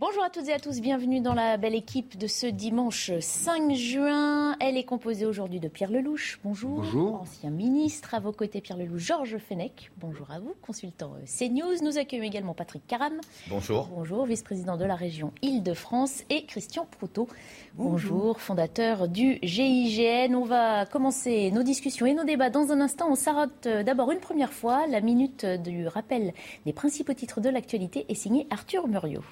Bonjour 0.00 0.24
à 0.24 0.28
toutes 0.28 0.48
et 0.48 0.52
à 0.52 0.58
tous, 0.58 0.80
bienvenue 0.80 1.20
dans 1.20 1.34
la 1.34 1.56
belle 1.56 1.76
équipe 1.76 2.18
de 2.18 2.26
ce 2.26 2.48
dimanche 2.48 3.12
5 3.20 3.72
juin. 3.74 4.56
Elle 4.58 4.76
est 4.76 4.82
composée 4.82 5.24
aujourd'hui 5.24 5.60
de 5.60 5.68
Pierre 5.68 5.92
Lelouch, 5.92 6.40
bonjour. 6.42 6.78
Bonjour. 6.78 7.20
Ancien 7.20 7.50
ministre, 7.50 8.12
à 8.12 8.18
vos 8.18 8.32
côtés 8.32 8.60
Pierre 8.60 8.76
Lelouch, 8.76 8.98
Georges 8.98 9.38
Fenech, 9.38 9.92
bonjour 9.98 10.32
à 10.32 10.40
vous, 10.40 10.52
consultant 10.62 11.12
euh, 11.14 11.24
CNews. 11.26 11.80
Nous 11.84 11.96
accueillons 11.96 12.24
également 12.24 12.54
Patrick 12.54 12.84
Caram. 12.88 13.20
Bonjour. 13.48 13.86
Bonjour, 13.86 14.26
vice-président 14.26 14.76
de 14.76 14.84
la 14.84 14.96
région 14.96 15.32
Île-de-France 15.42 16.24
et 16.28 16.44
Christian 16.44 16.88
Proutot. 16.90 17.28
Bonjour. 17.74 18.40
fondateur 18.40 19.06
du 19.06 19.38
GIGN. 19.44 20.34
On 20.34 20.44
va 20.44 20.86
commencer 20.86 21.52
nos 21.52 21.62
discussions 21.62 22.06
et 22.06 22.14
nos 22.14 22.24
débats 22.24 22.50
dans 22.50 22.72
un 22.72 22.80
instant. 22.80 23.06
On 23.10 23.14
s'arrête 23.14 23.66
euh, 23.66 23.84
d'abord 23.84 24.10
une 24.10 24.20
première 24.20 24.52
fois. 24.52 24.88
La 24.88 25.00
minute 25.00 25.46
du 25.46 25.86
rappel 25.86 26.34
des 26.66 26.72
principaux 26.72 27.14
titres 27.14 27.40
de 27.40 27.48
l'actualité 27.48 28.06
est 28.08 28.16
signée 28.16 28.48
Arthur 28.50 28.88
Muriot. 28.88 29.22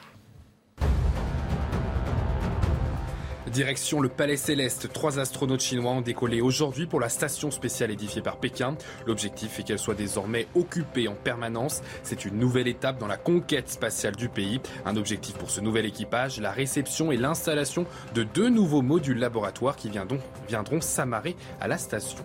Direction 3.51 4.01
le 4.01 4.09
Palais 4.09 4.37
Céleste, 4.37 4.93
trois 4.93 5.19
astronautes 5.19 5.61
chinois 5.61 5.93
ont 5.93 6.01
décollé 6.01 6.41
aujourd'hui 6.41 6.87
pour 6.87 7.01
la 7.01 7.09
station 7.09 7.51
spéciale 7.51 7.91
édifiée 7.91 8.23
par 8.23 8.37
Pékin. 8.37 8.77
L'objectif 9.05 9.59
est 9.59 9.65
qu'elle 9.65 9.81
soit 9.81 9.95
désormais 9.95 10.47
occupée 10.55 11.09
en 11.09 11.15
permanence. 11.15 11.83
C'est 12.05 12.25
une 12.25 12.39
nouvelle 12.39 12.69
étape 12.69 12.99
dans 12.99 13.09
la 13.09 13.17
conquête 13.17 13.69
spatiale 13.69 14.15
du 14.15 14.29
pays. 14.29 14.61
Un 14.87 14.97
objectif 14.97 15.35
pour 15.35 15.51
ce 15.51 15.61
nouvel 15.61 15.87
équipage, 15.87 16.41
la 16.41 16.53
réception 16.53 17.11
et 17.11 17.17
l'installation 17.17 17.85
de 18.15 18.23
deux 18.23 18.49
nouveaux 18.49 18.81
modules 18.81 19.19
laboratoires 19.19 19.77
qui 19.77 19.91
viendront, 19.91 20.21
viendront 20.49 20.81
s'amarrer 20.81 21.35
à 21.61 21.67
la 21.67 21.79
station. 21.79 22.25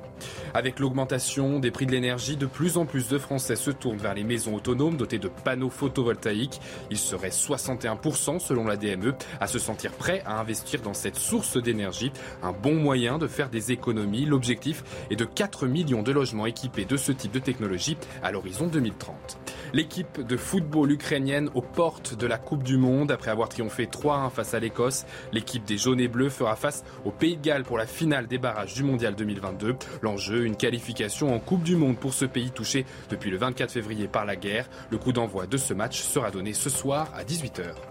Avec 0.54 0.80
l'augmentation 0.80 1.60
des 1.60 1.72
prix 1.72 1.88
de 1.88 1.92
l'énergie, 1.92 2.38
de 2.38 2.46
plus 2.46 2.78
en 2.78 2.86
plus 2.86 3.08
de 3.08 3.18
Français 3.18 3.56
se 3.56 3.72
tournent 3.72 3.98
vers 3.98 4.14
les 4.14 4.24
maisons 4.24 4.56
autonomes 4.56 4.98
dotées 4.98 5.20
de 5.20 5.30
panneaux 5.30 5.70
photovoltaïques. 5.70 6.62
Il 6.90 6.98
serait 6.98 7.30
61% 7.30 8.40
selon 8.40 8.66
la 8.66 8.78
DME 8.78 9.16
à 9.40 9.48
se 9.48 9.60
sentir 9.60 9.92
prêt 9.92 10.22
à 10.26 10.40
investir 10.40 10.82
dans 10.82 10.94
cette 11.08 11.16
source 11.16 11.56
d'énergie. 11.56 12.12
Un 12.44 12.52
bon 12.52 12.76
moyen 12.76 13.18
de 13.18 13.28
faire 13.28 13.50
des 13.50 13.72
économies. 13.72 14.26
L'objectif 14.26 14.84
est 15.10 15.16
de 15.16 15.24
4 15.24 15.66
millions 15.66 16.04
de 16.04 16.12
logements 16.12 16.46
équipés 16.46 16.84
de 16.84 16.98
ce 16.98 17.14
type 17.14 17.32
de 17.32 17.40
technologie 17.40 17.96
à 18.22 18.34
l'horizon 18.34 18.68
2030. 18.68 19.40
L'équipe 19.72 20.20
de 20.20 20.36
football 20.36 20.92
ukrainienne 20.92 21.50
aux 21.56 21.62
portes 21.62 22.16
de 22.16 22.28
la 22.28 22.38
Coupe 22.38 22.64
du 22.64 22.76
Monde 22.76 23.10
après 23.10 23.32
avoir 23.32 23.48
triomphé 23.48 23.86
3-1 23.86 24.30
face 24.32 24.54
à 24.54 24.60
l'Écosse. 24.60 25.06
L'équipe 25.32 25.64
des 25.64 25.78
jaunes 25.78 26.02
et 26.02 26.10
bleus 26.10 26.30
fera 26.30 26.58
face 26.58 26.84
au 27.06 27.12
Pays 27.12 27.38
de 27.38 27.42
Galles 27.42 27.64
pour 27.64 27.78
la 27.78 27.86
finale 27.86 28.28
des 28.28 28.38
barrages 28.38 28.74
du 28.74 28.84
Mondial 28.84 29.16
2022. 29.16 29.78
L'enjeu, 30.02 30.46
une 30.46 30.58
qualification 30.58 31.34
en 31.34 31.40
Coupe 31.40 31.64
du 31.64 31.78
Monde 31.78 31.98
pour 31.98 32.14
ce 32.14 32.26
pays 32.26 32.52
touché 32.52 32.86
depuis 33.10 33.32
le 33.32 33.38
24 33.38 33.72
février 33.72 34.10
par 34.10 34.26
la 34.26 34.36
guerre. 34.36 34.68
Le 34.90 34.98
coup 34.98 35.14
d'envoi 35.14 35.48
de 35.48 35.56
ce 35.56 35.74
match 35.74 36.02
sera 36.02 36.32
donné 36.32 36.52
ce 36.52 36.70
soir 36.70 37.08
à 37.16 37.24
18h. 37.24 37.87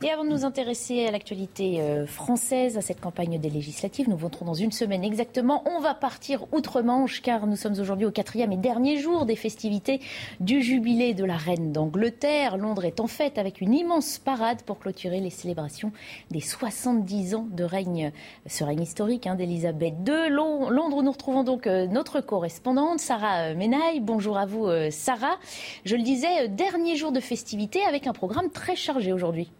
Et 0.00 0.10
avant 0.10 0.22
de 0.22 0.28
nous 0.28 0.44
intéresser 0.44 1.06
à 1.06 1.10
l'actualité 1.10 1.80
euh, 1.80 2.06
française, 2.06 2.78
à 2.78 2.82
cette 2.82 3.00
campagne 3.00 3.40
des 3.40 3.50
législatives, 3.50 4.08
nous 4.08 4.16
voterons 4.16 4.44
dans 4.44 4.54
une 4.54 4.70
semaine 4.70 5.02
exactement. 5.02 5.64
On 5.66 5.80
va 5.80 5.92
partir 5.92 6.46
outre-Manche 6.52 7.20
car 7.20 7.48
nous 7.48 7.56
sommes 7.56 7.80
aujourd'hui 7.80 8.06
au 8.06 8.12
quatrième 8.12 8.52
et 8.52 8.56
dernier 8.56 8.98
jour 8.98 9.26
des 9.26 9.34
festivités 9.34 10.00
du 10.38 10.62
jubilé 10.62 11.14
de 11.14 11.24
la 11.24 11.36
reine 11.36 11.72
d'Angleterre. 11.72 12.58
Londres 12.58 12.84
est 12.84 13.00
en 13.00 13.08
fête 13.08 13.38
avec 13.38 13.60
une 13.60 13.74
immense 13.74 14.18
parade 14.18 14.62
pour 14.62 14.78
clôturer 14.78 15.18
les 15.18 15.30
célébrations 15.30 15.90
des 16.30 16.40
70 16.40 17.34
ans 17.34 17.48
de 17.50 17.64
règne, 17.64 18.12
ce 18.46 18.62
règne 18.62 18.82
historique 18.82 19.26
hein, 19.26 19.34
d'Elisabeth 19.34 19.94
II. 20.06 20.30
Londres, 20.30 21.02
nous 21.02 21.10
retrouvons 21.10 21.42
donc 21.42 21.66
euh, 21.66 21.88
notre 21.88 22.20
correspondante, 22.20 23.00
Sarah 23.00 23.48
euh, 23.48 23.56
Menaille. 23.56 23.98
Bonjour 23.98 24.38
à 24.38 24.46
vous, 24.46 24.68
Sarah. 24.92 25.38
Je 25.84 25.96
le 25.96 26.02
disais, 26.02 26.46
dernier 26.46 26.94
jour 26.94 27.10
de 27.10 27.18
festivités 27.18 27.82
avec 27.82 28.06
un 28.06 28.12
programme 28.12 28.50
très 28.50 28.76
chargé 28.76 29.12
aujourd'hui. 29.12 29.50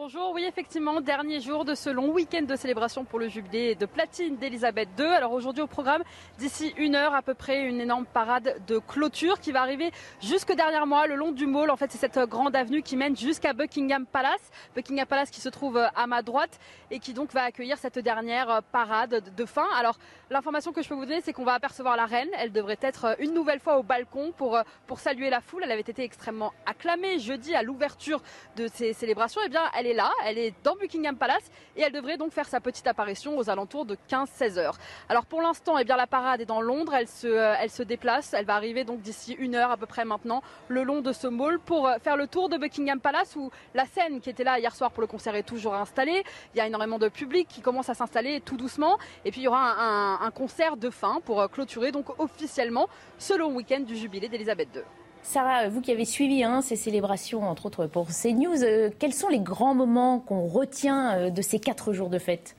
Bonjour, 0.00 0.30
oui 0.32 0.44
effectivement, 0.46 1.00
dernier 1.00 1.40
jour 1.40 1.64
de 1.64 1.74
ce 1.74 1.90
long 1.90 2.12
week-end 2.12 2.42
de 2.42 2.54
célébration 2.54 3.04
pour 3.04 3.18
le 3.18 3.28
jubilé 3.28 3.74
de 3.74 3.84
platine 3.84 4.36
d'Elisabeth 4.36 4.88
II. 4.96 5.04
Alors 5.04 5.32
aujourd'hui 5.32 5.60
au 5.60 5.66
programme, 5.66 6.04
d'ici 6.38 6.72
une 6.76 6.94
heure 6.94 7.16
à 7.16 7.22
peu 7.22 7.34
près, 7.34 7.64
une 7.64 7.80
énorme 7.80 8.06
parade 8.06 8.62
de 8.68 8.78
clôture 8.78 9.40
qui 9.40 9.50
va 9.50 9.60
arriver 9.60 9.90
jusque 10.22 10.52
derrière 10.52 10.86
moi, 10.86 11.08
le 11.08 11.16
long 11.16 11.32
du 11.32 11.48
Mall. 11.48 11.68
En 11.68 11.76
fait, 11.76 11.90
c'est 11.90 11.98
cette 11.98 12.16
grande 12.28 12.54
avenue 12.54 12.82
qui 12.82 12.96
mène 12.96 13.16
jusqu'à 13.16 13.52
Buckingham 13.54 14.06
Palace. 14.06 14.52
Buckingham 14.76 15.04
Palace 15.04 15.32
qui 15.32 15.40
se 15.40 15.48
trouve 15.48 15.76
à 15.76 16.06
ma 16.06 16.22
droite 16.22 16.60
et 16.92 17.00
qui 17.00 17.12
donc 17.12 17.32
va 17.32 17.42
accueillir 17.42 17.76
cette 17.76 17.98
dernière 17.98 18.62
parade 18.70 19.34
de 19.36 19.44
fin. 19.46 19.66
Alors 19.76 19.98
l'information 20.30 20.72
que 20.72 20.80
je 20.80 20.88
peux 20.88 20.94
vous 20.94 21.06
donner, 21.06 21.22
c'est 21.22 21.32
qu'on 21.32 21.44
va 21.44 21.54
apercevoir 21.54 21.96
la 21.96 22.06
reine. 22.06 22.30
Elle 22.38 22.52
devrait 22.52 22.78
être 22.82 23.16
une 23.18 23.34
nouvelle 23.34 23.58
fois 23.58 23.78
au 23.78 23.82
balcon 23.82 24.32
pour, 24.36 24.60
pour 24.86 25.00
saluer 25.00 25.28
la 25.28 25.40
foule. 25.40 25.62
Elle 25.64 25.72
avait 25.72 25.80
été 25.80 26.04
extrêmement 26.04 26.52
acclamée 26.66 27.18
jeudi 27.18 27.56
à 27.56 27.64
l'ouverture 27.64 28.22
de 28.54 28.68
ces 28.72 28.92
célébrations. 28.92 29.40
Eh 29.44 29.48
bien, 29.48 29.64
elle 29.76 29.87
est 29.88 29.94
là, 29.94 30.10
elle 30.24 30.38
est 30.38 30.54
dans 30.62 30.76
Buckingham 30.76 31.16
Palace 31.16 31.50
et 31.76 31.82
elle 31.82 31.92
devrait 31.92 32.16
donc 32.16 32.32
faire 32.32 32.46
sa 32.46 32.60
petite 32.60 32.86
apparition 32.86 33.36
aux 33.38 33.50
alentours 33.50 33.84
de 33.84 33.96
15-16 34.10 34.58
heures. 34.58 34.76
Alors 35.08 35.26
pour 35.26 35.42
l'instant, 35.42 35.78
eh 35.78 35.84
bien 35.84 35.96
la 35.96 36.06
parade 36.06 36.40
est 36.40 36.46
dans 36.46 36.60
Londres, 36.60 36.94
elle 36.94 37.08
se, 37.08 37.26
euh, 37.26 37.54
elle 37.60 37.70
se 37.70 37.82
déplace, 37.82 38.34
elle 38.34 38.44
va 38.44 38.54
arriver 38.54 38.84
donc 38.84 39.00
d'ici 39.00 39.34
une 39.34 39.54
heure 39.54 39.70
à 39.70 39.76
peu 39.76 39.86
près 39.86 40.04
maintenant 40.04 40.42
le 40.68 40.82
long 40.82 41.00
de 41.00 41.12
ce 41.12 41.26
mall 41.26 41.58
pour 41.58 41.88
euh, 41.88 41.98
faire 41.98 42.16
le 42.16 42.26
tour 42.26 42.48
de 42.48 42.56
Buckingham 42.56 43.00
Palace 43.00 43.36
où 43.36 43.50
la 43.74 43.86
scène 43.86 44.20
qui 44.20 44.30
était 44.30 44.44
là 44.44 44.58
hier 44.58 44.74
soir 44.74 44.90
pour 44.90 45.00
le 45.00 45.06
concert 45.06 45.34
est 45.34 45.42
toujours 45.42 45.74
installée. 45.74 46.24
Il 46.54 46.58
y 46.58 46.60
a 46.60 46.66
énormément 46.66 46.98
de 46.98 47.08
public 47.08 47.48
qui 47.48 47.60
commence 47.60 47.88
à 47.88 47.94
s'installer 47.94 48.40
tout 48.40 48.56
doucement 48.56 48.98
et 49.24 49.30
puis 49.30 49.40
il 49.40 49.44
y 49.44 49.48
aura 49.48 49.74
un, 49.78 50.20
un 50.20 50.30
concert 50.30 50.76
de 50.76 50.90
fin 50.90 51.20
pour 51.24 51.40
euh, 51.40 51.48
clôturer 51.48 51.92
donc 51.92 52.18
officiellement 52.18 52.88
ce 53.18 53.34
long 53.34 53.54
week-end 53.54 53.80
du 53.80 53.96
jubilé 53.96 54.28
d'Elisabeth 54.28 54.68
II. 54.74 54.82
Sarah, 55.30 55.68
vous 55.68 55.82
qui 55.82 55.92
avez 55.92 56.06
suivi 56.06 56.42
hein, 56.42 56.62
ces 56.62 56.74
célébrations, 56.74 57.42
entre 57.42 57.66
autres 57.66 57.86
pour 57.86 58.06
CNews, 58.06 58.64
euh, 58.64 58.88
quels 58.98 59.12
sont 59.12 59.28
les 59.28 59.40
grands 59.40 59.74
moments 59.74 60.20
qu'on 60.20 60.46
retient 60.46 61.18
euh, 61.18 61.30
de 61.30 61.42
ces 61.42 61.58
quatre 61.60 61.92
jours 61.92 62.08
de 62.08 62.18
fête? 62.18 62.56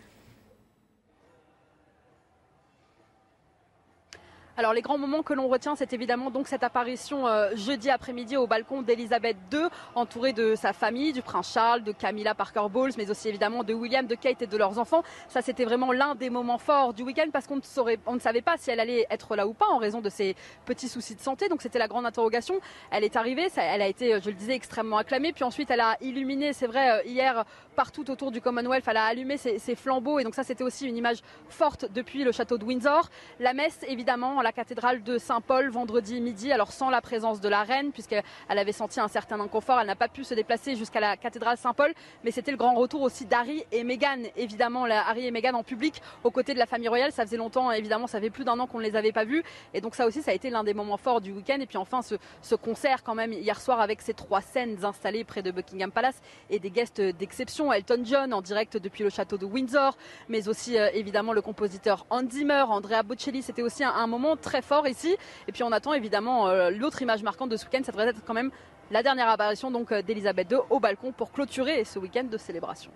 Alors 4.59 4.73
les 4.73 4.81
grands 4.81 4.97
moments 4.97 5.23
que 5.23 5.33
l'on 5.33 5.47
retient, 5.47 5.77
c'est 5.77 5.93
évidemment 5.93 6.31
donc 6.31 6.49
cette 6.49 6.65
apparition 6.65 7.25
euh, 7.25 7.51
jeudi 7.55 7.89
après-midi 7.89 8.35
au 8.35 8.45
balcon 8.45 8.81
d'Elisabeth 8.81 9.37
II, 9.53 9.67
entourée 9.95 10.33
de 10.33 10.53
sa 10.55 10.73
famille, 10.73 11.13
du 11.13 11.21
prince 11.21 11.53
Charles, 11.53 11.81
de 11.81 11.93
Camilla 11.93 12.35
Parker 12.35 12.67
Bowles, 12.69 12.91
mais 12.97 13.09
aussi 13.09 13.29
évidemment 13.29 13.63
de 13.63 13.73
William, 13.73 14.05
de 14.05 14.15
Kate 14.15 14.41
et 14.41 14.47
de 14.47 14.57
leurs 14.57 14.77
enfants. 14.77 15.01
Ça, 15.29 15.41
c'était 15.41 15.63
vraiment 15.63 15.93
l'un 15.93 16.13
des 16.13 16.29
moments 16.29 16.57
forts 16.57 16.93
du 16.93 17.03
week-end 17.03 17.27
parce 17.31 17.47
qu'on 17.47 17.55
ne, 17.55 18.19
savait 18.19 18.41
pas 18.41 18.57
si 18.57 18.69
elle 18.69 18.81
allait 18.81 19.07
être 19.09 19.37
là 19.37 19.47
ou 19.47 19.53
pas 19.53 19.67
en 19.67 19.77
raison 19.77 20.01
de 20.01 20.09
ses 20.09 20.35
petits 20.65 20.89
soucis 20.89 21.15
de 21.15 21.21
santé. 21.21 21.47
Donc 21.47 21.61
c'était 21.61 21.79
la 21.79 21.87
grande 21.87 22.05
interrogation. 22.05 22.59
Elle 22.91 23.05
est 23.05 23.15
arrivée, 23.15 23.47
elle 23.55 23.81
a 23.81 23.87
été, 23.87 24.19
je 24.19 24.27
le 24.27 24.35
disais, 24.35 24.55
extrêmement 24.55 24.97
acclamée. 24.97 25.31
Puis 25.31 25.45
ensuite, 25.45 25.71
elle 25.71 25.79
a 25.79 25.95
illuminé, 26.01 26.51
c'est 26.51 26.67
vrai, 26.67 26.99
euh, 26.99 27.03
hier 27.05 27.45
partout 27.79 28.11
autour 28.11 28.29
du 28.29 28.41
Commonwealth, 28.41 28.83
elle 28.89 28.97
a 28.97 29.05
allumé 29.05 29.37
ses, 29.37 29.75
flambeaux 29.75 30.19
et 30.19 30.25
donc 30.25 30.35
ça, 30.35 30.43
c'était 30.43 30.65
aussi 30.65 30.85
une 30.85 30.97
image 30.97 31.19
forte 31.47 31.85
depuis 31.93 32.25
le 32.25 32.33
château 32.33 32.57
de 32.57 32.65
Windsor. 32.65 33.09
La 33.39 33.53
messe, 33.53 33.79
évidemment, 33.87 34.41
la 34.41 34.51
cathédrale 34.51 35.01
de 35.01 35.17
Saint-Paul 35.17 35.69
vendredi 35.69 36.19
midi, 36.19 36.51
alors 36.51 36.73
sans 36.73 36.89
la 36.89 36.99
présence 36.99 37.39
de 37.39 37.47
la 37.47 37.63
reine, 37.63 37.93
puisqu'elle 37.93 38.23
avait 38.49 38.73
senti 38.73 38.99
un 38.99 39.07
certain 39.07 39.39
inconfort. 39.39 39.79
Elle 39.79 39.87
n'a 39.87 39.95
pas 39.95 40.09
pu 40.09 40.25
se 40.25 40.33
déplacer 40.33 40.75
jusqu'à 40.75 40.99
la 40.99 41.15
cathédrale 41.15 41.55
Saint-Paul, 41.55 41.93
mais 42.25 42.31
c'était 42.31 42.51
le 42.51 42.57
grand 42.57 42.73
retour 42.73 43.01
aussi 43.01 43.25
d'Harry 43.25 43.63
et 43.71 43.85
Meghan, 43.85 44.23
évidemment, 44.35 44.83
Harry 44.83 45.27
et 45.27 45.31
Meghan 45.31 45.53
en 45.53 45.63
public, 45.63 46.01
aux 46.25 46.31
côtés 46.31 46.53
de 46.53 46.59
la 46.59 46.65
famille 46.65 46.89
royale. 46.89 47.13
Ça 47.13 47.23
faisait 47.25 47.37
longtemps, 47.37 47.71
évidemment, 47.71 48.07
ça 48.07 48.19
fait 48.19 48.29
plus 48.29 48.43
d'un 48.43 48.59
an 48.59 48.67
qu'on 48.67 48.79
ne 48.79 48.83
les 48.83 48.97
avait 48.97 49.13
pas 49.13 49.23
vus. 49.23 49.41
Et 49.73 49.79
donc 49.79 49.95
ça 49.95 50.05
aussi, 50.05 50.21
ça 50.21 50.31
a 50.31 50.33
été 50.33 50.49
l'un 50.49 50.65
des 50.65 50.73
moments 50.73 50.97
forts 50.97 51.21
du 51.21 51.31
week-end. 51.31 51.59
Et 51.61 51.65
puis 51.65 51.77
enfin, 51.77 52.01
ce 52.01 52.55
concert 52.55 53.03
quand 53.05 53.15
même 53.15 53.31
hier 53.31 53.61
soir 53.61 53.79
avec 53.79 54.01
ces 54.01 54.13
trois 54.13 54.41
scènes 54.41 54.83
installées 54.83 55.23
près 55.23 55.43
de 55.43 55.51
Buckingham 55.51 55.93
Palace 55.93 56.21
et 56.49 56.59
des 56.59 56.71
guests 56.71 56.99
d'exception. 56.99 57.68
Elton 57.73 58.01
John 58.03 58.33
en 58.33 58.41
direct 58.41 58.77
depuis 58.77 59.03
le 59.03 59.09
château 59.09 59.37
de 59.37 59.45
Windsor, 59.45 59.97
mais 60.27 60.47
aussi 60.47 60.77
euh, 60.77 60.89
évidemment 60.93 61.33
le 61.33 61.41
compositeur 61.41 62.05
Hans 62.09 62.29
Zimmer, 62.29 62.65
Andrea 62.67 63.03
Bocelli. 63.03 63.41
C'était 63.41 63.61
aussi 63.61 63.83
un, 63.83 64.07
moment 64.07 64.35
très 64.35 64.61
fort 64.61 64.87
ici. 64.87 65.15
Et 65.47 65.51
puis 65.51 65.63
on 65.63 65.71
attend 65.71 65.93
évidemment 65.93 66.47
euh, 66.47 66.69
l'autre 66.69 67.01
image 67.01 67.23
marquante 67.23 67.49
de 67.49 67.57
ce 67.57 67.65
week-end, 67.65 67.81
ça 67.83 67.91
devrait 67.91 68.07
être 68.07 68.23
quand 68.25 68.33
même 68.33 68.51
la 68.91 69.03
dernière 69.03 69.29
apparition 69.29 69.71
donc 69.71 69.91
euh, 69.91 70.01
d'Elisabeth 70.01 70.51
II 70.51 70.59
au 70.69 70.79
balcon 70.79 71.11
pour 71.11 71.31
clôturer 71.31 71.83
ce 71.83 71.99
week-end 71.99 72.23
de 72.23 72.37
célébration. 72.37 72.91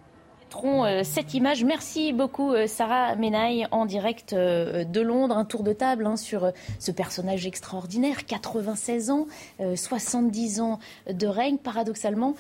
Euh, 0.63 1.03
cette 1.03 1.33
image. 1.33 1.63
Merci 1.63 2.13
beaucoup 2.13 2.53
Sarah 2.67 3.15
Menaille 3.15 3.67
en 3.71 3.85
direct 3.85 4.33
de 4.33 5.01
Londres. 5.01 5.37
Un 5.37 5.45
tour 5.45 5.63
de 5.63 5.73
table 5.73 6.05
hein, 6.05 6.15
sur 6.15 6.51
ce 6.79 6.91
personnage 6.91 7.45
extraordinaire, 7.47 8.25
96 8.25 9.09
ans, 9.09 9.27
70 9.75 10.61
ans 10.61 10.79
de 11.09 11.27
règne. 11.27 11.57
Paradoxalement, 11.57 12.35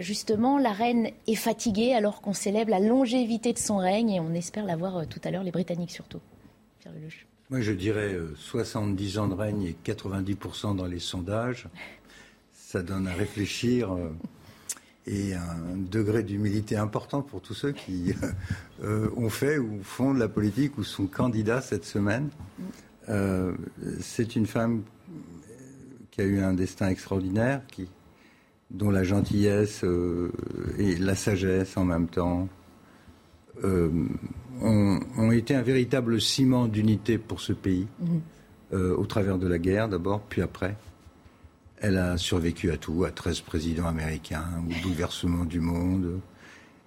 justement, 0.00 0.58
la 0.58 0.72
reine 0.72 1.08
est 1.26 1.34
fatiguée 1.34 1.94
alors 1.94 2.20
qu'on 2.20 2.32
célèbre 2.32 2.70
la 2.70 2.80
longévité 2.80 3.52
de 3.52 3.58
son 3.58 3.76
règne 3.76 4.10
et 4.10 4.20
on 4.20 4.32
espère 4.34 4.64
la 4.64 4.76
voir 4.76 5.06
tout 5.06 5.20
à 5.24 5.30
l'heure, 5.30 5.42
les 5.42 5.50
Britanniques 5.50 5.90
surtout. 5.90 6.20
Pierre 6.80 6.94
Lelouch. 6.94 7.26
Moi, 7.50 7.60
je 7.60 7.72
dirais 7.72 8.16
70 8.36 9.18
ans 9.18 9.28
de 9.28 9.34
règne 9.34 9.62
et 9.64 9.76
90% 9.84 10.76
dans 10.76 10.86
les 10.86 11.00
sondages. 11.00 11.68
Ça 12.52 12.82
donne 12.82 13.06
à 13.06 13.12
réfléchir 13.12 13.94
et 15.06 15.34
un 15.34 15.76
degré 15.76 16.22
d'humilité 16.22 16.76
important 16.76 17.22
pour 17.22 17.40
tous 17.40 17.54
ceux 17.54 17.72
qui 17.72 18.14
euh, 18.84 19.08
ont 19.16 19.30
fait 19.30 19.58
ou 19.58 19.80
font 19.82 20.14
de 20.14 20.18
la 20.18 20.28
politique 20.28 20.78
ou 20.78 20.84
sont 20.84 21.06
candidats 21.06 21.60
cette 21.60 21.84
semaine. 21.84 22.28
Euh, 23.08 23.52
c'est 24.00 24.36
une 24.36 24.46
femme 24.46 24.82
qui 26.10 26.20
a 26.20 26.24
eu 26.24 26.40
un 26.40 26.52
destin 26.52 26.88
extraordinaire, 26.88 27.62
qui, 27.66 27.88
dont 28.70 28.90
la 28.90 29.02
gentillesse 29.02 29.82
euh, 29.82 30.30
et 30.78 30.96
la 30.96 31.14
sagesse 31.14 31.76
en 31.76 31.84
même 31.84 32.06
temps 32.06 32.48
ont, 33.64 35.00
ont, 35.16 35.32
été 35.32 35.54
un 35.54 35.62
véritable 35.62 36.20
ciment 36.20 36.68
d'unité 36.68 37.18
pour 37.18 37.40
ce 37.40 37.52
pays, 37.52 37.86
mmh. 38.00 38.76
au 38.76 39.06
travers 39.06 39.38
de 39.38 39.46
la 39.46 39.58
guerre 39.58 39.88
d'abord, 39.88 40.20
puis 40.22 40.42
après. 40.42 40.76
Elle 41.82 41.98
a 41.98 42.16
survécu 42.16 42.70
à 42.70 42.76
tout, 42.76 43.02
à 43.02 43.10
13 43.10 43.40
présidents 43.40 43.88
américains, 43.88 44.44
au 44.68 44.82
bouleversement 44.84 45.44
du 45.44 45.58
monde. 45.58 46.20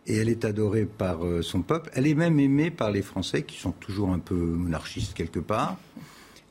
Et 0.08 0.16
elle 0.16 0.30
est 0.30 0.46
adorée 0.46 0.86
par 0.86 1.26
euh, 1.26 1.42
son 1.42 1.64
peuple. 1.64 1.90
Elle 1.94 2.08
est 2.08 2.14
même 2.14 2.40
aimée 2.40 2.72
par 2.72 2.92
les 2.92 3.02
Français, 3.02 3.44
qui 3.44 3.60
sont 3.60 3.74
toujours 3.74 4.12
un 4.12 4.20
peu 4.20 4.36
monarchistes 4.36 5.14
quelque 5.14 5.40
part. 5.40 5.78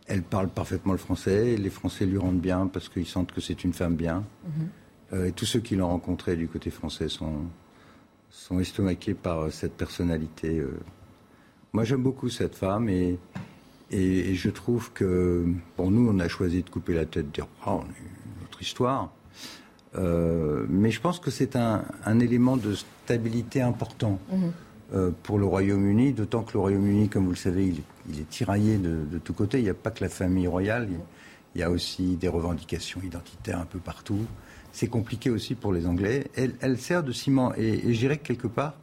Elle 0.06 0.23
parle 0.23 0.50
parfaitement 0.50 0.93
le 0.93 0.99
français. 0.99 1.56
les 1.56 1.70
Français 1.70 2.05
lui 2.05 2.19
rendent 2.19 2.41
bien 2.41 2.67
parce 2.67 2.91
qu'ils 2.91 3.06
sentent 3.06 3.32
que 3.32 3.41
c'est 3.41 3.64
une 3.64 3.73
femme 3.73 3.96
bien. 3.96 4.23
Mm-hmm. 4.46 5.14
Euh, 5.14 5.26
et 5.29 5.32
tous 5.32 5.46
ceux 5.46 5.61
qui 5.61 5.75
l'ont 5.75 5.88
rencontrée 5.88 6.37
du 6.37 6.46
côté 6.46 6.69
français 6.69 7.08
sont, 7.08 7.46
sont 8.31 8.61
estomaqués 8.61 9.14
par 9.14 9.44
euh, 9.44 9.50
cette 9.50 9.73
personnalité. 9.73 10.62
Moi, 11.73 11.85
j'aime 11.85 12.02
beaucoup 12.02 12.29
cette 12.29 12.56
femme 12.56 12.91
et, 12.91 13.19
et, 13.91 14.35
je 14.35 14.50
trouve 14.50 14.93
que, 14.93 15.46
pour 15.76 15.91
nous, 15.91 16.11
on 16.11 16.19
a 16.19 16.29
choisi 16.29 16.62
de 16.62 16.69
couper 16.69 16.93
la 16.93 17.06
tête 17.06 17.31
des 17.31 17.43
histoire. 18.61 19.11
Euh, 19.97 20.67
mais 20.69 20.91
je 20.91 21.01
pense 21.01 21.21
que 21.21 21.31
c'est 21.31 21.56
un, 21.56 21.85
élément 22.21 22.56
de 22.56 22.75
stabilité 22.75 23.61
important 23.61 24.19
mhm. 24.33 24.53
euh, 24.93 25.11
pour 25.23 25.39
le 25.39 25.47
Royaume-Uni, 25.47 26.12
d'autant 26.12 26.43
que 26.43 26.55
le 26.55 26.61
Royaume-Uni, 26.61 27.09
comme 27.09 27.25
vous 27.25 27.31
le 27.31 27.37
savez, 27.37 27.73
il, 28.09 28.21
est 28.21 28.29
tiraillé 28.29 28.79
de, 28.79 29.19
tous 29.19 29.33
côtés. 29.33 29.59
Il 29.59 29.65
n'y 29.65 29.71
a 29.71 29.75
pas 29.75 29.91
que 29.91 30.03
la 30.03 30.11
famille 30.11 30.49
royale, 30.49 30.89
il, 31.55 31.61
y 31.61 31.62
a 31.62 31.71
aussi 31.71 32.17
des 32.17 32.29
revendications 32.29 33.01
identitaires 33.03 33.61
un 33.61 33.67
peu 33.67 33.79
partout. 33.79 34.27
C'est 34.73 34.89
compliqué 34.89 35.31
aussi 35.31 35.55
pour 35.55 35.73
les 35.73 35.87
Anglais. 35.87 36.27
Elle, 36.35 36.79
sert 36.79 37.05
de 37.05 37.12
ciment. 37.12 37.53
Et, 37.56 37.89
et 37.89 37.95
je 37.95 37.99
dirais 38.01 38.17
que 38.17 38.27
quelque 38.27 38.49
part, 38.49 38.75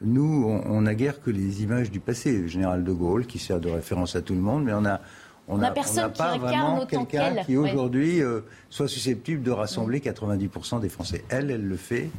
nous, 0.00 0.46
on 0.66 0.82
n'a 0.82 0.94
guère 0.94 1.20
que 1.20 1.30
les 1.30 1.62
images 1.62 1.90
du 1.90 1.98
passé. 1.98 2.38
Le 2.38 2.46
général 2.46 2.84
de 2.84 2.92
Gaulle, 2.92 3.26
qui 3.26 3.40
sert 3.40 3.58
de 3.58 3.68
référence 3.68 4.14
à 4.14 4.22
tout 4.22 4.34
le 4.34 4.40
monde, 4.40 4.64
mais 4.64 4.72
on 4.72 4.84
a 4.84 5.00
on 5.48 5.58
n'a 5.58 5.70
personne 5.70 6.12
qui 6.12 6.22
incarne 6.22 6.86
quelqu'un 6.86 7.44
qui 7.44 7.56
aujourd'hui 7.56 8.20
euh, 8.20 8.40
soit 8.68 8.88
susceptible 8.88 9.42
de 9.42 9.50
rassembler 9.50 10.00
90% 10.00 10.80
des 10.80 10.88
Français. 10.88 11.24
Elle, 11.28 11.50
elle 11.50 11.66
le 11.66 11.76
fait. 11.76 12.10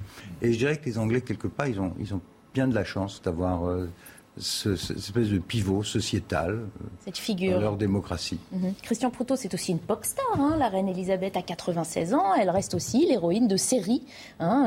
Et 0.41 0.53
je 0.53 0.57
dirais 0.57 0.77
que 0.77 0.85
les 0.85 0.97
Anglais, 0.97 1.21
quelque 1.21 1.47
part, 1.47 1.67
ils 1.67 1.79
ont, 1.79 1.93
ils 1.99 2.13
ont 2.13 2.21
bien 2.53 2.67
de 2.67 2.75
la 2.75 2.85
chance 2.85 3.21
d'avoir 3.21 3.67
euh, 3.67 3.89
cette 4.37 4.97
espèce 4.97 5.29
de 5.29 5.39
pivot 5.39 5.83
sociétal 5.83 6.51
euh, 6.51 6.85
cette 7.03 7.17
figure. 7.17 7.55
dans 7.55 7.61
leur 7.61 7.77
démocratie. 7.77 8.39
Mhm. 8.53 8.73
Christian 8.81 9.09
Proutot, 9.09 9.35
c'est 9.35 9.53
aussi 9.53 9.73
une 9.73 9.79
pop 9.79 10.05
star. 10.05 10.25
Hein. 10.39 10.55
la 10.57 10.69
reine 10.69 10.87
Elisabeth 10.87 11.35
a 11.35 11.41
96 11.41 12.13
ans. 12.13 12.33
Elle 12.39 12.49
reste 12.49 12.75
aussi 12.75 13.05
l'héroïne 13.07 13.47
de 13.49 13.57
séries 13.57 14.03
hein, 14.39 14.63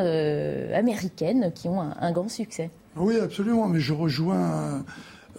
américaines 0.75 1.51
qui 1.55 1.69
ont 1.69 1.81
un, 1.81 1.97
un, 1.99 2.13
grand 2.13 2.29
succès. 2.29 2.71
Oui, 2.97 3.19
absolument. 3.19 3.69
Mais 3.69 3.81
je 3.81 3.95
rejoins 3.95 4.85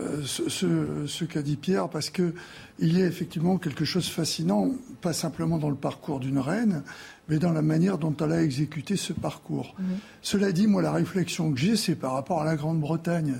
euh, 0.01 1.07
ce, 1.07 1.23
qu'a 1.25 1.41
dit 1.41 1.55
Pierre, 1.55 1.89
parce 1.89 2.09
que 2.09 2.33
il 2.79 2.97
y 2.97 3.01
a 3.01 3.05
effectivement 3.05 3.57
quelque 3.57 3.85
chose 3.85 4.05
de 4.05 4.11
fascinant, 4.11 4.71
pas 5.01 5.13
simplement 5.13 5.57
dans 5.57 5.69
le 5.69 5.75
parcours 5.75 6.19
d'une 6.19 6.39
reine, 6.39 6.83
mais 7.29 7.37
dans 7.37 7.51
la 7.51 7.61
manière 7.61 7.97
dont 7.97 8.15
elle 8.19 8.31
a 8.31 8.41
exécuté 8.41 8.95
ce 8.95 9.13
parcours. 9.13 9.75
Mhm. 9.77 9.85
Cela 10.21 10.51
dit, 10.51 10.67
moi, 10.67 10.81
la 10.81 10.91
réflexion 10.91 11.51
que 11.51 11.59
j'ai, 11.59 11.75
c'est 11.75 11.95
par 11.95 12.13
rapport 12.13 12.41
à 12.41 12.45
la 12.45 12.55
Grande-Bretagne. 12.55 13.35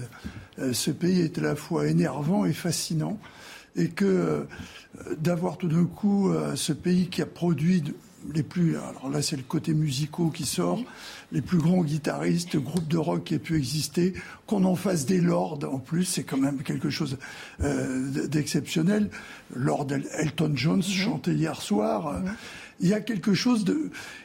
Euh, 0.59 0.73
ce 0.73 0.91
pays 0.91 1.21
est 1.21 1.37
à 1.37 1.41
la 1.41 1.55
fois 1.55 1.87
énervant 1.87 2.45
et 2.45 2.53
fascinant, 2.53 3.17
et 3.75 3.89
que 3.89 4.05
euh, 4.05 4.43
d'avoir 5.17 5.57
tout 5.57 5.67
d'un 5.67 5.85
coup 5.85 6.31
ce 6.55 6.73
pays 6.73 7.07
qui 7.07 7.21
a 7.21 7.25
produit 7.25 7.83
les 8.33 8.43
plus, 8.43 8.77
alors 8.77 9.09
là 9.09 9.21
c'est 9.21 9.37
le 9.37 9.43
côté 9.43 9.73
musicaux 9.73 10.29
qui 10.29 10.45
sort, 10.45 10.83
les 11.31 11.41
plus 11.41 11.57
grands 11.57 11.83
guitaristes, 11.83 12.57
groupes 12.57 12.87
de 12.87 12.97
rock 12.97 13.25
qui 13.25 13.35
aient 13.35 13.39
pu 13.39 13.57
exister, 13.57 14.13
qu'on 14.47 14.65
en 14.65 14.75
fasse 14.75 15.05
des 15.05 15.21
lords 15.21 15.59
en 15.71 15.79
plus, 15.79 16.05
c'est 16.05 16.23
quand 16.23 16.37
même 16.37 16.61
quelque 16.63 16.89
chose 16.89 17.17
euh, 17.61 18.27
d'exceptionnel. 18.27 19.09
Lord 19.55 19.87
Elton 20.17 20.51
Jones 20.55 20.77
mhm. 20.77 20.83
chantait 20.83 21.33
hier 21.33 21.61
soir. 21.61 22.19
Mhm. 22.19 22.33
Il 22.83 22.89
y 22.89 22.93
a 22.93 22.99
quelque 22.99 23.35
chose 23.35 23.63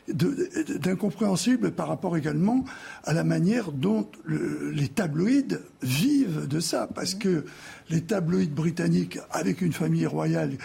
d'incompréhensible 0.08 1.72
par 1.72 1.88
rapport 1.88 2.16
également 2.16 2.64
à 3.04 3.12
la 3.12 3.22
manière 3.22 3.70
dont 3.70 4.08
les 4.26 4.88
tabloïds 4.88 5.58
vivent 5.82 6.46
de 6.48 6.58
ça, 6.58 6.88
parce 6.94 7.14
mhm. 7.14 7.20
que 7.20 7.44
les 7.90 8.00
tabloïds 8.00 8.48
britanniques, 8.48 9.18
avec 9.30 9.60
une 9.60 9.74
famille 9.74 10.06
royale 10.06 10.56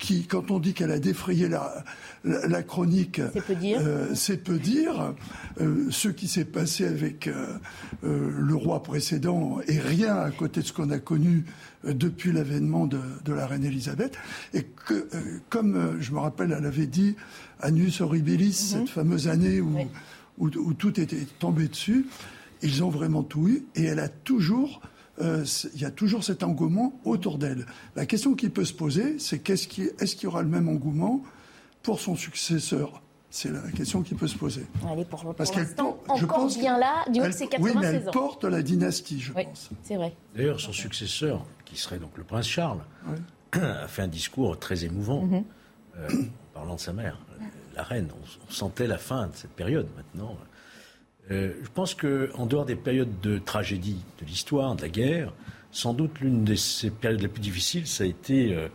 qui, 0.00 0.26
quand 0.26 0.50
on 0.50 0.58
dit 0.58 0.72
qu'elle 0.72 0.90
a 0.90 0.98
défrayé 0.98 1.48
la, 1.48 1.84
la, 2.24 2.62
chronique, 2.62 3.20
c'est 3.32 3.44
peu 3.44 3.54
dire. 3.54 3.78
Euh, 3.80 4.14
c'est 4.14 4.38
peu 4.38 4.58
dire. 4.58 5.14
Euh, 5.60 5.86
ce 5.90 6.08
qui 6.08 6.26
s'est 6.26 6.46
passé 6.46 6.86
avec 6.86 7.28
euh, 7.28 7.58
le 8.02 8.54
roi 8.54 8.82
précédent 8.82 9.60
est 9.68 9.78
rien 9.78 10.16
à 10.16 10.30
côté 10.30 10.62
de 10.62 10.66
ce 10.66 10.72
qu'on 10.72 10.90
a 10.90 10.98
connu 10.98 11.44
depuis 11.84 12.32
l'avènement 12.32 12.86
de, 12.86 12.98
la 13.32 13.46
reine 13.46 13.64
Elisabeth. 13.64 14.16
Et 14.54 14.64
que, 14.64 15.06
comme 15.50 15.98
je 16.00 16.12
me 16.12 16.18
rappelle, 16.18 16.54
elle 16.56 16.66
avait 16.66 16.86
dit 16.86 17.14
Annus 17.60 18.00
Horribilis, 18.00 18.72
mhm. 18.72 18.80
cette 18.80 18.88
fameuse 18.88 19.28
année 19.28 19.60
où, 19.60 19.76
où, 20.38 20.72
tout 20.74 20.98
était 20.98 21.26
tombé 21.38 21.68
dessus, 21.68 22.06
ils 22.62 22.82
ont 22.82 22.90
vraiment 22.90 23.22
tout 23.22 23.48
eu. 23.48 23.64
Et 23.76 23.84
elle 23.84 24.00
a 24.00 24.08
toujours 24.08 24.80
il 25.20 25.80
y 25.80 25.84
a 25.84 25.90
toujours 25.90 26.24
cet 26.24 26.42
engouement 26.42 26.98
autour 27.04 27.38
d'elle. 27.38 27.66
La 27.96 28.06
question 28.06 28.34
qui 28.34 28.48
peut 28.48 28.64
se 28.64 28.72
poser, 28.72 29.18
c'est 29.18 29.38
qu'est-ce 29.40 29.68
qui, 29.68 29.90
est-ce 29.98 30.16
qu'il 30.16 30.24
y 30.24 30.26
aura 30.26 30.42
le 30.42 30.48
même 30.48 30.68
engouement 30.68 31.22
pour 31.82 32.00
son 32.00 32.16
successeur? 32.16 33.02
C'est 33.30 33.52
la 33.52 33.60
question 33.70 34.02
qui 34.02 34.14
peut 34.14 34.26
se 34.26 34.36
poser. 34.36 34.66
Elle 34.90 34.98
est 34.98 35.04
pour, 35.04 35.22
pour 35.22 35.34
Parce 35.36 35.54
l'instant 35.54 35.98
encore 36.08 36.48
bien 36.48 36.76
là, 36.78 37.04
du 37.12 37.20
haut 37.20 37.30
c'est 37.30 37.46
96 37.46 37.60
oui, 37.60 37.72
mais 37.80 37.86
elle 37.86 38.04
porte 38.10 38.44
la 38.44 38.60
dynastie, 38.60 39.20
je 39.20 39.32
pense. 39.32 39.70
C'est 39.84 39.94
vrai. 39.94 40.12
D'ailleurs, 40.34 40.60
son 40.60 40.72
successeur, 40.72 41.46
qui 41.64 41.76
serait 41.76 41.98
donc 41.98 42.10
le 42.18 42.24
prince 42.24 42.48
Charles, 42.48 42.80
a 43.52 43.86
fait 43.86 44.02
un 44.02 44.08
discours 44.08 44.58
très 44.58 44.84
émouvant 44.84 45.22
mhm. 45.22 45.44
euh, 45.98 46.08
en 46.08 46.54
parlant 46.54 46.74
de 46.74 46.80
sa 46.80 46.92
mère, 46.92 47.18
la 47.76 47.84
reine. 47.84 48.08
On, 48.10 48.50
sentait 48.52 48.88
la 48.88 48.98
fin 48.98 49.28
de 49.28 49.36
cette 49.36 49.52
période 49.52 49.86
maintenant. 49.96 50.36
Euh, 51.30 51.52
je 51.62 51.68
pense 51.72 51.94
qu'en 51.94 52.46
dehors 52.46 52.64
des 52.64 52.76
périodes 52.76 53.20
de 53.20 53.38
tragédie 53.38 54.02
de 54.20 54.26
l'histoire, 54.26 54.74
de 54.74 54.82
la 54.82 54.88
guerre, 54.88 55.32
sans 55.70 55.94
doute 55.94 56.20
l'une 56.20 56.44
de 56.44 56.54
ces 56.54 56.90
périodes 56.90 57.20
les 57.20 57.28
plus 57.28 57.40
difficiles, 57.40 57.86
ça 57.86 58.04
a 58.04 58.06
été 58.06 58.54
euh, 58.54 58.68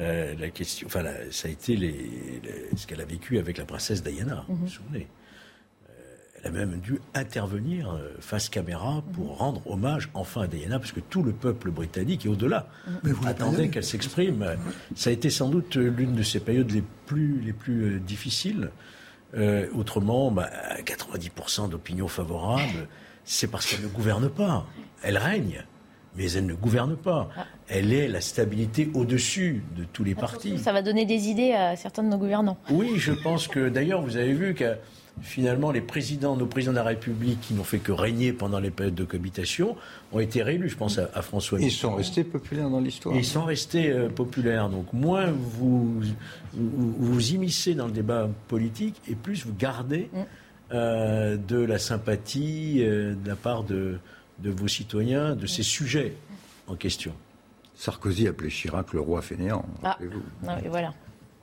euh, 0.00 0.34
la 0.38 0.48
question, 0.48 0.86
enfin, 0.86 1.04
ça 1.30 1.48
a 1.48 1.50
été 1.50 1.76
les, 1.76 2.40
ce 2.76 2.86
qu'elle 2.86 3.00
a 3.00 3.04
vécu 3.04 3.38
avec 3.38 3.58
la 3.58 3.64
princesse 3.64 4.02
Diana. 4.02 4.44
Vous 4.48 4.54
vous 4.54 4.64
mhm. 4.64 4.70
souvenez? 4.70 5.06
Euh, 5.90 5.92
Elle 6.42 6.46
a 6.46 6.50
même 6.50 6.80
dû 6.80 6.98
intervenir 7.14 7.90
euh, 7.90 8.14
face 8.20 8.48
caméra 8.48 9.04
pour 9.12 9.32
mhm. 9.32 9.38
rendre 9.38 9.70
hommage 9.70 10.08
enfin 10.14 10.42
à 10.42 10.46
Diana, 10.46 10.78
parce 10.78 10.92
que 10.92 11.00
tout 11.00 11.22
le 11.22 11.32
peuple 11.32 11.70
britannique 11.70 12.24
et 12.24 12.28
au-delà 12.28 12.68
mhm. 13.04 13.16
attendait 13.26 13.68
qu'elle 13.68 13.84
s'exprime. 13.84 14.44
Ça 14.96 15.10
a 15.10 15.12
été 15.12 15.28
sans 15.28 15.50
doute 15.50 15.76
l'une 15.76 16.14
de 16.14 16.22
ces 16.22 16.40
périodes 16.40 16.70
les 16.70 16.84
plus, 17.06 17.40
les 17.40 17.52
plus 17.52 18.00
difficiles. 18.00 18.70
Autrement, 19.74 20.30
bah, 20.30 20.50
90% 20.84 21.68
d'opinion 21.68 22.08
favorable, 22.08 22.88
c'est 23.24 23.50
parce 23.50 23.66
qu'elle 23.66 23.82
ne 23.82 23.88
gouverne 23.88 24.28
pas. 24.28 24.66
Elle 25.02 25.18
règne 25.18 25.64
mais 26.16 26.30
elle 26.32 26.46
ne 26.46 26.54
gouverne 26.54 26.96
pas. 26.96 27.28
Ah. 27.36 27.46
Elle 27.68 27.92
est 27.92 28.08
la 28.08 28.20
stabilité 28.20 28.90
au-dessus 28.94 29.62
de 29.76 29.84
tous 29.84 30.04
les 30.04 30.14
partis. 30.14 30.58
Ça 30.58 30.72
va 30.72 30.82
donner 30.82 31.06
des 31.06 31.28
idées 31.28 31.52
à 31.52 31.76
certains 31.76 32.02
de 32.02 32.08
nos 32.08 32.18
gouvernants. 32.18 32.58
Oui, 32.70 32.94
je 32.96 33.12
pense 33.12 33.48
que 33.48 33.68
d'ailleurs, 33.68 34.02
vous 34.02 34.16
avez 34.16 34.34
vu 34.34 34.54
que 34.54 34.76
finalement, 35.20 35.70
les 35.70 35.80
présidents, 35.80 36.36
nos 36.36 36.46
présidents 36.46 36.72
de 36.72 36.78
la 36.78 36.84
République 36.84 37.40
qui 37.40 37.54
n'ont 37.54 37.64
fait 37.64 37.78
que 37.78 37.92
régner 37.92 38.32
pendant 38.32 38.58
les 38.58 38.70
périodes 38.70 38.94
de 38.94 39.04
cohabitation 39.04 39.76
ont 40.12 40.20
été 40.20 40.42
réélus. 40.42 40.70
Je 40.70 40.76
pense 40.76 40.98
à, 40.98 41.22
François 41.22 41.58
Mitterrand. 41.58 41.72
Ils 41.72 41.78
sont 41.78 41.94
restés 41.94 42.24
populaires 42.24 42.70
dans 42.70 42.80
l'histoire. 42.80 43.14
Ils 43.14 43.24
sont 43.24 43.44
restés 43.44 43.90
euh, 43.90 44.08
populaires. 44.08 44.68
Donc, 44.68 44.92
moins 44.92 45.26
vous, 45.30 46.00
vous, 46.54 46.94
vous 46.98 47.32
immiscez 47.32 47.74
dans 47.74 47.86
le 47.86 47.92
débat 47.92 48.28
politique 48.48 49.00
et 49.08 49.14
plus 49.14 49.44
vous 49.44 49.54
gardez 49.54 50.08
mm. 50.12 50.18
euh, 50.72 51.36
de 51.36 51.58
la 51.58 51.78
sympathie 51.78 52.78
euh, 52.80 53.14
de 53.14 53.28
la 53.28 53.36
part 53.36 53.64
de 53.64 53.98
de 54.42 54.50
vos 54.50 54.68
citoyens, 54.68 55.34
de 55.34 55.46
ces 55.46 55.62
sujets 55.62 56.14
en 56.66 56.76
question. 56.76 57.14
Sarkozy 57.74 58.28
appelait 58.28 58.50
Chirac 58.50 58.92
le 58.92 59.00
roi 59.00 59.22
fainéant. 59.22 59.64
Ah, 59.82 59.98
voilà. 60.66 60.92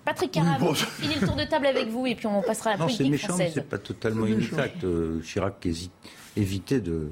Patrick 0.10 0.32
Caram, 0.32 0.60
oui, 0.60 1.08
le 1.22 1.28
tour 1.28 1.36
de 1.36 1.44
table 1.44 1.68
avec 1.68 1.88
vous 1.88 2.08
et 2.08 2.16
puis 2.16 2.26
on 2.26 2.42
passera 2.42 2.72
à 2.72 2.74
la 2.74 2.80
non, 2.80 2.86
politique 2.86 3.12
méchant, 3.12 3.28
française. 3.28 3.52
c'est 3.54 3.70
pas 3.70 3.78
totalement 3.78 4.26
inexact. 4.26 4.84
Euh, 4.84 5.22
Chirac 5.22 5.68
évitait 6.36 6.80
de... 6.80 7.10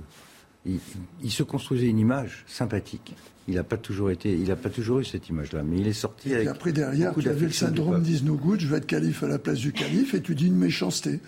Il, 0.65 1.31
se 1.31 1.43
construisait 1.43 1.85
une 1.85 1.99
image 1.99 2.43
sympathique. 2.47 3.13
Il 3.47 3.53
n'a 3.53 3.63
pas 3.63 3.77
toujours 3.77 4.09
été, 4.09 4.33
il 4.33 4.47
n'a 4.47 4.55
pas 4.55 4.71
toujours 4.71 4.99
eu 4.99 5.05
cette 5.05 5.29
image-là, 5.29 5.61
mais 5.63 5.77
il 5.77 5.87
est 5.87 5.93
sorti. 5.93 6.31
Et 6.31 6.47
après 6.47 6.71
derrière, 6.71 7.13
tu 7.13 7.29
avais 7.29 7.45
le 7.45 7.51
syndrome 7.51 8.01
d'Isno 8.01 8.33
Good, 8.33 8.61
je 8.61 8.67
vais 8.67 8.77
être 8.77 8.87
calife 8.87 9.21
à 9.21 9.27
la 9.27 9.37
place 9.37 9.59
du 9.59 9.71
calife, 9.71 10.15
et 10.15 10.21
tu 10.21 10.33
dis 10.33 10.47
une 10.47 10.57
méchanceté. 10.57 11.19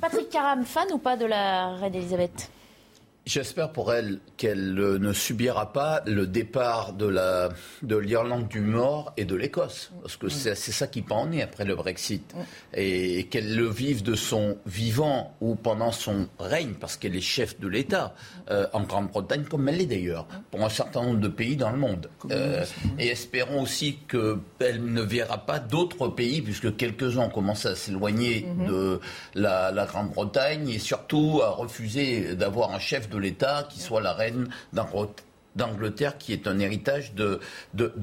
Patrick 0.00 0.30
Caram, 0.30 0.64
fan 0.64 0.88
ou 0.92 0.98
pas 0.98 1.16
de 1.16 1.26
la 1.26 1.76
reine 1.76 1.94
Elisabeth? 1.94 2.50
J'espère 3.24 3.70
pour 3.70 3.94
elle 3.94 4.18
qu'elle 4.36 4.74
ne 4.74 5.12
subira 5.12 5.72
pas 5.72 6.02
le 6.06 6.26
départ 6.26 6.92
de 6.92 7.06
la 7.06 7.50
de 7.82 7.96
l'Irlande 7.96 8.48
du 8.48 8.60
Nord 8.60 9.12
et 9.16 9.24
de 9.24 9.36
l'Écosse, 9.36 9.92
parce 10.02 10.16
que 10.16 10.28
c'est 10.28 10.56
ça 10.56 10.88
qui 10.88 11.02
peut 11.02 11.14
en 11.14 11.30
est 11.30 11.40
après 11.40 11.64
le 11.64 11.76
Brexit, 11.76 12.34
et 12.74 13.28
qu'elle 13.28 13.54
le 13.54 13.68
vive 13.68 14.02
de 14.02 14.16
son 14.16 14.58
vivant 14.66 15.36
ou 15.40 15.54
pendant 15.54 15.92
son 15.92 16.26
règne, 16.40 16.72
parce 16.80 16.96
qu'elle 16.96 17.14
est 17.14 17.20
chef 17.20 17.60
de 17.60 17.68
l'État 17.68 18.12
euh, 18.50 18.66
en 18.72 18.82
Grande-Bretagne, 18.82 19.44
comme 19.44 19.68
elle 19.68 19.76
l'est 19.76 19.86
d'ailleurs 19.86 20.26
pour 20.50 20.64
un 20.64 20.68
certain 20.68 21.04
nombre 21.04 21.20
de 21.20 21.28
pays 21.28 21.56
dans 21.56 21.70
le 21.70 21.78
monde. 21.78 22.10
Euh, 22.32 22.64
et 22.98 23.06
espérons 23.06 23.62
aussi 23.62 23.98
qu'elle 24.08 24.84
ne 24.84 25.02
verra 25.02 25.38
pas 25.38 25.60
d'autres 25.60 26.08
pays, 26.08 26.42
puisque 26.42 26.76
quelques-uns 26.76 27.26
ont 27.26 27.30
commencé 27.30 27.68
à 27.68 27.76
s'éloigner 27.76 28.48
mhm. 28.48 28.66
de 28.66 29.00
la, 29.34 29.70
la 29.70 29.86
Grande-Bretagne 29.86 30.68
et 30.70 30.80
surtout 30.80 31.40
à 31.44 31.50
refuser 31.50 32.34
d'avoir 32.34 32.72
un 32.72 32.80
chef 32.80 33.08
de 33.12 33.18
l'État 33.18 33.66
qui 33.68 33.80
soit 33.80 34.00
la 34.00 34.12
reine 34.12 34.48
d'Angleterre, 35.54 36.18
qui 36.18 36.32
est 36.32 36.46
un 36.46 36.58
héritage 36.58 37.14
de, 37.14 37.40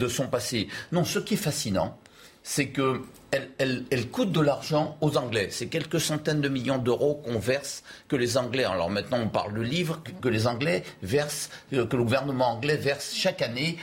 son 0.07 0.27
passé. 0.27 0.67
Non, 0.91 1.03
ce 1.03 1.19
qui 1.19 1.33
est 1.33 1.37
fascinant, 1.37 1.97
c'est 2.43 2.69
que 2.69 3.01
elle, 3.31 4.09
coûte 4.09 4.31
de 4.31 4.41
l'argent 4.41 4.97
aux 5.01 5.17
Anglais. 5.17 5.49
C'est 5.51 5.67
quelques 5.67 5.99
centaines 5.99 6.41
de 6.41 6.49
millions 6.49 6.79
d'euros 6.79 7.21
qu'on 7.23 7.37
verse, 7.37 7.83
que 8.07 8.15
les 8.15 8.37
Anglais, 8.37 8.63
alors 8.63 8.89
maintenant 8.89 9.19
on 9.21 9.29
parle 9.29 9.53
de 9.53 9.61
livres, 9.61 10.01
que, 10.21 10.29
les 10.29 10.47
Anglais 10.47 10.83
versent, 11.03 11.51
euh, 11.73 11.85
que 11.85 11.95
le 11.95 12.03
gouvernement 12.03 12.47
anglais 12.53 12.77
verse 12.77 13.13
chaque 13.13 13.43
année 13.43 13.77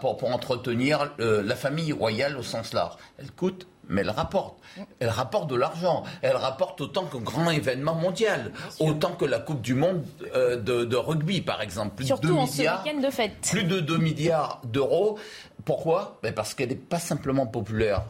pour, 0.00 0.24
entretenir 0.24 1.12
euh, 1.20 1.42
la 1.42 1.54
famille 1.54 1.92
royale 1.92 2.38
au 2.38 2.42
sens 2.42 2.72
large. 2.72 2.96
Elle 3.18 3.30
coûte 3.30 3.66
mais 3.88 4.02
elle 4.02 4.10
rapporte. 4.10 4.58
Elle 5.00 5.08
rapporte 5.08 5.50
de 5.50 5.56
l'argent. 5.56 6.04
Elle 6.22 6.36
rapporte 6.36 6.80
autant 6.80 7.04
qu'un 7.04 7.20
grand 7.20 7.50
événement 7.50 7.94
mondial, 7.94 8.52
autant 8.78 9.12
que 9.12 9.24
la 9.24 9.38
Coupe 9.38 9.62
du 9.62 9.74
Monde 9.74 10.04
euh, 10.34 10.56
de, 10.56 10.96
rugby, 10.96 11.40
par 11.40 11.62
exemple. 11.62 11.96
Plus 11.96 12.06
Surtout 12.06 12.28
de 12.28 12.32
2 12.32 12.38
en 12.38 12.46
milliards, 12.46 12.84
ce 12.86 13.06
de 13.06 13.10
fête. 13.10 13.32
Plus 13.50 13.64
de 13.64 13.80
2 13.80 13.98
milliards 13.98 14.60
d'euros. 14.64 15.18
Pourquoi? 15.64 16.18
Ben 16.22 16.32
Parce 16.32 16.54
qu'elle 16.54 16.68
n'est 16.68 16.74
pas 16.74 16.98
simplement 16.98 17.46
populaire 17.46 18.04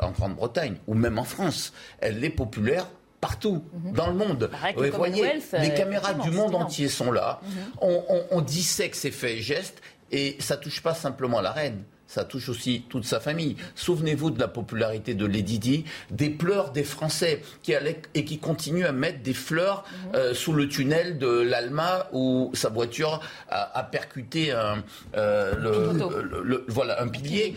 en 0.00 0.10
Grande-Bretagne 0.10 0.76
ou 0.86 0.94
même 0.94 1.18
en 1.18 1.24
France. 1.24 1.72
Elle 2.00 2.24
est 2.24 2.30
populaire 2.30 2.86
partout 3.20 3.64
mhm. 3.72 3.92
dans 3.92 4.08
le 4.08 4.14
monde. 4.14 4.50
Vous 4.76 4.90
voyez, 4.92 5.40
les 5.58 5.74
caméras 5.74 6.14
du 6.14 6.30
monde 6.30 6.54
entier 6.54 6.88
sont 6.88 7.12
là. 7.12 7.40
Mhm. 7.42 7.50
On, 7.80 8.04
on, 8.08 8.22
on 8.30 8.40
dissèque 8.40 8.94
ses 8.94 9.10
faits 9.10 9.36
et 9.36 9.42
gestes 9.42 9.80
et 10.12 10.36
ça 10.38 10.56
touche 10.56 10.82
pas 10.82 10.94
simplement 10.94 11.40
la 11.40 11.52
reine 11.52 11.82
ça 12.16 12.24
touche 12.24 12.48
aussi 12.48 12.82
toute 12.88 13.04
sa 13.04 13.20
famille. 13.20 13.56
Souvenez-vous 13.74 14.30
de 14.30 14.40
la 14.40 14.48
popularité 14.48 15.12
de 15.12 15.26
Lady 15.26 15.58
Di, 15.58 15.84
des 16.10 16.30
pleurs 16.30 16.70
des 16.70 16.82
Français 16.82 17.42
qui 17.62 17.74
allaient 17.74 18.00
et 18.14 18.24
qui 18.24 18.38
continuent 18.38 18.86
à 18.86 18.92
mettre 18.92 19.22
des 19.22 19.34
fleurs 19.34 19.84
mhm. 19.84 20.14
euh, 20.14 20.34
sous 20.34 20.54
le 20.54 20.66
tunnel 20.66 21.18
de 21.18 21.28
l'Alma 21.28 22.08
où 22.14 22.50
sa 22.54 22.70
voiture 22.70 23.20
a, 23.50 23.82
percuté 23.82 24.50
un, 24.50 24.82
euh, 25.14 26.62
voilà, 26.68 27.02
un 27.02 27.08
pilier. 27.08 27.54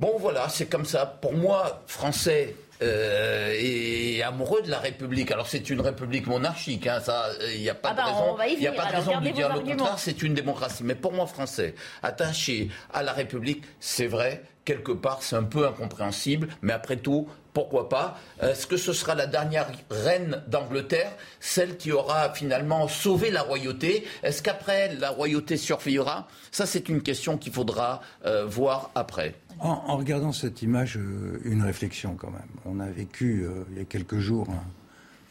Bon, 0.00 0.16
voilà, 0.18 0.48
c'est 0.48 0.66
comme 0.66 0.84
ça. 0.84 1.06
Pour 1.06 1.34
moi, 1.34 1.82
Français, 1.86 2.56
euh, 2.82 3.54
et 3.58 4.22
amoureux 4.22 4.62
de 4.62 4.70
la 4.70 4.78
République. 4.78 5.30
Alors 5.30 5.48
c'est 5.48 5.70
une 5.70 5.80
République 5.80 6.26
monarchique, 6.26 6.86
hein, 6.86 7.00
ça, 7.00 7.30
il 7.54 7.60
n'y 7.60 7.70
a 7.70 7.74
pas 7.74 7.90
ah 7.90 7.92
de 7.92 7.96
bah, 7.96 8.04
raison, 8.04 8.56
il 8.58 8.66
a 8.66 8.72
pas 8.72 8.86
de 8.86 8.96
raison 8.96 9.20
de 9.20 9.28
dire 9.30 9.54
le 9.54 9.60
contraire. 9.60 9.98
C'est 9.98 10.22
une 10.22 10.34
démocratie. 10.34 10.84
Mais 10.84 10.94
pour 10.94 11.12
moi, 11.12 11.26
français, 11.26 11.74
attaché 12.02 12.70
à 12.92 13.02
la 13.02 13.12
République, 13.12 13.64
c'est 13.80 14.06
vrai. 14.06 14.42
Quelque 14.68 14.92
part, 14.92 15.22
c'est 15.22 15.34
un 15.34 15.44
peu 15.44 15.66
incompréhensible, 15.66 16.46
mais 16.60 16.74
après 16.74 16.98
tout, 16.98 17.26
pourquoi 17.54 17.88
pas? 17.88 18.18
Est-ce 18.42 18.66
que 18.66 18.76
ce 18.76 18.92
sera 18.92 19.14
la 19.14 19.26
dernière 19.26 19.66
reine 19.88 20.42
d'Angleterre, 20.46 21.10
celle 21.40 21.78
qui 21.78 21.90
aura 21.90 22.34
finalement 22.34 22.86
sauvé 22.86 23.30
la 23.30 23.40
royauté? 23.40 24.04
Est-ce 24.22 24.42
qu'après, 24.42 24.94
la 24.96 25.08
royauté 25.08 25.56
survivra 25.56 26.28
Ça, 26.50 26.66
c'est 26.66 26.90
une 26.90 27.00
question 27.00 27.38
qu'il 27.38 27.50
faudra 27.50 28.02
euh, 28.26 28.44
voir 28.44 28.90
après. 28.94 29.36
En, 29.58 29.96
regardant 29.96 30.32
cette 30.32 30.60
image, 30.60 30.98
euh, 30.98 31.40
une 31.44 31.62
réflexion 31.62 32.14
quand 32.14 32.30
même. 32.30 32.42
On 32.66 32.78
a 32.78 32.90
vécu 32.90 33.44
euh, 33.44 33.64
il 33.72 33.78
y 33.78 33.80
a 33.80 33.86
quelques 33.86 34.18
jours 34.18 34.48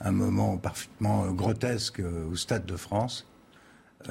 un, 0.01 0.11
moment 0.11 0.57
parfaitement 0.57 1.25
euh, 1.25 1.29
grotesque 1.29 2.01
au 2.31 2.35
Stade 2.35 2.65
de 2.65 2.75
France. 2.75 3.27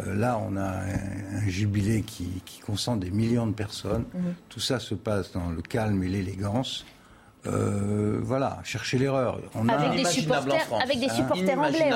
Là, 0.05 0.40
on 0.47 0.57
a 0.57 0.62
un, 0.62 1.49
jubilé 1.49 2.02
qui, 2.02 2.43
concentre 2.64 3.00
des 3.00 3.11
millions 3.11 3.47
de 3.47 3.55
personnes. 3.55 4.05
Mhm. 4.14 4.35
Tout 4.49 4.61
ça 4.61 4.78
se 4.78 4.95
passe 4.95 5.33
dans 5.33 5.50
le 5.50 5.62
calme 5.62 6.02
et 6.02 6.09
l'élégance. 6.09 6.85
voilà, 7.45 8.59
chercher 8.64 8.99
l'erreur. 8.99 9.40
avec, 9.55 9.97
des 9.97 10.05
supporters, 10.05 10.69
avec 10.83 11.00
des 11.00 11.09
supporters 11.09 11.59
anglais, 11.59 11.90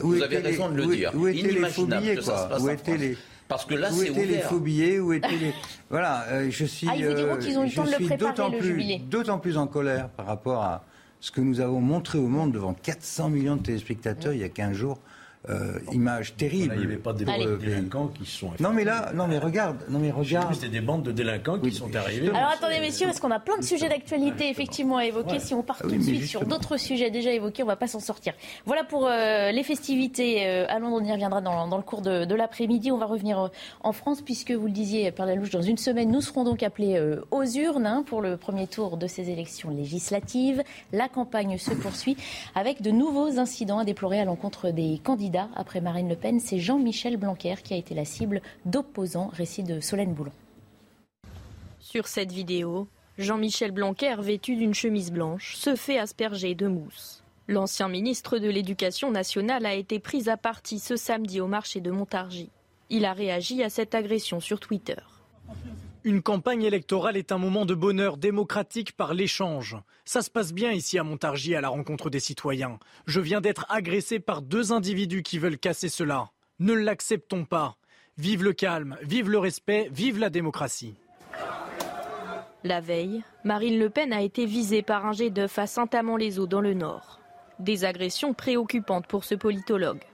Vous 0.00 0.22
avez 0.22 0.38
raison 0.38 0.68
de 0.70 0.76
le 0.76 0.86
dire. 0.86 1.12
Où 1.14 1.28
étaient 1.28 1.52
les 1.52 1.68
phobiés, 1.68 2.16
quoi 2.16 2.60
Où 2.60 2.68
étaient 2.68 2.96
les 2.96 3.16
parce 3.48 3.64
que 3.64 3.74
là, 3.74 3.92
où 3.92 4.02
étaient 4.02 4.26
les 4.26 4.38
phobiés 4.38 5.00
Où 5.00 5.12
étaient 5.12 5.36
les 5.36 5.54
Voilà, 5.90 6.24
euh, 6.30 6.50
je 6.50 6.64
suis. 6.64 6.88
Ah, 6.90 6.96
ils 6.96 7.04
euh, 7.04 7.34
ont 7.58 7.64
eu 7.64 7.70
temps. 8.34 8.50
D'autant 9.08 9.38
plus 9.38 9.56
en 9.56 9.66
colère 9.66 10.08
par 10.08 10.26
rapport 10.26 10.62
à 10.62 10.84
ce 11.20 11.30
que 11.30 11.40
nous 11.40 11.60
avons 11.60 11.80
montré 11.80 12.18
au 12.18 12.26
monde 12.26 12.52
devant 12.52 12.74
400 12.74 13.30
millions 13.30 13.56
de 13.56 13.62
téléspectateurs 13.62 14.32
il 14.32 14.40
y 14.40 14.44
a 14.44 14.48
15 14.48 14.72
jours. 14.72 14.98
Euh, 15.48 15.78
image 15.92 16.34
terrible. 16.34 16.74
il 16.74 16.80
n'y 16.80 16.86
avait 16.86 16.96
pas 16.96 17.12
des 17.12 17.24
bandes 17.24 17.40
de 17.40 17.56
délinquants 17.56 18.08
qui 18.08 18.28
sont. 18.28 18.50
Non 18.58 18.70
mais 18.72 18.82
là, 18.82 19.12
non 19.14 19.28
mais 19.28 19.38
regarde, 19.38 19.76
non 19.88 20.00
mais 20.00 20.10
regarde. 20.10 20.52
C'était 20.54 20.68
des 20.68 20.80
bandes 20.80 21.04
de 21.04 21.12
délinquants 21.12 21.60
qui 21.60 21.70
sont 21.70 21.94
arrivés. 21.94 22.30
Alors 22.30 22.50
attendez 22.50 22.80
messieurs, 22.80 23.06
parce 23.06 23.20
qu'on 23.20 23.30
a 23.30 23.38
plein 23.38 23.56
de 23.56 23.62
sujets 23.62 23.88
d'actualité 23.88 24.48
effectivement 24.48 24.96
à 24.96 25.04
évoquer. 25.04 25.38
Si 25.38 25.54
on 25.54 25.62
part 25.62 25.76
ah 25.80 25.84
tout 25.84 25.94
de 25.94 26.02
suite 26.02 26.24
sur 26.24 26.44
d'autres 26.44 26.78
sujets 26.78 27.12
déjà 27.12 27.30
évoqués, 27.30 27.62
on 27.62 27.66
va 27.66 27.76
pas 27.76 27.86
s'en 27.86 28.00
sortir. 28.00 28.32
Voilà 28.64 28.82
pour 28.82 29.06
euh, 29.06 29.52
les 29.52 29.62
festivités 29.62 30.46
euh, 30.46 30.66
à 30.68 30.80
Londres. 30.80 30.98
On 31.00 31.04
y 31.04 31.12
reviendra 31.12 31.40
dans, 31.40 31.68
dans 31.68 31.76
le 31.76 31.84
cours 31.84 32.02
de, 32.02 32.24
de 32.24 32.34
l'après-midi. 32.34 32.90
On 32.90 32.98
va 32.98 33.06
revenir 33.06 33.50
en 33.84 33.92
France 33.92 34.22
puisque 34.22 34.50
vous 34.50 34.66
le 34.66 34.72
disiez 34.72 35.12
par 35.12 35.26
la 35.26 35.36
louche 35.36 35.50
dans 35.50 35.62
une 35.62 35.78
semaine, 35.78 36.10
nous 36.10 36.22
serons 36.22 36.42
donc 36.42 36.64
appelés 36.64 37.00
aux 37.30 37.44
urnes 37.44 37.86
hein, 37.86 38.02
pour 38.04 38.20
le 38.20 38.36
premier 38.36 38.66
tour 38.66 38.96
de 38.96 39.06
ces 39.06 39.30
élections 39.30 39.70
législatives. 39.70 40.64
La 40.92 41.08
campagne 41.08 41.56
se 41.56 41.70
poursuit 41.72 42.16
avec 42.56 42.82
de 42.82 42.90
nouveaux 42.90 43.38
incidents 43.38 43.78
à 43.78 43.84
déplorer 43.84 44.18
à 44.18 44.24
l'encontre 44.24 44.70
des 44.70 45.00
candidats 45.04 45.35
après 45.54 45.80
Marine 45.80 46.08
Le 46.08 46.16
Pen, 46.16 46.40
c'est 46.40 46.58
Jean-Michel 46.58 47.16
Blanquer 47.16 47.56
qui 47.62 47.74
a 47.74 47.76
été 47.76 47.94
la 47.94 48.04
cible 48.04 48.42
d'opposants, 48.64 49.30
récit 49.32 49.62
de 49.62 49.80
Solène 49.80 50.14
Boulon. 50.14 50.32
Sur 51.80 52.08
cette 52.08 52.32
vidéo, 52.32 52.88
Jean-Michel 53.18 53.70
Blanquer, 53.70 54.16
vêtu 54.18 54.56
d'une 54.56 54.74
chemise 54.74 55.10
blanche, 55.10 55.56
se 55.56 55.76
fait 55.76 55.98
asperger 55.98 56.54
de 56.54 56.66
mousse. 56.66 57.22
L'ancien 57.48 57.88
ministre 57.88 58.38
de 58.38 58.48
l'Éducation 58.48 59.10
nationale 59.10 59.66
a 59.66 59.74
été 59.74 60.00
pris 60.00 60.28
à 60.28 60.36
partie 60.36 60.80
ce 60.80 60.96
samedi 60.96 61.40
au 61.40 61.46
marché 61.46 61.80
de 61.80 61.90
Montargis. 61.90 62.50
Il 62.90 63.04
a 63.04 63.12
réagi 63.12 63.62
à 63.62 63.70
cette 63.70 63.94
agression 63.94 64.40
sur 64.40 64.58
Twitter. 64.60 64.96
Une 66.06 66.22
campagne 66.22 66.62
électorale 66.62 67.16
est 67.16 67.32
un 67.32 67.36
moment 67.36 67.66
de 67.66 67.74
bonheur 67.74 68.16
démocratique 68.16 68.92
par 68.92 69.12
l'échange. 69.12 69.76
Ça 70.04 70.22
se 70.22 70.30
passe 70.30 70.52
bien 70.52 70.70
ici 70.70 71.00
à 71.00 71.02
Montargis 71.02 71.56
à 71.56 71.60
la 71.60 71.68
rencontre 71.68 72.10
des 72.10 72.20
citoyens. 72.20 72.78
Je 73.06 73.20
viens 73.20 73.40
d'être 73.40 73.66
agressé 73.68 74.20
par 74.20 74.40
deux 74.40 74.70
individus 74.70 75.24
qui 75.24 75.40
veulent 75.40 75.58
casser 75.58 75.88
cela. 75.88 76.30
Ne 76.60 76.74
l'acceptons 76.74 77.44
pas. 77.44 77.76
Vive 78.18 78.44
le 78.44 78.52
calme, 78.52 78.96
vive 79.02 79.28
le 79.28 79.38
respect, 79.38 79.88
vive 79.90 80.20
la 80.20 80.30
démocratie. 80.30 80.94
La 82.62 82.80
veille, 82.80 83.24
Marine 83.42 83.80
Le 83.80 83.90
Pen 83.90 84.12
a 84.12 84.22
été 84.22 84.46
visée 84.46 84.82
par 84.82 85.06
un 85.06 85.12
jet 85.12 85.30
d'œuf 85.30 85.58
à 85.58 85.66
Saint-Amand-les-Eaux 85.66 86.46
dans 86.46 86.60
le 86.60 86.74
Nord. 86.74 87.18
Des 87.58 87.84
agressions 87.84 88.32
préoccupantes 88.32 89.08
pour 89.08 89.24
ce 89.24 89.34
politologue. 89.34 90.04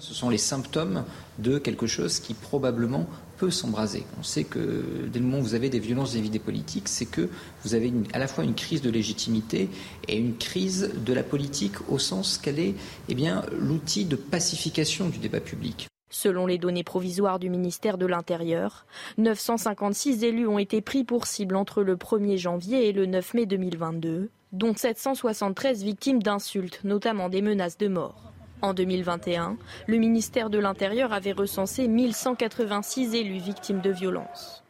Ce 0.00 0.12
sont 0.12 0.28
les 0.28 0.38
symptômes 0.38 1.04
de 1.38 1.58
quelque 1.58 1.86
chose 1.86 2.18
qui 2.18 2.34
probablement 2.34 3.06
peut 3.36 3.50
s'embraser. 3.50 4.04
On 4.18 4.22
sait 4.22 4.44
que 4.44 5.08
dès 5.12 5.18
le 5.18 5.24
moment 5.24 5.38
où 5.38 5.42
vous 5.42 5.54
avez 5.54 5.68
des 5.68 5.78
violences 5.78 6.14
vis 6.14 6.30
des 6.30 6.38
politiques, 6.38 6.88
c'est 6.88 7.06
que 7.06 7.28
vous 7.64 7.74
avez 7.74 7.92
à 8.12 8.18
la 8.18 8.26
fois 8.26 8.44
une 8.44 8.54
crise 8.54 8.82
de 8.82 8.90
légitimité 8.90 9.68
et 10.08 10.16
une 10.16 10.36
crise 10.36 10.92
de 11.04 11.12
la 11.12 11.22
politique 11.22 11.74
au 11.88 11.98
sens 11.98 12.38
qu'elle 12.38 12.58
est 12.58 12.74
eh 13.08 13.16
l'outil 13.58 14.04
de 14.04 14.16
pacification 14.16 15.08
du 15.08 15.18
débat 15.18 15.40
public. 15.40 15.88
Selon 16.08 16.46
les 16.46 16.58
données 16.58 16.84
provisoires 16.84 17.38
du 17.38 17.50
ministère 17.50 17.98
de 17.98 18.06
l'Intérieur, 18.06 18.86
956 19.18 20.22
élus 20.22 20.46
ont 20.46 20.58
été 20.58 20.80
pris 20.80 21.02
pour 21.02 21.26
cible 21.26 21.56
entre 21.56 21.82
le 21.82 21.96
1er 21.96 22.36
janvier 22.36 22.88
et 22.88 22.92
le 22.92 23.06
9 23.06 23.34
mai 23.34 23.46
2022, 23.46 24.30
dont 24.52 24.74
773 24.74 25.82
victimes 25.82 26.22
d'insultes, 26.22 26.80
notamment 26.84 27.28
des 27.28 27.42
menaces 27.42 27.76
de 27.76 27.88
mort. 27.88 28.32
En 28.62 28.72
2021, 28.72 29.56
le 29.86 29.96
ministère 29.98 30.48
de 30.48 30.58
l'Intérieur 30.58 31.12
avait 31.12 31.32
recensé 31.32 31.88
1186 31.88 33.14
élus 33.14 33.38
victimes 33.38 33.80
de 33.80 33.90
violences. 33.90 34.64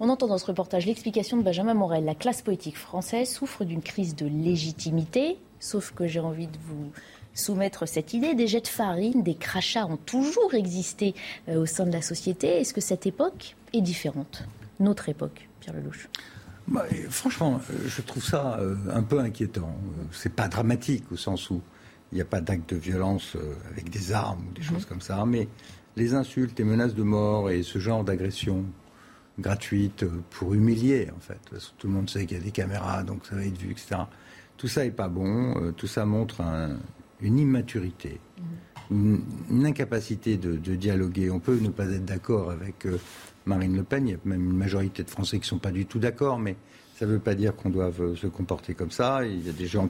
On 0.00 0.08
entend 0.08 0.28
dans 0.28 0.38
ce 0.38 0.46
reportage 0.46 0.86
l'explication 0.86 1.36
de 1.36 1.42
Benjamin 1.42 1.74
Morel. 1.74 2.04
La 2.04 2.14
classe 2.14 2.40
politique 2.40 2.78
française 2.78 3.28
souffre 3.28 3.64
d'une 3.64 3.82
crise 3.82 4.16
de 4.16 4.26
légitimité, 4.26 5.38
sauf 5.60 5.92
que 5.92 6.06
j'ai 6.06 6.20
envie 6.20 6.46
de 6.46 6.56
vous 6.66 6.90
soumettre 7.34 7.86
cette 7.86 8.14
idée. 8.14 8.34
Des 8.34 8.46
jets 8.46 8.62
de 8.62 8.68
farine, 8.68 9.22
des 9.22 9.34
crachats 9.34 9.86
ont 9.86 9.98
toujours 9.98 10.54
existé 10.54 11.14
euh, 11.48 11.60
au 11.60 11.66
sein 11.66 11.84
de 11.84 11.92
la 11.92 12.02
société. 12.02 12.60
Est-ce 12.60 12.72
que 12.72 12.80
cette 12.80 13.06
époque 13.06 13.56
est 13.72 13.82
différente? 13.82 14.44
Notre 14.80 15.08
époque, 15.08 15.48
Pierre 15.60 15.74
Lelouch 15.74 16.08
bah, 16.66 16.86
Franchement, 17.10 17.60
euh, 17.70 17.74
je 17.86 18.00
trouve 18.00 18.24
ça 18.24 18.58
euh, 18.60 18.76
un 18.92 19.02
peu 19.02 19.18
inquiétant. 19.18 19.76
C'est 20.12 20.32
pas 20.32 20.48
dramatique 20.48 21.04
au 21.12 21.16
sens 21.16 21.50
où 21.50 21.60
il 22.12 22.16
n'y 22.16 22.22
a 22.22 22.26
pas 22.26 22.40
d'acte 22.40 22.72
de 22.74 22.76
violence 22.76 23.36
avec 23.70 23.90
des 23.90 24.12
armes 24.12 24.42
ou 24.48 24.52
des 24.54 24.62
choses 24.62 24.82
mhm. 24.82 24.88
comme 24.88 25.00
ça, 25.00 25.24
mais 25.26 25.48
les 25.96 26.14
insultes, 26.14 26.58
les 26.58 26.64
menaces 26.64 26.94
de 26.94 27.02
mort 27.02 27.50
et 27.50 27.62
ce 27.62 27.78
genre 27.78 28.04
d'agression 28.04 28.64
gratuite 29.38 30.04
pour 30.30 30.54
humilier, 30.54 31.08
en 31.16 31.20
fait. 31.20 31.40
tout 31.76 31.86
le 31.86 31.92
monde 31.92 32.10
sait 32.10 32.26
qu'il 32.26 32.38
y 32.38 32.40
a 32.40 32.42
des 32.42 32.50
caméras, 32.50 33.02
donc 33.02 33.26
ça 33.26 33.36
va 33.36 33.44
être 33.44 33.58
vu, 33.58 33.70
etc. 33.70 33.96
Tout 34.56 34.68
ça 34.68 34.84
n'est 34.84 34.90
pas 34.90 35.08
bon. 35.08 35.72
tout 35.76 35.86
ça 35.86 36.04
montre 36.04 36.40
un, 36.40 36.78
une 37.20 37.38
immaturité, 37.38 38.20
une, 38.90 39.22
incapacité 39.64 40.36
de, 40.36 40.56
dialoguer. 40.74 41.30
On 41.30 41.40
peut 41.40 41.58
ne 41.60 41.68
pas 41.68 41.86
être 41.86 42.04
d'accord 42.04 42.50
avec 42.50 42.86
euh, 42.86 42.98
Marine 43.46 43.76
Le 43.76 43.82
Pen, 43.82 44.06
il 44.06 44.12
y 44.12 44.14
a 44.14 44.18
même 44.24 44.44
une 44.50 44.56
majorité 44.56 45.02
de 45.02 45.10
Français 45.10 45.38
qui 45.38 45.44
ne 45.44 45.48
sont 45.48 45.58
pas 45.58 45.72
du 45.72 45.86
tout 45.86 45.98
d'accord, 45.98 46.38
mais 46.38 46.56
ça 46.96 47.06
ne 47.06 47.12
veut 47.12 47.18
pas 47.18 47.34
dire 47.34 47.54
qu'on 47.54 47.70
doit 47.70 47.92
se 48.16 48.26
comporter 48.26 48.74
comme 48.74 48.90
ça. 48.90 49.24
Il 49.24 49.46
y 49.46 49.50
a 49.50 49.52
des 49.52 49.66
gens, 49.66 49.88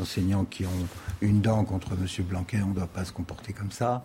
enseignants 0.00 0.44
qui 0.44 0.64
ont 0.64 0.86
une 1.20 1.40
dent 1.40 1.64
contre 1.64 1.92
M. 1.92 2.24
Blanquet, 2.24 2.58
on 2.62 2.68
ne 2.68 2.74
doit 2.74 2.86
pas 2.86 3.04
se 3.04 3.12
comporter 3.12 3.52
comme 3.52 3.70
ça. 3.70 4.04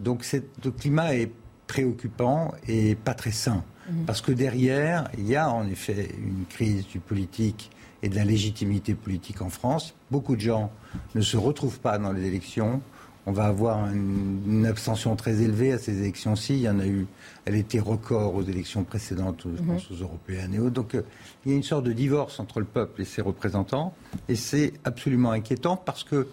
Donc 0.00 0.24
le 0.64 0.70
climat 0.70 1.14
est 1.14 1.30
préoccupant 1.66 2.52
et 2.68 2.94
pas 2.94 3.14
très 3.14 3.32
sain. 3.32 3.64
Mhm. 3.90 4.04
Parce 4.04 4.20
que 4.20 4.32
derrière, 4.32 5.08
il 5.18 5.26
y 5.26 5.36
a 5.36 5.50
en 5.50 5.66
effet 5.66 6.14
une 6.18 6.44
crise 6.46 6.86
du 6.86 6.98
politique 6.98 7.70
et 8.02 8.08
de 8.08 8.14
la 8.14 8.24
légitimité 8.24 8.94
politique 8.94 9.42
en 9.42 9.48
France. 9.48 9.94
Beaucoup 10.10 10.36
de 10.36 10.40
gens 10.40 10.70
ne 11.14 11.20
se 11.20 11.36
retrouvent 11.36 11.80
pas 11.80 11.98
dans 11.98 12.12
les 12.12 12.24
élections. 12.26 12.80
On 13.26 13.32
va 13.32 13.46
avoir 13.46 13.90
une, 13.92 14.64
abstention 14.66 15.16
très 15.16 15.42
élevée 15.42 15.72
à 15.72 15.78
ces 15.78 15.98
élections-ci. 15.98 16.54
Il 16.54 16.60
y 16.60 16.68
en 16.68 16.78
a 16.78 16.86
eu, 16.86 17.06
elle 17.44 17.56
était 17.56 17.80
record 17.80 18.34
aux 18.34 18.42
élections 18.42 18.84
précédentes, 18.84 19.42
je 19.44 19.62
mhm. 19.62 19.66
pense 19.66 19.90
aux 19.90 19.94
européennes 19.94 20.54
et 20.54 20.58
autres. 20.58 20.74
Donc 20.74 20.94
euh, 20.94 21.02
il 21.44 21.52
y 21.52 21.54
a 21.54 21.56
une 21.56 21.64
sorte 21.64 21.84
de 21.84 21.92
divorce 21.92 22.38
entre 22.40 22.60
le 22.60 22.66
peuple 22.66 23.02
et 23.02 23.04
ses 23.04 23.22
représentants. 23.22 23.94
Et 24.28 24.36
c'est 24.36 24.74
absolument 24.84 25.32
inquiétant 25.32 25.76
parce 25.76 26.04
que 26.04 26.28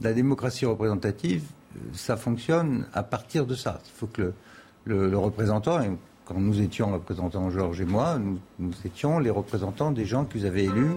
la 0.00 0.12
démocratie 0.12 0.64
représentative, 0.64 1.44
euh, 1.76 1.80
ça 1.92 2.16
fonctionne 2.16 2.86
à 2.94 3.02
partir 3.02 3.46
de 3.46 3.54
ça. 3.54 3.80
Il 3.86 3.98
faut 3.98 4.06
que 4.06 4.32
le, 4.84 5.10
le 5.10 5.18
représentant, 5.18 5.78
quand 6.30 6.38
nous 6.38 6.60
étions 6.60 6.92
représentants, 6.92 7.50
Georges 7.50 7.80
et 7.80 7.84
moi, 7.84 8.16
nous, 8.60 8.70
étions 8.84 9.18
les 9.18 9.30
représentants 9.30 9.90
des 9.90 10.04
gens 10.04 10.28
vous 10.32 10.44
avez 10.44 10.62
élus, 10.62 10.94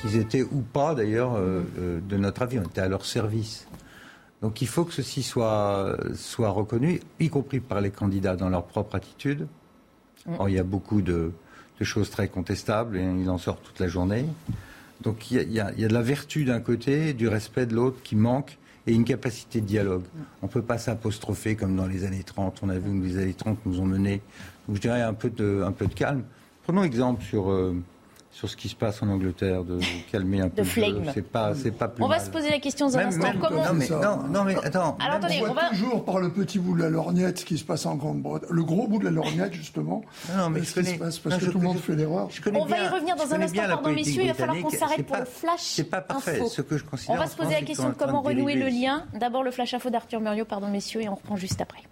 qu'ils 0.00 0.16
étaient 0.16 0.44
ou 0.44 0.60
pas 0.60 0.94
d'ailleurs 0.94 1.34
euh, 1.34 1.62
euh, 1.80 1.98
de 2.08 2.16
notre 2.16 2.42
avis, 2.42 2.60
on 2.60 2.62
était 2.62 2.82
à 2.82 2.88
leur 2.88 3.04
service. 3.04 3.66
Donc 4.42 4.60
il 4.62 4.68
faut 4.68 4.84
que 4.84 4.92
ceci 4.92 5.22
soit, 5.22 5.96
soit 6.14 6.50
reconnu, 6.50 7.00
y 7.20 7.28
compris 7.28 7.60
par 7.60 7.80
les 7.80 7.90
candidats 7.90 8.36
dans 8.36 8.48
leur 8.48 8.64
propre 8.64 8.94
attitude. 8.94 9.46
Mm. 10.26 10.34
Or, 10.38 10.48
il 10.48 10.54
y 10.54 10.58
a 10.58 10.64
beaucoup 10.64 11.02
de, 11.02 11.32
choses 11.80 12.10
très 12.10 12.28
contestables 12.28 12.96
et 12.96 13.02
il 13.02 13.28
en 13.28 13.38
sort 13.38 13.60
toute 13.60 13.80
la 13.80 13.88
journée. 13.88 14.24
Donc 15.02 15.30
il 15.30 15.52
y 15.52 15.60
a, 15.60 15.72
il 15.72 15.80
y 15.80 15.84
a 15.84 15.88
de 15.88 15.92
la 15.92 16.02
vertu 16.02 16.44
d'un 16.44 16.60
côté, 16.60 17.12
du 17.12 17.28
respect 17.28 17.66
de 17.66 17.74
l'autre 17.74 17.98
qui 18.02 18.16
manque 18.16 18.58
et 18.86 18.94
une 18.94 19.04
capacité 19.04 19.60
de 19.60 19.66
dialogue. 19.66 20.04
On 20.42 20.46
ne 20.46 20.50
peut 20.50 20.62
pas 20.62 20.78
s'apostropher 20.78 21.56
comme 21.56 21.76
dans 21.76 21.86
les 21.86 22.04
années 22.04 22.22
30. 22.22 22.60
On 22.62 22.68
a 22.68 22.78
vu 22.78 22.98
que 22.98 23.04
les 23.04 23.18
années 23.18 23.34
30 23.34 23.58
nous 23.66 23.80
ont 23.80 23.84
mené, 23.86 24.22
je 24.72 24.80
dirais, 24.80 25.02
un 25.02 25.14
peu 25.14 25.28
de, 25.28 25.62
un 25.66 25.72
peu 25.72 25.86
de 25.86 25.94
calme. 25.94 26.22
Prenons 26.62 26.82
exemple 26.82 27.22
sur, 27.22 27.50
euh, 27.50 27.74
sur 28.36 28.50
ce 28.50 28.56
qui 28.56 28.68
se 28.68 28.76
passe 28.76 29.02
en 29.02 29.08
Angleterre, 29.08 29.64
de 29.64 29.78
calmer 30.12 30.42
un 30.42 30.50
peu. 30.50 30.60
De 30.60 30.62
flegme. 30.62 31.10
C'est 31.14 31.22
pas, 31.22 31.54
c'est 31.54 31.70
pas 31.70 31.88
plus 31.88 32.04
On 32.04 32.06
va 32.06 32.18
se 32.18 32.28
poser 32.28 32.50
la 32.50 32.58
question 32.58 32.86
dans 32.86 32.98
un 32.98 33.06
instant. 33.06 33.32
Comment 33.40 33.64
non, 33.64 33.72
mais, 33.72 33.88
non, 33.88 34.28
non, 34.28 34.44
mais 34.44 34.56
attends. 34.62 34.98
Alors, 35.00 35.16
attendez, 35.16 35.40
on, 35.42 35.54
voit 35.54 35.70
toujours 35.70 36.04
par 36.04 36.18
le 36.18 36.30
petit 36.30 36.58
bout 36.58 36.76
de 36.76 36.82
la 36.82 36.90
lorgnette 36.90 37.38
ce 37.38 37.44
qui 37.46 37.56
se 37.56 37.64
passe 37.64 37.86
en 37.86 37.94
Grande-Bretagne. 37.94 38.50
Le 38.52 38.62
gros 38.62 38.88
bout 38.88 38.98
de 38.98 39.04
la 39.04 39.10
lorgnette, 39.10 39.54
justement. 39.54 40.04
Non, 40.36 40.50
mais 40.50 40.62
ce 40.64 40.80
qui 40.80 40.86
se 40.86 40.98
passe 40.98 41.18
parce 41.18 41.38
que 41.38 41.46
tout 41.46 41.58
le 41.58 41.64
monde 41.64 41.78
fait 41.78 41.96
l'erreur. 41.96 42.28
On 42.52 42.66
va 42.66 42.78
y 42.78 42.88
revenir 42.88 43.16
dans 43.16 43.32
un 43.32 43.40
instant, 43.40 43.62
pardon, 43.68 43.92
messieurs. 43.92 44.24
Il 44.24 44.28
va 44.28 44.34
falloir 44.34 44.60
qu'on 44.60 44.70
s'arrête 44.70 45.06
pour 45.06 45.16
le 45.16 45.24
flash. 45.24 45.60
C'est 45.60 45.84
pas 45.84 46.02
parfait. 46.02 46.42
Ce 46.46 46.60
que 46.60 46.76
je 46.76 46.84
considère. 46.84 47.16
On 47.16 47.18
va 47.18 47.28
se 47.28 47.36
poser 47.36 47.54
la 47.54 47.62
question 47.62 47.88
de 47.88 47.94
comment 47.94 48.20
renouer 48.20 48.54
le 48.54 48.68
lien. 48.68 49.06
D'abord, 49.14 49.44
le 49.44 49.50
flash 49.50 49.72
info 49.72 49.88
d'Arthur 49.88 50.20
Muriot, 50.20 50.44
pardon, 50.44 50.68
messieurs, 50.68 51.00
et 51.00 51.08
on 51.08 51.14
reprend 51.14 51.36
juste 51.36 51.62
après. 51.62 51.84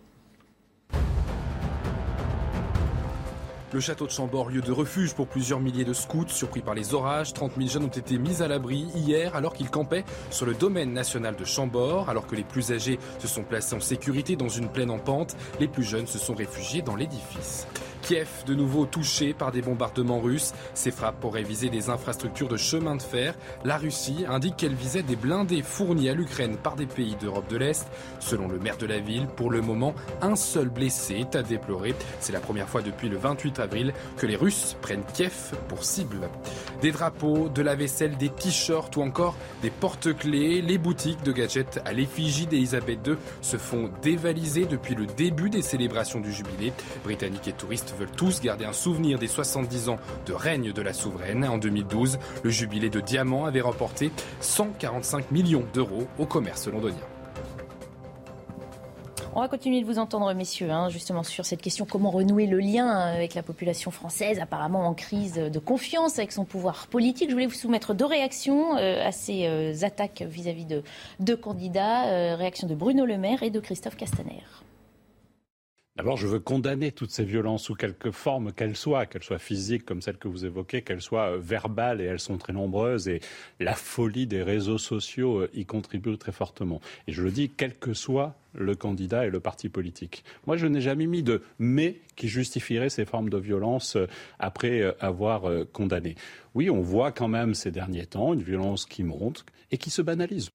Le 3.74 3.80
château 3.80 4.06
de 4.06 4.12
Chambord, 4.12 4.50
lieu 4.50 4.60
de 4.60 4.70
refuge 4.70 5.14
pour 5.14 5.26
plusieurs 5.26 5.58
milliers 5.58 5.84
de 5.84 5.92
scouts, 5.92 6.28
surpris 6.28 6.60
par 6.60 6.74
les 6.74 6.94
orages, 6.94 7.32
30 7.32 7.54
000 7.56 7.68
jeunes 7.68 7.84
ont 7.86 7.88
été 7.88 8.18
mis 8.18 8.40
à 8.40 8.46
l'abri 8.46 8.86
hier 8.94 9.34
alors 9.34 9.52
qu'ils 9.52 9.68
campaient 9.68 10.04
sur 10.30 10.46
le 10.46 10.54
domaine 10.54 10.92
national 10.92 11.34
de 11.34 11.44
Chambord. 11.44 12.08
Alors 12.08 12.28
que 12.28 12.36
les 12.36 12.44
plus 12.44 12.70
âgés 12.70 13.00
se 13.18 13.26
sont 13.26 13.42
placés 13.42 13.74
en 13.74 13.80
sécurité 13.80 14.36
dans 14.36 14.48
une 14.48 14.68
plaine 14.68 14.92
en 14.92 15.00
pente, 15.00 15.36
les 15.58 15.66
plus 15.66 15.82
jeunes 15.82 16.06
se 16.06 16.20
sont 16.20 16.36
réfugiés 16.36 16.82
dans 16.82 16.94
l'édifice. 16.94 17.66
Kiev, 18.04 18.28
de 18.46 18.54
nouveau 18.54 18.84
touché 18.84 19.32
par 19.32 19.50
des 19.50 19.62
bombardements 19.62 20.20
russes. 20.20 20.52
Ces 20.74 20.90
frappes 20.90 21.20
pourraient 21.20 21.42
viser 21.42 21.70
des 21.70 21.88
infrastructures 21.88 22.48
de 22.48 22.58
chemin 22.58 22.96
de 22.96 23.02
fer. 23.02 23.34
La 23.64 23.78
Russie 23.78 24.26
indique 24.28 24.56
qu'elle 24.58 24.74
visait 24.74 25.02
des 25.02 25.16
blindés 25.16 25.62
fournis 25.62 26.10
à 26.10 26.14
l'Ukraine 26.14 26.58
par 26.58 26.76
des 26.76 26.84
pays 26.84 27.16
d'Europe 27.18 27.48
de 27.48 27.56
l'Est. 27.56 27.86
Selon 28.20 28.46
le 28.46 28.58
maire 28.58 28.76
de 28.76 28.84
la 28.84 28.98
ville, 28.98 29.26
pour 29.26 29.50
le 29.50 29.62
moment, 29.62 29.94
un 30.20 30.36
seul 30.36 30.68
blessé 30.68 31.14
est 31.14 31.34
à 31.34 31.42
déplorer. 31.42 31.94
C'est 32.20 32.32
la 32.32 32.40
première 32.40 32.68
fois 32.68 32.82
depuis 32.82 33.08
le 33.08 33.16
28 33.16 33.58
avril 33.60 33.94
que 34.18 34.26
les 34.26 34.36
Russes 34.36 34.76
prennent 34.82 35.04
Kiev 35.14 35.54
pour 35.68 35.82
cible. 35.82 36.28
Des 36.82 36.92
drapeaux, 36.92 37.48
de 37.48 37.62
la 37.62 37.74
vaisselle, 37.74 38.18
des 38.18 38.28
t-shirts 38.28 38.94
ou 38.96 39.02
encore 39.02 39.34
des 39.62 39.70
porte-clés. 39.70 40.60
Les 40.60 40.76
boutiques 40.76 41.22
de 41.22 41.32
gadgets 41.32 41.80
à 41.86 41.94
l'effigie 41.94 42.46
d'Elisabeth 42.46 42.98
II 43.06 43.16
se 43.40 43.56
font 43.56 43.90
dévaliser 44.02 44.66
depuis 44.66 44.94
le 44.94 45.06
début 45.06 45.48
des 45.48 45.62
célébrations 45.62 46.20
du 46.20 46.32
jubilé. 46.32 46.74
Britanniques 47.02 47.48
et 47.48 47.52
touristes 47.52 47.93
veulent 47.94 48.10
tous 48.10 48.40
garder 48.40 48.64
un 48.64 48.72
souvenir 48.72 49.18
des 49.18 49.28
70 49.28 49.88
ans 49.88 49.98
de 50.26 50.32
règne 50.32 50.72
de 50.72 50.82
la 50.82 50.92
souveraine. 50.92 51.44
En 51.44 51.58
2012, 51.58 52.18
le 52.42 52.50
jubilé 52.50 52.90
de 52.90 53.00
diamant 53.00 53.44
avait 53.46 53.60
remporté 53.60 54.10
145 54.40 55.30
millions 55.30 55.64
d'euros 55.72 56.06
au 56.18 56.26
commerce 56.26 56.68
londonien. 56.68 56.96
On 59.36 59.40
va 59.40 59.48
continuer 59.48 59.80
de 59.80 59.86
vous 59.86 59.98
entendre, 59.98 60.32
messieurs, 60.32 60.70
hein, 60.70 60.90
justement 60.90 61.24
sur 61.24 61.44
cette 61.44 61.60
question 61.60 61.86
comment 61.86 62.12
renouer 62.12 62.46
le 62.46 62.60
lien 62.60 62.86
avec 62.86 63.34
la 63.34 63.42
population 63.42 63.90
française, 63.90 64.38
apparemment 64.38 64.86
en 64.86 64.94
crise 64.94 65.34
de 65.34 65.58
confiance 65.58 66.20
avec 66.20 66.30
son 66.30 66.44
pouvoir 66.44 66.86
politique. 66.86 67.30
Je 67.30 67.34
voulais 67.34 67.46
vous 67.46 67.52
soumettre 67.52 67.94
deux 67.94 68.04
réactions 68.04 68.76
euh, 68.76 69.04
à 69.04 69.10
ces 69.10 69.46
euh, 69.46 69.74
attaques 69.82 70.22
vis-à-vis 70.22 70.66
de 70.66 70.84
deux 71.18 71.36
candidats. 71.36 72.06
Euh, 72.06 72.36
réaction 72.36 72.68
de 72.68 72.76
Bruno 72.76 73.06
Le 73.06 73.18
Maire 73.18 73.42
et 73.42 73.50
de 73.50 73.58
Christophe 73.58 73.96
Castaner. 73.96 74.44
D'abord, 75.96 76.16
je 76.16 76.26
veux 76.26 76.40
condamner 76.40 76.90
toutes 76.90 77.12
ces 77.12 77.24
violences 77.24 77.62
sous 77.62 77.76
quelque 77.76 78.10
forme 78.10 78.52
qu'elles 78.52 78.74
soient, 78.74 79.06
qu'elles 79.06 79.22
soient 79.22 79.38
physiques 79.38 79.84
comme 79.84 80.02
celles 80.02 80.16
que 80.16 80.26
vous 80.26 80.44
évoquez, 80.44 80.82
qu'elles 80.82 81.00
soient 81.00 81.34
euh, 81.34 81.38
verbales 81.38 82.00
et 82.00 82.04
elles 82.04 82.18
sont 82.18 82.36
très 82.36 82.52
nombreuses 82.52 83.06
et 83.06 83.20
la 83.60 83.76
folie 83.76 84.26
des 84.26 84.42
réseaux 84.42 84.78
sociaux 84.78 85.42
euh, 85.42 85.50
y 85.54 85.66
contribue 85.66 86.18
très 86.18 86.32
fortement. 86.32 86.80
Et 87.06 87.12
je 87.12 87.22
le 87.22 87.30
dis, 87.30 87.48
quel 87.48 87.78
que 87.78 87.94
soit 87.94 88.34
le 88.54 88.74
candidat 88.74 89.24
et 89.26 89.30
le 89.30 89.38
parti 89.38 89.68
politique. 89.68 90.24
Moi, 90.48 90.56
je 90.56 90.66
n'ai 90.66 90.80
jamais 90.80 91.06
mis 91.06 91.22
de 91.22 91.42
mais 91.60 92.00
qui 92.16 92.26
justifierait 92.26 92.90
ces 92.90 93.04
formes 93.04 93.30
de 93.30 93.38
violence 93.38 93.94
euh, 93.94 94.08
après 94.40 94.96
avoir 94.98 95.42
condamné. 95.72 96.16
Oui, 96.54 96.70
on 96.70 96.80
voit 96.80 97.12
quand 97.12 97.28
même 97.28 97.54
ces 97.54 97.70
derniers 97.70 98.06
temps 98.06 98.32
une 98.32 98.42
violence 98.42 98.84
qui 98.84 99.04
monte 99.04 99.44
et 99.70 99.78
qui 99.78 99.90
se 99.90 100.02
banalise. 100.02 100.50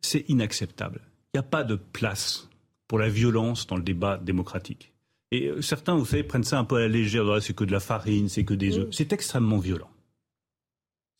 C'est 0.00 0.24
inacceptable. 0.30 1.00
Il 1.34 1.38
n'y 1.38 1.40
a 1.40 1.48
pas 1.48 1.64
de 1.64 1.74
place 1.74 2.48
pour 2.88 2.98
la 2.98 3.08
violence 3.08 3.66
dans 3.66 3.76
le 3.76 3.82
débat 3.82 4.18
démocratique. 4.18 4.92
Et 5.30 5.48
euh, 5.48 5.62
certains, 5.62 5.94
vous 5.94 6.06
savez, 6.06 6.24
prennent 6.24 6.44
ça 6.44 6.58
un 6.58 6.64
peu 6.64 6.76
à 6.76 6.80
la 6.80 6.88
légère. 6.88 7.40
C'est 7.42 7.54
que 7.54 7.64
de 7.64 7.72
la 7.72 7.80
farine, 7.80 8.28
c'est 8.28 8.44
que 8.44 8.54
des 8.54 8.78
œufs. 8.78 8.88
C'est 8.90 9.12
extrêmement 9.12 9.58
violent. 9.58 9.90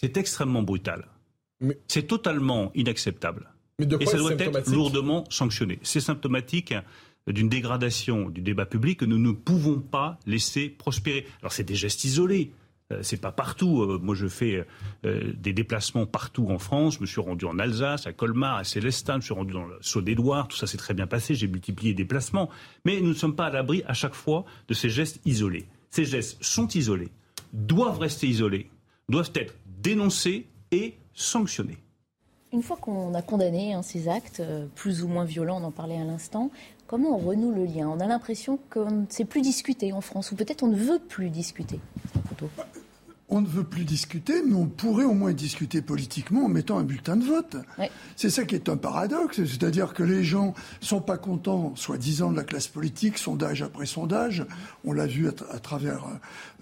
C'est 0.00 0.16
extrêmement 0.16 0.62
brutal. 0.62 1.07
C'est 1.88 2.07
totalement 2.07 2.70
inacceptable. 2.74 3.50
et 3.78 4.07
ça 4.07 4.16
doit 4.16 4.33
être 4.33 4.70
lourdement 4.70 5.24
sanctionné. 5.28 5.78
C'est 5.83 6.00
symptomatique 6.00 6.72
d'une 7.26 7.48
dégradation 7.48 8.31
du 8.31 8.40
débat 8.40 8.64
public 8.64 9.00
que 9.00 9.04
nous 9.04 9.18
ne 9.18 9.33
pouvons 9.33 9.81
pas 9.81 10.18
laisser 10.26 10.68
prospérer. 10.68 11.26
Alors 11.40 11.52
c'est 11.52 11.64
des 11.64 11.74
gestes 11.74 12.04
isolés. 12.04 12.52
Euh, 12.92 13.01
c'est 13.03 13.20
pas 13.20 13.33
partout. 13.33 13.83
Euh, 13.83 13.98
moi, 14.03 14.14
je 14.14 14.29
fais 14.29 14.66
euh, 15.05 15.33
des 15.37 15.53
déplacements 15.53 16.07
partout 16.07 16.46
en 16.48 16.59
France. 16.59 16.94
Je 16.94 17.01
me 17.01 17.07
suis 17.07 17.20
rendu 17.20 17.44
en 17.44 17.59
Alsace, 17.59 18.07
à 18.07 18.12
Colmar, 18.12 18.57
à 18.57 18.64
Célestin. 18.64 19.14
Je 19.14 19.16
me 19.16 19.22
suis 19.22 19.35
rendu 19.35 19.53
dans 19.53 19.66
le 19.66 19.77
Saut-d'Édouard. 19.83 20.48
Tout 20.48 20.57
ça 20.57 20.66
s'est 20.66 20.79
très 20.79 20.94
bien 20.94 21.07
passé. 21.07 21.35
J'ai 21.35 21.48
multiplié 21.48 21.90
les 21.92 21.96
déplacements. 21.96 22.48
Mais 22.85 23.01
nous 23.01 23.09
ne 23.09 23.14
sommes 23.14 23.37
pas 23.37 23.46
à 23.46 23.51
l'abri 23.51 23.83
à 23.87 23.92
chaque 23.92 24.14
fois 24.14 24.44
de 24.68 24.74
ces 24.74 24.88
gestes 24.88 25.20
isolés. 25.27 25.66
Ces 25.90 26.05
gestes 26.05 26.42
sont 26.42 26.68
isolés, 26.68 27.11
doivent 27.53 27.98
rester 27.98 28.27
isolés, 28.27 28.70
doivent 29.09 29.33
être 29.35 29.55
dénoncés 29.83 30.46
et 30.70 30.94
sanctionnés. 31.14 31.79
Une 32.53 32.62
fois 32.62 32.77
qu'on 32.77 33.14
a 33.14 33.22
condamné 33.22 33.74
hein, 33.74 33.83
ces 33.83 34.09
actes, 34.09 34.42
plus 34.74 35.03
ou 35.03 35.09
moins 35.09 35.24
violents, 35.24 35.61
on 35.61 35.64
en 35.64 35.70
parlait 35.70 35.98
à 35.98 36.05
l'instant, 36.05 36.51
comment 36.87 37.16
on 37.16 37.18
renoue 37.18 37.55
le 37.55 37.64
lien? 37.64 37.88
On 37.88 38.01
a 38.01 38.07
l'impression 38.07 38.59
qu'on 38.70 38.90
ne 38.90 39.07
sait 39.09 39.24
plus 39.24 39.40
discuter 39.40 39.92
en 39.92 40.03
France, 40.03 40.33
ou 40.33 40.37
peut-être 40.37 40.62
on 40.62 40.68
ne 40.68 40.77
veut 40.77 40.98
plus 40.98 41.31
discuter 41.31 41.81
on 43.30 43.42
ne 43.42 43.46
veut 43.46 43.64
plus 43.64 43.84
discuter, 43.84 44.42
mais 44.42 44.54
on 44.54 44.66
pourrait 44.66 45.04
au 45.04 45.12
moins 45.12 45.32
discuter 45.32 45.82
politiquement 45.82 46.46
en 46.46 46.48
mettant 46.48 46.78
un 46.78 46.82
bulletin 46.82 47.16
de 47.16 47.24
vote. 47.24 47.56
C'est 48.16 48.30
ça 48.30 48.44
qui 48.44 48.54
est 48.54 48.68
un 48.68 48.76
paradoxe, 48.76 49.36
c'est-à-dire 49.44 49.92
que 49.92 50.02
les 50.02 50.24
gens 50.24 50.54
sont 50.80 51.00
pas 51.00 51.18
contents, 51.18 51.74
soi-disant, 51.76 52.32
de 52.32 52.36
la 52.36 52.44
classe 52.44 52.68
politique, 52.68 53.18
sondage 53.18 53.62
après 53.62 53.86
sondage. 53.86 54.46
On 54.84 54.92
l'a 54.92 55.06
vu 55.06 55.28
à, 55.28 55.58
travers 55.58 56.06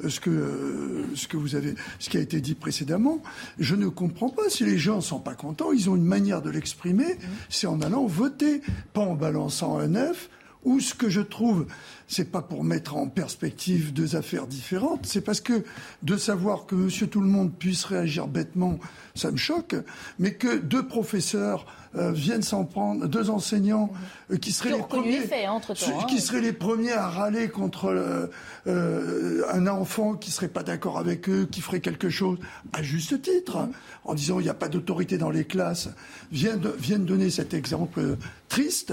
euh, 0.03 0.09
ce 0.09 0.19
que 0.19 0.31
euh, 0.31 1.05
ce 1.15 1.29
que 1.29 1.37
vous 1.37 1.55
avez, 1.55 1.75
ce 1.99 2.11
qui 2.11 2.17
a 2.17 2.21
été 2.21 2.41
dit 2.41 2.55
précédemment. 2.55 3.23
Je 3.59 3.77
ne 3.77 3.89
comprends 3.89 4.31
pas 4.31 4.49
si 4.49 4.65
les 4.65 4.79
gens 4.79 5.01
sont 5.01 5.21
pas 5.21 5.35
contents. 5.35 5.73
Ils 5.73 5.89
ont 5.89 5.97
une 5.97 6.05
manière 6.05 6.43
de 6.43 6.51
l'exprimer, 6.51 7.19
c'est 7.49 7.67
en 7.67 7.81
allant 7.81 8.07
voter, 8.07 8.61
pas 8.93 9.03
en 9.03 9.15
balançant 9.15 9.79
un 9.79 9.95
œuf 9.95 10.29
ou 10.67 10.81
ce 10.81 10.95
que 10.95 11.09
je 11.09 11.21
trouve, 11.21 11.67
c'est 12.09 12.31
pas 12.31 12.43
pour 12.43 12.65
mettre 12.65 12.97
en 12.97 13.07
perspective 13.07 13.93
deux 13.93 14.17
affaires 14.17 14.49
différentes, 14.49 15.07
c'est 15.07 15.21
parce 15.21 15.41
que 15.41 15.65
de 16.03 16.17
savoir 16.17 16.67
que 16.67 16.75
Monsieur 16.75 17.07
Tout 17.07 17.21
le 17.21 17.29
Monde 17.29 17.53
puisse 17.57 17.85
réagir 17.85 18.27
bêtement, 18.27 18.79
ça 19.15 19.31
me 19.31 19.37
choque, 19.37 19.77
mais 20.19 20.35
que 20.35 20.59
deux 20.59 20.87
professeurs 20.87 21.67
euh, 21.97 22.11
viennent 22.11 22.43
s'en 22.43 22.65
prendre, 22.65 23.07
deux 23.07 23.31
enseignants 23.31 23.91
euh, 24.31 24.37
qui 24.37 24.53
seraient 24.53 24.73
les 24.73 24.83
premiers, 24.83 25.23
qui 25.23 25.35
hein. 25.45 26.19
seraient 26.19 26.41
les 26.41 26.53
premiers 26.53 26.93
à 26.93 27.09
râler 27.09 27.49
contre 27.49 28.29
euh, 28.67 29.43
un 29.51 29.67
enfant 29.69 30.15
qui 30.15 30.33
serait 30.33 30.49
pas 30.49 30.65
d'accord 30.65 30.99
avec 30.99 31.29
eux, 31.29 31.49
qui 31.51 31.61
ferait 31.61 31.81
quelque 31.81 32.11
chose 32.11 32.39
à 32.73 32.83
juste 32.83 33.23
titre, 33.23 33.69
en 34.05 34.15
disant 34.15 34.41
il 34.41 34.43
n'y 34.43 34.49
a 34.49 34.55
pas 34.55 34.69
d'autorité 34.69 35.17
dans 35.17 35.31
les 35.31 35.45
classes, 35.45 35.89
viennent, 36.33 36.69
viennent 36.77 37.07
donner 37.07 37.31
cet 37.31 37.55
exemple 37.55 38.17
triste 38.49 38.93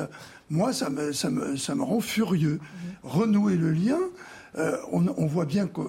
moi, 0.54 0.72
ça 0.72 0.92
me, 0.92 1.12
ça 1.14 1.32
me, 1.32 1.58
ça 1.58 1.74
me 1.74 1.82
rend 1.82 2.00
furieux. 2.00 2.60
Renouer 3.02 3.56
le 3.56 3.72
lien, 3.72 3.98
euh, 4.56 4.78
on, 4.92 5.26
voit 5.26 5.46
bien 5.46 5.66
que 5.66 5.82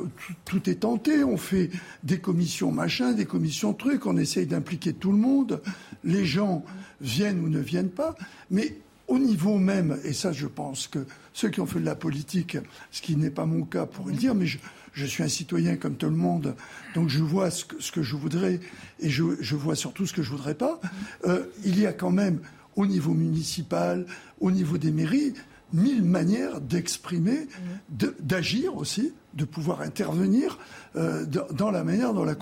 tout, 0.47 0.71
est 0.71 0.81
tenté. 0.81 1.23
On 1.23 1.37
fait 1.37 1.69
des 2.03 2.19
commissions 2.19 2.73
machin, 2.73 3.13
des 3.13 3.27
commissions 3.27 3.75
trucs. 3.75 4.07
On 4.07 4.17
essaye 4.17 4.47
d'impliquer 4.47 4.95
tout 4.95 5.13
le 5.13 5.19
monde. 5.19 5.61
Les 6.03 6.25
gens 6.25 6.65
viennent 7.03 7.41
ou 7.41 7.51
ne 7.51 7.59
viennent 7.61 7.91
pas. 7.91 8.15
Mais 8.51 8.79
au 9.07 9.19
niveau 9.19 9.59
même, 9.59 9.99
et 10.03 10.15
ça, 10.15 10.33
je 10.33 10.47
pense 10.47 10.89
que 10.89 11.01
ceux 11.35 11.51
qui 11.51 11.61
ont 11.61 11.67
fait 11.67 11.81
de 11.81 11.85
la 11.85 11.95
politique, 11.95 12.57
ce 12.91 13.03
qui 13.03 13.17
n'est 13.17 13.29
pas 13.29 13.45
mon 13.45 13.65
cas, 13.65 13.85
pourraient 13.85 14.13
le 14.13 14.19
dire, 14.19 14.35
mais 14.35 14.47
je, 14.47 14.57
je, 14.95 15.05
suis 15.05 15.23
un 15.23 15.29
citoyen 15.29 15.77
comme 15.77 15.97
tout 15.97 16.09
le 16.09 16.17
monde, 16.17 16.57
donc 16.95 17.11
je 17.11 17.23
vois 17.23 17.51
ce 17.51 17.67
que, 17.67 17.83
ce 17.83 17.93
que 17.93 18.03
je 18.03 18.17
voudrais 18.17 18.61
et 19.01 19.11
je, 19.11 19.25
je, 19.41 19.57
vois 19.57 19.77
surtout 19.77 20.07
ce 20.07 20.15
que 20.15 20.23
je 20.23 20.31
voudrais 20.31 20.55
pas. 20.55 20.81
Euh, 21.27 21.45
il 21.67 21.79
y 21.79 21.85
a 21.85 21.93
quand 21.93 22.13
même 22.13 22.41
au 22.77 22.87
niveau 22.87 23.13
municipal, 23.13 24.07
au 24.41 24.51
niveau 24.51 24.79
des 24.79 24.91
mairies, 24.91 25.35
mille 25.73 26.05
manières 26.05 26.61
d'exprimer, 26.61 27.49
d'agir 27.89 28.77
aussi, 28.77 29.13
de 29.33 29.45
pouvoir 29.45 29.81
intervenir 29.81 30.61
euh, 30.95 31.25
dans 31.27 31.73
la 31.73 31.83
manière 31.83 32.15
dont 32.15 32.23
la, 32.23 32.37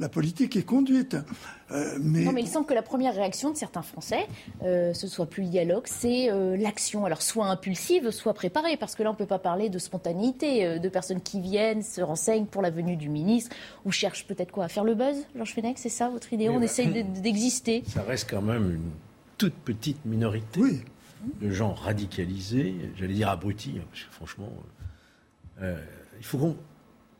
la 0.00 0.08
politique 0.08 0.56
est 0.56 0.62
conduite. 0.62 1.14
Euh, 1.70 1.98
mais... 2.00 2.24
Non, 2.24 2.32
mais 2.32 2.40
il 2.40 2.48
semble 2.48 2.64
que 2.64 2.72
la 2.72 2.80
première 2.80 3.14
réaction 3.14 3.50
de 3.50 3.56
certains 3.58 3.82
Français, 3.82 4.26
euh, 4.62 4.94
ce 4.94 5.06
soit 5.06 5.26
plus 5.26 5.42
le 5.42 5.50
dialogue, 5.50 5.82
c'est 5.84 6.30
l'action. 6.56 7.04
Alors 7.04 7.20
soit 7.20 7.48
impulsive, 7.48 8.10
soit 8.10 8.32
préparée, 8.32 8.78
parce 8.78 8.94
que 8.94 9.02
là 9.02 9.10
on 9.10 9.12
ne 9.12 9.18
peut 9.18 9.26
pas 9.26 9.38
parler 9.38 9.68
de 9.68 9.78
spontanéité, 9.78 10.78
de 10.78 10.88
personnes 10.88 11.20
qui 11.20 11.40
viennent, 11.40 11.82
se 11.82 12.00
renseignent 12.00 12.46
pour 12.46 12.62
la 12.62 12.70
venue 12.70 12.96
du 12.96 13.10
ministre, 13.10 13.54
ou 13.84 13.90
cherchent 13.90 14.26
peut-être 14.26 14.52
quoi 14.52 14.64
à 14.64 14.68
faire 14.68 14.84
le 14.84 14.94
buzz. 14.94 15.16
Georges 15.36 15.52
Fenech, 15.52 15.76
c'est 15.76 15.90
ça 15.90 16.08
votre 16.08 16.32
idée? 16.32 16.48
On 16.48 16.62
essaye 16.62 17.04
d'exister. 17.04 17.82
Ça 17.86 18.02
reste 18.02 18.30
quand 18.30 18.40
même 18.40 18.70
une 18.70 18.90
toute 19.42 19.54
petite 19.54 20.04
minorité 20.04 20.84
de 21.40 21.50
gens 21.50 21.74
radicalisés, 21.74 22.76
j'allais 22.96 23.14
dire 23.14 23.28
abrutis, 23.28 23.74
hein, 23.76 23.84
parce 23.90 24.04
que 24.04 24.12
franchement, 24.12 24.52
euh, 25.60 25.84
il 26.16 26.24
faut 26.24 26.56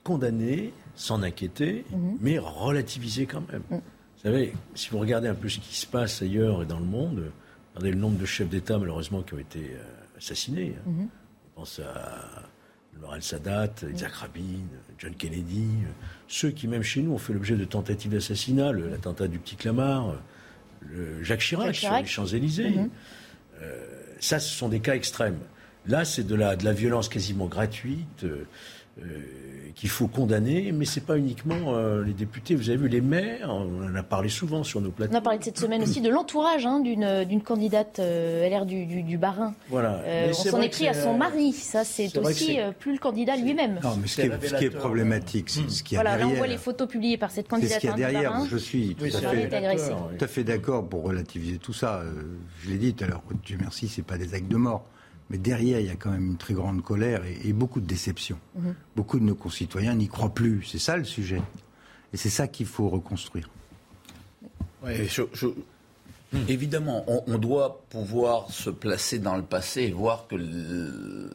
condamner, 0.04 0.72
s'en 0.94 1.24
inquiéter, 1.24 1.84
mhm. 1.90 2.18
mais 2.20 2.38
relativiser 2.38 3.26
quand 3.26 3.42
même. 3.50 3.62
Mhm. 3.70 3.78
Vous 3.78 4.22
savez, 4.22 4.52
si 4.76 4.90
vous 4.90 5.00
regardez 5.00 5.26
un 5.26 5.34
peu 5.34 5.48
ce 5.48 5.58
qui 5.58 5.74
se 5.74 5.84
passe 5.84 6.22
ailleurs 6.22 6.62
et 6.62 6.66
dans 6.66 6.78
le 6.78 6.86
monde, 6.86 7.32
regardez 7.74 7.90
le 7.90 7.98
nombre 7.98 8.18
de 8.18 8.24
chefs 8.24 8.48
d'État 8.48 8.78
malheureusement 8.78 9.22
qui 9.22 9.34
ont 9.34 9.40
été 9.40 9.72
euh, 9.72 10.16
assassinés. 10.16 10.76
Hein. 10.78 10.90
Mhm. 10.90 11.08
On 11.56 11.60
pense 11.60 11.80
à 11.80 12.48
Laurel 13.00 13.22
Sadat, 13.24 13.74
Isaac 13.92 14.12
Rabin, 14.12 14.60
John 14.96 15.14
Kennedy, 15.16 15.70
ceux 16.28 16.52
qui 16.52 16.68
même 16.68 16.84
chez 16.84 17.02
nous 17.02 17.14
ont 17.14 17.18
fait 17.18 17.32
l'objet 17.32 17.56
de 17.56 17.64
tentatives 17.64 18.12
d'assassinat, 18.12 18.70
l'attentat 18.70 19.26
du 19.26 19.40
petit 19.40 19.56
Clamart, 19.56 20.14
Jacques 21.22 21.40
Chirac, 21.40 21.74
sur 21.74 21.92
les 21.96 22.06
Champs-Élysées. 22.06 22.70
Mhm. 22.70 22.90
Euh, 23.60 23.84
ça, 24.20 24.38
ce 24.38 24.54
sont 24.54 24.68
des 24.68 24.80
cas 24.80 24.94
extrêmes. 24.94 25.38
Là, 25.86 26.04
c'est 26.04 26.26
de 26.26 26.34
la, 26.34 26.56
de 26.56 26.64
la 26.64 26.72
violence 26.72 27.08
quasiment 27.08 27.46
gratuite. 27.46 28.24
Euh, 28.24 28.46
qu'il 29.74 29.88
faut 29.88 30.06
condamner, 30.06 30.70
mais 30.72 30.84
c'est 30.84 31.00
pas 31.00 31.16
uniquement 31.16 31.76
les 32.04 32.12
députés. 32.12 32.54
Vous 32.54 32.68
avez 32.68 32.78
vu 32.78 32.88
les 32.88 33.00
maires, 33.00 33.48
on 33.50 33.90
en 33.90 33.94
a 33.94 34.02
parlé 34.02 34.28
souvent 34.28 34.64
sur 34.64 34.80
nos 34.80 34.90
plateaux. 34.90 35.12
On 35.14 35.18
a 35.18 35.20
parlé 35.20 35.38
de 35.38 35.44
cette 35.44 35.58
semaine 35.58 35.82
aussi 35.82 36.00
de 36.00 36.10
l'entourage 36.10 36.66
hein, 36.66 36.80
d'une 36.80 37.42
candidate 37.42 37.98
LR 37.98 38.66
du, 38.66 38.86
du, 38.86 39.02
du 39.02 39.18
Barin. 39.18 39.54
Voilà. 39.68 40.02
on 40.28 40.32
s'en 40.32 40.60
est 40.60 40.68
pris 40.68 40.88
à 40.88 40.94
son 40.94 41.16
mari. 41.16 41.52
Ça, 41.52 41.84
c'est 41.84 42.16
aussi 42.18 42.58
plus 42.78 42.92
le 42.92 42.98
candidat 42.98 43.36
lui-même. 43.36 43.80
Non, 43.82 43.96
mais 44.00 44.06
ce 44.06 44.20
qui, 44.20 44.26
est, 44.26 44.46
ce 44.46 44.54
qui 44.54 44.64
est, 44.66 44.70
problématique, 44.70 45.50
c'est 45.50 45.68
ce 45.70 45.82
qui 45.82 45.96
a 45.96 46.00
voilà, 46.00 46.16
derrière. 46.16 46.28
Là, 46.28 46.34
on 46.34 46.38
voit 46.38 46.46
les 46.46 46.58
photos 46.58 46.88
publiées 46.88 47.16
par 47.16 47.30
cette 47.30 47.48
candidate. 47.48 47.74
Ce 47.74 47.80
qui 47.80 47.88
a 47.88 47.92
derrière. 47.94 48.44
Je 48.48 48.56
suis 48.56 48.94
tout 48.94 49.04
à 49.04 49.20
fait, 49.20 49.48
tout 49.48 50.24
à 50.24 50.28
fait 50.28 50.44
d'accord 50.44 50.88
pour 50.88 51.02
relativiser 51.02 51.58
tout 51.58 51.72
ça. 51.72 52.02
Je 52.62 52.70
l'ai 52.70 52.78
dit 52.78 52.94
tout 52.94 53.04
à 53.04 53.06
l'heure. 53.08 53.22
Dieu 53.44 53.56
merci, 53.60 53.88
c'est 53.88 54.02
pas 54.02 54.18
des 54.18 54.34
actes 54.34 54.48
de 54.48 54.56
mort. 54.56 54.84
Mais 55.32 55.38
derrière, 55.38 55.80
il 55.80 55.86
y 55.86 55.90
a 55.90 55.96
quand 55.96 56.10
même 56.10 56.26
une 56.26 56.36
très 56.36 56.52
grande 56.52 56.82
colère 56.82 57.22
et, 57.24 57.54
beaucoup 57.54 57.80
de 57.80 57.86
déception. 57.86 58.38
Mhm. 58.54 58.74
Beaucoup 58.94 59.18
de 59.18 59.24
nos 59.24 59.34
concitoyens 59.34 59.94
n'y 59.94 60.06
croient 60.06 60.34
plus. 60.34 60.62
C'est 60.64 60.78
ça 60.78 60.98
le 60.98 61.04
sujet. 61.04 61.40
Et 62.12 62.18
c'est 62.18 62.28
ça 62.28 62.46
qu'il 62.46 62.66
faut 62.66 62.90
reconstruire. 62.90 63.48
Évidemment, 66.48 67.04
on, 67.26 67.38
doit 67.38 67.82
pouvoir 67.88 68.50
se 68.50 68.68
placer 68.68 69.18
dans 69.18 69.36
le 69.36 69.42
passé 69.42 69.82
et 69.82 69.90
voir 69.90 70.26
que 70.28 71.30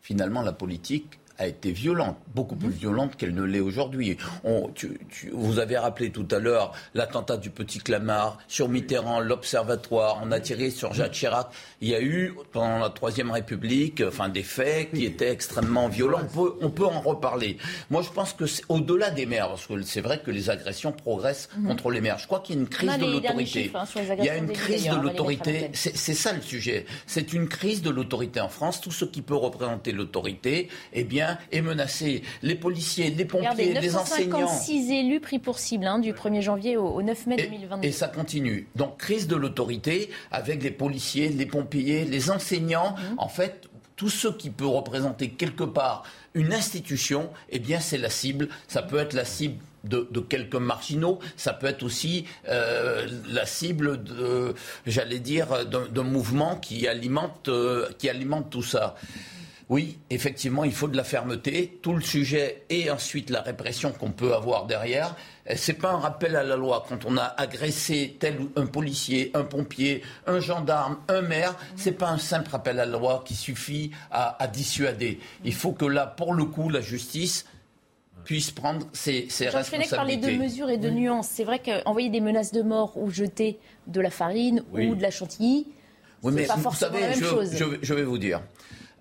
finalement 0.00 0.42
la 0.42 0.52
politique 0.52 1.18
a 1.40 1.46
été 1.46 1.72
violente, 1.72 2.18
beaucoup 2.34 2.54
plus 2.54 2.68
violente 2.68 3.16
qu'elle 3.16 3.34
ne 3.34 3.42
l'est 3.42 3.60
aujourd'hui. 3.60 4.18
vous 5.32 5.58
avez 5.58 5.78
rappelé 5.78 6.10
tout 6.10 6.28
à 6.30 6.38
l'heure 6.38 6.72
l'attentat 6.94 7.38
du 7.38 7.48
Petit 7.48 7.78
Clamart, 7.78 8.36
sur 8.46 8.68
Mitterrand, 8.68 9.20
l'Observatoire, 9.20 10.20
on 10.22 10.32
a 10.32 10.40
tiré 10.40 10.68
sur 10.68 10.92
Jacques 10.92 11.12
Chirac. 11.12 11.48
Il 11.80 11.88
y 11.88 11.94
a 11.94 12.02
eu, 12.02 12.34
pendant 12.52 12.78
la 12.78 12.90
Troisième 12.90 13.30
République, 13.30 14.02
enfin, 14.06 14.28
des 14.28 14.42
faits 14.42 14.90
qui 14.92 15.06
étaient 15.06 15.30
extrêmement 15.30 15.88
violents. 15.88 16.20
On 16.60 16.68
peut, 16.68 16.84
en 16.84 17.00
reparler. 17.00 17.56
Moi, 17.88 18.02
je 18.02 18.10
pense 18.10 18.34
que 18.34 18.44
c'est 18.44 18.64
au-delà 18.68 19.10
des 19.10 19.24
maires, 19.24 19.48
parce 19.48 19.66
que 19.66 19.80
c'est 19.82 20.02
vrai 20.02 20.20
que 20.20 20.30
les 20.30 20.50
agressions 20.50 20.92
progressent 20.92 21.48
mhm. 21.56 21.68
contre 21.68 21.90
les 21.90 22.02
maires. 22.02 22.18
Je 22.18 22.26
crois 22.26 22.40
qu'il 22.40 22.56
y 22.56 22.58
a 22.58 22.60
une 22.60 22.68
crise 22.68 22.98
de 22.98 23.06
l'autorité. 23.06 23.72
Hein, 23.74 23.84
il 24.18 24.24
y 24.24 24.28
a 24.28 24.36
une 24.36 24.52
crise 24.52 24.88
de 24.88 24.96
l'autorité. 24.96 25.70
C'est 25.72 26.14
ça 26.14 26.34
le 26.34 26.42
sujet. 26.42 26.84
C'est 27.06 27.32
une 27.32 27.48
crise 27.48 27.80
de 27.80 27.88
l'autorité 27.88 28.40
en 28.42 28.50
France. 28.50 28.82
Tout 28.82 28.92
ce 28.92 29.06
qui 29.06 29.22
peut 29.22 29.34
représenter 29.34 29.92
l'autorité, 29.92 30.68
eh 30.92 31.04
bien, 31.04 31.29
est 31.52 31.60
menacé. 31.60 32.22
Les 32.42 32.54
policiers, 32.54 33.10
les 33.10 33.24
pompiers, 33.24 33.74
les 33.74 33.96
enseignants. 33.96 34.40
956 34.40 34.90
élus 34.90 35.20
pris 35.20 35.38
pour 35.38 35.58
cible 35.58 35.86
hein, 35.86 35.98
du 35.98 36.12
1er 36.12 36.40
janvier 36.40 36.76
au, 36.76 37.02
9 37.02 37.26
mai 37.26 37.36
2022. 37.36 37.86
Et 37.86 37.92
ça 37.92 38.08
continue. 38.08 38.68
Donc 38.76 38.98
crise 38.98 39.28
de 39.28 39.36
l'autorité 39.36 40.10
avec 40.30 40.62
les 40.62 40.70
policiers, 40.70 41.28
les 41.28 41.46
pompiers, 41.46 42.04
les 42.04 42.30
enseignants. 42.30 42.94
Mhm. 42.96 43.14
En 43.18 43.28
fait, 43.28 43.68
tout 43.96 44.08
ce 44.10 44.28
qui 44.28 44.50
peut 44.50 44.66
représenter 44.66 45.30
quelque 45.30 45.64
part 45.64 46.04
une 46.34 46.52
institution, 46.52 47.30
eh 47.50 47.58
bien 47.58 47.80
c'est 47.80 47.98
la 47.98 48.10
cible. 48.10 48.48
Ça 48.68 48.82
peut 48.82 48.98
être 48.98 49.12
la 49.12 49.24
cible 49.24 49.56
de, 49.84 50.20
quelques 50.20 50.56
marginaux, 50.56 51.18
ça 51.36 51.52
peut 51.52 51.66
être 51.66 51.82
aussi 51.82 52.26
euh, 52.48 53.06
la 53.28 53.46
cible 53.46 54.02
de, 54.02 54.54
j'allais 54.86 55.18
dire, 55.18 55.66
d'un 55.66 56.02
mouvement 56.02 56.56
qui 56.56 56.86
alimente, 56.86 57.48
euh, 57.48 57.88
qui 57.98 58.08
alimente 58.08 58.50
tout 58.50 58.62
ça. 58.62 58.94
Oui, 59.70 59.98
effectivement, 60.10 60.64
il 60.64 60.72
faut 60.72 60.88
de 60.88 60.96
la 60.96 61.04
fermeté. 61.04 61.78
Tout 61.80 61.94
le 61.94 62.00
sujet 62.00 62.64
et 62.70 62.90
ensuite 62.90 63.30
la 63.30 63.40
répression 63.40 63.92
qu'on 63.92 64.10
peut 64.10 64.34
avoir 64.34 64.66
derrière. 64.66 65.14
C'est 65.54 65.74
pas 65.74 65.92
un 65.92 65.98
rappel 65.98 66.34
à 66.34 66.42
la 66.42 66.56
loi 66.56 66.84
quand 66.88 67.04
on 67.04 67.16
a 67.16 67.22
agressé 67.22 68.16
tel 68.18 68.36
un 68.56 68.66
policier, 68.66 69.30
un 69.32 69.44
pompier, 69.44 70.02
un 70.26 70.40
gendarme, 70.40 70.98
un 71.06 71.22
maire. 71.22 71.54
C'est 71.76 71.92
pas 71.92 72.10
un 72.10 72.18
simple 72.18 72.50
rappel 72.50 72.80
à 72.80 72.84
la 72.84 72.98
loi 72.98 73.22
qui 73.24 73.36
suffit 73.36 73.92
à, 74.10 74.44
dissuader. 74.52 75.20
Il 75.44 75.54
faut 75.54 75.72
que 75.72 75.84
là, 75.84 76.04
pour 76.04 76.34
le 76.34 76.46
coup, 76.46 76.68
la 76.68 76.80
justice 76.80 77.46
puisse 78.24 78.50
prendre 78.50 78.88
ses, 78.92 79.28
ses 79.28 79.50
Jean 79.50 79.58
responsabilités. 79.58 79.96
parler 79.96 80.16
de 80.16 80.42
mesures 80.42 80.70
et 80.70 80.78
de 80.78 80.90
nuances. 80.90 81.28
C'est 81.28 81.44
vrai 81.44 81.60
qu'envoyer 81.60 82.10
des 82.10 82.20
menaces 82.20 82.50
de 82.50 82.62
mort 82.62 82.96
ou 82.96 83.08
jeter 83.08 83.60
de 83.86 84.00
la 84.00 84.10
farine 84.10 84.64
ou 84.72 84.96
de 84.96 85.02
la 85.02 85.12
chantilly, 85.12 85.68
oui, 86.24 86.32
mais 86.34 86.46
pas 86.46 86.56
forcément 86.56 86.90
vous 86.90 86.98
savez, 86.98 87.00
la 87.00 87.08
même 87.10 87.20
je, 87.20 87.24
chose. 87.24 87.78
je 87.82 87.94
vais 87.94 88.02
vous 88.02 88.18
dire. 88.18 88.42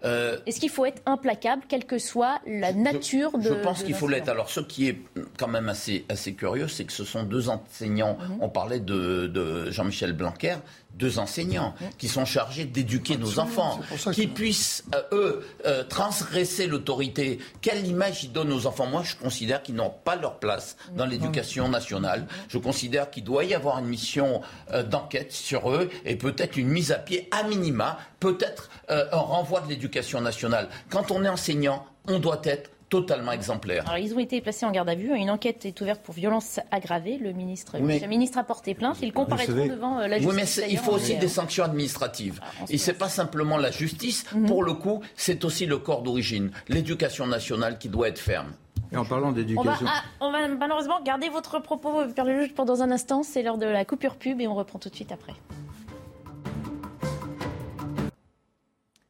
Euh, 0.05 0.37
Est-ce 0.45 0.59
qu'il 0.59 0.69
faut 0.69 0.85
être 0.85 1.01
implacable, 1.05 1.63
quelle 1.67 1.85
que 1.85 1.97
soit 1.97 2.39
la 2.47 2.71
nature 2.71 3.37
de. 3.37 3.43
Je 3.43 3.53
pense 3.53 3.83
qu'il 3.83 3.95
faut 3.95 4.07
l'être. 4.07 4.29
Alors, 4.29 4.49
ce 4.49 4.61
qui 4.61 4.87
est 4.87 5.01
quand 5.37 5.47
même 5.47 5.67
assez, 5.67 6.05
assez 6.09 6.33
curieux, 6.33 6.67
c'est 6.67 6.85
que 6.85 6.93
ce 6.93 7.03
sont 7.03 7.23
deux 7.23 7.49
enseignants. 7.49 8.17
Mhm. 8.19 8.37
On 8.41 8.49
parlait 8.49 8.79
de, 8.79 9.27
de 9.27 9.69
Jean-Michel 9.71 10.13
Blanquer, 10.13 10.55
deux 10.93 11.19
enseignants 11.19 11.73
mhm. 11.79 11.89
qui 11.97 12.07
sont 12.07 12.25
chargés 12.25 12.65
d'éduquer 12.65 13.17
nos 13.17 13.39
enfants, 13.39 13.79
qui 14.13 14.27
puissent, 14.27 14.83
euh, 14.95 15.01
eux, 15.11 15.47
euh, 15.65 15.83
transgresser 15.83 16.67
l'autorité. 16.67 17.39
Quelle 17.61 17.85
image 17.87 18.23
ils 18.23 18.31
donnent 18.31 18.51
aux 18.51 18.65
enfants? 18.65 18.87
Moi, 18.87 19.03
je 19.03 19.15
considère 19.15 19.63
qu'ils 19.63 19.75
n'ont 19.75 19.93
pas 20.03 20.15
leur 20.15 20.39
place 20.39 20.75
dans 20.95 21.05
mhm. 21.05 21.11
l'éducation 21.11 21.69
nationale. 21.69 22.27
Je 22.49 22.57
considère 22.57 23.09
qu'il 23.09 23.23
doit 23.23 23.43
y 23.43 23.53
avoir 23.53 23.79
une 23.79 23.87
mission 23.87 24.41
d'enquête 24.89 25.31
sur 25.31 25.71
eux 25.71 25.89
et 26.05 26.15
peut-être 26.15 26.57
une 26.57 26.67
mise 26.67 26.91
à 26.91 26.99
pied 26.99 27.27
à 27.31 27.43
minima, 27.43 27.97
peut-être 28.19 28.69
un 28.89 29.17
renvoi 29.17 29.61
de 29.61 29.69
l'éducation 29.69 30.21
nationale. 30.21 30.69
Quand 30.89 31.11
on 31.11 31.23
est 31.23 31.29
enseignant, 31.29 31.85
on 32.07 32.19
doit 32.19 32.41
être 32.43 32.71
totalement 32.89 33.31
exemplaire. 33.31 33.83
Alors, 33.87 33.97
ils 33.97 34.13
ont 34.13 34.19
été 34.19 34.41
placés 34.41 34.65
en 34.65 34.71
garde 34.71 34.89
à 34.89 34.95
vue. 34.95 35.15
Une 35.15 35.29
enquête 35.29 35.65
est 35.65 35.79
ouverte 35.81 36.01
pour 36.01 36.15
violence 36.15 36.59
aggravée. 36.71 37.17
Le 37.17 37.31
ministre, 37.31 37.77
le 37.77 38.07
ministre 38.07 38.37
a 38.37 38.43
porté 38.43 38.73
plainte. 38.73 38.97
Ils 39.01 39.13
comparaîtront 39.13 39.67
devant 39.67 39.99
euh, 39.99 40.07
la 40.07 40.19
justice. 40.19 40.57
Oui, 40.57 40.63
mais 40.65 40.71
il 40.71 40.77
faut 40.77 40.91
aussi 40.91 41.15
des 41.17 41.27
sanctions 41.27 41.63
administratives. 41.63 42.39
Ah, 42.41 42.65
Et 42.69 42.77
c'est 42.77 42.93
pas 42.93 43.09
simplement 43.09 43.57
la 43.57 43.71
justice. 43.71 44.25
Mhm. 44.33 44.47
Pour 44.47 44.63
le 44.63 44.73
coup, 44.73 45.01
c'est 45.15 45.45
aussi 45.45 45.65
le 45.65 45.77
corps 45.77 46.01
d'origine, 46.01 46.51
l'éducation 46.67 47.27
nationale 47.27 47.77
qui 47.77 47.89
doit 47.89 48.07
être 48.07 48.19
ferme. 48.19 48.51
Et 48.91 48.97
en 48.97 49.05
parlant 49.05 49.31
d'éducation. 49.31 49.85
Ah, 49.87 50.01
on, 50.19 50.31
va, 50.31 50.47
malheureusement 50.47 50.99
garder 51.03 51.29
votre 51.29 51.59
propos, 51.59 52.05
Pierre 52.13 52.25
le 52.25 52.41
juge, 52.41 52.53
pendant 52.55 52.81
un 52.81 52.89
instant. 52.89 53.21
C'est 53.21 53.43
l'heure 53.43 53.59
de 53.59 53.67
la 53.67 53.85
coupure 53.85 54.15
pub 54.15 54.41
et 54.41 54.47
on 54.47 54.55
reprend 54.55 54.79
tout 54.79 54.89
de 54.89 54.95
suite 54.95 55.11
après. 55.11 55.33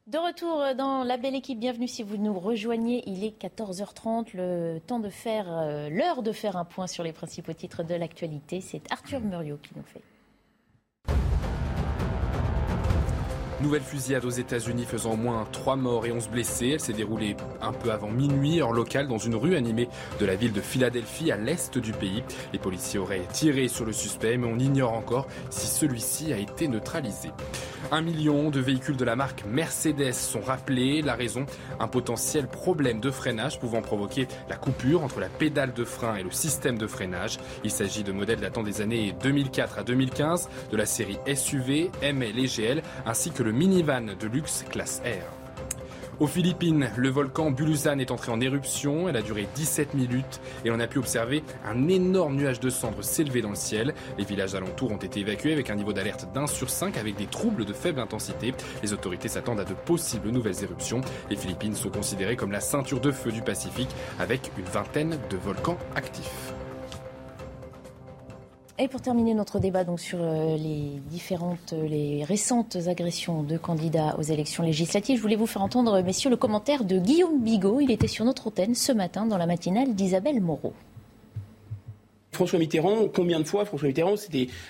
De 0.10 0.18
retour 0.18 0.74
dans 0.76 1.04
la 1.04 1.18
belle 1.18 1.36
équipe, 1.36 1.60
bienvenue 1.60 1.88
si 1.88 2.02
vous 2.02 2.18
nous 2.18 2.34
rejoignez. 2.40 3.04
Il 3.06 3.24
est 3.24 3.40
14h30, 3.40 4.30
le 4.34 4.80
temps 4.80 4.98
de 4.98 5.10
faire, 5.10 5.46
euh, 5.48 5.88
l'heure 5.88 6.24
de 6.24 6.32
faire 6.32 6.58
un 6.58 6.66
point 6.66 6.88
sur 6.88 7.04
les 7.04 7.14
principaux 7.14 7.54
titres 7.54 7.84
de 7.84 7.94
l'actualité. 7.94 8.60
C'est 8.60 8.92
Arthur 8.92 9.20
Muriot 9.20 9.58
qui 9.58 9.70
nous 9.76 9.84
fait. 9.84 10.02
Nouvelle 13.62 13.82
fusillade 13.82 14.24
aux 14.24 14.30
États-Unis 14.30 14.86
faisant 14.86 15.12
au 15.12 15.16
moins 15.18 15.46
3 15.52 15.76
morts 15.76 16.06
et 16.06 16.14
11 16.14 16.30
blessés. 16.30 16.70
Elle 16.76 16.80
s'est 16.80 16.94
déroulée 16.94 17.36
un 17.62 17.74
peu 17.74 17.92
avant 17.92 18.10
minuit, 18.10 18.62
heure 18.62 18.72
locale, 18.72 19.10
dans 19.10 19.18
une 19.18 19.36
rue 19.36 19.58
animée 19.58 19.90
de 20.18 20.26
la 20.26 20.36
ville 20.36 20.54
de 20.54 20.62
Philadelphie, 20.62 21.30
à 21.30 21.36
l'est 21.36 21.78
du 21.78 21.92
pays. 21.92 22.24
Les 22.54 22.60
policiers 22.60 23.00
auraient 23.00 23.28
tiré 23.34 23.68
sur 23.68 23.84
le 23.84 23.92
suspect, 23.92 24.38
mais 24.38 24.48
on 24.48 24.58
ignore 24.58 24.94
encore 24.94 25.28
si 25.50 25.68
celui-ci 25.68 26.32
a 26.32 26.38
été 26.38 26.70
neutralisé. 26.70 27.32
Un 27.92 28.02
million 28.02 28.50
de 28.50 28.60
véhicules 28.60 28.98
de 28.98 29.06
la 29.06 29.16
marque 29.16 29.44
Mercedes 29.46 30.14
sont 30.14 30.42
rappelés. 30.42 31.02
La 31.02 31.16
raison, 31.16 31.46
un 31.80 31.88
potentiel 31.88 32.48
problème 32.48 33.00
de 33.00 33.10
freinage 33.10 33.60
pouvant 33.60 33.82
provoquer 33.82 34.28
la 34.48 34.56
coupure 34.56 35.04
entre 35.04 35.20
la 35.20 35.28
pédale 35.28 35.74
de 35.74 35.84
frein 35.84 36.16
et 36.16 36.24
le 36.24 36.32
système 36.32 36.78
de 36.78 36.88
freinage. 36.88 37.40
Il 37.64 37.72
s'agit 37.72 38.04
de 38.04 38.12
modèles 38.12 38.40
datant 38.40 38.64
des 38.64 38.82
années 38.82 39.16
2004 39.24 39.80
à 39.80 39.84
2015, 39.84 40.50
de 40.72 40.78
la 40.78 40.86
série 40.86 41.18
SUV, 41.34 41.90
ML 42.02 42.40
et 42.40 42.48
GL, 42.48 42.84
ainsi 43.06 43.32
que 43.32 43.44
le 43.44 43.49
minivan 43.52 44.16
de 44.20 44.28
luxe 44.28 44.66
classe 44.70 45.02
R. 45.06 45.40
Aux 46.20 46.28
Philippines, 46.28 46.90
le 46.98 47.08
volcan 47.08 47.50
Bulusan 47.50 47.98
est 48.00 48.12
entré 48.12 48.30
en 48.30 48.42
éruption. 48.42 49.08
Elle 49.08 49.16
a 49.16 49.22
duré 49.22 49.48
17 49.56 49.94
minutes 49.94 50.42
et 50.66 50.72
on 50.72 50.80
a 50.82 50.86
pu 50.86 50.98
observer 50.98 51.44
un 51.66 51.88
énorme 51.88 52.36
nuage 52.36 52.60
de 52.60 52.70
cendres 52.70 53.06
s'élever 53.06 53.42
dans 53.42 53.52
le 53.52 53.56
ciel. 53.56 53.94
Les 54.18 54.26
villages 54.26 54.54
alentours 54.54 54.92
ont 54.92 54.98
été 54.98 55.22
évacués 55.22 55.54
avec 55.54 55.70
un 55.70 55.76
niveau 55.76 55.94
d'alerte 55.94 56.28
d'un 56.34 56.46
sur 56.46 56.70
cinq 56.70 56.98
avec 56.98 57.16
des 57.16 57.26
troubles 57.26 57.64
de 57.64 57.72
faible 57.72 58.02
intensité. 58.02 58.54
Les 58.84 58.92
autorités 58.92 59.30
s'attendent 59.30 59.62
à 59.62 59.66
de 59.66 59.74
possibles 59.74 60.30
nouvelles 60.30 60.62
éruptions. 60.62 61.00
Les 61.30 61.38
Philippines 61.38 61.76
sont 61.76 61.90
considérées 61.90 62.36
comme 62.36 62.52
la 62.52 62.60
ceinture 62.60 63.00
de 63.00 63.12
feu 63.12 63.32
du 63.32 63.42
Pacifique 63.42 63.96
avec 64.20 64.52
une 64.58 64.66
vingtaine 64.66 65.18
de 65.30 65.38
volcans 65.38 65.78
actifs. 65.96 66.54
Et 68.82 68.88
pour 68.88 69.02
terminer 69.02 69.34
notre 69.34 69.60
débat 69.60 69.84
sur 69.98 70.20
euh, 70.22 70.56
les 70.56 71.02
différentes, 71.12 71.74
euh, 71.74 71.86
les 71.86 72.24
récentes 72.24 72.78
agressions 72.88 73.44
de 73.44 73.58
candidats 73.58 74.16
aux 74.18 74.22
élections 74.22 74.64
législatives, 74.64 75.18
je 75.18 75.22
voulais 75.22 75.36
vous 75.36 75.48
faire 75.48 75.62
entendre, 75.62 76.02
messieurs, 76.02 76.30
le 76.30 76.38
commentaire 76.38 76.86
de 76.86 76.98
Guillaume 76.98 77.44
Bigot. 77.44 77.82
Il 77.82 77.92
était 77.92 78.08
sur 78.08 78.24
notre 78.24 78.48
antenne 78.48 78.76
ce 78.76 78.94
matin 78.94 79.26
dans 79.26 79.38
la 79.38 79.48
matinale 79.48 79.96
d'Isabelle 79.96 80.40
Moreau. 80.40 80.74
François 82.32 82.58
Mitterrand, 82.58 83.10
combien 83.14 83.42
de 83.42 83.44
fois 83.44 83.66
François 83.66 83.90
Mitterrand 83.90 84.16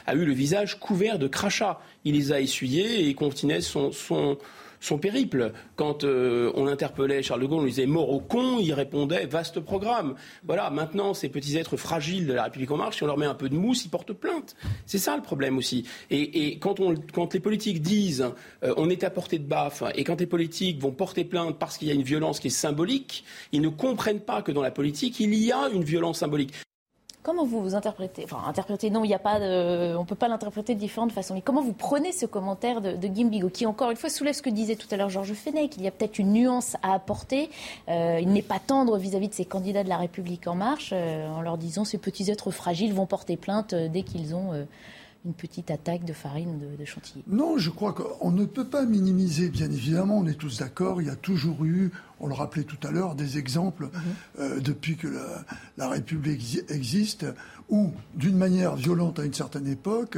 a 0.08 0.16
eu 0.16 0.26
le 0.26 0.34
visage 0.34 0.80
couvert 0.80 1.20
de 1.20 1.28
crachats? 1.28 1.80
Il 2.04 2.16
les 2.16 2.32
a 2.32 2.40
essuyés 2.40 3.08
et 3.08 3.14
continuait 3.14 3.62
son, 3.62 3.92
son 4.80 4.98
périple. 4.98 5.52
Quand 5.76 6.04
euh, 6.04 6.52
on 6.56 6.68
interpellait 6.68 7.22
Charles 7.22 7.42
de 7.42 7.46
Gaulle, 7.48 7.60
on 7.60 7.64
lui 7.64 7.72
disait 7.72 7.86
mort 7.86 8.10
au 8.10 8.20
con, 8.20 8.60
il 8.60 8.74
répondait 8.74 9.26
vaste 9.26 9.60
programme. 9.60 10.16
Voilà, 10.46 10.70
maintenant, 10.70 11.14
ces 11.14 11.30
petits 11.30 11.58
êtres 11.58 11.78
fragiles 11.78 12.28
de 12.28 12.34
la 12.34 12.44
République 12.44 12.72
en 12.72 12.78
marche, 12.78 12.98
si 12.98 13.04
on 13.04 13.08
leur 13.08 13.18
met 13.18 13.26
un 13.26 13.36
peu 13.36 13.50
de 13.50 13.56
mousse, 13.56 13.86
ils 13.86 13.90
portent 13.90 14.14
plainte. 14.14 14.56
C'est 14.86 14.98
ça 14.98 15.16
le 15.16 15.22
problème 15.22 15.58
aussi. 15.58 15.86
Et, 16.10 16.58
quand, 16.60 16.80
les 17.34 17.40
politiques 17.40 17.82
disent 17.82 18.26
euh, 18.64 18.74
on 18.78 18.90
est 18.90 19.04
à 19.04 19.10
portée 19.10 19.40
de 19.40 19.48
baffe, 19.48 19.84
et 19.96 20.04
quand 20.04 20.20
les 20.20 20.28
politiques 20.28 20.82
vont 20.82 20.92
porter 20.92 21.24
plainte 21.24 21.58
parce 21.60 21.78
qu'il 21.78 21.88
y 21.88 21.92
a 21.92 21.94
une 21.94 22.04
violence 22.04 22.40
qui 22.40 22.48
est 22.48 22.52
symbolique, 22.52 23.24
ils 23.52 23.62
ne 23.62 23.70
comprennent 23.70 24.20
pas 24.22 24.42
que 24.42 24.52
dans 24.52 24.62
la 24.62 24.72
politique, 24.72 25.20
il 25.20 25.34
y 25.34 25.52
a 25.52 25.70
une 25.70 25.84
violence 25.84 26.20
symbolique. 26.20 26.54
Comment 27.22 27.46
vous 27.46 27.62
vous 27.62 27.76
interprétez 27.76 28.24
Enfin, 28.24 28.42
interpréter, 28.48 28.90
non, 28.90 29.04
il 29.04 29.10
n'y 29.10 29.14
a 29.14 29.20
pas 29.20 29.42
de, 29.42 29.94
on 29.98 30.02
ne 30.02 30.06
peut 30.06 30.16
pas 30.16 30.30
l'interpréter 30.30 30.74
de 30.74 30.80
différentes 30.80 31.12
façons. 31.12 31.34
Mais 31.34 31.42
comment 31.42 31.62
vous 31.62 31.74
prenez 31.74 32.14
ce 32.14 32.26
commentaire 32.26 32.80
de, 32.80 32.94
de 32.94 33.08
Gimbigo, 33.14 33.50
qui 33.50 33.66
encore 33.66 33.92
une 33.92 33.98
fois 33.98 34.10
soulève 34.10 34.34
ce 34.34 34.42
que 34.42 34.50
disait 34.50 34.78
tout 34.78 34.88
à 34.92 34.96
l'heure 34.96 35.10
Georges 35.10 35.34
Fenech 35.34 35.72
qu'il 35.72 35.84
y 35.84 35.88
a 35.88 35.92
peut-être 35.92 36.18
une 36.18 36.32
nuance 36.32 36.78
à 36.82 36.94
apporter. 36.94 37.50
Euh, 37.90 38.20
il 38.22 38.30
n'est 38.30 38.42
pas 38.42 38.60
tendre 38.60 38.98
vis-à-vis 38.98 39.28
de 39.28 39.34
ces 39.34 39.44
candidats 39.44 39.84
de 39.84 39.90
la 39.90 39.98
République 39.98 40.48
en 40.48 40.56
marche, 40.56 40.92
euh, 40.94 41.28
en 41.28 41.42
leur 41.42 41.58
disant 41.58 41.84
ces 41.84 41.98
petits 41.98 42.32
êtres 42.32 42.52
fragiles 42.52 42.94
vont 42.94 43.06
porter 43.06 43.36
plainte 43.36 43.74
euh, 43.74 43.90
dès 43.90 44.04
qu'ils 44.04 44.34
ont 44.34 44.54
une 45.26 45.34
petite 45.34 45.70
attaque 45.70 46.06
de 46.06 46.14
farine 46.14 46.60
de, 46.78 46.86
chantilly. 46.86 47.24
Non, 47.28 47.58
je 47.58 47.70
crois 47.70 47.94
qu'on 47.94 48.32
ne 48.32 48.46
peut 48.46 48.66
pas 48.66 48.86
minimiser, 48.86 49.50
bien 49.50 49.70
évidemment, 49.70 50.18
on 50.18 50.28
est 50.28 50.36
tous 50.36 50.60
d'accord, 50.60 51.02
il 51.02 51.08
y 51.08 51.12
a 51.12 51.16
toujours 51.16 51.66
eu, 51.66 51.92
on 52.20 52.28
le 52.28 52.34
rappelait 52.34 52.64
tout 52.64 52.88
à 52.88 52.92
l'heure, 52.92 53.16
des 53.16 53.38
exemples 53.38 53.86
mhm. 53.86 53.92
euh, 54.40 54.60
depuis 54.60 54.96
que 54.96 55.08
la, 55.78 55.90
République 55.90 56.60
existe, 56.70 57.26
où 57.70 57.92
d'une 58.16 58.38
manière 58.38 58.76
violente 58.76 59.20
à 59.20 59.26
une 59.26 59.34
certaine 59.34 59.68
époque, 59.68 60.18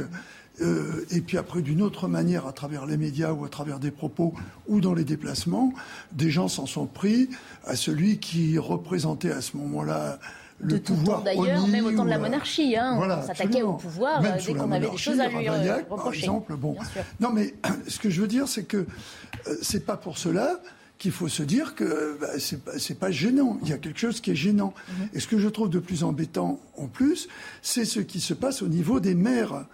euh, 0.60 1.04
et 1.10 1.20
puis 1.22 1.38
après 1.38 1.62
d'une 1.62 1.80
autre 1.80 2.08
manière 2.08 2.46
à 2.46 2.52
travers 2.52 2.84
les 2.84 2.98
médias 2.98 3.32
ou 3.32 3.44
à 3.44 3.48
travers 3.48 3.80
des 3.80 3.90
propos 3.90 4.34
ou 4.68 4.80
dans 4.80 4.94
les 4.94 5.04
déplacements, 5.04 5.72
des 6.12 6.30
gens 6.30 6.46
s'en 6.46 6.66
sont 6.66 6.86
pris 6.86 7.30
à 7.64 7.74
celui 7.74 8.18
qui 8.18 8.58
représentait 8.58 9.32
à 9.32 9.40
ce 9.40 9.56
moment-là 9.56 10.18
de 10.62 10.78
tout 10.78 10.94
temps 10.94 11.20
d'ailleurs, 11.20 11.66
même 11.66 11.86
au 11.86 11.92
temps 11.92 12.04
de 12.04 12.10
la 12.10 12.18
monarchie. 12.18 12.76
Hein, 12.76 12.98
on 13.00 13.26
s'attaquait 13.26 13.62
au 13.62 13.74
pouvoir 13.74 14.24
euh, 14.24 14.28
dès 14.44 14.54
qu'on 14.54 14.70
avait 14.72 14.88
des 14.88 14.96
choses 14.96 15.20
à 15.20 15.28
lui 15.28 15.48
euh, 15.48 15.76
reprocher. 15.88 15.96
Par 15.96 16.14
exemple, 16.14 16.54
bon. 16.56 16.76
Non, 17.20 17.30
mais 17.32 17.54
ce 17.88 17.98
que 17.98 18.10
je 18.10 18.20
veux 18.20 18.28
dire, 18.28 18.48
c'est 18.48 18.64
que 18.64 18.78
euh, 18.78 19.56
c'est 19.62 19.84
pas 19.84 19.96
pour 19.96 20.18
cela 20.18 20.60
qu'il 20.98 21.10
faut 21.10 21.28
se 21.28 21.42
dire 21.42 21.74
que 21.74 22.16
bah, 22.20 22.28
c'est 22.38 22.98
pas, 22.98 23.10
gênant. 23.10 23.58
Il 23.62 23.68
y 23.68 23.72
a 23.72 23.78
quelque 23.78 23.98
chose 23.98 24.20
qui 24.20 24.30
est 24.30 24.36
gênant. 24.36 24.72
Mhm. 24.88 25.08
Et 25.14 25.20
ce 25.20 25.26
que 25.26 25.38
je 25.38 25.48
trouve 25.48 25.68
de 25.68 25.80
plus 25.80 26.04
embêtant 26.04 26.60
en 26.76 26.86
plus, 26.86 27.28
c'est 27.60 27.84
ce 27.84 28.00
qui 28.00 28.20
se 28.20 28.34
passe 28.34 28.62
au 28.62 28.68
niveau 28.68 29.00
des 29.00 29.14
maires 29.14 29.64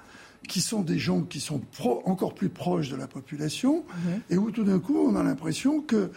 qui 0.48 0.62
sont 0.62 0.80
des 0.80 0.98
gens 0.98 1.22
qui 1.22 1.40
sont 1.40 1.60
encore 2.06 2.34
plus 2.34 2.48
proches 2.48 2.88
de 2.88 2.96
la 2.96 3.06
population, 3.06 3.84
mhm. 3.86 4.20
et 4.30 4.38
où 4.38 4.50
tout 4.50 4.64
d'un 4.64 4.78
coup 4.78 4.96
on 4.96 5.16
a 5.16 5.22
l'impression 5.22 5.82
que 5.82 6.10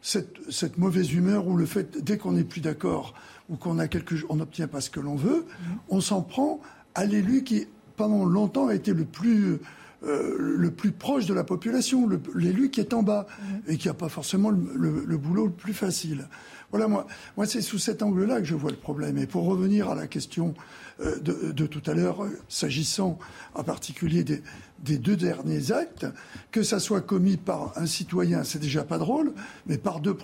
cette, 0.00 0.38
cette, 0.48 0.78
mauvaise 0.78 1.12
humeur 1.12 1.46
ou 1.46 1.58
le 1.58 1.66
fait, 1.66 2.02
dès 2.02 2.16
qu'on 2.16 2.32
n'est 2.32 2.44
plus 2.44 2.62
d'accord, 2.62 3.12
ou 3.48 3.56
qu'on 3.56 3.78
a 3.78 3.86
on 4.28 4.36
n'obtient 4.36 4.68
pas 4.68 4.80
ce 4.80 4.90
que 4.90 5.00
l'on 5.00 5.16
veut, 5.16 5.46
on 5.88 6.00
s'en 6.00 6.22
prend 6.22 6.60
à 6.94 7.04
l'élu 7.04 7.44
qui, 7.44 7.66
pendant 7.96 8.24
longtemps, 8.24 8.68
a 8.68 8.74
été 8.74 8.92
le 8.92 9.04
plus 9.04 9.58
euh, 10.04 10.36
le 10.38 10.70
plus 10.70 10.92
proche 10.92 11.26
de 11.26 11.34
la 11.34 11.42
population, 11.42 12.08
l'élu 12.36 12.70
qui 12.70 12.78
est 12.78 12.94
en 12.94 13.02
bas 13.02 13.26
et 13.66 13.76
qui 13.76 13.88
n'a 13.88 13.94
pas 13.94 14.08
forcément 14.08 14.50
le, 14.50 15.16
boulot 15.16 15.46
le 15.46 15.52
plus 15.52 15.72
facile. 15.72 16.28
Voilà, 16.70 16.86
moi, 16.86 17.08
moi 17.36 17.46
c'est 17.46 17.62
sous 17.62 17.78
cet 17.78 18.00
angle-là 18.02 18.38
que 18.38 18.44
je 18.44 18.54
vois 18.54 18.70
le 18.70 18.76
problème. 18.76 19.18
Et 19.18 19.26
pour 19.26 19.44
revenir 19.44 19.88
à 19.88 19.96
la 19.96 20.06
question 20.06 20.54
euh, 21.00 21.18
de, 21.20 21.66
tout 21.66 21.82
à 21.88 21.94
l'heure, 21.94 22.24
euh, 22.24 22.38
s'agissant 22.48 23.18
en 23.54 23.62
particulier 23.62 24.24
des, 24.24 24.98
deux 24.98 25.16
derniers 25.16 25.70
actes, 25.70 26.06
que 26.50 26.62
ça 26.62 26.80
soit 26.80 27.02
commis 27.02 27.36
par 27.36 27.72
un 27.76 27.86
citoyen, 27.86 28.42
c'est 28.42 28.58
déjà 28.58 28.82
pas 28.82 28.98
drôle, 28.98 29.32
mais 29.66 29.78
par 29.78 30.00
deux, 30.00 30.16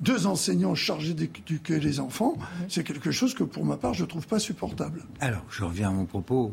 deux 0.00 0.26
enseignants 0.26 0.74
chargés 0.74 1.14
d'éduquer 1.14 1.78
les 1.78 2.00
enfants, 2.00 2.36
c'est 2.68 2.82
quelque 2.82 3.12
chose 3.12 3.34
que 3.34 3.44
pour 3.44 3.64
ma 3.64 3.76
part 3.76 3.94
je 3.94 4.04
trouve 4.04 4.26
pas 4.26 4.40
supportable. 4.40 5.04
Alors, 5.20 5.44
je 5.50 5.64
reviens 5.64 5.90
à 5.90 5.92
mon 5.92 6.04
propos 6.04 6.52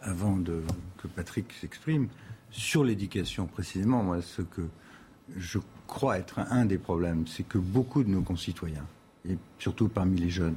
avant 0.00 0.36
de, 0.36 0.62
que 0.98 1.06
Patrick 1.06 1.52
s'exprime 1.60 2.08
sur 2.50 2.84
l'éducation 2.84 3.46
précisément. 3.46 4.02
Moi, 4.02 4.22
ce 4.22 4.42
que 4.42 4.62
je 5.36 5.58
crois 5.86 6.18
être 6.18 6.38
un 6.38 6.64
des 6.64 6.78
problèmes, 6.78 7.26
c'est 7.26 7.46
que 7.46 7.58
beaucoup 7.58 8.02
de 8.02 8.10
nos 8.10 8.22
concitoyens, 8.22 8.86
et 9.28 9.36
surtout 9.58 9.88
parmi 9.88 10.18
les 10.20 10.30
jeunes, 10.30 10.56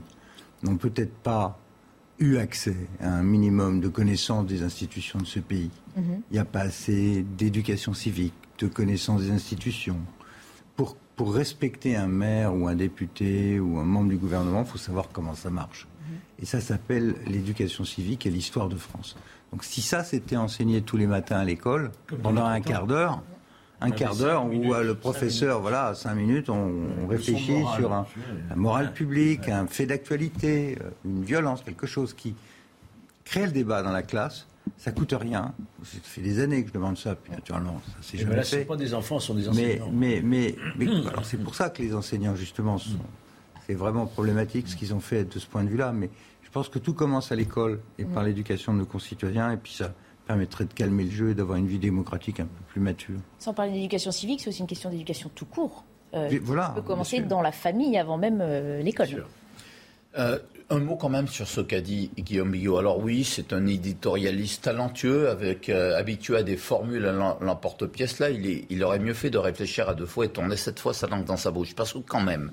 n'ont 0.64 0.78
peut-être 0.78 1.14
pas 1.14 1.60
eu 2.20 2.38
accès 2.38 2.76
à 3.00 3.14
un 3.14 3.24
minimum 3.24 3.80
de 3.80 3.88
connaissances 3.88 4.46
des 4.46 4.64
institutions 4.64 5.20
de 5.20 5.26
ce 5.26 5.40
pays. 5.40 5.72
Mhm. 5.96 6.22
Il 6.32 6.34
n'y 6.34 6.40
a 6.40 6.46
pas 6.46 6.62
assez 6.62 7.24
d'éducation 7.38 7.94
civique, 7.94 8.34
de 8.60 8.68
connaissance 8.68 9.22
des 9.22 9.32
institutions. 9.32 10.00
pour, 10.76 10.96
pour 11.16 11.34
respecter 11.34 11.96
un 11.96 12.08
maire 12.08 12.54
ou 12.54 12.68
un 12.68 12.76
député 12.76 13.60
ou 13.60 13.80
un 13.80 13.84
membre 13.84 14.10
du 14.10 14.18
gouvernement, 14.18 14.62
il 14.62 14.68
faut 14.68 14.78
savoir 14.78 15.10
comment 15.12 15.34
ça 15.34 15.50
marche. 15.50 15.88
Et 16.40 16.46
ça 16.46 16.62
s'appelle 16.62 17.16
l'éducation 17.26 17.84
civique 17.84 18.26
et 18.28 18.30
l'histoire 18.30 18.70
de 18.70 18.76
France. 18.76 19.18
Donc 19.52 19.64
si 19.64 19.82
ça 19.82 20.04
s'était 20.04 20.38
enseigné 20.38 20.82
tous 20.82 20.98
les 20.98 21.08
matins 21.08 21.38
à 21.38 21.46
l'école, 21.46 21.92
pendant 22.22 22.46
un 22.46 22.62
quart 22.62 22.86
d'heure, 22.86 23.24
un 23.80 23.92
quart 23.92 24.16
d'heure 24.16 24.46
où 24.46 24.74
euh, 24.74 24.84
le 24.84 24.96
professeur, 24.96 25.62
voilà, 25.62 25.88
à 25.88 25.96
cinq 25.96 26.16
minutes, 26.16 26.50
on, 26.50 27.08
réfléchit 27.08 27.64
sur 27.78 27.94
un, 27.94 28.06
la 28.50 28.56
morale 28.56 28.94
publique, 28.94 29.50
un 29.50 29.68
fait 29.68 29.86
d'actualité, 29.86 30.78
euh, 30.82 30.90
une 31.06 31.24
violence, 31.24 31.62
quelque 31.62 31.88
chose 31.88 32.14
qui 32.14 32.36
crée 33.24 33.46
le 33.46 33.52
débat 33.52 33.84
dans 33.84 33.92
la 33.92 34.04
classe. 34.04 34.48
Ça 34.78 34.92
coûte 34.92 35.14
rien. 35.18 35.54
Ça 35.84 35.98
fait 36.04 36.22
des 36.22 36.42
années 36.42 36.62
que 36.64 36.70
je 36.70 36.74
demande 36.74 36.98
ça, 36.98 37.16
puis 37.16 37.32
naturellement, 37.32 37.82
ça 37.86 37.94
c'est 38.02 38.18
jamais 38.18 38.36
là, 38.36 38.44
fait. 38.44 38.66
pas 38.66 38.76
des 38.76 38.94
enfants, 38.94 39.20
ce 39.20 39.28
sont 39.28 39.36
des 39.36 39.44
Mais, 39.44 39.50
enseignants. 39.50 39.92
mais, 39.94 40.22
mais, 40.24 40.56
mais 40.78 40.88
alors 41.08 41.26
c'est 41.26 41.38
pour 41.38 41.56
ça 41.56 41.70
que 41.70 41.82
les 41.82 41.94
enseignants, 41.94 42.36
justement, 42.36 42.78
sont- 42.78 42.98
c'est 43.66 43.76
vraiment 43.76 44.06
problématique 44.08 44.68
ce 44.68 44.76
qu'ils 44.76 44.94
ont 44.94 45.00
fait 45.00 45.24
de 45.26 45.40
ce 45.40 45.46
point 45.46 45.64
de 45.64 45.70
vue-là. 45.70 45.92
Mais 45.94 46.10
je 46.42 46.50
pense 46.50 46.68
que 46.68 46.80
tout 46.80 46.94
commence 46.94 47.32
à 47.32 47.36
l'école 47.36 47.80
et 47.98 48.06
par 48.06 48.24
l'éducation 48.24 48.74
de 48.74 48.80
nos 48.80 48.86
concitoyens, 48.86 49.52
et 49.52 49.58
puis 49.58 49.74
ça 49.74 49.94
permettrait 50.28 50.66
de 50.66 50.74
calmer 50.74 51.06
le 51.06 51.12
jeu 51.12 51.30
et 51.32 51.34
d'avoir 51.34 51.58
une 51.58 51.68
vie 51.68 51.80
démocratique 51.80 52.40
un 52.40 52.46
peu 52.46 52.64
plus 52.70 52.82
mature. 52.82 53.16
Sans 53.40 53.54
parler 53.54 53.72
d'éducation 53.72 54.12
civique, 54.12 54.42
c'est 54.42 54.50
aussi 54.50 54.60
une 54.62 54.68
question 54.68 54.90
d'éducation 54.90 55.32
tout 55.34 55.46
court. 55.46 55.84
Euh, 56.14 56.28
Mais 56.32 56.38
voilà, 56.38 56.68
qui 56.76 56.82
peut 56.82 56.88
commencer 56.88 57.20
dans 57.22 57.42
la 57.42 57.52
famille 57.52 57.98
avant 57.98 58.18
même 58.18 58.40
euh, 58.42 58.82
l'école. 58.82 59.26
Euh, 60.18 60.40
un 60.70 60.80
mot 60.80 60.96
quand 60.96 61.10
même 61.10 61.28
sur 61.28 61.48
ce 61.48 61.62
qu'a 61.62 61.80
dit 61.82 62.12
Guillaume 62.18 62.52
Bigot. 62.52 62.78
Alors 62.78 63.00
oui, 63.00 63.24
c'est 63.24 63.54
un 63.54 63.66
éditorialiste 63.68 64.64
talentueux, 64.66 65.30
avec 65.30 65.70
euh, 65.70 65.98
habitué 65.98 66.38
à 66.38 66.44
des 66.44 66.58
formules 66.58 67.06
à 67.06 67.12
l'em- 67.14 67.36
l'emporte-pièce. 67.42 68.20
Là, 68.20 68.30
il, 68.30 68.46
est- 68.48 68.66
il 68.70 68.84
aurait 68.84 69.00
mieux 69.00 69.14
fait 69.14 69.30
de 69.30 69.38
réfléchir 69.38 69.88
à 69.90 69.96
deux 69.96 70.06
fois 70.06 70.26
et 70.26 70.30
tourner 70.30 70.58
cette 70.58 70.80
fois 70.80 70.94
sa 70.94 71.08
langue 71.08 71.24
dans 71.26 71.38
sa 71.38 71.52
bouche. 71.52 71.74
Parce 71.76 71.94
que 71.94 72.00
quand 72.00 72.22
même, 72.22 72.52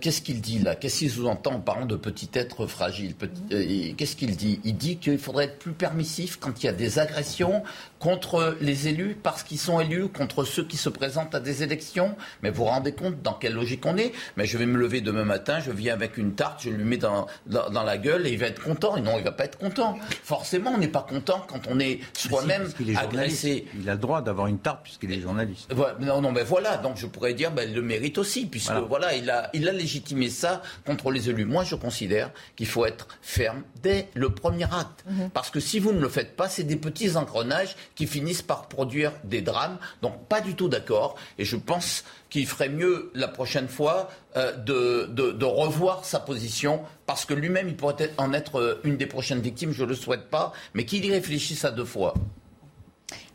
qu'est-ce 0.00 0.22
qu'il 0.22 0.40
dit 0.40 0.58
là? 0.60 0.76
Qu'est-ce 0.76 1.00
qu'il 1.00 1.10
sous-entend 1.10 1.54
en 1.54 1.60
parlant 1.60 1.86
de 1.86 1.96
petit 1.96 2.30
être 2.34 2.66
fragile? 2.66 3.14
Euh, 3.52 3.92
Qu'est-ce 3.96 4.16
qu'il 4.16 4.36
dit? 4.36 4.60
Il 4.64 4.76
dit 4.76 4.96
qu'il 4.96 5.18
faudrait 5.18 5.46
être 5.46 5.58
plus 5.58 5.72
permissif 5.72 6.36
quand 6.38 6.62
il 6.62 6.66
y 6.66 6.68
a 6.68 6.72
des 6.72 6.98
agressions 6.98 7.62
contre 8.02 8.56
les 8.60 8.88
élus 8.88 9.16
parce 9.22 9.44
qu'ils 9.44 9.60
sont 9.60 9.78
élus, 9.78 10.08
contre 10.08 10.42
ceux 10.42 10.64
qui 10.64 10.76
se 10.76 10.88
présentent 10.88 11.36
à 11.36 11.40
des 11.40 11.62
élections. 11.62 12.16
Mais 12.42 12.50
vous 12.50 12.56
vous 12.56 12.64
rendez 12.64 12.92
compte 12.92 13.22
dans 13.22 13.32
quelle 13.34 13.52
logique 13.54 13.86
on 13.86 13.96
est 13.96 14.10
Mais 14.36 14.44
je 14.44 14.58
vais 14.58 14.66
me 14.66 14.76
lever 14.76 15.00
demain 15.00 15.24
matin, 15.24 15.60
je 15.60 15.70
viens 15.70 15.94
avec 15.94 16.18
une 16.18 16.34
tarte, 16.34 16.62
je 16.64 16.70
lui 16.70 16.82
mets 16.82 16.96
dans, 16.96 17.28
dans, 17.46 17.70
dans 17.70 17.84
la 17.84 17.98
gueule 17.98 18.26
et 18.26 18.32
il 18.32 18.38
va 18.38 18.46
être 18.46 18.60
content. 18.60 18.96
Et 18.96 19.00
non, 19.02 19.18
il 19.18 19.22
va 19.24 19.30
pas 19.30 19.44
être 19.44 19.56
content. 19.56 19.96
Forcément, 20.24 20.72
on 20.72 20.78
n'est 20.78 20.88
pas 20.88 21.06
content 21.08 21.46
quand 21.48 21.68
on 21.68 21.78
est 21.78 22.00
soi-même 22.12 22.68
agressé. 22.96 23.66
Il 23.78 23.88
a 23.88 23.92
le 23.92 24.00
droit 24.00 24.20
d'avoir 24.20 24.48
une 24.48 24.58
tarte 24.58 24.82
puisqu'il 24.82 25.12
est 25.12 25.20
journaliste. 25.20 25.72
Voilà, 25.72 25.96
non, 26.00 26.20
non, 26.20 26.32
mais 26.32 26.42
voilà, 26.42 26.78
donc 26.78 26.96
je 26.96 27.06
pourrais 27.06 27.34
dire, 27.34 27.52
ben, 27.52 27.68
il 27.68 27.74
le 27.74 27.82
mérite 27.82 28.18
aussi, 28.18 28.46
puisque 28.46 28.72
Voilà. 28.72 28.86
voilà, 28.88 29.14
il, 29.14 29.30
a, 29.30 29.48
il 29.54 29.68
a 29.68 29.72
légitimé 29.72 30.28
ça 30.28 30.60
contre 30.84 31.12
les 31.12 31.30
élus. 31.30 31.44
Moi, 31.44 31.62
je 31.62 31.76
considère 31.76 32.32
qu'il 32.56 32.66
faut 32.66 32.84
être 32.84 33.06
ferme 33.22 33.62
dès 33.80 34.08
le 34.14 34.30
premier 34.30 34.64
acte. 34.64 35.04
Parce 35.34 35.50
que 35.50 35.60
si 35.60 35.78
vous 35.78 35.92
ne 35.92 36.00
le 36.00 36.08
faites 36.08 36.34
pas, 36.34 36.48
c'est 36.48 36.64
des 36.64 36.74
petits 36.76 37.16
engrenages 37.16 37.76
qui 37.94 38.06
finissent 38.06 38.42
par 38.42 38.68
produire 38.68 39.12
des 39.24 39.42
drames. 39.42 39.78
Donc, 40.00 40.26
pas 40.28 40.40
du 40.40 40.54
tout 40.54 40.68
d'accord. 40.68 41.16
Et 41.38 41.44
je 41.44 41.56
pense 41.56 42.04
qu'il 42.30 42.46
ferait 42.46 42.68
mieux 42.68 43.10
la 43.14 43.28
prochaine 43.28 43.68
fois 43.68 44.08
euh, 44.36 44.56
de, 44.56 45.44
revoir 45.44 46.04
sa 46.04 46.20
position, 46.20 46.80
parce 47.06 47.24
que 47.24 47.34
lui-même, 47.34 47.68
il 47.68 47.76
pourrait 47.76 48.10
en 48.16 48.32
être 48.32 48.58
euh, 48.58 48.80
une 48.84 48.96
des 48.96 49.06
prochaines 49.06 49.40
victimes, 49.40 49.72
je 49.72 49.84
ne 49.84 49.88
le 49.88 49.94
souhaite 49.94 50.30
pas, 50.30 50.52
mais 50.74 50.84
qu'il 50.84 51.04
y 51.04 51.10
réfléchisse 51.12 51.64
à 51.64 51.70
deux 51.70 51.84
fois. 51.84 52.14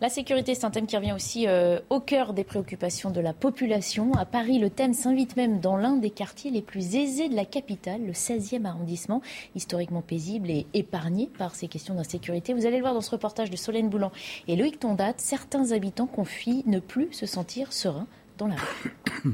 La 0.01 0.09
sécurité, 0.09 0.55
c'est 0.55 0.65
un 0.65 0.71
thème 0.71 0.85
qui 0.85 0.95
revient 0.95 1.13
aussi 1.13 1.47
euh, 1.47 1.79
au 1.89 1.99
cœur 1.99 2.33
des 2.33 2.43
préoccupations 2.43 3.11
de 3.11 3.19
la 3.19 3.33
population. 3.33 4.11
À 4.13 4.25
Paris, 4.25 4.59
le 4.59 4.69
thème 4.69 4.93
s'invite 4.93 5.35
même 5.37 5.59
dans 5.59 5.77
l'un 5.77 5.97
des 5.97 6.09
quartiers 6.09 6.51
les 6.51 6.61
plus 6.61 6.95
aisés 6.95 7.29
de 7.29 7.35
la 7.35 7.45
capitale, 7.45 8.05
le 8.05 8.13
16e 8.13 8.65
arrondissement, 8.65 9.21
historiquement 9.55 10.01
paisible 10.01 10.49
et 10.49 10.67
épargné 10.73 11.29
par 11.37 11.55
ces 11.55 11.67
questions 11.67 11.95
d'insécurité. 11.95 12.53
Vous 12.53 12.65
allez 12.65 12.77
le 12.77 12.81
voir 12.83 12.93
dans 12.93 13.01
ce 13.01 13.11
reportage 13.11 13.49
de 13.49 13.57
Solène 13.57 13.89
Boulan 13.89 14.11
et 14.47 14.55
Loïc 14.55 14.79
Tondat, 14.79 15.13
certains 15.17 15.71
habitants 15.71 16.07
confient 16.07 16.63
ne 16.65 16.79
plus 16.79 17.11
se 17.11 17.25
sentir 17.25 17.73
sereins 17.73 18.07
dans 18.37 18.47
la 18.47 18.55
rue. 18.55 19.33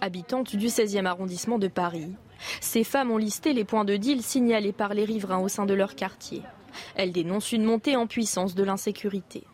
Habitante 0.00 0.56
du 0.56 0.66
16e 0.66 1.06
arrondissement 1.06 1.58
de 1.58 1.68
Paris, 1.68 2.10
ces 2.60 2.84
femmes 2.84 3.10
ont 3.10 3.16
listé 3.16 3.52
les 3.52 3.64
points 3.64 3.84
de 3.84 3.96
deal 3.96 4.22
signalés 4.22 4.72
par 4.72 4.94
les 4.94 5.04
riverains 5.04 5.38
au 5.38 5.48
sein 5.48 5.66
de 5.66 5.74
leur 5.74 5.94
quartier. 5.94 6.42
Elles 6.94 7.12
dénoncent 7.12 7.52
une 7.52 7.64
montée 7.64 7.96
en 7.96 8.06
puissance 8.06 8.54
de 8.54 8.64
l'insécurité. 8.64 9.44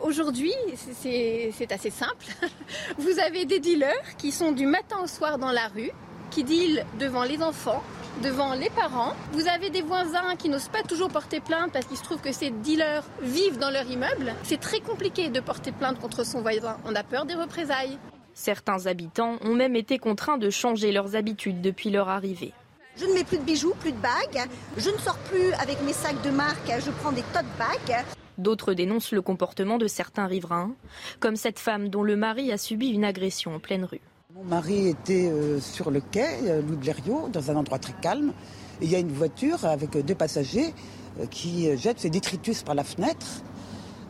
Aujourd'hui, 0.00 0.54
c'est 0.76 1.50
c'est 1.52 1.72
assez 1.72 1.90
simple. 1.90 2.26
Vous 2.98 3.18
avez 3.18 3.44
des 3.44 3.58
dealers 3.58 4.16
qui 4.16 4.30
sont 4.30 4.52
du 4.52 4.66
matin 4.66 4.98
au 5.02 5.06
soir 5.08 5.38
dans 5.38 5.50
la 5.50 5.68
rue, 5.68 5.90
qui 6.30 6.44
dealent 6.44 6.84
devant 7.00 7.24
les 7.24 7.42
enfants, 7.42 7.82
devant 8.22 8.54
les 8.54 8.70
parents. 8.70 9.14
Vous 9.32 9.48
avez 9.48 9.70
des 9.70 9.82
voisins 9.82 10.36
qui 10.36 10.48
n'osent 10.48 10.68
pas 10.68 10.82
toujours 10.82 11.08
porter 11.08 11.40
plainte 11.40 11.72
parce 11.72 11.86
qu'il 11.86 11.96
se 11.96 12.04
trouve 12.04 12.20
que 12.20 12.32
ces 12.32 12.50
dealers 12.50 13.04
vivent 13.22 13.58
dans 13.58 13.70
leur 13.70 13.86
immeuble. 13.90 14.34
C'est 14.44 14.60
très 14.60 14.80
compliqué 14.80 15.30
de 15.30 15.40
porter 15.40 15.72
plainte 15.72 15.98
contre 15.98 16.24
son 16.24 16.42
voisin. 16.42 16.76
On 16.84 16.94
a 16.94 17.02
peur 17.02 17.24
des 17.24 17.34
représailles. 17.34 17.98
Certains 18.34 18.86
habitants 18.86 19.36
ont 19.42 19.54
même 19.54 19.74
été 19.74 19.98
contraints 19.98 20.38
de 20.38 20.48
changer 20.50 20.92
leurs 20.92 21.16
habitudes 21.16 21.60
depuis 21.60 21.90
leur 21.90 22.08
arrivée. 22.08 22.52
Je 23.00 23.04
ne 23.06 23.14
mets 23.14 23.22
plus 23.22 23.38
de 23.38 23.44
bijoux, 23.44 23.74
plus 23.78 23.92
de 23.92 23.98
bagues. 23.98 24.48
Je 24.76 24.90
ne 24.90 24.98
sors 24.98 25.18
plus 25.18 25.52
avec 25.52 25.80
mes 25.84 25.92
sacs 25.92 26.20
de 26.22 26.30
marque. 26.30 26.68
Je 26.84 26.90
prends 26.90 27.12
des 27.12 27.22
tote 27.32 27.44
bags. 27.56 28.04
D'autres 28.38 28.74
dénoncent 28.74 29.12
le 29.12 29.22
comportement 29.22 29.78
de 29.78 29.86
certains 29.86 30.26
riverains, 30.26 30.72
comme 31.20 31.36
cette 31.36 31.60
femme 31.60 31.90
dont 31.90 32.02
le 32.02 32.16
mari 32.16 32.50
a 32.50 32.58
subi 32.58 32.88
une 32.88 33.04
agression 33.04 33.54
en 33.54 33.60
pleine 33.60 33.84
rue. 33.84 34.00
Mon 34.34 34.42
mari 34.44 34.88
était 34.88 35.28
euh, 35.30 35.60
sur 35.60 35.92
le 35.92 36.00
quai, 36.00 36.26
euh, 36.44 36.60
Loup 36.60 36.74
de 36.74 36.80
Blériot, 36.80 37.28
dans 37.32 37.50
un 37.50 37.56
endroit 37.56 37.78
très 37.78 37.94
calme. 38.00 38.32
Et 38.80 38.84
il 38.84 38.90
y 38.90 38.96
a 38.96 38.98
une 38.98 39.12
voiture 39.12 39.64
avec 39.64 39.94
euh, 39.94 40.02
deux 40.02 40.14
passagers 40.14 40.74
euh, 41.20 41.26
qui 41.26 41.68
euh, 41.68 41.76
jettent 41.76 42.00
ses 42.00 42.10
détritus 42.10 42.62
par 42.62 42.74
la 42.74 42.84
fenêtre. 42.84 43.26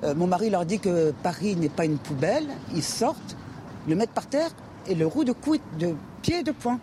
Euh, 0.03 0.14
mon 0.14 0.27
mari 0.27 0.48
leur 0.48 0.64
dit 0.64 0.79
que 0.79 1.12
Paris 1.22 1.57
n'est 1.57 1.68
pas 1.68 1.85
une 1.85 1.98
poubelle. 1.98 2.46
Ils 2.74 2.83
sortent, 2.83 3.37
le 3.87 3.94
mettent 3.96 4.12
par 4.12 4.29
terre 4.29 4.51
et 4.87 4.94
le 4.94 5.07
roue 5.07 5.24
de 5.24 5.33
coude, 5.33 5.61
de 5.79 5.94
pied 6.22 6.40
et 6.40 6.42
de 6.42 6.53
poing. 6.53 6.81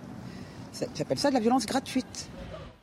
Ça- 0.76 0.88
J'appelle 0.94 1.18
ça 1.18 1.30
de 1.30 1.36
la 1.36 1.40
violence 1.40 1.66
gratuite. 1.66 2.28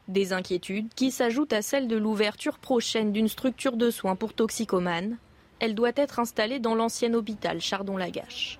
Des 0.08 0.32
inquiétudes 0.32 0.88
qui 0.94 1.10
s'ajoutent 1.10 1.52
à 1.52 1.60
celles 1.60 1.88
de 1.88 1.96
l'ouverture 1.96 2.58
prochaine 2.58 3.12
d'une 3.12 3.28
structure 3.28 3.76
de 3.76 3.90
soins 3.90 4.16
pour 4.16 4.32
toxicomanes. 4.32 5.18
Elle 5.60 5.74
doit 5.74 5.92
être 5.96 6.18
installée 6.18 6.58
dans 6.58 6.74
l'ancien 6.74 7.12
hôpital 7.12 7.60
Chardon-Lagache. 7.60 8.58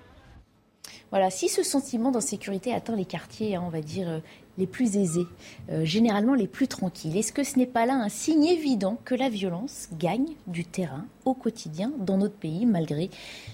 Voilà, 1.09 1.31
si 1.31 1.49
ce 1.49 1.63
sentiment 1.63 2.11
d'insécurité 2.11 2.73
atteint 2.73 2.95
les 2.95 3.05
quartiers, 3.05 3.55
hein, 3.55 3.63
on 3.65 3.69
va 3.69 3.81
dire, 3.81 4.07
euh, 4.07 4.19
les 4.59 4.67
plus 4.67 4.97
aisés, 4.97 5.25
euh, 5.71 5.83
généralement 5.83 6.35
les 6.35 6.47
plus 6.47 6.67
tranquilles, 6.67 7.17
est-ce 7.17 7.33
que 7.33 7.43
ce 7.43 7.57
n'est 7.57 7.65
pas 7.67 7.85
là 7.87 7.95
un 7.95 8.09
signe 8.09 8.45
évident 8.45 8.99
que 9.03 9.15
la 9.15 9.29
violence 9.29 9.89
gagne 9.97 10.35
du 10.45 10.63
terrain 10.63 11.05
au 11.25 11.33
quotidien 11.33 11.91
dans 11.97 12.17
notre 12.17 12.35
pays, 12.35 12.65
malgré 12.67 13.09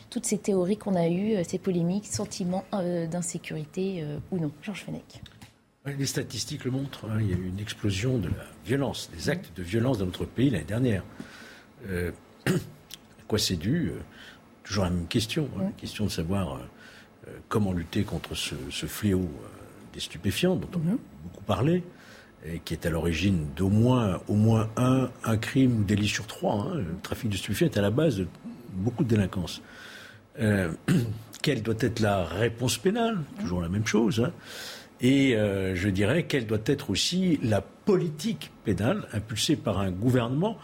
toutes 0.10 0.26
ces 0.26 0.38
théories 0.38 0.78
qu'on 0.78 0.96
a 0.96 1.08
eues, 1.08 1.36
euh, 1.38 1.44
ces 1.48 1.58
polémiques, 1.58 2.08
sentiments 2.08 2.66
euh, 2.74 3.08
d'insécurité 3.08 4.04
euh, 4.04 4.20
ou 4.32 4.40
non? 4.40 4.52
Georges 4.62 4.84
Fenech. 4.84 5.22
Les 5.86 6.06
statistiques 6.06 6.66
le 6.66 6.72
montrent. 6.72 7.06
hein. 7.10 7.18
Il 7.22 7.30
y 7.30 7.34
a 7.34 7.38
eu 7.38 7.48
une 7.48 7.60
explosion 7.60 8.18
de 8.18 8.28
la 8.28 8.46
violence, 8.66 9.10
des 9.16 9.30
actes 9.30 9.52
de 9.58 9.64
violence 9.64 9.98
dans 9.98 10.06
notre 10.06 10.26
pays 10.26 10.50
l'année 10.50 10.64
dernière. 10.66 11.04
Euh, 11.88 12.12
à 12.48 12.52
quoi 13.28 13.40
c'est 13.40 13.56
dû 13.56 13.90
Euh, 13.90 14.00
Toujours 14.64 14.84
la 14.84 14.92
même 14.92 15.08
question. 15.08 15.50
hein. 15.58 15.64
La 15.64 15.72
question 15.72 16.06
de 16.06 16.10
savoir 16.12 16.58
euh, 17.28 17.32
comment 17.48 17.74
lutter 17.74 18.04
contre 18.04 18.36
ce, 18.36 18.54
ce 18.70 18.86
fléau 18.86 19.22
euh, 19.22 19.48
des 19.94 20.00
stupéfiants 20.00 20.56
dont 20.56 20.70
on 20.76 20.80
a 20.94 20.96
beaucoup 21.24 21.44
parlé, 21.46 21.84
et 22.46 22.60
qui 22.60 22.74
est 22.74 22.86
à 22.86 22.90
l'origine 22.92 23.48
d'au 23.56 23.70
moins, 23.70 24.22
au 24.28 24.36
moins 24.36 24.70
un, 24.78 25.10
un 25.24 25.38
crime 25.38 25.80
ou 25.80 25.84
délit 25.84 26.08
sur 26.08 26.28
trois. 26.28 26.56
hein. 26.56 26.76
Le 26.76 26.96
trafic 27.02 27.30
de 27.32 27.38
stupéfiants 27.38 27.68
est 27.68 27.78
à 27.78 27.82
la 27.82 27.90
base 27.90 28.18
de 28.18 28.28
beaucoup 28.74 29.04
de 29.04 29.10
délinquance. 29.10 29.62
Quelle 31.42 31.64
doit 31.64 31.76
être 31.80 32.00
la 32.00 32.26
réponse 32.26 32.78
pénale? 32.78 33.18
Toujours 33.40 33.62
la 33.62 33.70
même 33.70 33.88
chose. 33.88 34.30
Et 35.02 35.36
euh, 35.36 35.76
je 35.76 35.90
dirais 35.90 36.24
quelle 36.24 36.46
doit 36.46 36.60
être 36.66 36.90
aussi 36.90 37.40
la 37.42 37.62
politique 37.62 38.52
pénale 38.66 39.08
impulsée 39.14 39.56
par 39.56 39.80
un 39.80 39.92
gouvernement 39.92 40.58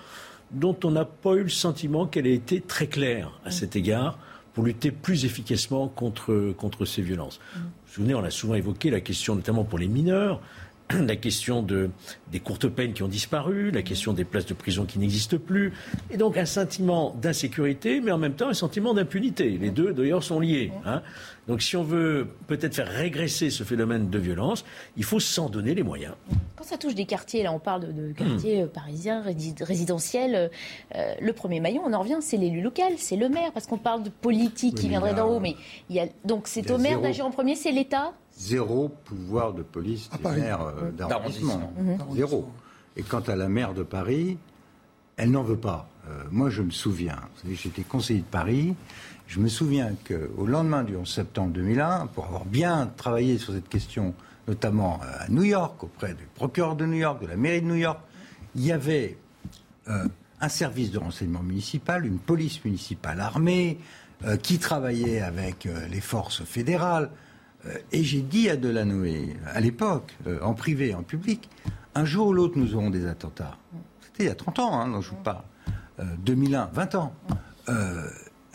dont 0.51 0.77
on 0.83 0.91
n'a 0.91 1.05
pas 1.05 1.33
eu 1.33 1.43
le 1.43 1.49
sentiment 1.49 2.05
qu'elle 2.05 2.27
ait 2.27 2.35
été 2.35 2.61
très 2.61 2.87
claire 2.87 3.31
à 3.45 3.51
cet 3.51 3.75
égard 3.75 4.19
pour 4.53 4.63
lutter 4.63 4.91
plus 4.91 5.25
efficacement 5.25 5.87
contre, 5.87 6.53
contre 6.57 6.85
ces 6.85 7.01
violences. 7.01 7.39
Vous 7.55 7.61
vous 7.61 7.93
souvenez, 7.93 8.15
on 8.15 8.23
a 8.23 8.29
souvent 8.29 8.55
évoqué 8.55 8.89
la 8.89 9.01
question, 9.01 9.35
notamment 9.35 9.65
pour 9.65 9.79
les 9.79 9.87
mineurs, 9.87 10.41
la 10.93 11.15
question 11.15 11.61
de, 11.61 11.89
des 12.31 12.39
courtes 12.39 12.67
peines 12.67 12.93
qui 12.93 13.03
ont 13.03 13.07
disparu, 13.07 13.71
la 13.71 13.81
question 13.81 14.13
des 14.13 14.23
places 14.23 14.45
de 14.45 14.53
prison 14.53 14.85
qui 14.85 14.99
n'existent 14.99 15.37
plus, 15.37 15.73
et 16.11 16.17
donc 16.17 16.37
un 16.37 16.45
sentiment 16.45 17.15
d'insécurité, 17.21 18.01
mais 18.01 18.11
en 18.11 18.17
même 18.17 18.33
temps 18.33 18.49
un 18.49 18.53
sentiment 18.53 18.93
d'impunité. 18.93 19.57
Les 19.59 19.71
deux, 19.71 19.93
d'ailleurs, 19.93 20.23
sont 20.23 20.39
liés. 20.39 20.71
Hein. 20.85 21.01
Donc 21.47 21.61
si 21.61 21.75
on 21.77 21.83
veut 21.83 22.27
peut-être 22.47 22.75
faire 22.75 22.87
régresser 22.87 23.49
ce 23.49 23.63
phénomène 23.63 24.09
de 24.09 24.19
violence, 24.19 24.65
il 24.97 25.03
faut 25.03 25.19
s'en 25.19 25.49
donner 25.49 25.75
les 25.75 25.83
moyens. 25.83 26.13
Quand 26.55 26.63
ça 26.63 26.77
touche 26.77 26.95
des 26.95 27.05
quartiers, 27.05 27.43
là 27.43 27.53
on 27.53 27.59
parle 27.59 27.93
de, 27.93 28.11
quartiers 28.13 28.63
hmm. 28.63 28.69
parisiens, 28.69 29.23
résidentiels, 29.61 30.49
euh, 30.95 31.13
le 31.19 31.33
premier 31.33 31.59
maillon, 31.59 31.83
on 31.85 31.93
en 31.93 31.99
revient, 31.99 32.17
c'est 32.21 32.37
l'élu 32.37 32.61
local, 32.61 32.93
c'est 32.97 33.15
le 33.15 33.29
maire, 33.29 33.51
parce 33.53 33.67
qu'on 33.67 33.77
parle 33.77 34.03
de 34.03 34.09
politique 34.09 34.75
qui 34.75 34.89
viendrait 34.89 35.13
d'en 35.13 35.27
haut, 35.27 35.39
mais 35.39 35.55
il 35.89 35.95
y 35.95 35.99
a, 35.99 36.07
donc 36.23 36.47
c'est 36.47 36.71
au 36.71 36.77
maire 36.77 36.99
d'agir 36.99 37.25
en 37.25 37.31
premier, 37.31 37.55
c'est 37.55 37.71
l'État 37.71 38.13
Zéro 38.37 38.89
pouvoir 38.89 39.53
de 39.53 39.63
police 39.63 40.09
des 40.09 40.29
maires 40.29 40.61
euh, 40.61 40.91
d'arrondissement. 40.91 41.73
Zéro. 42.13 42.49
Et 42.97 43.03
quant 43.03 43.21
à 43.21 43.35
la 43.35 43.47
maire 43.47 43.73
de 43.73 43.83
Paris, 43.83 44.37
elle 45.17 45.31
n'en 45.31 45.43
veut 45.43 45.57
pas. 45.57 45.89
Euh, 46.07 46.23
moi, 46.31 46.49
je 46.49 46.61
me 46.61 46.71
souviens, 46.71 47.19
j'étais 47.49 47.83
conseiller 47.83 48.19
de 48.19 48.25
Paris, 48.25 48.75
je 49.27 49.39
me 49.39 49.47
souviens 49.47 49.93
qu'au 50.07 50.45
lendemain 50.45 50.83
du 50.83 50.95
11 50.95 51.09
septembre 51.09 51.51
2001, 51.53 52.07
pour 52.07 52.25
avoir 52.25 52.45
bien 52.45 52.91
travaillé 52.95 53.37
sur 53.37 53.53
cette 53.53 53.67
question, 53.67 54.13
notamment 54.47 54.99
euh, 55.03 55.25
à 55.25 55.29
New 55.29 55.43
York, 55.43 55.83
auprès 55.83 56.13
du 56.13 56.25
procureur 56.35 56.75
de 56.75 56.85
New 56.85 56.97
York, 56.97 57.21
de 57.21 57.27
la 57.27 57.35
mairie 57.35 57.61
de 57.61 57.67
New 57.67 57.75
York, 57.75 57.99
il 58.55 58.65
y 58.65 58.71
avait 58.71 59.17
euh, 59.87 60.07
un 60.41 60.49
service 60.49 60.91
de 60.91 60.99
renseignement 60.99 61.41
municipal, 61.41 62.05
une 62.05 62.19
police 62.19 62.63
municipale 62.63 63.19
armée, 63.19 63.79
euh, 64.25 64.37
qui 64.37 64.59
travaillait 64.59 65.21
avec 65.21 65.67
les 65.89 66.01
forces 66.01 66.43
fédérales. 66.43 67.09
Et 67.91 68.03
j'ai 68.03 68.21
dit 68.21 68.49
à 68.49 68.55
Delanoë, 68.55 69.35
à 69.53 69.59
l'époque, 69.59 70.15
en 70.41 70.53
privé, 70.53 70.93
en 70.93 71.03
public, 71.03 71.49
un 71.95 72.05
jour 72.05 72.27
ou 72.27 72.33
l'autre, 72.33 72.57
nous 72.57 72.75
aurons 72.75 72.89
des 72.89 73.07
attentats. 73.07 73.57
C'était 74.01 74.23
il 74.23 74.27
y 74.27 74.31
a 74.31 74.35
30 74.35 74.59
ans, 74.59 74.79
hein, 74.79 74.89
dont 74.89 75.01
je 75.01 75.09
vous 75.09 75.15
parle. 75.15 75.43
2001, 76.19 76.69
20 76.73 76.95
ans 76.95 77.13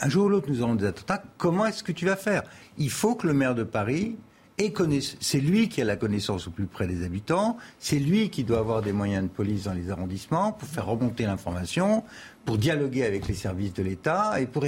un 0.02 0.08
jour 0.08 0.26
ou 0.26 0.28
l'autre, 0.28 0.48
nous 0.48 0.62
aurons 0.62 0.74
des 0.74 0.86
attentats. 0.86 1.22
Comment 1.36 1.66
est-ce 1.66 1.82
que 1.82 1.92
tu 1.92 2.06
vas 2.06 2.16
faire? 2.16 2.42
Il 2.78 2.90
faut 2.90 3.14
que 3.14 3.26
le 3.26 3.34
maire 3.34 3.54
de 3.54 3.64
Paris 3.64 4.16
ait 4.56 4.72
connaissance. 4.72 5.16
C'est 5.20 5.40
lui 5.40 5.68
qui 5.68 5.82
a 5.82 5.84
la 5.84 5.96
connaissance 5.96 6.48
au 6.48 6.50
plus 6.50 6.66
près 6.66 6.86
des 6.86 7.04
habitants. 7.04 7.58
C'est 7.78 7.98
lui 7.98 8.30
qui 8.30 8.44
doit 8.44 8.60
avoir 8.60 8.82
des 8.82 8.92
moyens 8.92 9.24
de 9.24 9.28
police 9.28 9.64
dans 9.64 9.74
les 9.74 9.90
arrondissements 9.90 10.52
pour 10.52 10.68
faire 10.68 10.86
remonter 10.86 11.24
l'information, 11.24 12.04
pour 12.44 12.56
dialoguer 12.56 13.04
avec 13.04 13.28
les 13.28 13.34
services 13.34 13.74
de 13.74 13.82
l'État 13.82 14.40
et 14.40 14.46
pour. 14.46 14.64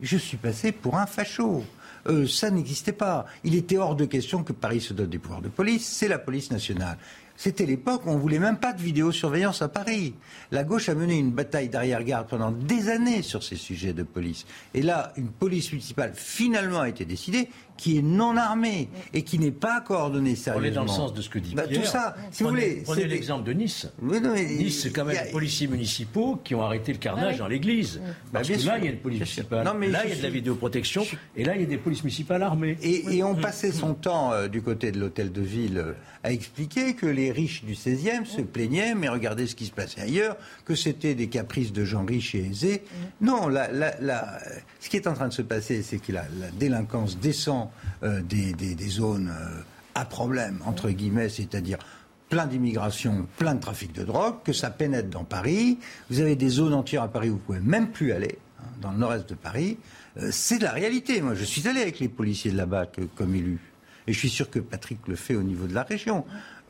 Je 0.00 0.16
suis 0.16 0.36
passé 0.36 0.72
pour 0.72 0.96
un 0.96 1.06
facho. 1.06 1.64
Euh, 2.06 2.26
ça 2.26 2.50
n'existait 2.50 2.92
pas. 2.92 3.26
Il 3.44 3.54
était 3.54 3.78
hors 3.78 3.96
de 3.96 4.04
question 4.04 4.42
que 4.42 4.52
Paris 4.52 4.80
se 4.80 4.92
dote 4.92 5.10
des 5.10 5.18
pouvoirs 5.18 5.42
de 5.42 5.48
police. 5.48 5.86
C'est 5.86 6.08
la 6.08 6.18
police 6.18 6.50
nationale. 6.50 6.98
C'était 7.36 7.66
l'époque 7.66 8.06
où 8.06 8.10
on 8.10 8.18
voulait 8.18 8.38
même 8.38 8.58
pas 8.58 8.72
de 8.72 8.80
vidéosurveillance 8.80 9.60
à 9.60 9.68
Paris. 9.68 10.14
La 10.52 10.62
gauche 10.62 10.88
a 10.88 10.94
mené 10.94 11.18
une 11.18 11.32
bataille 11.32 11.68
d'arrière-garde 11.68 12.28
pendant 12.28 12.52
des 12.52 12.88
années 12.88 13.22
sur 13.22 13.42
ces 13.42 13.56
sujets 13.56 13.92
de 13.92 14.04
police. 14.04 14.46
Et 14.72 14.82
là, 14.82 15.12
une 15.16 15.30
police 15.30 15.72
municipale 15.72 16.12
finalement 16.14 16.80
a 16.80 16.88
été 16.88 17.04
décidée 17.04 17.48
qui 17.76 17.98
est 17.98 18.02
non 18.02 18.36
armée 18.36 18.88
et 19.12 19.22
qui 19.22 19.38
n'est 19.38 19.50
pas 19.50 19.80
coordonnée 19.80 20.36
sérieusement. 20.36 20.66
On 20.66 20.70
est 20.70 20.74
dans 20.74 20.82
le 20.82 20.88
sens 20.88 21.14
de 21.14 21.22
ce 21.22 21.28
que 21.28 21.38
dit 21.38 21.54
bah, 21.54 21.66
Tout 21.66 21.84
ça, 21.84 22.14
si 22.30 22.42
vous 22.42 22.50
voulez. 22.50 22.82
Prenez 22.84 23.06
l'exemple 23.06 23.44
de 23.44 23.52
Nice. 23.52 23.86
nice, 24.02 24.82
c'est 24.82 24.90
quand 24.90 25.04
même 25.04 25.22
des 25.24 25.30
policiers 25.30 25.66
municipaux 25.66 26.40
qui 26.42 26.54
ont 26.54 26.62
arrêté 26.62 26.92
le 26.92 26.98
carnage 26.98 27.34
ah 27.36 27.38
dans 27.38 27.48
l'église. 27.48 28.00
Bah, 28.32 28.40
Parce 28.40 28.48
que 28.48 28.66
là, 28.66 28.78
il 28.78 28.84
y 28.84 28.88
a 28.88 28.90
une 28.90 28.98
police 28.98 29.20
municipale. 29.20 29.64
Non, 29.64 29.74
mais 29.74 29.88
là, 29.88 30.04
il 30.04 30.10
y 30.10 30.12
a 30.12 30.16
de 30.16 30.22
la 30.22 30.30
vidéoprotection. 30.30 31.04
Et 31.36 31.44
là, 31.44 31.54
il 31.54 31.62
y 31.62 31.64
a 31.64 31.68
des 31.68 31.78
polices 31.78 32.02
municipales 32.04 32.42
armées. 32.42 32.78
Et, 32.82 33.22
on 33.24 33.34
passait 33.34 33.72
son 33.72 33.94
temps 33.94 34.32
euh, 34.32 34.48
du 34.48 34.60
côté 34.60 34.92
de 34.92 35.00
l'hôtel 35.00 35.32
de 35.32 35.40
ville 35.40 35.78
euh, 35.78 35.92
à 36.22 36.32
expliquer 36.32 36.94
que 36.94 37.06
les 37.06 37.32
riches 37.32 37.64
du 37.64 37.74
16e 37.74 38.24
se 38.24 38.42
plaignaient, 38.42 38.94
mais 38.94 39.08
regardez 39.08 39.46
ce 39.46 39.54
qui 39.54 39.66
se 39.66 39.72
passait 39.72 40.00
ailleurs, 40.00 40.36
que 40.64 40.74
c'était 40.74 41.14
des 41.14 41.28
caprices 41.28 41.72
de 41.72 41.84
gens 41.84 42.04
riches 42.04 42.34
et 42.34 42.44
aisés. 42.44 42.82
Non, 43.20 43.48
ce 44.80 44.88
qui 44.88 44.96
est 44.96 45.06
en 45.06 45.14
train 45.14 45.28
de 45.28 45.32
se 45.32 45.42
passer, 45.42 45.82
c'est 45.82 45.98
que 45.98 46.12
la 46.12 46.24
délinquance 46.58 47.18
descend 47.18 47.63
euh, 48.02 48.20
des, 48.22 48.88
zones 48.88 49.28
euh, 49.28 49.62
à 49.94 50.04
problème, 50.04 50.60
entre 50.64 50.90
guillemets, 50.90 51.28
c'est-à-dire 51.28 51.78
plein 52.28 52.46
d'immigration, 52.46 53.26
plein 53.36 53.54
de 53.54 53.60
trafic 53.60 53.92
de 53.92 54.02
drogue, 54.02 54.36
que 54.44 54.52
ça 54.52 54.70
pénètre 54.70 55.08
dans 55.08 55.24
Paris. 55.24 55.78
Vous 56.10 56.20
avez 56.20 56.36
des 56.36 56.48
zones 56.48 56.74
entières 56.74 57.02
à 57.02 57.08
Paris 57.08 57.30
où 57.30 57.34
vous 57.34 57.38
pouvez 57.38 57.60
même 57.60 57.88
plus 57.88 58.12
aller, 58.12 58.38
hein, 58.60 58.66
dans 58.80 58.90
le 58.90 58.98
nord-est 58.98 59.28
de 59.28 59.34
Paris. 59.34 59.78
Euh, 60.16 60.30
c'est 60.32 60.58
de 60.58 60.64
la 60.64 60.72
réalité. 60.72 61.20
Moi, 61.20 61.34
je 61.34 61.44
suis 61.44 61.66
allé 61.68 61.80
avec 61.80 62.00
les 62.00 62.08
policiers 62.08 62.50
de 62.50 62.56
là-bas 62.56 62.86
comme 63.16 63.34
élu. 63.34 63.58
Et 64.06 64.12
je 64.12 64.18
suis 64.18 64.28
sûr 64.28 64.50
que 64.50 64.58
Patrick 64.58 65.06
le 65.08 65.16
fait 65.16 65.34
au 65.34 65.42
niveau 65.42 65.66
de 65.66 65.74
la 65.74 65.82
région 65.82 66.24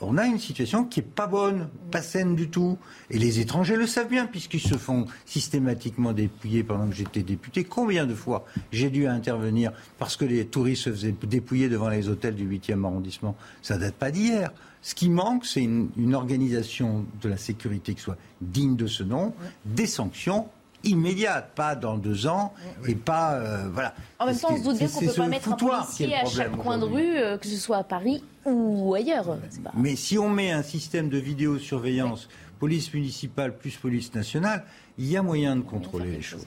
on 0.06 0.18
a 0.18 0.26
une 0.26 0.38
situation 0.38 0.84
qui 0.84 1.00
est 1.00 1.02
pas 1.02 1.26
bonne, 1.26 1.68
pas 1.90 2.02
saine 2.02 2.34
du 2.34 2.48
tout. 2.48 2.78
Et 3.10 3.18
les 3.18 3.40
étrangers 3.40 3.76
le 3.76 3.86
savent 3.86 4.08
bien, 4.08 4.26
puisqu'ils 4.26 4.60
se 4.60 4.76
font 4.76 5.06
systématiquement 5.26 6.12
dépouiller 6.12 6.62
pendant 6.62 6.88
que 6.88 6.94
j'étais 6.94 7.22
député. 7.22 7.64
Combien 7.64 8.06
de 8.06 8.14
fois 8.14 8.44
j'ai 8.72 8.90
dû 8.90 9.06
intervenir 9.06 9.72
parce 9.98 10.16
que 10.16 10.24
les 10.24 10.46
touristes 10.46 10.84
se 10.84 10.90
faisaient 10.90 11.14
dépouiller 11.22 11.68
devant 11.68 11.88
les 11.88 12.08
hôtels 12.08 12.34
du 12.34 12.48
8e 12.48 12.84
arrondissement? 12.84 13.36
Ça 13.62 13.78
date 13.78 13.94
pas 13.94 14.10
d'hier. 14.10 14.52
Ce 14.82 14.94
qui 14.94 15.08
manque, 15.08 15.46
c'est 15.46 15.62
une, 15.62 16.14
organisation 16.14 17.06
de 17.22 17.28
la 17.28 17.38
sécurité 17.38 17.94
qui 17.94 18.02
soit 18.02 18.18
digne 18.42 18.76
de 18.76 18.86
ce 18.86 19.02
nom, 19.02 19.32
des 19.64 19.86
sanctions 19.86 20.48
immédiates, 20.84 21.50
pas 21.54 21.74
dans 21.74 21.96
deux 21.96 22.26
ans 22.26 22.52
et 22.86 22.94
pas 22.94 23.34
euh, 23.34 23.68
voilà. 23.72 23.94
En 24.18 24.26
même 24.26 24.36
temps, 24.36 24.48
on 24.50 24.56
se 24.56 24.62
doute 24.62 24.78
bien 24.78 24.88
qu'on 24.88 25.00
ne 25.00 25.06
peut 25.06 25.14
pas 25.14 25.26
mettre 25.26 25.52
un 25.52 25.56
policier 25.56 26.14
à 26.14 26.24
chaque 26.24 26.56
coin 26.56 26.78
de 26.78 26.84
rue, 26.84 27.16
euh, 27.16 27.38
que 27.38 27.46
ce 27.46 27.56
soit 27.56 27.78
à 27.78 27.84
Paris 27.84 28.22
ou 28.44 28.94
ailleurs. 28.94 29.38
Mais 29.74 29.96
si 29.96 30.18
on 30.18 30.28
met 30.28 30.50
un 30.50 30.62
système 30.62 31.08
de 31.08 31.18
vidéosurveillance, 31.18 32.28
police 32.58 32.92
municipale 32.92 33.56
plus 33.56 33.76
police 33.76 34.14
nationale, 34.14 34.64
il 34.98 35.06
y 35.06 35.16
a 35.16 35.22
moyen 35.22 35.56
de 35.56 35.62
contrôler 35.62 36.10
les 36.10 36.22
choses. 36.22 36.46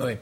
Oui. 0.00 0.14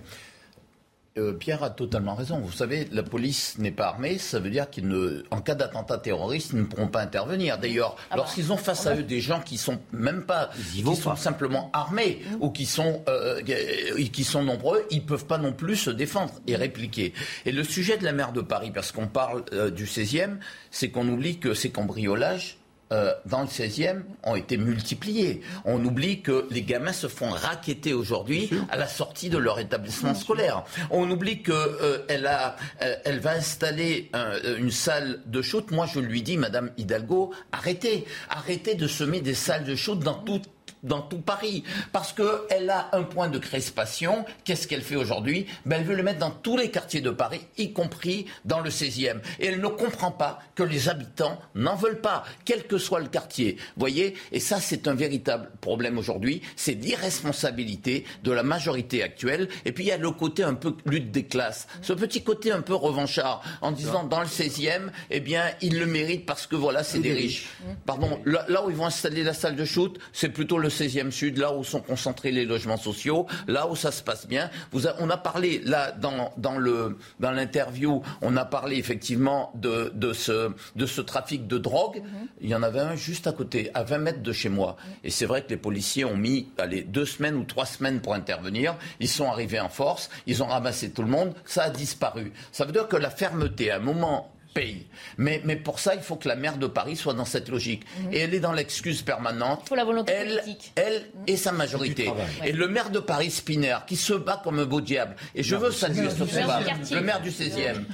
Euh, 1.18 1.34
Pierre 1.34 1.62
a 1.62 1.68
totalement 1.68 2.14
raison. 2.14 2.38
Vous 2.38 2.52
savez, 2.52 2.88
la 2.90 3.02
police 3.02 3.58
n'est 3.58 3.70
pas 3.70 3.88
armée, 3.88 4.16
ça 4.16 4.38
veut 4.38 4.48
dire 4.48 4.66
qu'en 4.70 5.40
cas 5.42 5.54
d'attentat 5.54 5.98
terroriste, 5.98 6.50
ils 6.54 6.60
ne 6.60 6.64
pourront 6.64 6.88
pas 6.88 7.02
intervenir. 7.02 7.58
D'ailleurs, 7.58 7.96
ah 7.98 8.04
bah, 8.10 8.16
lorsqu'ils 8.16 8.50
ont 8.50 8.56
face 8.56 8.86
à 8.86 8.96
eux 8.96 9.02
des 9.02 9.20
gens 9.20 9.40
qui 9.40 9.58
sont 9.58 9.78
même 9.92 10.24
pas, 10.24 10.48
qui 10.72 10.82
sont 10.82 11.16
simplement 11.16 11.70
armés 11.74 12.22
ou 12.40 12.48
qui 12.48 12.64
sont, 12.64 13.02
euh, 13.08 13.42
qui 13.42 14.24
sont 14.24 14.42
nombreux, 14.42 14.86
ils 14.90 15.04
peuvent 15.04 15.26
pas 15.26 15.36
non 15.36 15.52
plus 15.52 15.76
se 15.76 15.90
défendre 15.90 16.32
et 16.46 16.56
répliquer. 16.56 17.12
Et 17.44 17.52
le 17.52 17.62
sujet 17.62 17.98
de 17.98 18.04
la 18.04 18.12
mer 18.12 18.32
de 18.32 18.40
Paris, 18.40 18.70
parce 18.74 18.90
qu'on 18.90 19.08
parle 19.08 19.44
euh, 19.52 19.70
du 19.70 19.84
16e, 19.84 20.38
c'est 20.70 20.90
qu'on 20.90 21.06
oublie 21.08 21.38
que 21.38 21.52
ces 21.52 21.70
cambriolages 21.70 22.61
euh, 22.93 23.14
dans 23.24 23.40
le 23.40 23.47
16e 23.47 24.03
ont 24.22 24.36
été 24.36 24.59
multipliés. 24.59 25.40
On 25.64 25.82
oublie 25.84 26.20
que 26.20 26.47
les 26.51 26.62
gamins 26.62 26.93
se 26.93 27.07
font 27.07 27.30
raqueter 27.30 27.95
aujourd'hui 27.95 28.51
à 28.70 28.76
la 28.76 28.86
sortie 28.86 29.30
de 29.30 29.38
leur 29.38 29.59
établissement 29.59 30.14
scolaire. 30.14 30.64
On 30.90 31.11
oublie 31.11 31.43
qu'elle 31.43 31.55
euh, 31.57 32.49
euh, 32.82 32.97
elle 33.05 33.20
va 33.20 33.32
installer 33.32 34.11
une 34.59 34.70
salle 34.70 35.20
de 35.26 35.40
shoot. 35.40 35.70
Moi, 35.70 35.86
je 35.86 36.01
lui 36.01 36.22
dis, 36.22 36.36
Madame 36.36 36.70
Hidalgo, 36.76 37.32
arrêtez, 37.51 38.05
arrêtez 38.28 38.74
de 38.74 38.86
semer 38.86 39.22
des 39.22 39.34
salles 39.34 39.64
de 39.64 39.74
shoot 39.74 39.99
dans 39.99 40.14
toute 40.14 40.49
dans 40.83 41.01
tout 41.01 41.20
Paris. 41.20 41.64
Parce 41.93 42.12
qu'elle 42.12 42.70
a 42.70 42.89
un 42.93 43.03
point 43.03 43.28
de 43.28 43.39
crispation. 43.39 44.24
Qu'est-ce 44.45 44.66
qu'elle 44.66 44.83
fait 44.83 44.97
aujourd'hui? 44.97 45.47
Ben, 45.66 45.76
Elle 45.80 45.87
veut 45.87 45.97
le 45.97 46.03
mettre 46.03 46.18
dans 46.18 46.30
tous 46.30 46.57
les 46.57 46.70
quartiers 46.70 47.01
de 47.01 47.11
Paris, 47.11 47.41
y 47.59 47.72
compris 47.72 48.26
dans 48.45 48.61
le 48.61 48.70
16e. 48.70 49.20
Et 49.41 49.47
elle 49.47 49.61
ne 49.61 49.68
comprend 49.68 50.11
pas 50.11 50.41
que 50.55 50.62
les 50.62 50.89
habitants 50.89 51.39
n'en 51.55 51.76
veulent 51.76 52.01
pas, 52.01 52.24
quel 52.45 52.66
que 52.66 52.78
soit 52.78 53.01
le 53.01 53.09
quartier. 53.09 53.57
voyez? 53.76 54.14
Et 54.33 54.41
ça, 54.41 54.61
c'est 54.61 54.89
un 54.89 54.95
véritable 54.95 55.51
problème 55.61 55.99
aujourd'hui. 55.99 56.43
C'est 56.57 56.74
l'irresponsabilité 56.74 58.05
de 58.22 58.33
la 58.33 58.43
majorité 58.43 59.03
actuelle. 59.03 59.49
Et 59.64 59.72
puis, 59.72 59.85
il 59.85 59.89
y 59.89 59.93
a 59.93 59.97
le 59.97 60.11
côté 60.11 60.43
un 60.43 60.55
peu 60.55 60.76
lutte 60.87 61.11
des 61.11 61.24
classes. 61.24 61.66
Ce 61.83 61.93
petit 61.93 62.22
côté 62.22 62.53
un 62.53 62.61
peu 62.62 62.74
revanchard, 62.74 63.43
en 63.61 63.72
disant 63.72 64.05
dans 64.05 64.20
le 64.20 64.26
16e, 64.26 64.91
eh 65.11 65.20
bien, 65.20 65.45
ils 65.61 65.78
le 65.78 65.87
méritent 65.87 66.26
parce 66.26 66.47
que 66.47 66.57
voilà, 66.57 66.85
c'est 66.85 66.99
des 66.99 67.12
riches. 67.12 67.47
Pardon, 67.87 68.20
là, 68.24 68.45
là 68.49 68.64
où 68.64 68.70
ils 68.70 68.76
vont 68.76 68.87
installer 68.87 69.22
la 69.22 69.35
salle 69.35 69.57
de 69.57 69.64
shoot, 69.64 69.99
c'est 70.12 70.28
plutôt 70.28 70.59
le 70.59 70.68
16e 70.72 71.10
Sud, 71.10 71.38
là 71.38 71.54
où 71.54 71.64
sont 71.64 71.80
concentrés 71.80 72.32
les 72.32 72.44
logements 72.44 72.76
sociaux, 72.76 73.26
là 73.46 73.68
où 73.68 73.76
ça 73.76 73.92
se 73.92 74.02
passe 74.02 74.26
bien. 74.26 74.50
on 74.98 75.10
a 75.10 75.16
parlé, 75.16 75.60
là, 75.64 75.92
dans, 75.92 76.32
dans, 76.36 76.58
le, 76.58 76.98
dans 77.20 77.30
l'interview, 77.30 78.02
on 78.20 78.36
a 78.36 78.44
parlé 78.44 78.76
effectivement 78.76 79.52
de, 79.54 79.92
de, 79.94 80.12
ce, 80.12 80.50
de 80.76 80.86
ce 80.86 81.00
trafic 81.00 81.46
de 81.46 81.58
drogue. 81.58 81.98
Mhm. 81.98 82.28
Il 82.40 82.48
y 82.48 82.54
en 82.54 82.62
avait 82.62 82.80
un 82.80 82.96
juste 82.96 83.26
à 83.26 83.32
côté, 83.32 83.70
à 83.74 83.82
20 83.82 83.98
mètres 83.98 84.22
de 84.22 84.32
chez 84.32 84.48
moi. 84.48 84.76
Et 85.04 85.10
c'est 85.10 85.26
vrai 85.26 85.42
que 85.42 85.50
les 85.50 85.56
policiers 85.56 86.04
ont 86.04 86.16
mis 86.16 86.48
allez, 86.58 86.82
deux 86.82 87.06
semaines 87.06 87.36
ou 87.36 87.44
trois 87.44 87.66
semaines 87.66 88.00
pour 88.00 88.14
intervenir. 88.14 88.76
Ils 89.00 89.08
sont 89.08 89.28
arrivés 89.30 89.60
en 89.60 89.68
force, 89.68 90.10
ils 90.26 90.42
ont 90.42 90.46
ramassé 90.46 90.90
tout 90.90 91.02
le 91.02 91.08
monde, 91.08 91.34
ça 91.44 91.64
a 91.64 91.70
disparu. 91.70 92.32
Ça 92.52 92.64
veut 92.64 92.72
dire 92.72 92.88
que 92.88 92.96
la 92.96 93.10
fermeté, 93.10 93.70
à 93.70 93.76
un 93.76 93.80
moment 93.80 94.32
paye. 94.53 94.86
Mais, 95.18 95.40
mais 95.44 95.57
pour 95.57 95.78
ça, 95.78 95.94
il 95.94 96.00
faut 96.00 96.16
que 96.16 96.28
la 96.28 96.36
maire 96.36 96.57
de 96.57 96.66
Paris 96.66 96.96
soit 96.96 97.14
dans 97.14 97.24
cette 97.24 97.48
logique. 97.48 97.84
Mhm. 97.98 98.12
Et 98.12 98.18
elle 98.18 98.34
est 98.34 98.40
dans 98.40 98.53
l'excuse 98.53 99.03
permanente. 99.03 99.61
Il 99.64 99.68
faut 99.68 99.74
la 99.74 99.84
volonté 99.84 100.12
elle, 100.12 100.40
politique. 100.40 100.72
Elle 100.76 101.07
et 101.26 101.36
sa 101.36 101.53
majorité. 101.53 102.11
Et 102.44 102.53
le 102.53 102.68
maire 102.68 102.90
de 102.90 102.98
Paris, 102.98 103.30
Spinner, 103.30 103.78
qui 103.86 103.96
se 103.96 104.12
bat 104.12 104.40
comme 104.42 104.59
un 104.59 104.64
beau 104.64 104.80
diable. 104.80 105.16
Et 105.34 105.42
je 105.42 105.57
veux 105.57 105.70
saluer 105.70 106.11
ce 106.11 106.20
Le 106.20 106.26
maire 106.26 106.46
combat. 106.46 106.61
Le 106.90 107.00
maire 107.00 107.20
du 107.20 107.30
16e. 107.30 107.84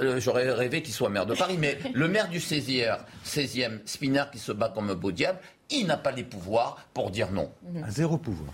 Euh, 0.00 0.20
J'aurais 0.20 0.50
rêvé 0.52 0.82
qu'il 0.82 0.94
soit 0.94 1.10
maire 1.10 1.26
de 1.26 1.34
Paris. 1.34 1.56
Mais 1.58 1.78
le 1.92 2.08
maire 2.08 2.28
du 2.28 2.38
16e, 2.38 2.98
16e, 3.24 3.80
Spinner, 3.84 4.24
qui 4.32 4.38
se 4.38 4.52
bat 4.52 4.70
comme 4.74 4.90
un 4.90 4.94
beau 4.94 5.12
diable, 5.12 5.38
il 5.70 5.86
n'a 5.86 5.96
pas 5.96 6.12
les 6.12 6.24
pouvoirs 6.24 6.86
pour 6.94 7.10
dire 7.10 7.30
non. 7.30 7.50
Un 7.82 7.90
zéro 7.90 8.16
pouvoir. 8.16 8.52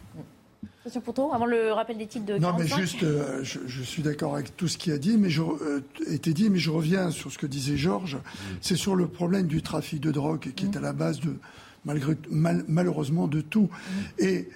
Monsieur 0.85 1.01
avant 1.33 1.47
le 1.47 1.73
rappel 1.73 1.97
des 1.97 2.07
titres 2.07 2.27
de 2.27 2.35
Non, 2.35 2.53
mais 2.59 2.67
45. 2.67 2.77
juste, 2.81 3.03
euh, 3.05 3.41
je, 3.43 3.59
je 3.67 3.83
suis 3.83 4.03
d'accord 4.03 4.35
avec 4.35 4.55
tout 4.55 4.69
ce 4.69 4.77
qui 4.77 4.93
a 4.93 4.99
dit, 4.99 5.17
mais 5.17 5.31
je, 5.31 5.41
euh, 5.43 5.81
été 6.11 6.35
dit, 6.35 6.51
mais 6.51 6.59
je 6.59 6.71
reviens 6.71 7.11
sur 7.11 7.33
ce 7.33 7.39
que 7.39 7.47
disait 7.47 7.79
Georges. 7.79 8.19
C'est 8.61 8.77
sur 8.77 8.95
le 8.95 9.09
problème 9.09 9.47
du 9.47 9.63
trafic 9.63 10.01
de 10.01 10.11
drogue 10.11 10.53
qui 10.55 10.67
est 10.67 10.77
à 10.77 10.81
la 10.81 10.93
base 10.93 11.21
de, 11.21 11.37
malgré, 11.87 12.17
mal- 12.31 12.65
malheureusement, 12.69 13.29
de 13.29 13.41
tout. 13.41 13.71
Et 14.19 14.51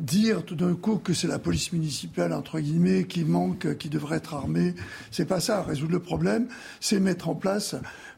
dire 0.00 0.42
tout 0.46 0.54
d'un 0.54 0.74
coup 0.74 0.96
que 0.96 1.12
c'est 1.12 1.26
la 1.28 1.38
police 1.38 1.70
municipale 1.74 2.32
entre 2.32 2.58
guillemets 2.58 3.04
qui 3.04 3.22
manque, 3.22 3.76
qui 3.76 3.90
devrait 3.90 4.16
être 4.16 4.32
armée, 4.32 4.74
c'est 5.10 5.26
pas 5.26 5.40
ça. 5.40 5.62
Résoudre 5.62 5.92
le 5.92 6.00
problème, 6.00 6.48
c'est 6.80 6.98
mettre 6.98 7.28
en 7.28 7.34
place 7.34 7.76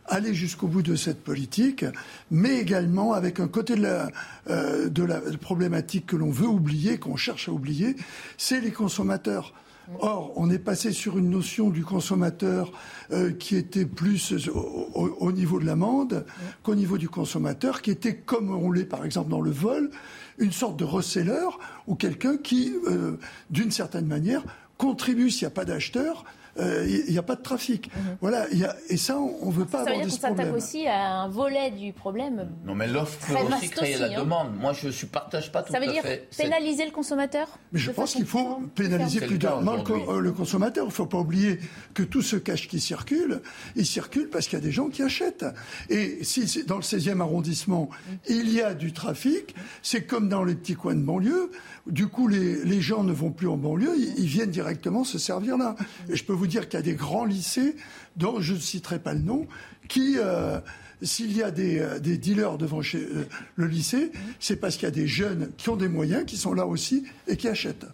aller 0.09 0.35
jusqu'au 0.35 0.67
bout 0.67 0.83
de 0.83 0.97
cette 0.97 1.23
politique, 1.23 1.85
mais 2.31 2.59
également 2.59 3.13
avec 3.13 3.41
un 3.41 3.49
côté 3.49 3.75
de 3.77 3.83
la, 3.83 4.11
euh, 4.51 4.89
de 4.89 5.03
la 5.03 5.21
problématique 5.41 6.07
que 6.07 6.17
l'on 6.17 6.31
veut 6.31 6.47
oublier, 6.49 6.99
qu'on 6.99 7.17
cherche 7.17 7.49
à 7.49 7.53
oublier, 7.53 7.97
c'est 8.37 8.61
les 8.61 8.71
consommateurs. 8.73 9.53
Or, 10.01 10.33
on 10.35 10.51
est 10.51 10.59
passé 10.59 10.91
sur 10.91 11.17
une 11.17 11.31
notion 11.31 11.71
du 11.71 11.85
consommateur 11.85 12.73
euh, 13.13 13.31
qui 13.31 13.55
était 13.55 13.85
plus 13.87 14.49
au, 14.49 14.59
au- 14.95 15.17
au 15.21 15.31
niveau 15.31 15.61
de 15.61 15.65
l'amende 15.65 16.27
qu'au 16.65 16.75
niveau 16.75 16.99
du 16.99 17.09
consommateur, 17.09 17.83
qui 17.83 17.93
était 17.93 18.17
comme 18.17 18.51
on 18.53 18.73
l'est 18.73 18.85
par 18.85 19.05
exemple 19.05 19.31
dans 19.31 19.41
le 19.41 19.53
vol, 19.53 19.91
une 20.39 20.51
sorte 20.51 20.77
de 20.77 20.85
reseller 20.85 21.47
ou 21.87 21.95
quelqu'un 21.95 22.37
qui, 22.37 22.75
euh, 22.89 23.17
d'une 23.51 23.71
certaine 23.71 24.07
manière, 24.07 24.43
contribue 24.77 25.31
s'il 25.31 25.47
n'y 25.47 25.53
a 25.53 25.55
pas 25.55 25.65
d'acheteur. 25.65 26.25
Euh, 26.59 26.87
Il 27.07 27.13
n'y 27.13 27.19
a 27.19 27.23
pas 27.23 27.37
de 27.37 27.43
trafic. 27.43 27.91
Voilà. 28.21 28.47
y 28.53 28.65
a- 28.65 28.77
et 28.89 28.97
ça, 28.97 29.19
on 29.19 29.47
ne 29.47 29.53
veut 29.53 29.65
pas 29.65 29.85
Ça 29.85 29.91
veut 29.91 29.97
dire 29.97 30.05
qu'on 30.07 30.11
ce 30.11 30.17
s'attaque 30.21 30.35
problème. 30.37 30.55
aussi 30.55 30.87
à 30.87 31.21
un 31.23 31.29
volet 31.29 31.71
du 31.71 31.93
problème. 31.93 32.49
Non, 32.65 32.75
mais 32.75 32.87
l'offre 32.87 33.19
peut 33.27 33.35
aussi 33.55 33.69
créer 33.71 33.99
la 33.99 34.07
hein. 34.07 34.23
demande. 34.23 34.57
Moi, 34.59 34.73
je 34.73 34.89
ne 34.89 35.09
partage 35.11 35.53
pas 35.53 35.63
tout 35.63 35.73
Ça 35.73 35.81
veut 35.81 35.89
à 35.89 35.93
dire 35.93 36.03
fait. 36.03 36.29
pénaliser 36.37 36.85
le 36.85 36.91
consommateur 36.93 37.49
Mais 37.73 37.79
je 37.79 37.91
pense 37.91 38.13
qu'il 38.15 38.27
faut 38.27 38.61
pénaliser 38.75 39.21
plus 39.21 39.39
durement 39.39 39.77
le, 39.77 39.83
euh, 40.17 40.21
le 40.21 40.33
consommateur. 40.33 40.85
Il 40.85 40.89
ne 40.89 40.93
faut 40.93 41.07
pas 41.07 41.19
oublier 41.19 41.59
que 41.95 42.03
tout 42.03 42.23
ce 42.23 42.37
cash 42.37 42.69
qui 42.69 42.81
circule, 42.81 43.41
il 43.77 43.87
circule 43.87 44.29
parce 44.31 44.47
qu'il 44.47 44.59
y 44.59 44.63
a 44.63 44.65
des 44.65 44.73
gens 44.73 44.89
qui 44.89 45.03
achètent. 45.03 45.45
Et 45.91 46.23
si 46.25 46.65
dans 46.65 46.77
le 46.77 46.83
16e 46.83 47.21
arrondissement, 47.21 47.91
il 48.29 48.51
y 48.53 48.63
a 48.63 48.75
du 48.75 48.93
trafic, 48.93 49.55
c'est 49.83 50.05
comme 50.05 50.29
dans 50.29 50.45
les 50.45 50.55
petits 50.55 50.75
coins 50.75 50.95
de 50.95 51.01
banlieue. 51.03 51.51
Du 51.87 52.09
coup, 52.09 52.27
les, 52.29 52.65
les 52.65 52.81
gens 52.81 53.05
ne 53.05 53.13
vont 53.13 53.31
plus 53.31 53.49
en 53.49 53.57
banlieue, 53.57 53.95
ils, 53.97 54.15
ils 54.19 54.27
viennent 54.27 54.51
directement 54.51 55.05
se 55.05 55.19
servir 55.19 55.57
là. 55.57 55.77
Et 56.09 56.17
je 56.17 56.25
peux 56.25 56.33
vous 56.33 56.46
dire 56.47 56.69
qu'il 56.69 56.79
y 56.79 56.83
a 56.83 56.85
des 56.85 56.95
grands 56.95 57.25
lycées, 57.25 57.77
dont 58.17 58.41
je 58.41 58.55
ne 58.55 58.59
citerai 58.59 58.99
pas 58.99 59.15
le 59.15 59.21
nom, 59.21 59.47
qui... 59.89 60.17
euh, 60.19 60.61
s'il 61.03 61.37
y 61.37 61.43
a 61.43 61.51
des, 61.51 61.79
euh, 61.79 61.99
dealers 61.99 62.59
devant 62.59 62.81
euh, 62.95 63.29
le 63.57 63.67
lycée, 63.67 64.13
c'est 64.41 64.57
parce 64.57 64.77
qu'il 64.77 64.85
y 64.85 64.89
a 64.89 64.95
des 64.95 65.07
jeunes 65.07 65.51
qui 65.57 65.69
ont 65.69 65.77
des 65.77 65.89
moyens, 65.89 66.25
qui 66.25 66.37
sont 66.37 66.55
là 66.55 66.67
aussi 66.67 67.05
et 67.27 67.37
qui 67.37 67.49
achètent. 67.49 67.87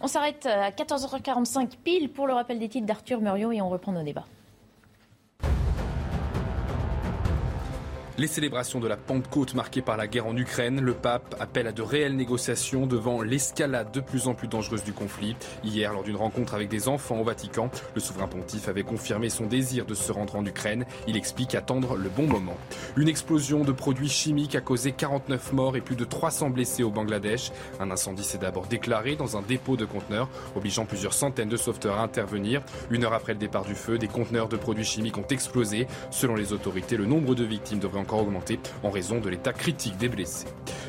On 0.00 0.06
s'arrête 0.06 0.46
à 0.46 0.70
14h45 0.70 1.70
pile 1.82 2.10
pour 2.10 2.26
le 2.26 2.34
rappel 2.34 2.58
des 2.58 2.68
titres 2.68 2.86
d'Arthur 2.86 3.20
Muriot 3.20 3.52
et 3.52 3.60
on 3.60 3.68
reprend 3.68 3.92
nos 3.92 4.02
débats. 4.02 4.26
Les 8.16 8.28
célébrations 8.28 8.78
de 8.78 8.86
la 8.86 8.96
Pentecôte 8.96 9.54
marquées 9.54 9.82
par 9.82 9.96
la 9.96 10.06
guerre 10.06 10.28
en 10.28 10.36
Ukraine, 10.36 10.80
le 10.80 10.94
pape 10.94 11.34
appelle 11.40 11.66
à 11.66 11.72
de 11.72 11.82
réelles 11.82 12.14
négociations 12.14 12.86
devant 12.86 13.22
l'escalade 13.22 13.90
de 13.90 13.98
plus 13.98 14.28
en 14.28 14.34
plus 14.34 14.46
dangereuse 14.46 14.84
du 14.84 14.92
conflit. 14.92 15.34
Hier, 15.64 15.92
lors 15.92 16.04
d'une 16.04 16.14
rencontre 16.14 16.54
avec 16.54 16.68
des 16.68 16.86
enfants 16.86 17.18
au 17.18 17.24
Vatican, 17.24 17.72
le 17.92 18.00
souverain 18.00 18.28
pontife 18.28 18.68
avait 18.68 18.84
confirmé 18.84 19.30
son 19.30 19.46
désir 19.46 19.84
de 19.84 19.94
se 19.94 20.12
rendre 20.12 20.36
en 20.36 20.46
Ukraine. 20.46 20.84
Il 21.08 21.16
explique 21.16 21.56
attendre 21.56 21.96
le 21.96 22.08
bon 22.08 22.28
moment. 22.28 22.56
Une 22.96 23.08
explosion 23.08 23.64
de 23.64 23.72
produits 23.72 24.08
chimiques 24.08 24.54
a 24.54 24.60
causé 24.60 24.92
49 24.92 25.52
morts 25.52 25.76
et 25.76 25.80
plus 25.80 25.96
de 25.96 26.04
300 26.04 26.50
blessés 26.50 26.84
au 26.84 26.90
Bangladesh. 26.90 27.50
Un 27.80 27.90
incendie 27.90 28.22
s'est 28.22 28.38
d'abord 28.38 28.66
déclaré 28.66 29.16
dans 29.16 29.36
un 29.36 29.42
dépôt 29.42 29.76
de 29.76 29.86
conteneurs, 29.86 30.28
obligeant 30.54 30.84
plusieurs 30.84 31.14
centaines 31.14 31.48
de 31.48 31.56
sauveteurs 31.56 31.98
à 31.98 32.04
intervenir. 32.04 32.62
Une 32.90 33.02
heure 33.02 33.12
après 33.12 33.32
le 33.32 33.40
départ 33.40 33.64
du 33.64 33.74
feu, 33.74 33.98
des 33.98 34.06
conteneurs 34.06 34.48
de 34.48 34.56
produits 34.56 34.84
chimiques 34.84 35.18
ont 35.18 35.26
explosé. 35.30 35.88
Selon 36.12 36.36
les 36.36 36.52
autorités, 36.52 36.96
le 36.96 37.06
nombre 37.06 37.34
de 37.34 37.42
victimes 37.42 37.80
devrait 37.80 38.03
encore 38.04 38.20
augmenter 38.20 38.60
en 38.82 38.90
raison 38.90 39.18
de 39.18 39.30
l'état 39.30 39.54
critique 39.54 39.96
des 39.96 40.08
blessés. 40.08 40.46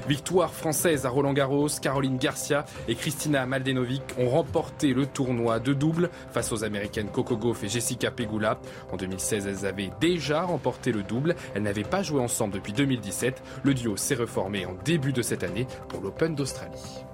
Victoire 0.07 0.53
française 0.53 1.05
à 1.05 1.09
Roland 1.09 1.33
Garros, 1.33 1.69
Caroline 1.81 2.17
Garcia 2.17 2.65
et 2.87 2.95
Christina 2.95 3.45
Maldenovic 3.45 4.03
ont 4.19 4.29
remporté 4.29 4.93
le 4.93 5.05
tournoi 5.05 5.59
de 5.59 5.73
double 5.73 6.09
face 6.31 6.51
aux 6.51 6.63
américaines 6.63 7.07
Coco 7.07 7.37
Gauff 7.37 7.63
et 7.63 7.69
Jessica 7.69 8.11
Pegula. 8.11 8.59
En 8.91 8.97
2016, 8.97 9.47
elles 9.47 9.65
avaient 9.65 9.91
déjà 10.01 10.43
remporté 10.43 10.91
le 10.91 11.03
double. 11.03 11.35
Elles 11.55 11.63
n'avaient 11.63 11.83
pas 11.83 12.03
joué 12.03 12.21
ensemble 12.21 12.53
depuis 12.53 12.73
2017. 12.73 13.41
Le 13.63 13.73
duo 13.73 13.95
s'est 13.95 14.15
reformé 14.15 14.65
en 14.65 14.75
début 14.83 15.13
de 15.13 15.21
cette 15.21 15.43
année 15.43 15.67
pour 15.87 16.01
l'Open 16.01 16.35
d'Australie. 16.35 17.05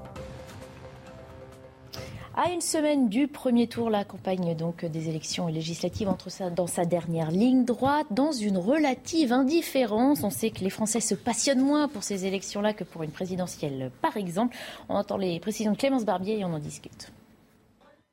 À 2.43 2.49
une 2.49 2.61
semaine 2.61 3.07
du 3.07 3.27
premier 3.27 3.67
tour, 3.67 3.91
la 3.91 4.03
campagne 4.03 4.55
donc 4.55 4.83
des 4.83 5.09
élections 5.09 5.45
législatives 5.45 6.09
entre 6.09 6.29
dans 6.49 6.65
sa 6.65 6.85
dernière 6.85 7.29
ligne 7.29 7.65
droite, 7.65 8.07
dans 8.09 8.31
une 8.31 8.57
relative 8.57 9.31
indifférence. 9.31 10.23
On 10.23 10.31
sait 10.31 10.49
que 10.49 10.61
les 10.61 10.71
Français 10.71 11.01
se 11.01 11.13
passionnent 11.13 11.61
moins 11.61 11.87
pour 11.87 12.01
ces 12.01 12.25
élections-là 12.25 12.73
que 12.73 12.83
pour 12.83 13.03
une 13.03 13.11
présidentielle, 13.11 13.91
par 14.01 14.17
exemple. 14.17 14.57
On 14.89 14.95
entend 14.95 15.17
les 15.17 15.39
précisions 15.39 15.73
de 15.73 15.77
Clémence 15.77 16.03
Barbier 16.03 16.39
et 16.39 16.43
on 16.43 16.51
en 16.51 16.57
discute. 16.57 17.11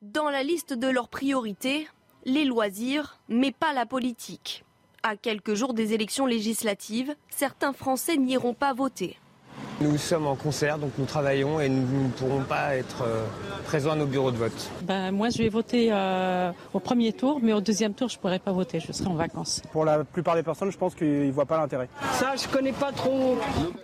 Dans 0.03 0.29
la 0.29 0.43
liste 0.43 0.73
de 0.73 0.87
leurs 0.87 1.09
priorités, 1.09 1.87
les 2.23 2.45
loisirs, 2.45 3.19
mais 3.29 3.51
pas 3.51 3.73
la 3.73 3.87
politique. 3.87 4.63
À 5.01 5.15
quelques 5.15 5.55
jours 5.55 5.73
des 5.73 5.93
élections 5.93 6.27
législatives, 6.27 7.15
certains 7.31 7.73
Français 7.73 8.17
n'iront 8.17 8.53
pas 8.53 8.75
voter. 8.75 9.17
Nous 9.81 9.97
sommes 9.97 10.27
en 10.27 10.35
concert, 10.35 10.77
donc 10.77 10.91
nous 10.97 11.05
travaillons 11.05 11.61
et 11.61 11.69
nous 11.69 12.03
ne 12.03 12.09
pourrons 12.09 12.41
pas 12.41 12.75
être 12.75 13.03
euh, 13.03 13.25
présents 13.63 13.91
à 13.91 13.95
nos 13.95 14.05
bureaux 14.05 14.31
de 14.31 14.37
vote. 14.37 14.69
Ben, 14.81 15.11
moi, 15.11 15.29
je 15.29 15.37
vais 15.37 15.47
voter 15.47 15.89
euh, 15.91 16.51
au 16.73 16.79
premier 16.79 17.13
tour, 17.13 17.39
mais 17.41 17.53
au 17.53 17.61
deuxième 17.61 17.93
tour, 17.93 18.09
je 18.09 18.17
ne 18.17 18.21
pourrai 18.21 18.39
pas 18.39 18.51
voter. 18.51 18.81
Je 18.81 18.91
serai 18.91 19.09
en 19.09 19.15
vacances. 19.15 19.61
Pour 19.71 19.85
la 19.85 20.03
plupart 20.03 20.35
des 20.35 20.43
personnes, 20.43 20.71
je 20.71 20.77
pense 20.77 20.95
qu'ils 20.95 21.27
ne 21.27 21.31
voient 21.31 21.45
pas 21.45 21.57
l'intérêt. 21.57 21.87
Ça, 22.11 22.33
je 22.35 22.47
connais 22.49 22.73
pas 22.73 22.91
trop. 22.91 23.37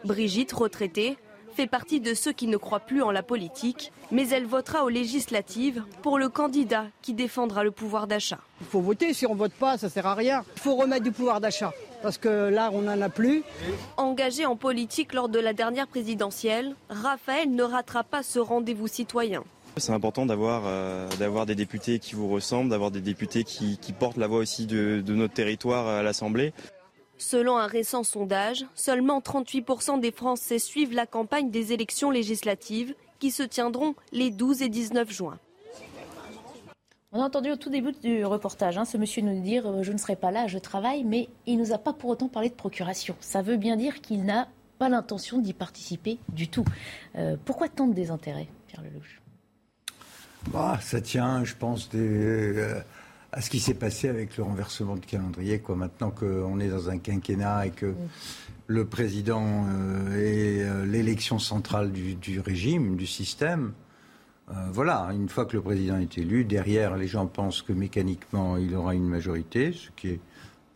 Brigitte, 0.03 0.51
retraitée, 0.51 1.17
fait 1.55 1.67
partie 1.67 2.01
de 2.01 2.13
ceux 2.13 2.33
qui 2.33 2.47
ne 2.47 2.57
croient 2.57 2.81
plus 2.81 3.01
en 3.01 3.11
la 3.11 3.23
politique, 3.23 3.93
mais 4.11 4.27
elle 4.29 4.45
votera 4.45 4.83
aux 4.83 4.89
législatives 4.89 5.83
pour 6.01 6.19
le 6.19 6.27
candidat 6.27 6.87
qui 7.01 7.13
défendra 7.13 7.63
le 7.63 7.71
pouvoir 7.71 8.07
d'achat. 8.07 8.39
Il 8.59 8.67
faut 8.67 8.81
voter, 8.81 9.13
si 9.13 9.25
on 9.25 9.33
ne 9.33 9.39
vote 9.39 9.53
pas, 9.53 9.77
ça 9.77 9.87
ne 9.87 9.91
sert 9.91 10.05
à 10.05 10.15
rien. 10.15 10.43
Il 10.57 10.61
faut 10.61 10.75
remettre 10.75 11.03
du 11.03 11.13
pouvoir 11.13 11.39
d'achat, 11.39 11.71
parce 12.01 12.17
que 12.17 12.49
là, 12.49 12.69
on 12.73 12.83
n'en 12.83 13.01
a 13.01 13.09
plus. 13.09 13.43
Engagé 13.97 14.45
en 14.45 14.55
politique 14.55 15.13
lors 15.13 15.29
de 15.29 15.39
la 15.39 15.53
dernière 15.53 15.87
présidentielle, 15.87 16.75
Raphaël 16.89 17.49
ne 17.51 17.63
ratera 17.63 18.03
pas 18.03 18.23
ce 18.23 18.39
rendez-vous 18.39 18.87
citoyen. 18.87 19.43
C'est 19.77 19.91
important 19.91 20.25
d'avoir 20.25 20.63
euh, 20.65 21.09
d'avoir 21.19 21.45
des 21.45 21.55
députés 21.55 21.99
qui 21.99 22.15
vous 22.15 22.29
ressemblent, 22.29 22.69
d'avoir 22.69 22.91
des 22.91 23.01
députés 23.01 23.43
qui, 23.43 23.77
qui 23.77 23.91
portent 23.91 24.17
la 24.17 24.27
voix 24.27 24.39
aussi 24.39 24.67
de, 24.67 25.01
de 25.05 25.13
notre 25.13 25.33
territoire 25.33 25.87
à 25.87 26.01
l'Assemblée. 26.01 26.53
Selon 27.17 27.57
un 27.57 27.67
récent 27.67 28.03
sondage, 28.03 28.65
seulement 28.75 29.19
38% 29.19 29.99
des 29.99 30.11
Français 30.11 30.59
suivent 30.59 30.93
la 30.93 31.05
campagne 31.05 31.49
des 31.49 31.73
élections 31.73 32.11
législatives 32.11 32.93
qui 33.19 33.31
se 33.31 33.43
tiendront 33.43 33.95
les 34.11 34.31
12 34.31 34.61
et 34.61 34.69
19 34.69 35.11
juin. 35.11 35.39
On 37.17 37.21
a 37.21 37.27
entendu 37.27 37.49
au 37.49 37.55
tout 37.55 37.69
début 37.69 37.93
du 38.03 38.25
reportage 38.25 38.77
hein, 38.77 38.83
ce 38.83 38.97
monsieur 38.97 39.21
nous 39.21 39.39
dire 39.41 39.65
euh, 39.65 39.83
Je 39.83 39.93
ne 39.93 39.97
serai 39.97 40.17
pas 40.17 40.31
là, 40.31 40.47
je 40.47 40.57
travaille, 40.57 41.05
mais 41.05 41.29
il 41.45 41.57
nous 41.57 41.71
a 41.71 41.77
pas 41.77 41.93
pour 41.93 42.09
autant 42.09 42.27
parlé 42.27 42.49
de 42.49 42.53
procuration. 42.53 43.15
Ça 43.21 43.41
veut 43.41 43.55
bien 43.55 43.77
dire 43.77 44.01
qu'il 44.01 44.25
n'a 44.25 44.49
pas 44.79 44.89
l'intention 44.89 45.39
d'y 45.39 45.53
participer 45.53 46.17
du 46.27 46.49
tout. 46.49 46.65
Euh, 47.15 47.37
pourquoi 47.45 47.69
tant 47.69 47.87
de 47.87 47.93
désintérêt, 47.93 48.49
Pierre 48.67 48.81
Lelouch? 48.83 49.21
Bah, 50.51 50.77
ça 50.81 50.99
tient, 50.99 51.45
je 51.45 51.55
pense, 51.55 51.87
des, 51.87 51.99
euh, 51.99 52.81
à 53.31 53.39
ce 53.39 53.49
qui 53.49 53.61
s'est 53.61 53.75
passé 53.75 54.09
avec 54.09 54.35
le 54.35 54.43
renversement 54.43 54.97
de 54.97 55.05
calendrier. 55.05 55.59
Quoi. 55.59 55.77
Maintenant 55.77 56.11
qu'on 56.11 56.59
est 56.59 56.67
dans 56.67 56.89
un 56.89 56.97
quinquennat 56.97 57.67
et 57.67 57.71
que 57.71 57.93
le 58.67 58.85
président 58.85 59.65
euh, 59.69 60.17
est 60.17 60.63
euh, 60.63 60.85
l'élection 60.85 61.39
centrale 61.39 61.93
du, 61.93 62.15
du 62.15 62.41
régime, 62.41 62.97
du 62.97 63.07
système, 63.07 63.71
euh, 64.51 64.53
voilà, 64.71 65.09
une 65.13 65.27
fois 65.29 65.45
que 65.45 65.55
le 65.57 65.61
président 65.63 65.97
est 65.97 66.17
élu, 66.17 66.45
derrière, 66.45 66.95
les 66.97 67.07
gens 67.07 67.25
pensent 67.27 67.61
que 67.61 67.73
mécaniquement, 67.73 68.57
il 68.57 68.75
aura 68.75 68.93
une 68.93 69.07
majorité, 69.07 69.73
ce 69.73 69.89
qui 69.95 70.09
est 70.09 70.19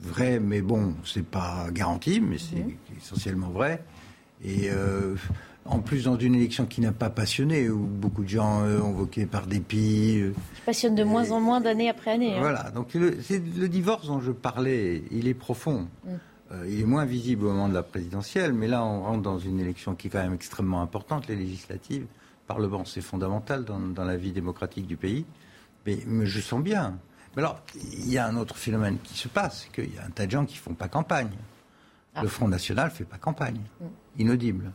vrai, 0.02 0.40
mais 0.40 0.62
bon, 0.62 0.96
c'est 1.06 1.26
pas 1.26 1.68
garanti, 1.72 2.20
mais 2.22 2.38
c'est 2.38 2.66
essentiellement 2.98 3.50
vrai. 3.50 3.84
Et 4.44 4.70
euh, 4.72 5.16
En 5.66 5.80
plus, 5.82 6.06
dans 6.06 6.18
une 6.18 6.34
élection 6.34 6.66
qui 6.66 6.82
n'a 6.82 6.92
pas 6.94 7.12
passionné, 7.12 7.70
où 7.70 7.78
beaucoup 7.78 8.24
de 8.24 8.30
gens 8.30 8.64
euh, 8.64 8.80
ont 8.82 8.94
voté 8.94 9.26
par 9.28 9.46
dépit. 9.46 10.20
euh, 10.20 10.32
Qui 10.56 10.62
passionne 10.62 10.96
de 10.96 11.04
moins 11.04 11.30
en 11.30 11.40
moins 11.40 11.62
d'année 11.62 11.90
après 11.90 12.12
année. 12.12 12.34
hein. 12.36 12.40
voilà, 12.40 12.72
donc 12.72 12.94
le, 12.96 13.18
c'est 13.22 13.38
le 13.56 13.68
divorce 13.70 14.08
dont 14.08 14.20
je 14.22 14.32
parlais, 14.32 15.04
il 15.12 15.28
est 15.28 15.34
profond. 15.36 15.88
Mm. 16.06 16.10
Il 16.68 16.80
est 16.82 16.86
moins 16.86 17.06
visible 17.06 17.46
au 17.46 17.50
moment 17.52 17.70
de 17.70 17.76
la 17.76 17.84
présidentielle, 17.84 18.54
mais 18.54 18.68
là, 18.68 18.84
on 18.84 19.04
rentre 19.04 19.22
dans 19.22 19.38
une 19.38 19.60
élection 19.60 19.94
qui 19.94 20.08
est 20.08 20.10
quand 20.10 20.24
même 20.24 20.34
extrêmement 20.34 20.82
importante, 20.82 21.28
les 21.28 21.36
législatives. 21.36 22.08
Le 22.50 22.56
Parlement, 22.56 22.84
c'est 22.84 23.02
fondamental 23.02 23.64
dans, 23.64 23.80
dans 23.80 24.04
la 24.04 24.18
vie 24.18 24.32
démocratique 24.32 24.88
du 24.88 24.98
pays. 24.98 25.24
Mais, 25.86 26.00
mais 26.08 26.26
je 26.26 26.42
sens 26.42 26.64
bien. 26.64 26.98
Mais 27.36 27.44
alors, 27.44 27.62
il 27.76 28.10
y 28.10 28.18
a 28.18 28.26
un 28.26 28.36
autre 28.38 28.58
phénomène 28.58 28.98
qui 29.04 29.16
se 29.16 29.28
passe, 29.28 29.66
c'est 29.66 29.72
qu'il 29.72 29.94
y 29.94 30.00
a 30.00 30.04
un 30.04 30.10
tas 30.10 30.26
de 30.26 30.32
gens 30.32 30.46
qui 30.48 30.58
font 30.58 30.74
pas 30.74 30.88
campagne. 30.88 31.38
Ah. 32.16 32.24
Le 32.24 32.28
Front 32.28 32.48
National 32.48 32.90
fait 32.90 33.04
pas 33.04 33.20
campagne. 33.20 33.62
Mm. 33.80 33.86
Inaudible. 34.18 34.72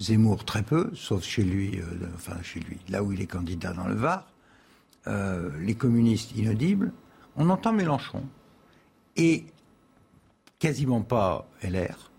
Zemmour, 0.00 0.44
très 0.44 0.64
peu, 0.64 0.90
sauf 0.94 1.22
chez 1.22 1.44
lui, 1.44 1.78
euh, 1.78 2.08
enfin 2.16 2.42
chez 2.42 2.58
lui, 2.58 2.80
là 2.88 3.04
où 3.04 3.12
il 3.12 3.20
est 3.20 3.28
candidat 3.28 3.72
dans 3.72 3.86
le 3.86 3.94
Var. 3.94 4.26
Euh, 5.06 5.50
les 5.60 5.76
communistes 5.76 6.36
inaudibles. 6.36 6.92
On 7.36 7.50
entend 7.50 7.72
Mélenchon. 7.72 8.24
Et 9.14 9.44
quasiment 10.58 11.02
pas 11.02 11.48
LR. 11.62 12.10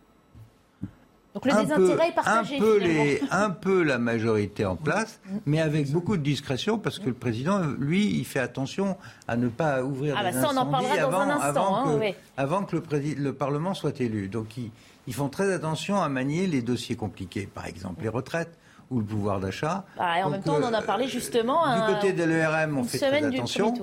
Donc 1.34 1.46
le 1.46 1.54
un 1.54 1.64
désintérêt 1.64 1.96
peu, 1.96 2.04
est 2.04 2.12
partagé. 2.16 2.56
un 2.58 2.60
peu, 2.60 2.78
les, 2.78 3.22
un 3.32 3.50
peu 3.50 3.82
la 3.84 3.98
majorité 3.98 4.66
en 4.66 4.76
place, 4.76 5.20
mais 5.46 5.60
avec 5.60 5.92
beaucoup 5.92 6.16
de 6.16 6.22
discrétion, 6.22 6.78
parce 6.78 7.00
que 7.00 7.08
le 7.08 7.14
président, 7.14 7.60
lui, 7.80 8.06
il 8.06 8.24
fait 8.26 8.40
attention 8.40 8.98
à 9.28 9.36
ne 9.36 9.48
pas 9.48 9.84
ouvrir 9.84 10.16
Ah 10.18 10.30
des 10.30 10.38
bah 10.38 10.42
ça, 10.44 10.50
on 10.54 10.58
en 10.58 10.66
dans 10.66 10.78
avant, 10.78 11.20
un 11.22 11.30
instant, 11.32 11.46
avant 11.48 11.76
hein, 11.78 11.84
que, 11.86 12.00
ouais. 12.00 12.16
avant 12.38 12.64
que 12.64 12.76
le, 12.76 13.34
Parlement 13.34 13.74
soit 13.74 14.00
élu. 14.00 14.28
Donc 14.28 14.58
ils, 14.58 14.70
ils 15.08 15.14
font 15.14 15.30
très 15.30 15.52
attention 15.52 16.02
à 16.02 16.08
manier 16.08 16.46
les 16.46 16.62
dossiers 16.62 16.96
compliqués, 16.96 17.50
par 17.52 17.66
exemple 17.66 18.04
les 18.04 18.10
retraites 18.10 18.56
ou 18.92 19.00
le 19.00 19.06
pouvoir 19.06 19.40
d'achat. 19.40 19.86
Ah, 19.98 20.20
et 20.20 20.22
en 20.22 20.26
Donc, 20.26 20.34
même 20.34 20.44
temps, 20.44 20.58
on 20.62 20.64
en 20.66 20.74
a 20.74 20.82
euh, 20.82 20.86
parlé 20.86 21.08
justement. 21.08 21.64
Du 21.74 21.82
un- 21.82 21.94
côté 21.96 22.14
de 22.14 22.24
l'ERM, 22.24 22.78
on 22.78 22.84
fait 22.84 23.00
très 23.00 23.24
attention. 23.24 23.74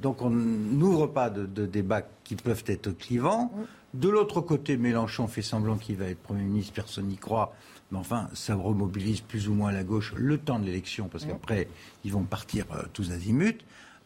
Donc 0.00 0.22
on 0.22 0.30
n'ouvre 0.30 1.06
pas 1.06 1.28
de, 1.30 1.44
de 1.46 1.66
débats 1.66 2.02
qui 2.24 2.34
peuvent 2.34 2.64
être 2.66 2.90
clivants. 2.90 3.52
De 3.94 4.08
l'autre 4.08 4.40
côté, 4.40 4.76
Mélenchon 4.76 5.26
fait 5.26 5.42
semblant 5.42 5.76
qu'il 5.76 5.96
va 5.96 6.06
être 6.06 6.20
Premier 6.20 6.44
ministre, 6.44 6.72
personne 6.72 7.06
n'y 7.06 7.16
croit. 7.16 7.54
Mais 7.90 7.98
enfin, 7.98 8.28
ça 8.34 8.54
remobilise 8.54 9.20
plus 9.20 9.48
ou 9.48 9.54
moins 9.54 9.72
la 9.72 9.82
gauche 9.82 10.14
le 10.16 10.38
temps 10.38 10.60
de 10.60 10.66
l'élection, 10.66 11.08
parce 11.08 11.24
qu'après, 11.24 11.68
ils 12.04 12.12
vont 12.12 12.22
partir 12.22 12.66
euh, 12.72 12.82
tous 12.92 13.10
azimuts. 13.10 13.58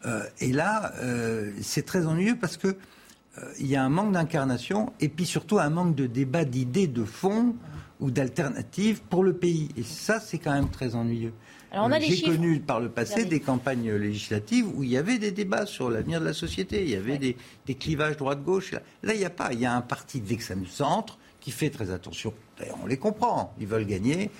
Euh, 0.05 0.23
et 0.39 0.51
là, 0.51 0.93
euh, 1.01 1.51
c'est 1.61 1.85
très 1.85 2.05
ennuyeux 2.05 2.37
parce 2.39 2.57
que 2.57 2.67
euh, 2.67 3.53
il 3.59 3.67
y 3.67 3.75
a 3.75 3.83
un 3.83 3.89
manque 3.89 4.11
d'incarnation 4.11 4.93
et 4.99 5.09
puis 5.09 5.25
surtout 5.25 5.59
un 5.59 5.69
manque 5.69 5.95
de 5.95 6.05
débat 6.05 6.45
d'idées 6.45 6.87
de 6.87 7.03
fond 7.03 7.55
ou 7.99 8.11
d'alternatives 8.11 9.01
pour 9.09 9.23
le 9.23 9.33
pays. 9.33 9.69
Et 9.77 9.83
ça, 9.83 10.19
c'est 10.19 10.37
quand 10.37 10.53
même 10.53 10.69
très 10.69 10.95
ennuyeux. 10.95 11.33
Alors, 11.75 11.87
on 11.87 11.91
a 11.91 11.97
Euh, 11.97 11.99
J'ai 12.01 12.21
connu 12.37 12.59
par 12.61 12.79
le 12.79 12.89
passé 12.89 13.25
des 13.25 13.39
campagnes 13.41 13.91
législatives 13.91 14.65
où 14.73 14.83
il 14.83 14.89
y 14.89 14.97
avait 14.97 15.17
des 15.19 15.31
débats 15.31 15.65
sur 15.65 15.89
l'avenir 15.89 16.19
de 16.21 16.25
la 16.25 16.33
société, 16.33 16.83
il 16.83 16.89
y 16.89 16.95
avait 16.95 17.17
des, 17.17 17.35
des 17.65 17.75
clivages 17.75 18.17
droite-gauche. 18.17 18.71
Là, 19.03 19.13
il 19.13 19.19
n'y 19.19 19.25
a 19.25 19.29
pas. 19.29 19.49
Il 19.51 19.59
y 19.59 19.65
a 19.65 19.73
un 19.75 19.81
parti 19.81 20.21
d'extrême 20.21 20.65
centre 20.65 21.17
qui 21.41 21.51
fait 21.51 21.69
très 21.69 21.91
attention. 21.91 22.33
D'ailleurs, 22.57 22.77
on 22.81 22.87
les 22.87 22.97
comprend. 22.97 23.53
Ils 23.59 23.67
veulent 23.67 23.85
gagner. 23.85 24.31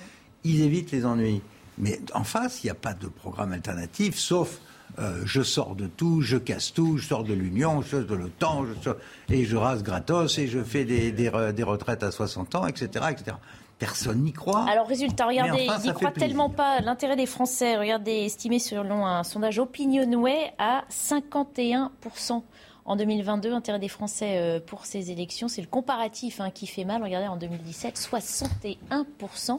Ils 0.44 0.62
évitent 0.62 0.90
les 0.92 1.04
ennuis. 1.04 1.42
Mais 1.78 2.00
en 2.14 2.24
face, 2.24 2.64
il 2.64 2.68
n'y 2.68 2.70
a 2.70 2.74
pas 2.74 2.94
de 2.94 3.06
programme 3.06 3.52
alternatif, 3.52 4.16
sauf 4.16 4.60
euh, 4.98 5.20
je 5.26 5.42
sors 5.42 5.74
de 5.74 5.86
tout, 5.88 6.22
je 6.22 6.38
casse 6.38 6.72
tout, 6.72 6.96
je 6.96 7.06
sors 7.06 7.22
de 7.22 7.34
l'Union, 7.34 7.82
je 7.82 7.88
sors 7.88 8.04
de 8.04 8.14
l'OTAN, 8.14 8.64
je 8.64 8.82
sors- 8.82 8.96
et 9.28 9.44
je 9.44 9.56
rase 9.56 9.82
gratos, 9.82 10.38
et 10.38 10.46
je 10.48 10.62
fais 10.62 10.86
des, 10.86 11.12
des 11.12 11.28
retraites 11.28 12.02
à 12.02 12.10
60 12.10 12.54
ans, 12.54 12.66
etc. 12.66 12.88
etc. 13.10 13.36
Personne 13.78 14.22
n'y 14.22 14.32
croit. 14.32 14.64
Alors, 14.68 14.86
résultat, 14.86 15.26
regardez, 15.26 15.66
enfin, 15.68 15.78
ils 15.84 15.88
n'y 15.88 15.94
croient 15.94 16.10
tellement 16.10 16.48
pas. 16.48 16.80
L'intérêt 16.80 17.16
des 17.16 17.26
Français, 17.26 17.76
regardez, 17.76 18.24
estimé 18.24 18.58
selon 18.58 19.06
un 19.06 19.22
sondage 19.22 19.58
Opinionway 19.58 20.54
à 20.58 20.84
51%. 20.90 22.42
En 22.86 22.94
2022, 22.94 23.52
intérêt 23.52 23.80
des 23.80 23.88
Français 23.88 24.38
euh, 24.38 24.60
pour 24.64 24.86
ces 24.86 25.10
élections, 25.10 25.48
c'est 25.48 25.60
le 25.60 25.66
comparatif 25.66 26.40
hein, 26.40 26.50
qui 26.50 26.68
fait 26.68 26.84
mal. 26.84 27.02
Regardez, 27.02 27.26
en 27.26 27.36
2017, 27.36 27.98
61%. 27.98 29.58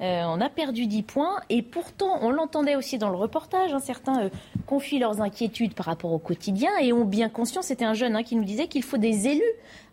Euh, 0.00 0.22
on 0.26 0.40
a 0.40 0.48
perdu 0.48 0.86
10 0.86 1.02
points. 1.02 1.40
Et 1.48 1.62
pourtant, 1.62 2.18
on 2.22 2.30
l'entendait 2.30 2.76
aussi 2.76 2.96
dans 2.98 3.10
le 3.10 3.16
reportage, 3.16 3.74
hein, 3.74 3.80
certains 3.80 4.26
euh, 4.26 4.30
confient 4.66 5.00
leurs 5.00 5.20
inquiétudes 5.20 5.74
par 5.74 5.86
rapport 5.86 6.12
au 6.12 6.18
quotidien 6.18 6.70
et 6.80 6.92
ont 6.92 7.04
bien 7.04 7.28
conscience, 7.28 7.66
c'était 7.66 7.84
un 7.84 7.94
jeune 7.94 8.14
hein, 8.14 8.22
qui 8.22 8.36
nous 8.36 8.44
disait 8.44 8.68
qu'il 8.68 8.84
faut 8.84 8.96
des 8.96 9.26
élus 9.26 9.42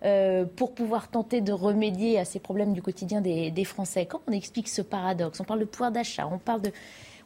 euh, 0.03 0.45
pour 0.45 0.75
pouvoir 0.75 1.07
tenter 1.07 1.41
de 1.41 1.53
remédier 1.53 2.19
à 2.19 2.25
ces 2.25 2.39
problèmes 2.39 2.73
du 2.73 2.81
quotidien 2.81 3.21
des, 3.21 3.49
des 3.49 3.63
Français. 3.63 4.05
Quand 4.05 4.21
on 4.27 4.31
explique 4.31 4.67
ce 4.67 4.83
paradoxe, 4.83 5.39
on 5.39 5.43
parle 5.43 5.61
de 5.61 5.65
pouvoir 5.65 5.91
d'achat, 5.91 6.29
on 6.31 6.37
parle 6.37 6.61
de... 6.61 6.71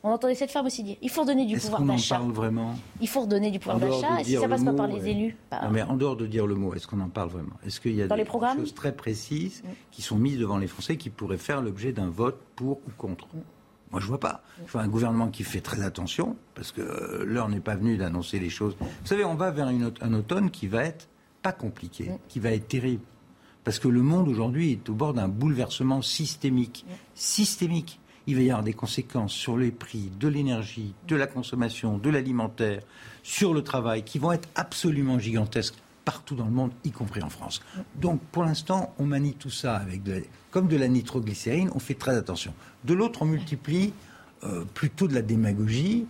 On 0.01 0.11
entendait 0.11 0.35
cette 0.35 0.51
femme 0.51 0.65
aussi 0.65 0.81
dire, 0.83 0.95
il 1.01 1.09
faut 1.09 1.21
redonner 1.21 1.45
du 1.45 1.55
Est-ce 1.55 1.63
pouvoir 1.65 1.81
qu'on 1.81 1.89
en 1.89 1.93
d'achat. 1.95 2.17
parle 2.19 2.31
vraiment 2.31 2.75
Il 3.01 3.07
faut 3.09 3.21
redonner 3.21 3.51
du 3.51 3.59
pouvoir 3.59 3.77
En 3.77 3.79
d'achat. 3.79 4.21
Et 4.21 4.23
si 4.23 4.37
ça 4.37 4.47
passe 4.47 4.63
pas 4.63 4.73
par 4.73 4.87
les 4.87 5.01
ouais. 5.01 5.11
élus, 5.11 5.37
bah, 5.51 5.59
Non, 5.63 5.71
mais 5.71 5.81
en 5.81 5.97
dehors 5.97 6.15
de 6.15 6.25
dire 6.25 6.47
le 6.47 6.55
mot, 6.55 6.73
est-ce 6.73 6.87
qu'on 6.87 7.01
en 7.01 7.09
parle 7.09 7.29
vraiment? 7.29 7.55
Est-ce 7.65 7.81
qu'il 7.81 7.95
y 7.95 8.01
a 8.01 8.07
Dans 8.07 8.15
des 8.15 8.25
choses 8.25 8.73
très 8.73 8.95
précises 8.95 9.61
qui 9.91 10.01
sont 10.01 10.17
mises 10.17 10.39
devant 10.39 10.57
les 10.57 10.67
Français 10.67 10.95
qui 10.95 11.09
pourraient 11.09 11.37
faire 11.37 11.61
l'objet 11.61 11.91
d'un 11.91 12.09
vote 12.09 12.39
pour 12.55 12.77
ou 12.77 12.91
contre? 12.97 13.27
Moi, 13.91 13.99
je 13.99 14.05
vois 14.05 14.19
pas. 14.19 14.41
Je 14.67 14.71
vois 14.71 14.81
un 14.81 14.87
gouvernement 14.87 15.27
qui 15.29 15.43
fait 15.43 15.61
très 15.61 15.81
attention, 15.81 16.35
parce 16.53 16.71
que 16.71 16.81
euh, 16.81 17.25
l'heure 17.25 17.49
n'est 17.49 17.59
pas 17.59 17.75
venue 17.75 17.97
d'annoncer 17.97 18.39
les 18.39 18.49
choses. 18.49 18.77
Vous 18.79 19.07
savez, 19.07 19.25
on 19.25 19.35
va 19.35 19.51
vers 19.51 19.67
une 19.69 19.91
un 20.01 20.13
automne 20.13 20.51
qui 20.51 20.67
va 20.67 20.83
être 20.85 21.09
pas 21.41 21.51
compliqué, 21.51 22.11
qui 22.27 22.39
va 22.39 22.51
être 22.51 22.67
terrible. 22.67 23.03
Parce 23.63 23.79
que 23.79 23.87
le 23.87 24.01
monde 24.01 24.27
aujourd'hui 24.27 24.71
est 24.73 24.89
au 24.89 24.93
bord 24.93 25.13
d'un 25.13 25.27
bouleversement 25.27 26.01
systémique. 26.01 26.85
Systémique. 27.15 27.99
Il 28.27 28.35
va 28.35 28.41
y 28.41 28.49
avoir 28.49 28.63
des 28.63 28.73
conséquences 28.73 29.33
sur 29.33 29.57
les 29.57 29.71
prix 29.71 30.11
de 30.19 30.27
l'énergie, 30.27 30.93
de 31.07 31.15
la 31.15 31.27
consommation, 31.27 31.97
de 31.97 32.09
l'alimentaire, 32.09 32.81
sur 33.23 33.53
le 33.53 33.63
travail, 33.63 34.03
qui 34.03 34.19
vont 34.19 34.31
être 34.31 34.47
absolument 34.55 35.19
gigantesques 35.19 35.75
partout 36.05 36.35
dans 36.35 36.45
le 36.45 36.51
monde, 36.51 36.71
y 36.83 36.91
compris 36.91 37.21
en 37.21 37.29
France. 37.29 37.61
Donc, 37.95 38.19
pour 38.31 38.43
l'instant, 38.43 38.93
on 38.97 39.05
manie 39.05 39.35
tout 39.35 39.51
ça 39.51 39.75
avec 39.75 40.01
comme 40.49 40.67
de 40.67 40.77
la 40.77 40.87
nitroglycérine, 40.87 41.69
on 41.75 41.79
fait 41.79 41.93
très 41.93 42.15
attention. 42.15 42.53
De 42.83 42.93
l'autre, 42.93 43.21
on 43.21 43.25
multiplie 43.25 43.93
euh, 44.43 44.63
plutôt 44.73 45.07
de 45.07 45.13
la 45.13 45.21
démagogie, 45.21 46.07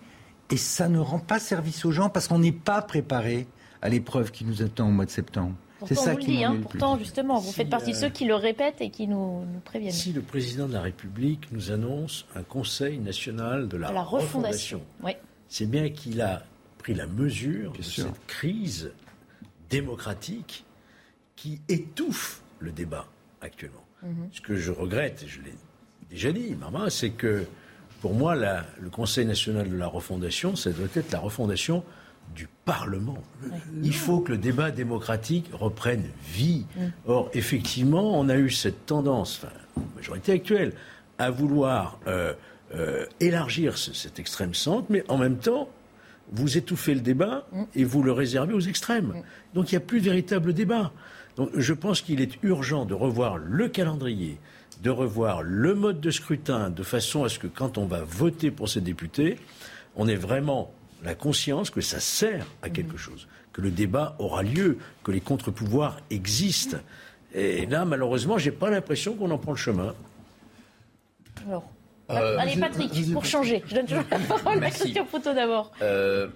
et 0.49 0.57
ça 0.57 0.87
ne 0.87 0.99
rend 0.99 1.19
pas 1.19 1.39
service 1.39 1.83
aux 1.85 1.91
gens 1.91 2.09
parce 2.09 2.27
qu'on 2.27 2.39
n'est 2.39 2.51
pas 2.51 2.81
préparé 2.81 3.47
à 3.81 3.89
l'épreuve 3.89 4.31
qui 4.31 4.45
nous 4.45 4.61
attend 4.61 4.87
au 4.87 4.91
mois 4.91 5.05
de 5.05 5.11
septembre. 5.11 5.53
C'est 5.87 5.95
pourtant, 5.95 6.03
ça 6.03 6.09
on 6.09 6.13
vous 6.13 6.19
le 6.19 6.23
qui 6.25 6.31
dit. 6.37 6.43
hein, 6.43 6.51
plus. 6.55 6.61
pourtant, 6.61 6.97
justement, 6.97 7.39
vous 7.39 7.49
Si, 7.49 7.55
faites 7.55 7.69
partie 7.69 7.91
de 7.91 7.95
euh, 7.95 7.99
ceux 8.01 8.09
qui 8.09 8.25
le 8.25 8.35
répètent 8.35 8.81
et 8.81 8.89
qui 8.89 9.07
nous, 9.07 9.45
nous 9.45 9.59
préviennent. 9.63 9.91
Si 9.93 10.11
le 10.13 10.21
président 10.21 10.67
de 10.67 10.73
la 10.73 10.81
République 10.81 11.51
nous 11.51 11.71
annonce 11.71 12.25
un 12.35 12.43
Conseil 12.43 12.97
national 12.99 13.67
de 13.67 13.77
la, 13.77 13.91
la 13.91 14.01
refondation. 14.03 14.81
Oui. 15.03 15.11
c'est 15.47 15.65
bien 15.69 15.89
qu'il 15.89 16.21
a 16.21 16.43
pris 16.79 16.93
la 16.93 17.07
mesure 17.07 17.71
de 17.73 17.81
cette 17.81 18.25
crise 18.27 18.91
démocratique 19.69 20.65
qui 21.35 21.61
étouffe 21.69 22.41
le 22.59 22.71
débat 22.71 23.05
actuellement. 23.41 23.83
Mhm. 24.03 24.29
Ce 24.31 24.41
que 24.41 24.55
je 24.55 24.71
regrette, 24.71 25.23
et 25.23 25.27
je 25.27 25.41
l'ai 25.41 25.53
déjà 26.09 26.31
dit, 26.31 26.55
Marma, 26.55 26.89
c'est 26.89 27.11
que 27.11 27.45
pour 28.01 28.13
moi, 28.13 28.35
la- 28.35 28.65
le 28.79 28.89
Conseil 28.89 29.25
national 29.25 29.69
de 29.69 29.75
la 29.75 29.87
refondation, 29.87 30.55
ça 30.55 30.71
doit 30.71 30.87
être 30.95 31.11
la 31.11 31.19
refondation 31.19 31.83
du 32.35 32.47
Parlement. 32.65 33.17
Il 33.83 33.93
faut 33.95 34.19
que 34.19 34.31
le 34.33 34.37
débat 34.37 34.71
démocratique 34.71 35.49
reprenne 35.53 36.05
vie. 36.31 36.65
Or, 37.07 37.29
effectivement, 37.33 38.19
on 38.19 38.29
a 38.29 38.35
eu 38.37 38.49
cette 38.51 38.85
tendance, 38.85 39.41
enfin, 39.43 39.53
majorité 39.95 40.31
actuelle, 40.33 40.73
à 41.17 41.31
vouloir 41.31 41.99
euh, 42.07 42.33
euh, 42.75 43.05
élargir 43.19 43.77
ce- 43.77 43.93
cet 43.93 44.19
extrême 44.19 44.53
centre, 44.53 44.85
mais 44.89 45.03
en 45.09 45.17
même 45.17 45.37
temps, 45.37 45.69
vous 46.31 46.57
étouffez 46.57 46.93
le 46.93 47.01
débat 47.01 47.47
et 47.73 47.83
vous 47.83 48.03
le 48.03 48.11
réservez 48.11 48.53
aux 48.53 48.59
extrêmes. 48.59 49.23
Donc 49.55 49.71
il 49.71 49.75
n'y 49.75 49.77
a 49.77 49.85
plus 49.85 49.99
de 49.99 50.05
véritable 50.05 50.53
débat. 50.53 50.91
Donc 51.35 51.49
je 51.55 51.73
pense 51.73 52.01
qu'il 52.01 52.21
est 52.21 52.37
urgent 52.43 52.85
de 52.85 52.93
revoir 52.93 53.37
le 53.37 53.67
calendrier, 53.67 54.37
de 54.83 54.91
revoir 54.91 55.41
le 55.41 55.73
mode 55.73 55.99
de 55.99 56.11
scrutin 56.11 56.69
de 56.69 56.83
façon 56.83 57.23
à 57.23 57.29
ce 57.29 57.39
que 57.39 57.47
quand 57.47 57.79
on 57.79 57.85
va 57.85 58.03
voter 58.03 58.51
pour 58.51 58.69
ces 58.69 58.79
députés, 58.81 59.39
on 59.95 60.07
ait 60.07 60.15
vraiment 60.15 60.71
la 61.03 61.15
conscience 61.15 61.69
que 61.69 61.81
ça 61.81 61.99
sert 61.99 62.45
à 62.61 62.69
quelque 62.69 62.97
chose, 62.97 63.27
que 63.53 63.61
le 63.61 63.71
débat 63.71 64.15
aura 64.19 64.43
lieu, 64.43 64.77
que 65.03 65.11
les 65.11 65.21
contre-pouvoirs 65.21 65.99
existent. 66.09 66.77
Et 67.33 67.65
là, 67.67 67.85
malheureusement, 67.85 68.37
j'ai 68.37 68.51
pas 68.51 68.69
l'impression 68.69 69.13
qu'on 69.15 69.31
en 69.31 69.37
prend 69.37 69.51
le 69.51 69.57
chemin. 69.57 69.95
Alors, 71.47 71.69
Euh, 72.11 72.37
allez, 72.39 72.57
Patrick, 72.59 72.89
pour 72.89 73.21
Patrick. 73.21 73.23
changer, 73.31 73.63
je 73.67 73.75
donne 73.75 73.85
toujours 73.85 74.03
la 74.09 74.17
parole 74.35 74.63
à. 74.63 74.71
Christian 74.71 75.05
Poutot 75.05 75.31
d'abord. 75.35 75.71
Euh, 75.83 76.27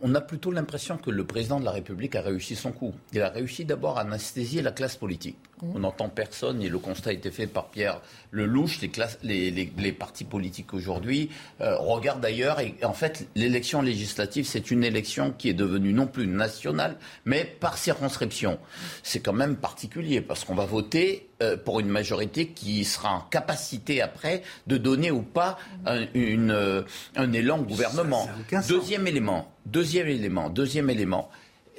on 0.00 0.14
a 0.14 0.22
plutôt 0.22 0.50
l'impression 0.50 0.96
que 0.96 1.10
le 1.10 1.24
président 1.24 1.60
de 1.60 1.66
la 1.66 1.72
République 1.72 2.16
a 2.16 2.22
réussi 2.22 2.56
son 2.56 2.72
coup. 2.72 2.94
Il 3.12 3.20
a 3.20 3.28
réussi 3.28 3.66
d'abord 3.66 3.98
à 3.98 4.00
anesthésier 4.00 4.62
la 4.62 4.72
classe 4.72 4.96
politique. 4.96 5.36
Mmh. 5.60 5.72
On 5.74 5.78
n'entend 5.80 6.08
personne, 6.08 6.62
et 6.62 6.70
le 6.70 6.78
constat 6.78 7.10
a 7.10 7.12
été 7.12 7.30
fait 7.30 7.46
par 7.46 7.66
Pierre 7.66 8.00
Les, 8.32 8.88
classes, 8.88 9.18
les, 9.22 9.50
les, 9.50 9.92
partis 9.92 10.24
politiques 10.24 10.72
aujourd'hui 10.72 11.28
euh, 11.60 11.76
regardent 11.76 12.24
ailleurs. 12.24 12.60
Et 12.60 12.74
en 12.82 12.94
fait, 12.94 13.28
l'élection 13.34 13.82
législative, 13.82 14.46
c'est 14.46 14.70
une 14.70 14.84
élection 14.84 15.34
qui 15.36 15.50
est 15.50 15.54
devenue 15.54 15.92
non 15.92 16.06
plus 16.06 16.26
nationale, 16.26 16.96
mais 17.26 17.44
par 17.44 17.76
circonscription. 17.76 18.58
C'est 19.02 19.20
quand 19.20 19.34
même 19.34 19.56
particulier, 19.56 20.22
parce 20.22 20.44
qu'on 20.44 20.54
va 20.54 20.64
voter 20.64 21.28
euh, 21.42 21.56
pour 21.56 21.80
une 21.80 21.88
majorité 21.88 22.48
qui 22.48 22.84
sera 22.84 23.12
en 23.12 23.20
capacité 23.20 24.00
après 24.00 24.42
de 24.66 24.76
donner 24.76 25.10
ou 25.10 25.22
pas 25.22 25.58
un, 25.84 26.06
une, 26.14 26.52
euh, 26.52 26.82
un 27.16 27.32
élan 27.32 27.58
au 27.58 27.64
gouvernement. 27.64 28.28
Deuxième 28.68 29.06
élément, 29.06 29.52
deuxième 29.66 30.08
élément, 30.08 30.48
deuxième 30.48 30.88
élément. 30.88 31.30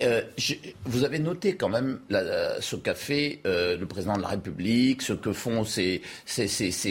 Euh, 0.03 0.21
vous 0.85 1.03
avez 1.03 1.19
noté 1.19 1.55
quand 1.55 1.69
même 1.69 1.99
ce 2.09 2.75
qu'a 2.75 2.95
fait 2.95 3.41
le 3.45 3.83
président 3.85 4.17
de 4.17 4.21
la 4.21 4.29
République, 4.29 5.01
ce 5.01 5.13
que 5.13 5.33
font 5.33 5.63
ses, 5.63 6.01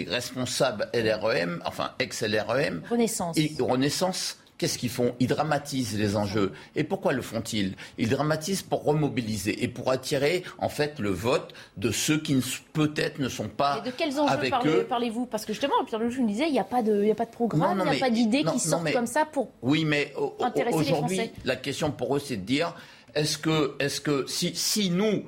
responsables 0.09 0.89
LREM, 0.95 1.63
enfin 1.65 1.93
ex-LREM. 1.99 2.83
Renaissance. 2.91 3.37
Et, 3.39 3.53
Renaissance 3.61 4.39
Qu'est-ce 4.63 4.79
qu'ils 4.79 4.91
font? 4.91 5.17
Ils 5.19 5.27
dramatisent 5.27 5.99
les 5.99 6.15
enjeux. 6.15 6.53
Et 6.77 6.85
pourquoi 6.85 7.13
le 7.13 7.21
font-ils? 7.21 7.75
Ils 7.99 8.09
dramatisent 8.09 8.63
pour 8.63 8.85
remobiliser 8.85 9.65
et 9.65 9.67
pour 9.67 9.91
attirer 9.91 10.45
en 10.59 10.69
fait 10.69 11.01
le 11.01 11.11
vote 11.11 11.53
de 11.79 11.91
ceux 11.91 12.17
qui 12.21 12.41
peut-être 12.73 13.19
ne 13.19 13.29
sont 13.29 13.49
pas 13.49 13.83
et 13.85 13.89
de 13.89 13.93
quels 13.93 14.21
enjeux 14.21 14.85
parlez-vous? 14.89 15.27
Parce 15.27 15.45
que 15.47 15.53
justement, 15.53 15.75
Pierre 15.85 15.99
nous 15.99 16.27
disait, 16.29 16.47
il 16.47 16.53
n'y 16.53 16.61
a 16.61 16.65
pas 16.65 16.81
de, 16.81 17.11
a 17.11 17.15
pas 17.17 17.25
de 17.25 17.33
programme, 17.33 17.83
il 17.85 17.91
n'y 17.91 17.97
a 17.97 17.99
pas 17.99 18.11
d'idées 18.11 18.45
qui 18.45 18.61
sortent 18.61 18.93
comme 18.93 19.09
ça 19.09 19.25
pour 19.25 19.49
oui, 19.63 19.85
mais 19.85 20.15
aujourd'hui, 20.73 21.33
la 21.45 21.57
question 21.57 21.91
pour 21.91 22.15
eux, 22.15 22.21
c'est 22.21 22.37
de 22.37 22.43
dire, 22.43 22.73
est-ce 23.15 23.39
que, 23.39 24.25
si, 24.27 24.55
si 24.55 24.91
nous 24.91 25.25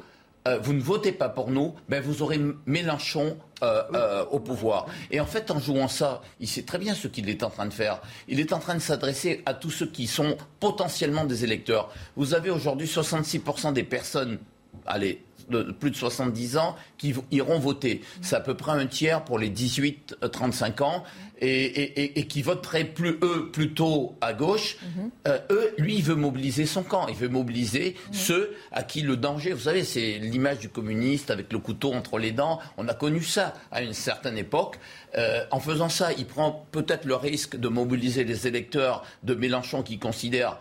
euh, 0.46 0.58
vous 0.58 0.74
ne 0.74 0.80
votez 0.80 1.12
pas 1.12 1.30
pour 1.30 1.50
nous, 1.50 1.74
ben 1.88 2.02
vous 2.02 2.20
aurez 2.20 2.38
Mélenchon 2.66 3.38
euh, 3.62 3.82
euh, 3.94 4.26
au 4.30 4.40
pouvoir. 4.40 4.86
Et 5.10 5.18
en 5.18 5.24
fait, 5.24 5.50
en 5.50 5.58
jouant 5.58 5.88
ça, 5.88 6.20
il 6.38 6.46
sait 6.46 6.64
très 6.64 6.76
bien 6.76 6.92
ce 6.92 7.08
qu'il 7.08 7.30
est 7.30 7.42
en 7.42 7.48
train 7.48 7.64
de 7.64 7.72
faire. 7.72 8.02
Il 8.28 8.40
est 8.40 8.52
en 8.52 8.58
train 8.58 8.74
de 8.74 8.80
s'adresser 8.80 9.42
à 9.46 9.54
tous 9.54 9.70
ceux 9.70 9.86
qui 9.86 10.06
sont 10.06 10.36
potentiellement 10.60 11.24
des 11.24 11.44
électeurs. 11.44 11.90
Vous 12.16 12.34
avez 12.34 12.50
aujourd'hui 12.50 12.86
66% 12.86 13.72
des 13.72 13.84
personnes, 13.84 14.38
allez, 14.84 15.24
de 15.50 15.72
plus 15.72 15.90
de 15.90 15.96
70 15.96 16.56
ans 16.56 16.76
qui 16.98 17.14
iront 17.30 17.58
voter. 17.58 18.02
C'est 18.22 18.36
à 18.36 18.40
peu 18.40 18.54
près 18.54 18.72
un 18.72 18.86
tiers 18.86 19.24
pour 19.24 19.38
les 19.38 19.50
18-35 19.50 20.82
ans 20.82 21.04
et, 21.40 22.26
qui 22.28 22.42
voteraient 22.42 22.84
plus, 22.84 23.18
eux 23.22 23.50
plutôt 23.52 24.16
à 24.20 24.32
gauche. 24.32 24.78
Mhm. 24.82 25.10
Euh, 25.28 25.38
eux, 25.50 25.74
lui, 25.78 25.96
il 25.96 26.02
veut 26.02 26.14
mobiliser 26.14 26.66
son 26.66 26.82
camp. 26.82 27.06
Il 27.08 27.16
veut 27.16 27.28
mobiliser 27.28 27.96
ceux 28.12 28.54
à 28.72 28.82
qui 28.82 29.02
le 29.02 29.16
danger, 29.16 29.52
vous 29.52 29.60
savez, 29.60 29.84
c'est 29.84 30.18
l'image 30.18 30.58
du 30.58 30.68
communiste 30.68 31.30
avec 31.30 31.52
le 31.52 31.58
couteau 31.58 31.92
entre 31.92 32.18
les 32.18 32.32
dents. 32.32 32.60
On 32.76 32.88
a 32.88 32.94
connu 32.94 33.22
ça 33.22 33.54
à 33.70 33.82
une 33.82 33.92
certaine 33.92 34.38
époque. 34.38 34.78
Euh, 35.16 35.44
en 35.50 35.60
faisant 35.60 35.88
ça, 35.88 36.12
il 36.12 36.26
prend 36.26 36.66
peut-être 36.72 37.04
le 37.04 37.16
risque 37.16 37.56
de 37.56 37.68
mobiliser 37.68 38.24
les 38.24 38.46
électeurs 38.46 39.04
de 39.22 39.34
Mélenchon 39.34 39.82
qui 39.82 39.98
considèrent 39.98 40.58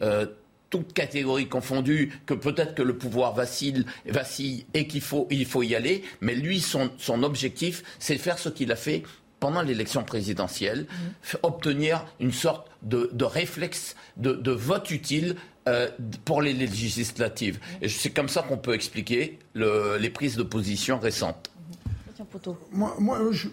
euh, 0.00 0.26
toutes 0.72 0.94
catégories 0.94 1.48
confondues, 1.48 2.18
que 2.26 2.34
peut-être 2.34 2.74
que 2.74 2.82
le 2.82 2.96
pouvoir 2.96 3.34
vacille, 3.34 3.84
vacille 4.06 4.64
et 4.72 4.88
qu'il 4.88 5.02
faut, 5.02 5.28
il 5.30 5.44
faut 5.44 5.62
y 5.62 5.76
aller. 5.76 6.02
Mais 6.22 6.34
lui, 6.34 6.60
son, 6.60 6.90
son 6.98 7.22
objectif, 7.22 7.84
c'est 7.98 8.14
de 8.16 8.20
faire 8.20 8.38
ce 8.38 8.48
qu'il 8.48 8.72
a 8.72 8.76
fait 8.76 9.02
pendant 9.38 9.62
l'élection 9.62 10.02
présidentielle, 10.02 10.86
mmh. 10.88 11.36
obtenir 11.42 12.06
une 12.20 12.32
sorte 12.32 12.70
de, 12.82 13.24
réflexe, 13.24 13.96
de, 14.16 14.50
vote 14.50 14.90
utile 14.90 15.36
euh, 15.68 15.90
pour 16.24 16.40
les 16.40 16.54
législatives. 16.54 17.56
Mmh. 17.56 17.84
Et 17.84 17.88
c'est 17.88 18.10
comme 18.10 18.28
ça 18.28 18.42
qu'on 18.42 18.56
peut 18.56 18.72
expliquer 18.72 19.38
les 19.54 20.10
prises 20.10 20.36
de 20.36 20.42
position 20.42 20.98
récentes. 20.98 21.50
Moi, 22.72 22.96
moi 22.98 23.18
je, 23.32 23.48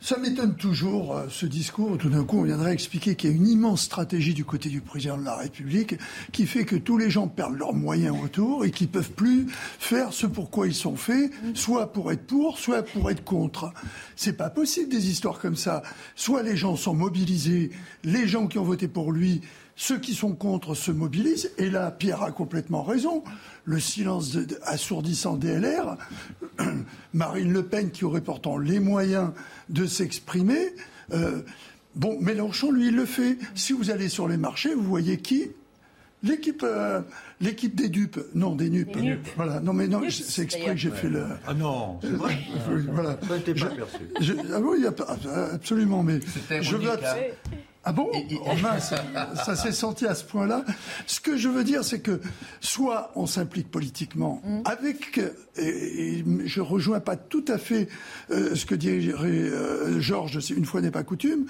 ça 0.00 0.16
m'étonne 0.16 0.54
toujours, 0.54 1.16
euh, 1.16 1.26
ce 1.28 1.44
discours. 1.44 1.98
Tout 1.98 2.08
d'un 2.08 2.24
coup, 2.24 2.38
on 2.38 2.44
viendrait 2.44 2.72
expliquer 2.72 3.16
qu'il 3.16 3.30
y 3.30 3.32
a 3.32 3.36
une 3.36 3.48
immense 3.48 3.82
stratégie 3.82 4.32
du 4.32 4.44
côté 4.44 4.68
du 4.68 4.80
président 4.80 5.18
de 5.18 5.24
la 5.24 5.34
République 5.34 5.96
qui 6.32 6.46
fait 6.46 6.64
que 6.64 6.76
tous 6.76 6.98
les 6.98 7.10
gens 7.10 7.26
perdent 7.26 7.58
leurs 7.58 7.74
moyens 7.74 8.16
autour 8.22 8.64
et 8.64 8.70
qui 8.70 8.86
peuvent 8.86 9.10
plus 9.10 9.46
faire 9.78 10.12
ce 10.12 10.26
pour 10.26 10.50
quoi 10.50 10.68
ils 10.68 10.74
sont 10.74 10.96
faits, 10.96 11.32
soit 11.54 11.92
pour 11.92 12.12
être 12.12 12.26
pour, 12.26 12.58
soit 12.58 12.82
pour 12.82 13.10
être 13.10 13.24
contre. 13.24 13.72
C'est 14.14 14.36
pas 14.36 14.50
possible 14.50 14.88
des 14.88 15.10
histoires 15.10 15.40
comme 15.40 15.56
ça. 15.56 15.82
Soit 16.14 16.42
les 16.42 16.56
gens 16.56 16.76
sont 16.76 16.94
mobilisés, 16.94 17.70
les 18.04 18.28
gens 18.28 18.46
qui 18.46 18.58
ont 18.58 18.64
voté 18.64 18.86
pour 18.86 19.10
lui, 19.10 19.40
ceux 19.78 19.98
qui 19.98 20.14
sont 20.14 20.34
contre 20.34 20.74
se 20.74 20.90
mobilisent. 20.90 21.52
Et 21.56 21.70
là, 21.70 21.92
Pierre 21.92 22.22
a 22.22 22.32
complètement 22.32 22.82
raison. 22.82 23.22
Le 23.64 23.78
silence 23.78 24.36
assourdissant 24.64 25.36
des 25.36 25.56
LR, 25.56 25.96
Marine 27.14 27.52
Le 27.52 27.62
Pen 27.62 27.92
qui 27.92 28.04
aurait 28.04 28.20
pourtant 28.20 28.58
les 28.58 28.80
moyens 28.80 29.30
de 29.68 29.86
s'exprimer. 29.86 30.74
Euh, 31.12 31.42
bon, 31.94 32.18
Mélenchon, 32.20 32.72
lui, 32.72 32.88
il 32.88 32.96
le 32.96 33.06
fait. 33.06 33.38
Si 33.54 33.72
vous 33.72 33.90
allez 33.90 34.08
sur 34.08 34.26
les 34.26 34.36
marchés, 34.36 34.74
vous 34.74 34.82
voyez 34.82 35.18
qui 35.18 35.52
L'équipe, 36.24 36.64
euh, 36.64 37.00
l'équipe 37.40 37.76
des 37.76 37.88
dupes, 37.88 38.18
non 38.34 38.56
des 38.56 38.70
nupes. 38.70 38.98
Voilà, 39.36 39.60
non 39.60 39.72
mais 39.72 39.86
non, 39.86 40.02
c'est 40.10 40.42
exprès 40.42 40.72
que 40.72 40.76
j'ai 40.76 40.90
fait 40.90 41.08
le. 41.08 41.24
Ah 41.46 41.54
non, 41.54 42.00
c'est 42.02 42.08
vrai. 42.08 42.36
voilà. 42.92 43.10
Ça 43.10 43.28
pas 43.28 43.38
perçu. 43.38 44.36
ah 44.52 44.58
oui, 44.60 44.84
absolument, 45.54 46.02
mais 46.02 46.18
je 46.60 46.74
veux. 46.74 46.90
Ah 47.88 47.92
bon 47.92 48.10
oh, 48.12 48.50
ça, 49.46 49.56
s'est 49.56 49.72
senti 49.72 50.04
à 50.04 50.14
ce 50.14 50.22
point-là. 50.22 50.62
Ce 51.06 51.20
que 51.20 51.38
je 51.38 51.48
veux 51.48 51.64
dire, 51.64 51.82
c'est 51.84 52.00
que 52.00 52.20
soit 52.60 53.10
on 53.14 53.26
s'implique 53.26 53.70
politiquement 53.70 54.42
mm. 54.44 54.60
avec, 54.66 55.18
et, 55.56 56.22
je 56.44 56.60
rejoins 56.60 57.00
pas 57.00 57.16
tout 57.16 57.46
à 57.48 57.56
fait 57.56 57.88
euh, 58.30 58.54
ce 58.54 58.66
que 58.66 58.74
dirait 58.74 59.08
euh, 59.24 60.00
Georges, 60.00 60.50
une 60.50 60.66
fois 60.66 60.82
n'est 60.82 60.90
pas 60.90 61.02
coutume, 61.02 61.46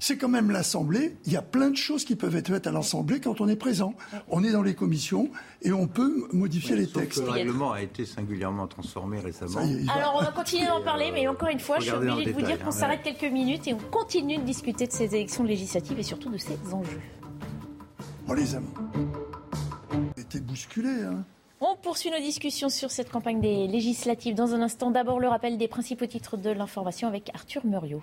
c'est 0.00 0.16
quand 0.16 0.30
même 0.30 0.50
l'Assemblée. 0.50 1.14
Il 1.26 1.32
y 1.32 1.36
a 1.36 1.42
plein 1.42 1.68
de 1.68 1.76
choses 1.76 2.06
qui 2.06 2.16
peuvent 2.16 2.34
être 2.36 2.48
faites 2.48 2.66
à 2.66 2.72
l'Assemblée 2.72 3.20
quand 3.20 3.42
on 3.42 3.48
est 3.48 3.56
présent. 3.56 3.94
On 4.30 4.42
est 4.42 4.50
dans 4.50 4.62
les 4.62 4.74
commissions 4.74 5.30
et 5.60 5.72
on 5.72 5.86
peut 5.86 6.26
modifier 6.32 6.74
les 6.74 6.86
textes. 6.86 7.22
le 7.22 7.30
règlement 7.30 7.72
a 7.72 7.82
été 7.82 8.06
singulièrement 8.06 8.66
transformé 8.66 9.20
récemment. 9.20 9.60
Alors 9.94 10.16
on 10.18 10.24
va 10.24 10.32
continuer 10.32 10.66
d'en 10.66 10.82
parler, 10.82 11.10
mais 11.12 11.28
encore 11.28 11.50
une 11.50 11.60
fois, 11.60 11.80
je 11.80 11.84
suis 11.84 11.92
obligée 11.92 12.24
de 12.24 12.32
vous 12.32 12.42
dire 12.42 12.58
qu'on 12.60 12.68
hein, 12.68 12.72
s'arrête 12.72 13.02
quelques 13.02 13.30
minutes 13.30 13.68
et 13.68 13.74
on 13.74 13.90
continue 13.90 14.38
de 14.38 14.42
discuter 14.42 14.86
de 14.86 14.92
ces 14.92 15.14
élections 15.14 15.44
législatives 15.44 15.81
et 15.96 16.02
surtout 16.02 16.30
de 16.30 16.36
ces 16.38 16.56
enjeux. 16.72 17.00
Oh 18.28 18.34
les 18.34 18.54
amis, 18.54 18.68
été 20.16 20.40
bousculés. 20.40 21.02
Hein. 21.04 21.24
On 21.60 21.76
poursuit 21.76 22.10
nos 22.10 22.18
discussions 22.18 22.68
sur 22.68 22.90
cette 22.90 23.10
campagne 23.10 23.40
des 23.40 23.66
législatives. 23.66 24.34
Dans 24.34 24.54
un 24.54 24.62
instant, 24.62 24.90
d'abord 24.90 25.20
le 25.20 25.28
rappel 25.28 25.58
des 25.58 25.68
principaux 25.68 26.06
titres 26.06 26.36
de 26.36 26.50
l'information 26.50 27.08
avec 27.08 27.30
Arthur 27.34 27.64
Muriot. 27.64 28.02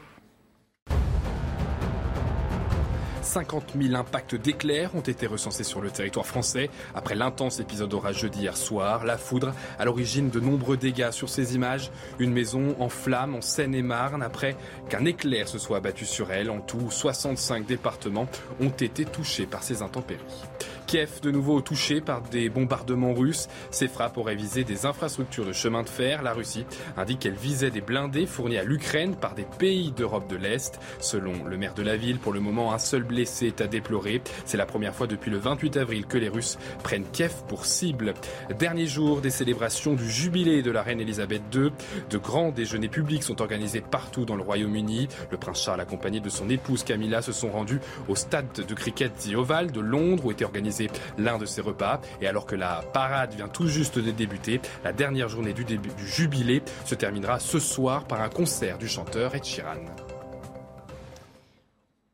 50 3.30 3.73
000 3.80 3.93
impacts 3.93 4.34
d'éclairs 4.34 4.95
ont 4.95 5.01
été 5.01 5.27
recensés 5.27 5.63
sur 5.63 5.82
le 5.82 5.91
territoire 5.91 6.25
français 6.25 6.71
après 6.95 7.13
l'intense 7.13 7.59
épisode 7.59 7.93
orageux 7.93 8.27
d'hier 8.27 8.57
soir. 8.57 9.05
La 9.05 9.19
foudre 9.19 9.53
à 9.77 9.86
l'origine 9.86 10.32
de 10.32 10.39
nombreux 10.39 10.77
dégâts 10.77 11.11
sur 11.11 11.30
ces 11.30 11.53
images. 11.53 11.91
Une 12.17 12.34
maison 12.34 12.75
en 12.80 12.89
flammes 12.89 13.36
en 13.36 13.41
Seine-et-Marne 13.41 14.23
après 14.23 14.55
qu'un 14.89 15.05
éclair 15.05 15.47
se 15.47 15.59
soit 15.59 15.77
abattu 15.77 16.05
sur 16.05 16.32
elle. 16.32 16.49
En 16.49 16.59
tout, 16.59 16.89
65 16.89 17.67
départements 17.67 18.27
ont 18.59 18.69
été 18.69 19.05
touchés 19.05 19.45
par 19.45 19.61
ces 19.61 19.84
intempéries. 19.84 20.19
Kiev, 20.89 21.19
de 21.21 21.29
nouveau 21.29 21.61
touché 21.61 22.01
par 22.01 22.23
des 22.23 22.49
bombardements 22.49 23.13
russes. 23.13 23.47
Ces 23.69 23.87
frappes 23.87 24.17
auraient 24.17 24.33
visé 24.33 24.63
des 24.63 24.87
infrastructures 24.87 25.45
de 25.45 25.53
chemin 25.53 25.83
de 25.83 25.87
fer. 25.87 26.23
La 26.23 26.33
Russie 26.33 26.65
indique 26.97 27.19
qu'elle 27.19 27.35
visait 27.35 27.69
des 27.69 27.79
blindés 27.79 28.25
fournis 28.25 28.57
à 28.57 28.63
l'Ukraine 28.63 29.15
par 29.15 29.35
des 29.35 29.45
pays 29.59 29.91
d'Europe 29.91 30.27
de 30.27 30.35
l'Est. 30.35 30.79
Selon 30.99 31.43
le 31.45 31.57
maire 31.57 31.75
de 31.75 31.83
la 31.83 31.95
ville, 31.95 32.17
pour 32.17 32.33
le 32.33 32.39
moment, 32.39 32.73
un 32.73 32.79
seul 32.79 33.03
blessé 33.03 33.45
est 33.45 33.61
à 33.61 33.67
déplorer. 33.67 34.23
C'est 34.45 34.57
la 34.57 34.65
première 34.65 34.95
fois 34.95 35.05
depuis 35.05 35.29
le 35.29 35.37
28 35.37 35.77
avril 35.77 36.07
que 36.07 36.17
les 36.17 36.27
Russes 36.27 36.57
prennent 36.81 37.05
Kiev 37.13 37.35
pour 37.47 37.65
cible. 37.67 38.15
Dernier 38.57 38.87
jour 38.87 39.21
des 39.21 39.29
célébrations 39.29 39.93
du 39.93 40.09
jubilé 40.09 40.63
de 40.63 40.71
la 40.71 40.81
reine 40.81 41.01
Elisabeth 41.01 41.43
II. 41.53 41.69
De 42.09 42.17
grands 42.17 42.49
déjeuners 42.49 42.89
publics 42.89 43.21
sont 43.21 43.43
organisés 43.43 43.81
partout 43.81 44.25
dans 44.25 44.35
le 44.35 44.41
Royaume-Uni. 44.41 45.07
Le 45.29 45.37
prince 45.37 45.61
Charles, 45.61 45.81
accompagné 45.81 46.19
de 46.19 46.29
son 46.29 46.49
épouse 46.49 46.83
Camilla, 46.83 47.21
se 47.21 47.31
sont 47.31 47.51
rendus 47.51 47.79
au 48.07 48.15
stade 48.15 48.47
de 48.67 48.73
cricket 48.73 49.13
The 49.19 49.35
Oval 49.35 49.71
de 49.71 49.81
Londres 49.81 50.25
où 50.25 50.31
était 50.31 50.45
organisé 50.45 50.78
l'un 51.17 51.38
de 51.38 51.45
ses 51.45 51.61
repas. 51.61 51.99
Et 52.21 52.27
alors 52.27 52.45
que 52.45 52.55
la 52.55 52.84
parade 52.93 53.34
vient 53.34 53.47
tout 53.47 53.67
juste 53.67 53.99
de 53.99 54.11
débuter, 54.11 54.61
la 54.84 54.93
dernière 54.93 55.30
journée 55.30 55.53
du, 55.53 55.65
jubilé 55.97 56.61
se 56.86 56.95
terminera 56.95 57.39
ce 57.39 57.59
soir 57.59 58.05
par 58.05 58.21
un 58.21 58.30
concert 58.30 58.77
du 58.77 58.88
chanteur 58.88 59.36
Ed 59.36 59.43
Sheeran. 59.43 59.86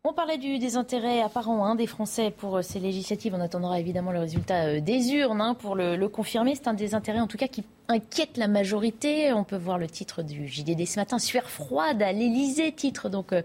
On 0.08 0.14
parlait 0.14 0.38
du 0.38 0.60
désintérêt 0.60 1.24
apparent 1.24 1.66
hein, 1.66 1.74
des 1.74 1.88
Français 1.88 2.30
pour 2.30 2.58
euh, 2.58 2.62
ces 2.62 2.80
législatives. 2.80 3.34
On 3.34 3.42
attendra 3.42 3.80
évidemment 3.80 4.12
le 4.12 4.20
résultat 4.20 4.66
euh, 4.66 4.80
des 4.80 5.12
urnes 5.14 5.42
hein, 5.42 5.56
pour 5.56 5.76
le, 5.76 6.08
confirmer. 6.08 6.54
C'est 6.54 6.68
un 6.68 6.76
désintérêt 6.76 7.20
en 7.20 7.26
tout 7.26 7.38
cas 7.38 7.48
qui 7.48 7.64
inquiète 7.88 8.38
la 8.38 8.48
majorité. 8.48 9.32
On 9.34 9.44
peut 9.44 9.58
voir 9.58 9.78
le 9.78 9.88
titre 9.88 10.24
du 10.24 10.48
JDD 10.48 10.86
ce 10.86 11.00
matin, 11.00 11.20
Sueur 11.20 11.50
froide 11.50 12.02
à 12.02 12.12
l'Elysée, 12.12 12.72
titre 12.72 13.10
donc 13.10 13.34
euh, 13.34 13.42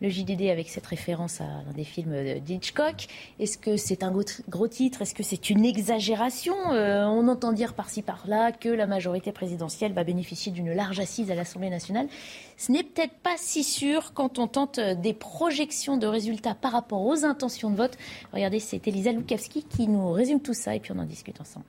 le 0.00 0.08
JDD 0.08 0.48
avec 0.50 0.68
cette 0.68 0.86
référence 0.86 1.40
à 1.40 1.44
un 1.44 1.72
des 1.74 1.84
films 1.84 2.40
d'Hitchcock. 2.40 3.06
Est-ce 3.38 3.58
que 3.58 3.76
c'est 3.76 4.02
un 4.02 4.10
gros, 4.10 4.68
titre? 4.68 5.02
Est-ce 5.02 5.14
que 5.14 5.22
c'est 5.22 5.50
une 5.50 5.64
exagération? 5.64 6.54
Euh, 6.72 7.04
On 7.04 7.28
entend 7.28 7.52
dire 7.52 7.74
par-ci 7.74 8.02
par-là 8.02 8.52
que 8.52 8.68
la 8.68 8.86
majorité 8.86 9.32
présidentielle 9.32 9.92
va 9.92 10.04
bénéficier 10.04 10.52
d'une 10.52 10.72
large 10.72 11.00
assise 11.00 11.30
à 11.30 11.34
l'Assemblée 11.34 11.70
nationale. 11.70 12.08
Ce 12.56 12.72
n'est 12.72 12.82
peut-être 12.84 13.14
pas 13.22 13.36
si 13.36 13.64
sûr 13.64 14.12
quand 14.14 14.38
on 14.38 14.46
tente 14.46 14.78
euh, 14.78 14.94
des 14.94 15.14
projections 15.14 15.96
de 15.96 16.06
résultats 16.06 16.54
par 16.54 16.72
rapport 16.72 17.04
aux 17.04 17.24
intentions 17.24 17.70
de 17.70 17.76
vote. 17.76 17.96
Regardez, 18.32 18.60
c'est 18.60 18.86
Elisa 18.86 19.12
Lukavski 19.12 19.64
qui 19.64 19.88
nous 19.88 20.12
résume 20.12 20.40
tout 20.40 20.54
ça 20.54 20.74
et 20.74 20.80
puis 20.80 20.92
on 20.92 20.98
en 20.98 21.04
discute 21.04 21.40
ensemble. 21.40 21.66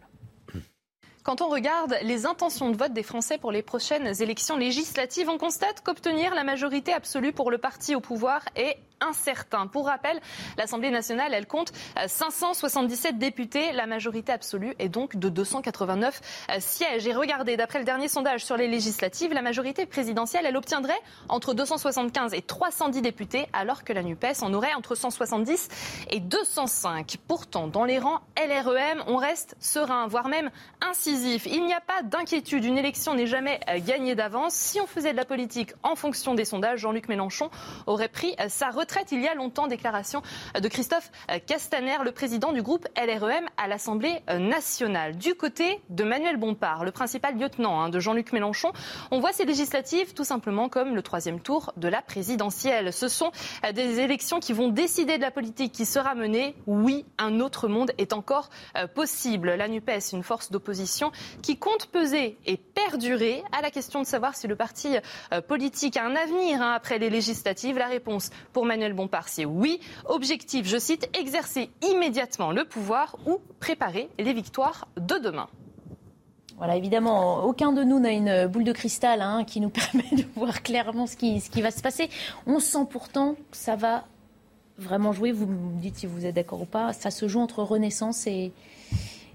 Quand 1.24 1.42
on 1.42 1.48
regarde 1.48 1.96
les 2.02 2.26
intentions 2.26 2.70
de 2.70 2.76
vote 2.76 2.92
des 2.92 3.02
Français 3.02 3.38
pour 3.38 3.54
les 3.54 3.62
prochaines 3.62 4.22
élections 4.22 4.58
législatives, 4.58 5.30
on 5.30 5.38
constate 5.38 5.80
qu'obtenir 5.82 6.36
la 6.36 6.44
majorité 6.44 6.92
absolue 6.92 7.32
pour 7.32 7.50
le 7.50 7.58
parti 7.58 7.96
au 7.96 8.02
pouvoir 8.02 8.42
est 8.58 8.78
Pour 9.72 9.88
rappel, 9.88 10.20
l'Assemblée 10.58 10.89
nationale, 10.89 11.34
elle 11.34 11.45
compte 11.45 11.72
577 12.08 13.16
euh, 13.16 13.18
députés. 13.18 13.72
La 13.74 13.86
majorité 13.86 14.32
absolue 14.32 14.76
est 14.80 14.88
donc 14.88 15.18
de 15.18 15.30
289 15.30 16.22
euh, 16.49 16.56
sièges. 16.60 17.06
Et 17.06 17.14
regardez, 17.14 17.58
d'après 17.58 17.80
le 17.80 17.86
dernier 17.86 18.08
sondage 18.08 18.45
sur 18.45 18.56
les 18.56 18.68
législatives, 18.68 19.34
la 19.34 19.41
majorité 19.41 19.86
présidentielle, 19.86 20.45
elle 20.45 20.56
obtiendrait 20.56 20.99
entre 21.28 21.54
275 21.54 22.34
et 22.34 22.41
310 22.41 23.01
députés, 23.01 23.47
alors 23.51 23.84
que 23.84 23.91
la 23.91 24.04
NUPES 24.04 24.41
en 24.41 24.54
aurait 24.54 24.74
entre 24.74 24.95
170 24.95 25.68
et 26.10 26.20
205. 26.20 27.18
Pourtant, 27.28 27.68
dans 27.68 27.84
les 27.84 27.99
rangs 27.99 28.22
LREM, 28.38 29.04
on 29.08 29.18
reste 29.18 29.56
serein, 29.60 30.08
voire 30.08 30.30
même 30.30 30.49
incisif. 30.82 31.45
Il 31.45 31.66
n'y 31.66 31.74
a 31.74 31.82
pas 31.82 32.04
d'inquiétude. 32.04 32.64
Une 32.64 32.78
élection 32.78 33.16
n'est 33.16 33.28
jamais 33.28 33.60
euh, 33.70 33.80
gagnée 33.86 34.16
d'avance. 34.16 34.54
Si 34.54 34.80
on 34.80 34.88
faisait 34.88 35.12
de 35.12 35.18
la 35.18 35.26
politique 35.26 35.74
en 35.84 35.95
fonction 35.95 36.36
des 36.36 36.45
sondages, 36.45 36.80
Jean-Luc 36.80 37.10
Mélenchon 37.10 37.49
aurait 37.86 38.08
pris 38.08 38.36
sa 38.47 38.70
retraite 38.70 38.93
il 39.12 39.22
y 39.22 39.28
a 39.28 39.36
longtemps. 39.36 39.68
Déclaration 39.68 40.22
de 40.60 40.68
Christophe 40.68 41.12
Castaner, 41.46 41.98
le 42.04 42.12
président 42.12 42.52
du 42.52 42.62
groupe 42.62 42.88
LREM 42.98 43.46
à 43.58 43.68
l'Assemblée 43.68 44.22
nationale. 44.38 45.18
Du 45.18 45.36
côté 45.36 45.82
de 45.89 46.04
Manuel 46.04 46.38
Bompard, 46.38 46.84
le 46.84 46.91
principal 46.91 47.38
lieutenant 47.38 47.82
hein, 47.82 47.89
de 47.89 48.00
Jean-Luc 48.00 48.34
Mélenchon, 48.34 48.72
on 49.12 49.20
voit 49.20 49.32
ces 49.32 49.46
législatives 49.46 50.14
tout 50.14 50.24
simplement 50.24 50.70
comme 50.70 50.96
le 50.96 51.02
troisième 51.02 51.39
tour 51.39 51.74
de 51.78 51.88
la 51.88 52.02
présidentielle. 52.02 52.91
Ce 52.94 53.08
sont 53.08 53.32
des 53.74 54.00
élections 54.00 54.39
qui 54.39 54.54
vont 54.54 54.70
décider 54.70 55.18
de 55.18 55.22
la 55.22 55.32
politique 55.32 55.72
qui 55.72 55.86
sera 55.86 56.16
menée. 56.16 56.56
Oui, 56.68 57.06
un 57.18 57.39
autre 57.39 57.68
monde 57.68 57.91
est 57.98 58.14
encore 58.14 58.50
euh, 58.78 58.88
possible. 58.88 59.54
La 59.54 59.68
NUPES, 59.68 60.14
une 60.14 60.24
force 60.24 60.52
d'opposition 60.52 61.12
qui 61.41 61.58
compte 61.58 61.88
peser 61.88 62.38
et 62.46 62.58
perdurer 62.58 63.44
à 63.52 63.62
la 63.62 63.72
question 63.72 64.02
de 64.02 64.06
savoir 64.06 64.36
si 64.36 64.48
le 64.48 64.56
parti 64.56 64.98
euh, 65.32 65.41
politique 65.41 65.98
a 65.98 66.06
un 66.06 66.16
avenir 66.16 66.62
hein, 66.62 66.74
après 66.74 67.00
les 67.00 67.10
législatives. 67.10 67.78
La 67.78 67.88
réponse 67.88 68.30
pour 68.52 68.66
Manuel 68.66 68.83
Emmanuel 68.84 68.98
Bompard, 68.98 69.30
c'est 69.30 69.46
oui. 69.46 69.80
Objectif, 70.06 70.68
je 70.68 70.78
cite, 70.78 71.10
exercer 71.18 71.70
immédiatement 71.82 72.52
le 72.52 72.66
pouvoir 72.66 73.16
ou 73.26 73.40
préparer 73.62 74.10
les 74.20 74.34
victoires 74.34 74.90
de 74.98 75.18
demain. 75.18 75.48
Voilà, 76.58 76.76
évidemment, 76.76 77.46
aucun 77.46 77.72
de 77.72 77.84
nous 77.84 78.00
n'a 78.00 78.12
une 78.12 78.48
boule 78.48 78.66
de 78.66 78.74
cristal 78.74 79.22
hein, 79.22 79.46
qui 79.46 79.62
nous 79.62 79.70
permet 79.94 80.10
de 80.12 80.26
voir 80.36 80.64
clairement 80.64 81.08
ce 81.08 81.16
qui, 81.16 81.40
ce 81.40 81.50
qui 81.50 81.62
va 81.62 81.72
se 81.72 81.82
passer. 81.82 82.10
On 82.46 82.60
sent 82.60 82.86
pourtant 82.90 83.36
que 83.52 83.58
ça 83.58 83.78
va 83.78 84.04
vraiment 84.78 85.14
jouer. 85.14 85.32
Vous 85.32 85.48
me 85.48 85.80
dites 85.80 85.98
si 85.98 86.06
vous 86.06 86.26
êtes 86.26 86.36
d'accord 86.36 86.62
ou 86.62 86.66
pas. 86.66 86.92
Ça 86.92 87.10
se 87.10 87.28
joue 87.30 87.40
entre 87.40 87.64
Renaissance 87.64 88.28
et, 88.28 88.52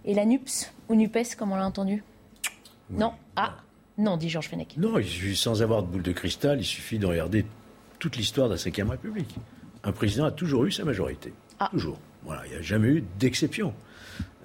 et 0.05 0.15
la 0.15 0.27
NUPS, 0.27 0.73
ou 0.91 0.95
NUPES, 0.95 1.37
comme 1.39 1.53
on 1.53 1.57
l'a 1.57 1.67
entendu 1.67 2.05
Non 2.91 3.13
Ah 3.35 3.57
non, 3.97 4.17
dit 4.17 4.29
Georges 4.29 4.49
Fenech. 4.49 4.77
Non, 4.77 4.95
sans 5.35 5.61
avoir 5.61 5.83
de 5.83 5.89
boule 5.89 6.03
de 6.03 6.13
cristal, 6.13 6.61
il 6.61 6.65
suffit 6.65 7.01
de 7.01 7.07
regarder 7.07 7.45
toute 7.99 8.17
l'histoire 8.17 8.49
de 8.49 8.55
la 8.55 8.85
Ve 8.85 8.91
République. 8.91 9.37
Un 9.85 9.93
président 9.93 10.25
a 10.25 10.31
toujours 10.31 10.65
eu 10.65 10.73
sa 10.73 10.85
majorité. 10.85 11.33
Ah. 11.61 11.69
Toujours. 11.71 11.99
Voilà, 12.25 12.43
il 12.47 12.53
n'y 12.53 12.59
a 12.59 12.63
jamais 12.63 12.89
eu 12.89 13.05
d'exception. 13.19 13.73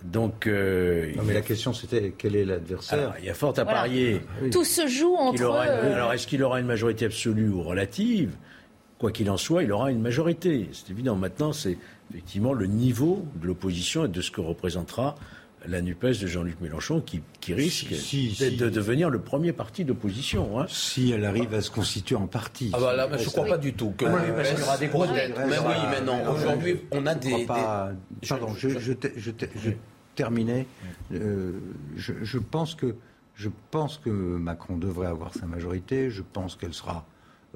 Donc, 0.03 0.47
euh, 0.47 1.13
non, 1.15 1.23
mais 1.23 1.33
la 1.33 1.41
question 1.41 1.71
c'était 1.71 2.13
quel 2.17 2.35
est 2.35 2.43
l'adversaire 2.43 3.15
Il 3.19 3.25
y 3.25 3.29
a 3.29 3.33
fort 3.33 3.57
à 3.57 3.65
parier. 3.65 4.21
Tout 4.51 4.65
se 4.65 4.87
joue 4.87 5.15
entre. 5.15 5.41
Euh, 5.41 5.93
alors, 5.93 6.11
est-ce 6.11 6.27
qu'il 6.27 6.43
aura 6.43 6.59
une 6.59 6.65
majorité 6.65 7.05
absolue 7.05 7.49
ou 7.49 7.63
relative? 7.63 8.35
Quoi 8.99 9.11
qu'il 9.11 9.29
en 9.29 9.37
soit, 9.37 9.63
il 9.63 9.71
aura 9.71 9.91
une 9.91 10.01
majorité. 10.01 10.69
C'est 10.73 10.89
évident. 10.91 11.15
Maintenant, 11.15 11.53
c'est 11.53 11.77
effectivement 12.11 12.53
le 12.53 12.67
niveau 12.67 13.25
de 13.41 13.47
l'opposition 13.47 14.05
et 14.05 14.07
de 14.09 14.21
ce 14.21 14.29
que 14.29 14.41
représentera 14.41 15.15
la 15.67 15.81
NUPES 15.81 16.19
de 16.21 16.27
Jean-Luc 16.27 16.59
Mélenchon 16.61 17.01
qui, 17.01 17.21
risque 17.53 17.89
de 17.89 18.69
devenir 18.69 19.09
le 19.09 19.19
premier 19.19 19.53
parti 19.53 19.85
d'opposition. 19.85 20.59
Hein. 20.59 20.65
Si 20.69 21.11
elle 21.11 21.25
arrive 21.25 21.53
à 21.53 21.61
se 21.61 21.71
constituer 21.71 22.15
en 22.15 22.27
parti. 22.27 22.71
Ah 22.73 22.79
bah 22.79 23.17
je 23.17 23.23
ne 23.23 23.29
crois 23.29 23.45
pas 23.45 23.57
du 23.57 23.73
tout 23.73 23.93
que. 23.97 24.05
Oui, 24.05 24.61
aura 24.63 24.77
des 24.77 24.87
Mais 24.87 25.57
oui, 25.59 25.75
mais 25.91 26.01
non. 26.01 26.31
Aujourd'hui, 26.31 26.81
on 26.91 27.05
a 27.05 27.15
des. 27.15 27.45
Pardon, 27.45 28.53
je, 28.57 29.71
terminais. 30.15 30.67
Euh, 31.11 31.59
je, 31.95 32.37
pense 32.37 32.75
que, 32.75 32.95
je 33.35 33.49
pense 33.71 33.97
que 33.97 34.09
Macron 34.09 34.77
devrait 34.77 35.07
avoir 35.07 35.33
sa 35.33 35.45
majorité. 35.45 36.09
Je 36.09 36.21
pense 36.21 36.55
qu'elle 36.55 36.73
sera 36.73 37.05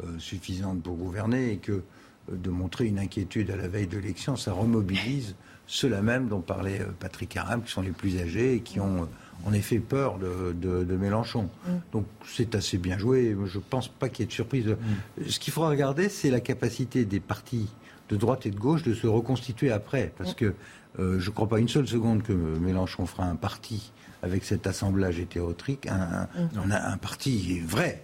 euh, 0.03 0.17
suffisante 0.19 0.81
pour 0.81 0.95
gouverner 0.95 1.51
et 1.51 1.57
que 1.57 1.71
euh, 1.71 1.81
de 2.29 2.49
montrer 2.49 2.85
une 2.85 2.99
inquiétude 2.99 3.51
à 3.51 3.55
la 3.55 3.67
veille 3.67 3.87
de 3.87 3.97
l'élection, 3.97 4.35
ça 4.35 4.53
remobilise 4.53 5.35
ceux-là 5.67 6.01
même 6.01 6.29
dont 6.29 6.39
parlait 6.39 6.81
euh, 6.81 6.87
Patrick 6.99 7.35
Aram, 7.37 7.61
qui 7.61 7.71
sont 7.71 7.81
les 7.81 7.91
plus 7.91 8.19
âgés 8.19 8.55
et 8.55 8.59
qui 8.61 8.79
ont 8.79 9.03
euh, 9.03 9.05
en 9.45 9.53
effet 9.53 9.79
peur 9.79 10.17
de, 10.17 10.95
Mélenchon. 10.95 11.49
Mm. 11.65 11.71
Donc 11.91 12.05
c'est 12.25 12.55
assez 12.55 12.77
bien 12.77 12.97
joué. 12.97 13.35
Je 13.45 13.57
ne 13.57 13.63
pense 13.63 13.89
pas 13.89 14.09
qu'il 14.09 14.21
y 14.21 14.23
ait 14.23 14.27
de 14.27 14.33
surprise. 14.33 14.67
Mm. 14.67 15.29
Ce 15.29 15.39
qu'il 15.39 15.53
faudra 15.53 15.69
regarder, 15.69 16.09
c'est 16.09 16.31
la 16.31 16.39
capacité 16.39 17.05
des 17.05 17.19
partis 17.19 17.69
de 18.09 18.15
droite 18.15 18.45
et 18.45 18.51
de 18.51 18.57
gauche 18.57 18.83
de 18.83 18.93
se 18.93 19.05
reconstituer 19.05 19.71
après. 19.71 20.13
Parce 20.17 20.31
mm. 20.31 20.35
que 20.35 20.53
euh, 20.99 21.19
je 21.19 21.29
ne 21.29 21.35
crois 21.35 21.47
pas 21.47 21.59
une 21.59 21.69
seule 21.69 21.87
seconde 21.87 22.23
que 22.23 22.33
Mélenchon 22.33 23.05
fera 23.05 23.25
un 23.25 23.35
parti 23.35 23.91
avec 24.23 24.45
cet 24.45 24.65
assemblage 24.65 25.19
hétérotrique, 25.19 25.85
un, 25.85 26.27
un 26.55 26.97
parti 26.97 27.59
vrai. 27.59 28.03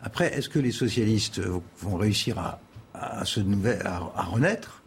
Après, 0.00 0.34
est-ce 0.34 0.48
que 0.48 0.58
les 0.58 0.72
socialistes 0.72 1.42
vont 1.80 1.96
réussir 1.96 2.38
à, 2.94 3.24
se 3.26 3.40
à 3.84 4.22
renaître? 4.22 4.82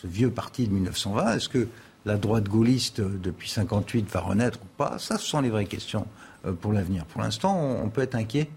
Ce 0.00 0.06
vieux 0.06 0.30
parti 0.30 0.66
de 0.66 0.72
1920 0.72 1.36
Est-ce 1.36 1.48
que 1.48 1.68
la 2.06 2.16
droite 2.16 2.44
gaulliste 2.44 3.00
depuis 3.00 3.48
58 3.48 4.08
va 4.10 4.20
renaître 4.20 4.58
ou 4.62 4.68
pas? 4.76 4.98
Ça, 4.98 5.18
ce 5.18 5.26
sont 5.26 5.40
les 5.40 5.50
vraies 5.50 5.66
questions 5.66 6.06
euh, 6.46 6.52
pour 6.52 6.72
l'avenir. 6.72 7.04
Pour 7.06 7.20
l'instant, 7.20 7.58
on 7.82 7.88
peut 7.88 8.02
être 8.02 8.14
inquiet. 8.14 8.48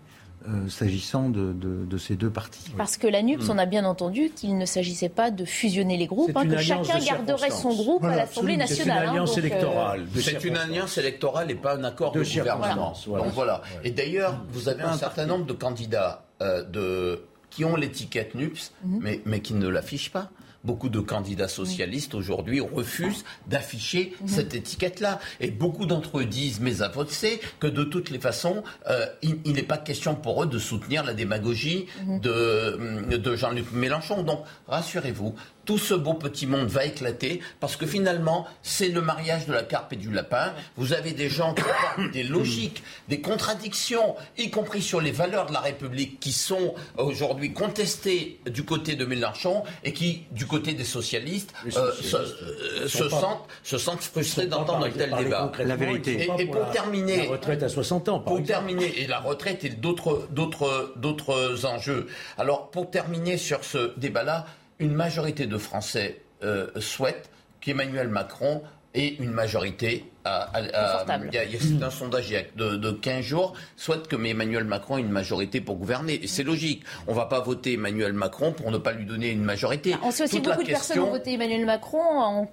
Euh, 0.50 0.70
s'agissant 0.70 1.30
de, 1.30 1.98
ces 2.00 2.16
deux 2.16 2.32
partis. 2.32 2.72
Parce 2.76 2.98
que 2.98 3.06
la 3.06 3.22
NUPS, 3.22 3.48
on 3.50 3.60
a 3.60 3.68
bien 3.68 3.86
entendu 3.86 4.32
qu'il 4.36 4.58
ne 4.58 4.66
s'agissait 4.66 5.08
pas 5.08 5.30
de 5.30 5.46
fusionner 5.46 5.98
les 5.98 6.08
groupes, 6.08 6.36
hein, 6.36 6.48
que 6.48 6.58
chacun 6.58 6.98
garderait 6.98 7.52
son 7.52 7.70
groupe 7.70 8.04
à 8.04 8.16
l'Assemblée 8.16 8.58
nationale. 8.58 8.88
C'est 8.88 9.04
une 9.04 9.08
hein, 9.08 9.12
alliance 9.12 9.38
euh, 9.38 9.39
électorale. 9.39 10.08
C'est 10.16 10.44
une 10.44 10.58
alliance 10.58 10.98
électorale 10.98 11.52
et 11.52 11.56
pas 11.56 11.76
un 11.76 11.84
accord 11.84 12.12
de, 12.12 12.24
gouvernement. 12.24 12.94
Voilà. 13.06 13.24
Donc 13.24 13.34
voilà. 13.36 13.62
Et 13.84 13.92
d'ailleurs, 13.92 14.44
vous 14.50 14.68
avez 14.68 14.82
un, 14.82 14.98
certain 14.98 15.28
nombre 15.28 15.46
de 15.46 15.54
candidats 15.54 16.26
de, 16.39 17.24
qui 17.52 17.64
ont 17.64 17.76
l'étiquette 17.76 18.34
NUPS, 18.34 18.72
mhm. 18.84 19.00
mais, 19.00 19.22
mais 19.26 19.42
qui 19.42 19.54
ne 19.54 19.68
l'affichent 19.68 20.12
pas 20.12 20.32
beaucoup 20.64 20.89
de 20.89 20.99
candidats 20.99 21.47
socialistes 21.47 22.14
aujourd'hui 22.14 22.59
refusent 22.59 23.24
d'afficher 23.47 24.14
mhm. 24.22 24.28
cette 24.28 24.53
étiquette-là. 24.53 25.20
Et 25.39 25.51
beaucoup 25.51 25.86
d'entre 25.86 26.20
eux 26.20 26.26
disent, 26.26 26.59
mais 26.59 26.82
à 26.82 26.88
votre 26.88 27.12
que 27.59 27.68
de 27.68 27.84
toutes 27.84 28.09
les 28.09 28.20
façons, 28.20 28.64
euh, 28.89 29.05
il, 29.22 29.53
n'est 29.53 29.64
pas 29.64 29.78
question 29.78 30.16
pour 30.16 30.43
eux 30.43 30.47
de 30.47 30.59
soutenir 30.59 31.03
la 31.03 31.14
démagogie 31.14 31.88
mhm. 32.05 32.20
de, 32.20 33.18
de 33.18 33.36
Jean-Luc 33.36 33.72
Mélenchon. 33.74 34.24
Donc, 34.24 34.43
rassurez-vous, 34.68 35.36
tout 35.72 35.78
ce 35.78 35.93
beau 35.93 36.15
petit 36.15 36.47
monde 36.47 36.67
va 36.67 36.84
éclater 36.84 37.39
parce 37.61 37.78
que 37.78 37.86
finalement, 37.86 38.45
c'est 38.61 38.89
le 38.89 38.99
mariage 38.99 39.45
de 39.45 39.53
la 39.53 39.63
carpe 39.63 39.93
et 39.93 39.95
du 39.95 40.11
lapin. 40.11 40.53
Vous 40.76 40.91
avez 40.91 41.13
des 41.13 41.30
gens 41.30 41.53
qui 41.53 41.63
ont 41.97 42.07
des 42.07 42.24
logiques, 42.36 42.84
des 43.07 43.22
contradictions, 43.22 44.17
y 44.38 44.49
compris 44.49 44.82
sur 44.82 44.99
les 44.99 45.11
valeurs 45.11 45.45
de 45.45 45.53
la 45.53 45.61
République 45.61 46.19
qui 46.19 46.34
sont 46.34 46.76
aujourd'hui 46.97 47.53
contestées 47.53 48.41
du 48.47 48.65
côté 48.65 48.97
de 48.97 49.05
Mélenchon 49.05 49.63
et 49.86 49.93
qui, 49.93 50.24
du 50.32 50.45
côté 50.45 50.74
des 50.74 50.84
socialistes, 50.84 51.53
euh, 51.65 51.69
euh, 51.78 52.88
se, 52.89 53.07
sentent, 53.07 53.47
se, 53.63 53.78
sentent, 53.78 54.03
frustrés 54.03 54.47
d'entendre 54.47 54.88
un 54.88 54.89
tel 54.89 55.15
débat. 55.17 55.53
La 55.63 55.78
vérité. 55.78 56.28
Et, 56.38 56.47
pour 56.47 56.69
terminer. 56.72 57.28
La 57.28 57.32
retraite 57.32 57.63
à 57.63 57.69
60 57.69 58.09
ans, 58.09 58.19
Pour 58.19 58.43
terminer, 58.43 58.99
et 58.99 59.07
la 59.07 59.22
retraite 59.22 59.63
et 59.63 59.69
d'autres 59.69 61.65
enjeux. 61.65 62.07
Alors, 62.38 62.72
pour 62.72 62.91
terminer 62.91 63.38
sur 63.38 63.63
ce 63.63 63.97
débat-là, 63.97 64.45
une 64.82 64.94
majorité 64.94 65.46
de 65.46 65.58
Français 65.58 66.24
euh, 66.44 66.68
souhaitent 66.80 67.30
qu'Emmanuel 67.62 68.08
Macron 68.08 68.64
et 68.94 69.22
une 69.22 69.32
majorité. 69.32 70.06
Il 70.24 70.30
y 70.30 71.38
a, 71.38 71.60
c'est 71.60 71.84
un 71.84 71.89
sondage 71.89 72.32
de, 72.56 72.76
de 72.76 72.92
15 72.92 73.26
jours 73.26 73.54
souhaite 73.76 74.08
que 74.08 74.16
Emmanuel 74.24 74.66
Macron 74.66 75.00
ait 75.00 75.02
une 75.02 75.10
majorité 75.10 75.62
pour 75.62 75.78
gouverner. 75.78 76.22
C'est 76.28 76.44
logique. 76.44 76.84
On 77.08 77.12
ne 77.12 77.16
va 77.16 77.26
pas 77.26 77.39
voter 77.39 77.74
Emmanuel 77.74 78.14
Macron 78.14 78.52
pour 78.52 78.70
ne 78.70 78.78
pas 78.78 78.92
lui 78.92 79.06
donner 79.06 79.32
une 79.32 79.44
majorité. 79.44 79.96
on 80.04 80.12
sait 80.12 80.26
aussi 80.26 80.39
beaucoup 80.39 80.62
de 80.62 80.68
personnes 80.68 81.00
ont 81.00 81.10
voté 81.10 81.34
Emmanuel 81.34 81.66
Macron 81.66 82.04
en, 82.04 82.52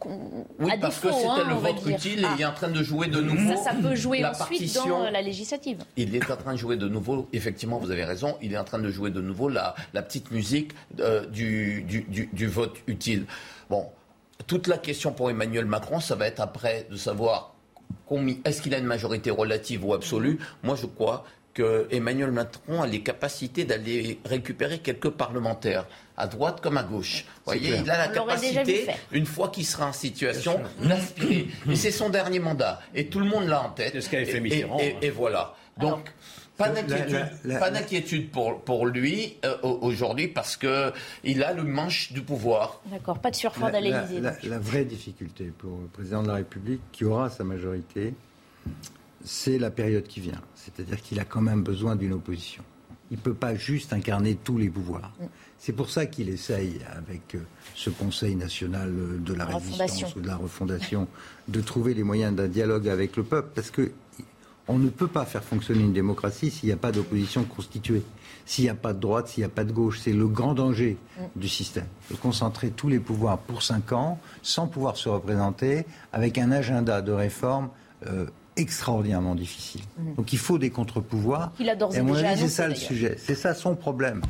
oui, 0.58 0.72
parce 0.80 0.98
que 0.98 1.12
c'était 1.12 1.26
hein, 1.26 1.44
le 1.48 1.54
vote 1.56 1.84
utile 1.86 2.24
et 2.24 2.28
il 2.36 2.40
est 2.40 2.46
en 2.46 2.54
train 2.54 2.68
de 2.68 2.82
jouer 2.82 3.08
de 3.08 3.20
nouveau. 3.20 3.56
Ça, 3.56 3.64
ça 3.64 3.74
peut 3.74 3.94
jouer 3.94 4.24
ensuite 4.24 4.74
dans 4.74 5.10
la 5.10 5.20
législative. 5.20 5.78
Il 5.96 6.14
est 6.16 6.30
en 6.30 6.36
train 6.36 6.52
de 6.54 6.58
jouer 6.58 6.76
de 6.76 6.88
nouveau, 6.88 7.28
effectivement, 7.32 7.78
vous 7.78 7.90
avez 7.90 8.04
raison, 8.04 8.36
il 8.40 8.54
est 8.54 8.58
en 8.58 8.64
train 8.64 8.78
de 8.78 8.90
jouer 8.90 9.10
de 9.10 9.20
nouveau 9.20 9.48
la, 9.48 9.74
la 9.92 10.02
petite 10.02 10.30
musique 10.30 10.72
euh, 11.00 11.26
du, 11.26 11.82
du, 11.82 12.02
du, 12.02 12.30
du 12.32 12.46
vote 12.46 12.76
utile. 12.86 13.26
Bon, 13.68 13.86
toute 14.46 14.66
la 14.66 14.78
question 14.78 15.12
pour 15.12 15.30
Emmanuel 15.30 15.66
Macron, 15.66 16.00
ça 16.00 16.14
va 16.14 16.26
être 16.26 16.40
après 16.40 16.86
de 16.90 16.96
savoir 16.96 17.54
est-ce 18.44 18.62
qu'il 18.62 18.74
a 18.74 18.78
une 18.78 18.86
majorité 18.86 19.30
relative 19.30 19.84
ou 19.84 19.94
absolue. 19.94 20.38
Moi, 20.62 20.76
je 20.76 20.86
crois 20.86 21.24
que 21.54 21.88
Emmanuel 21.90 22.30
Macron 22.30 22.82
a 22.82 22.86
les 22.86 23.00
capacités 23.00 23.64
d'aller 23.64 24.20
récupérer 24.24 24.78
quelques 24.78 25.10
parlementaires, 25.10 25.86
à 26.16 26.26
droite 26.26 26.60
comme 26.60 26.76
à 26.76 26.82
gauche. 26.82 27.24
Vous 27.38 27.52
voyez, 27.52 27.76
il 27.76 27.90
a 27.90 27.98
la 27.98 28.08
capacité, 28.08 28.86
une 29.12 29.26
fois 29.26 29.48
qu'il 29.48 29.66
sera 29.66 29.88
en 29.88 29.92
situation, 29.92 30.60
d'aspirer. 30.82 31.48
Et 31.68 31.76
c'est 31.76 31.90
son 31.90 32.10
dernier 32.10 32.38
mandat. 32.38 32.80
Et 32.94 33.08
tout 33.08 33.20
le 33.20 33.26
monde 33.26 33.48
l'a 33.48 33.62
en 33.62 33.70
tête. 33.70 34.00
ce 34.00 34.08
fait 34.08 34.40
Mitterrand. 34.40 34.78
Et, 34.78 34.96
et, 35.02 35.10
voilà. 35.10 35.54
Donc, 35.78 36.10
pas 36.58 37.70
d'inquiétude, 37.70 38.30
pour, 38.30 38.60
pour 38.60 38.86
lui 38.86 39.36
euh, 39.44 39.56
aujourd'hui 39.62 40.28
parce 40.28 40.56
que 40.56 40.92
il 41.22 41.42
a 41.42 41.52
le 41.52 41.62
manche 41.62 42.12
du 42.12 42.20
pouvoir. 42.20 42.82
D'accord, 42.90 43.20
pas 43.20 43.30
de 43.30 43.36
surfroid 43.36 43.68
à 43.68 43.80
l'Élysée. 43.80 44.20
La, 44.20 44.58
vraie 44.58 44.84
difficulté 44.84 45.52
pour 45.56 45.78
le 45.78 45.86
président 45.86 46.22
de 46.22 46.28
la 46.28 46.34
République, 46.34 46.80
qui 46.92 47.04
aura 47.04 47.30
sa 47.30 47.44
majorité, 47.44 48.12
c'est 49.24 49.58
la 49.58 49.70
période 49.70 50.06
qui 50.06 50.20
vient. 50.20 50.40
C'est-à-dire 50.56 51.00
qu'il 51.00 51.20
a 51.20 51.24
quand 51.24 51.40
même 51.40 51.62
besoin 51.62 51.96
d'une 51.96 52.12
opposition. 52.12 52.64
Il 53.10 53.16
ne 53.16 53.22
peut 53.22 53.34
pas 53.34 53.54
juste 53.54 53.92
incarner 53.94 54.34
tous 54.34 54.58
les 54.58 54.68
pouvoirs. 54.68 55.12
Mm. 55.20 55.26
C'est 55.58 55.72
pour 55.72 55.90
ça 55.90 56.06
qu'il 56.06 56.28
essaye, 56.28 56.80
avec 56.94 57.36
euh, 57.36 57.40
ce 57.74 57.88
Conseil 57.88 58.36
national 58.36 58.92
de 59.22 59.34
la, 59.34 59.46
résistance 59.46 60.14
ou 60.16 60.20
de 60.20 60.26
la 60.26 60.36
refondation, 60.36 61.08
de 61.46 61.60
trouver 61.60 61.94
les 61.94 62.02
moyens 62.02 62.34
d'un 62.34 62.48
dialogue 62.48 62.88
avec 62.88 63.16
le 63.16 63.22
peuple, 63.22 63.50
parce 63.54 63.70
que 63.70 63.92
on 64.68 64.78
ne 64.78 64.90
peut 64.90 65.08
pas 65.08 65.24
faire 65.24 65.42
fonctionner 65.42 65.80
une 65.80 65.92
démocratie 65.92 66.50
s'il 66.50 66.68
n'y 66.68 66.72
a 66.72 66.76
pas 66.76 66.92
d'opposition 66.92 67.44
constituée, 67.44 68.02
s'il 68.44 68.64
n'y 68.64 68.70
a 68.70 68.74
pas 68.74 68.92
de 68.92 69.00
droite, 69.00 69.28
s'il 69.28 69.40
n'y 69.40 69.46
a 69.46 69.50
pas 69.50 69.64
de 69.64 69.72
gauche. 69.72 70.00
C'est 70.00 70.12
le 70.12 70.28
grand 70.28 70.54
danger 70.54 70.96
mm. 71.18 71.22
du 71.40 71.48
système. 71.48 71.86
De 72.10 72.16
concentrer 72.16 72.70
tous 72.70 72.88
les 72.88 72.98
pouvoirs 72.98 73.38
pour 73.38 73.62
cinq 73.62 73.92
ans, 73.92 74.20
sans 74.42 74.66
pouvoir 74.66 74.96
se 74.96 75.08
représenter, 75.08 75.86
avec 76.12 76.38
un 76.38 76.52
agenda 76.52 77.00
de 77.00 77.12
réforme 77.12 77.70
euh, 78.06 78.26
extraordinairement 78.56 79.34
difficile. 79.34 79.80
Mm. 79.98 80.14
Donc 80.16 80.32
il 80.32 80.38
faut 80.38 80.58
des 80.58 80.70
contre-pouvoirs. 80.70 81.52
Il 81.58 81.68
adore 81.68 81.90
déjà 81.90 82.36
C'est 82.36 82.48
ça 82.48 82.68
le 82.68 82.74
sujet. 82.74 83.16
C'est 83.18 83.34
ça 83.34 83.54
son 83.54 83.74
problème. 83.74 84.20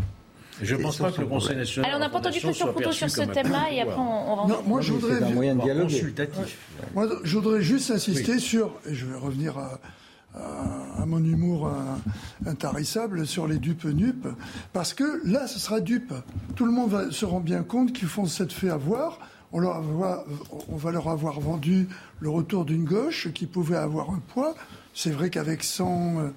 Je 0.61 0.74
ne 0.74 0.82
pense 0.82 0.99
pas 0.99 1.12
que 1.12 1.20
le 1.20 1.26
Conseil 1.26 1.57
national. 1.57 1.91
Alors, 1.91 2.01
on 2.01 2.05
n'a 2.05 2.11
pas 2.11 2.18
entendu 2.18 2.41
Christian 2.41 2.72
Couteau 2.72 2.93
sur 2.93 3.09
ce 3.09 3.22
thème-là 3.22 3.70
et 3.72 3.80
après 3.80 3.97
on, 3.97 4.36
va. 4.36 4.55
Non, 4.55 4.62
moi, 4.66 4.80
je 4.80 4.93
voudrais. 4.93 5.22
un 5.22 5.30
moyen 5.30 5.55
de 5.55 5.62
dialoguer. 5.62 6.14
Moi, 6.95 7.09
je 7.22 7.39
voudrais 7.39 7.62
juste 7.62 7.91
insister 7.91 8.39
sur. 8.39 8.72
Et 8.86 8.95
je 8.95 9.07
vais 9.07 9.16
revenir 9.16 9.57
à, 9.57 9.78
à, 10.39 11.07
mon 11.07 11.24
humour 11.24 11.70
intarissable 12.47 13.26
sur 13.26 13.47
les 13.47 13.59
dupes 13.59 13.86
nupes, 13.86 14.28
parce 14.72 14.93
que 14.93 15.22
là, 15.24 15.47
ce 15.47 15.59
sera 15.59 15.80
dupe. 15.80 16.12
Tout 16.55 16.66
le 16.66 16.72
monde 16.72 16.91
va, 16.91 17.11
se 17.11 17.24
rend 17.24 17.41
bien 17.41 17.62
compte 17.62 17.93
qu'ils 17.93 18.09
font 18.09 18.26
cette 18.26 18.53
fait 18.53 18.68
avoir. 18.68 19.18
On, 19.53 19.61
leur 19.61 19.82
on 20.68 20.76
va 20.76 20.91
leur 20.91 21.09
avoir 21.09 21.41
vendu 21.41 21.89
le 22.20 22.28
retour 22.28 22.64
d'une 22.64 22.84
gauche 22.84 23.32
qui 23.32 23.47
pouvait 23.47 23.76
avoir 23.76 24.11
un 24.11 24.20
poids. 24.34 24.55
C'est 24.95 25.11
vrai 25.11 25.30
qu'avec 25.30 25.62
100, 25.62 26.18
euh, 26.18 26.28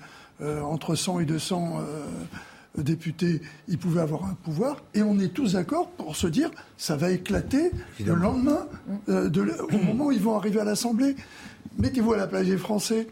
euh, 0.42 0.62
entre 0.62 0.96
100 0.96 1.22
et 1.22 1.26
200 1.26 1.80
euh, 1.80 2.82
députés, 2.82 3.42
ils 3.68 3.78
pouvaient 3.78 4.02
avoir 4.02 4.26
un 4.26 4.36
pouvoir. 4.44 4.78
Et 4.94 5.02
on 5.02 5.20
est 5.20 5.34
tous 5.34 5.54
d'accord 5.54 5.90
pour 5.90 6.16
se 6.16 6.28
dire 6.28 6.52
ça 6.78 6.96
va 6.96 7.12
éclater 7.12 7.72
le 8.00 8.14
lendemain, 8.14 8.68
au 9.08 9.78
moment 9.78 10.06
où 10.06 10.12
ils 10.12 10.22
vont 10.22 10.38
arriver 10.38 10.60
à 10.60 10.64
l'Assemblée. 10.64 11.16
Mettez-vous 11.78 12.14
à 12.14 12.18
la 12.18 12.28
place 12.28 12.46
des 12.46 12.58
Français. 12.58 13.08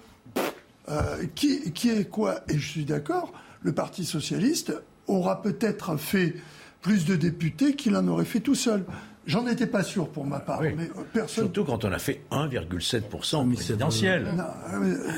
Euh, 0.90 1.26
qui, 1.36 1.72
qui 1.72 1.90
est 1.90 2.10
quoi 2.10 2.42
Et 2.50 2.58
je 2.58 2.68
suis 2.68 2.86
d'accord, 2.86 3.32
le 3.62 3.74
Parti 3.74 4.06
socialiste 4.06 4.74
aura 5.06 5.42
peut-être 5.44 5.98
fait 5.98 6.36
plus 6.82 7.06
de 7.06 7.16
députés 7.16 7.76
qu'il 7.76 7.96
en 7.96 8.08
aurait 8.08 8.26
fait 8.26 8.40
tout 8.40 8.56
seul. 8.56 8.86
J'en 9.30 9.46
étais 9.46 9.68
pas 9.68 9.84
sûr 9.84 10.10
pour 10.10 10.26
ma 10.26 10.40
part. 10.40 10.62
Mais 10.62 10.72
euh, 10.72 11.04
personne... 11.14 11.46
Surtout 11.46 11.64
quand 11.64 11.86
on 11.86 11.92
a 11.92 12.00
fait 12.00 12.22
1,7% 12.32 13.54
présidentiel. 13.54 14.28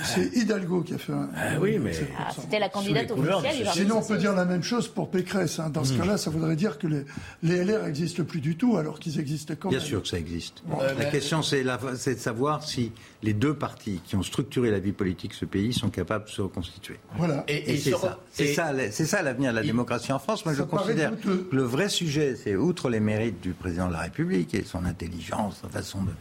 C'est 0.04 0.36
Hidalgo 0.36 0.82
qui 0.82 0.96
a 0.96 0.98
fait 0.98 1.14
1,7%. 1.14 1.28
Ah 1.34 1.60
oui, 1.62 1.80
mais 1.80 1.92
ah, 2.20 2.30
c'était 2.38 2.60
la 2.60 2.68
candidate 2.68 3.10
officielle. 3.12 3.70
Sinon, 3.74 4.00
on 4.00 4.06
peut 4.06 4.18
dire 4.18 4.34
la 4.34 4.44
même 4.44 4.64
chose 4.64 4.90
pour 4.90 5.10
Pécresse. 5.10 5.60
Hein. 5.60 5.70
Dans 5.70 5.86
ce 5.86 5.94
hmm. 5.94 5.98
cas-là, 6.00 6.18
ça 6.18 6.30
voudrait 6.30 6.58
dire 6.58 6.78
que 6.78 6.88
les, 6.88 7.06
les 7.42 7.64
LR 7.64 7.86
n'existent 7.86 8.26
plus 8.26 8.42
du 8.42 8.58
tout, 8.58 8.76
alors 8.76 9.00
qu'ils 9.00 9.18
existaient 9.18 9.56
quand 9.56 9.70
Bien 9.70 9.78
même. 9.78 9.88
Bien 9.88 9.90
sûr 9.90 10.02
que 10.02 10.10
ça 10.10 10.20
existe. 10.20 10.62
la 10.98 11.06
question, 11.06 11.42
c'est 11.42 11.64
de 11.64 12.20
savoir 12.20 12.64
si 12.64 12.92
les 13.24 13.34
deux 13.34 13.54
partis 13.54 14.02
qui 14.04 14.18
ont 14.18 14.24
structuré 14.24 14.72
la 14.72 14.80
vie 14.80 14.92
politique 14.92 15.32
de 15.32 15.36
ce 15.38 15.46
pays 15.46 15.72
sont 15.72 15.90
capables 15.90 16.26
de 16.26 16.30
se 16.30 16.42
reconstituer. 16.42 17.00
Voilà. 17.16 17.46
Et, 17.48 17.78
c'est 17.78 17.92
ça. 17.92 18.20
C'est 18.32 19.06
ça, 19.06 19.22
l'avenir 19.22 19.52
de 19.52 19.56
la 19.56 19.64
démocratie 19.64 20.12
en 20.12 20.20
France. 20.20 20.44
Moi, 20.46 20.54
je 20.54 20.64
considère 20.64 21.14
que 21.18 21.48
le 21.50 21.64
vrai 21.64 21.88
sujet, 21.88 22.36
c'est 22.36 22.58
outre 22.58 22.90
les 22.90 23.00
mérites 23.00 23.40
du 23.40 23.54
président 23.54 23.88
de 23.88 23.94
la 23.94 24.01
République 24.02 24.54
et 24.54 24.64
son 24.64 24.86
intelligence, 24.86 25.60
sa 25.62 25.70
façon 25.70 26.04
de 26.04 26.12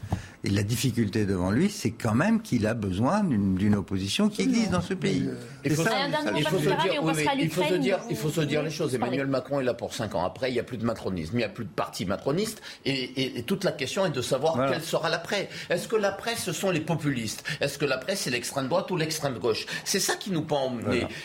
et 0.43 0.49
la 0.49 0.63
difficulté 0.63 1.27
devant 1.27 1.51
lui, 1.51 1.69
c'est 1.69 1.91
quand 1.91 2.15
même 2.15 2.41
qu'il 2.41 2.67
a 2.67 2.73
besoin 2.73 3.23
d'une 3.23 3.75
opposition 3.75 4.31
qui 4.31 4.43
existe 4.43 4.71
dans 4.71 4.81
ce 4.81 4.95
pays. 4.95 5.29
Il 5.65 5.73
faut, 5.73 5.85
se 5.85 7.75
dire, 7.75 7.99
il 8.09 8.17
faut 8.17 8.31
se 8.31 8.41
dire 8.41 8.63
les 8.63 8.71
choses. 8.71 8.95
Emmanuel 8.95 9.27
Macron 9.27 9.61
est 9.61 9.65
là 9.65 9.75
pour 9.75 9.93
5 9.93 10.15
ans. 10.15 10.25
Après, 10.25 10.51
il 10.51 10.55
n'y 10.55 10.61
a 10.61 10.63
plus 10.63 10.79
de 10.79 10.87
macronisme, 10.87 11.35
il 11.35 11.39
n'y 11.39 11.45
a 11.45 11.51
plus 11.51 11.67
de 11.67 11.71
parti 11.71 12.07
macroniste. 12.07 12.63
Et, 12.87 13.45
toute 13.47 13.65
la 13.65 13.73
question 13.73 14.07
est 14.07 14.11
de 14.11 14.23
savoir 14.23 14.71
quel 14.71 14.83
sera 14.83 15.11
l'après. 15.11 15.51
Est-ce 15.69 15.89
que 15.89 15.97
l'après, 15.97 16.37
ce 16.37 16.53
sont 16.53 16.71
les 16.71 16.81
populistes? 16.81 17.45
Est-ce 17.61 17.77
que 17.77 17.85
l'après, 17.85 18.17
c'est 18.17 18.31
l'extrême 18.31 18.69
droite 18.69 18.91
ou 18.91 18.97
l'extrême 18.97 19.39
gauche? 19.39 19.67
C'est 19.85 20.01
ça 20.01 20.15
qui 20.17 20.31
nous 20.31 20.43
pend 20.43 20.73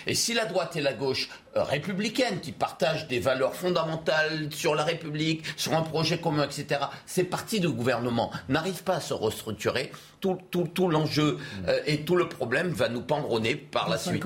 Et 0.08 0.16
si 0.16 0.34
la 0.34 0.46
droite 0.46 0.76
et 0.76 0.82
la 0.82 0.94
gauche 0.94 1.30
euh, 1.56 1.64
républicaine, 1.64 2.42
qui 2.42 2.52
partagent 2.52 3.08
des 3.08 3.20
valeurs 3.20 3.56
fondamentales 3.56 4.50
sur 4.52 4.76
la 4.76 4.84
République, 4.84 5.46
sur 5.56 5.74
un 5.74 5.84
projet 5.84 6.18
commun, 6.18 6.35
etc., 6.44 6.82
ces 7.06 7.24
partis 7.24 7.60
de 7.60 7.68
gouvernement 7.68 8.32
n'arrivent 8.50 8.84
pas 8.84 8.96
à 8.96 9.00
se 9.00 9.14
restructurer, 9.14 9.92
tout, 10.20 10.38
tout, 10.52 10.68
tout 10.74 10.90
l'enjeu 10.90 11.38
euh, 11.68 11.80
et 11.86 12.02
tout 12.02 12.16
le 12.16 12.28
problème 12.28 12.70
va 12.70 12.90
nous 12.90 13.02
pendre 13.02 13.32
au 13.32 13.40
nez 13.40 13.56
par 13.56 13.90
la 13.90 13.98
suite. 13.98 14.26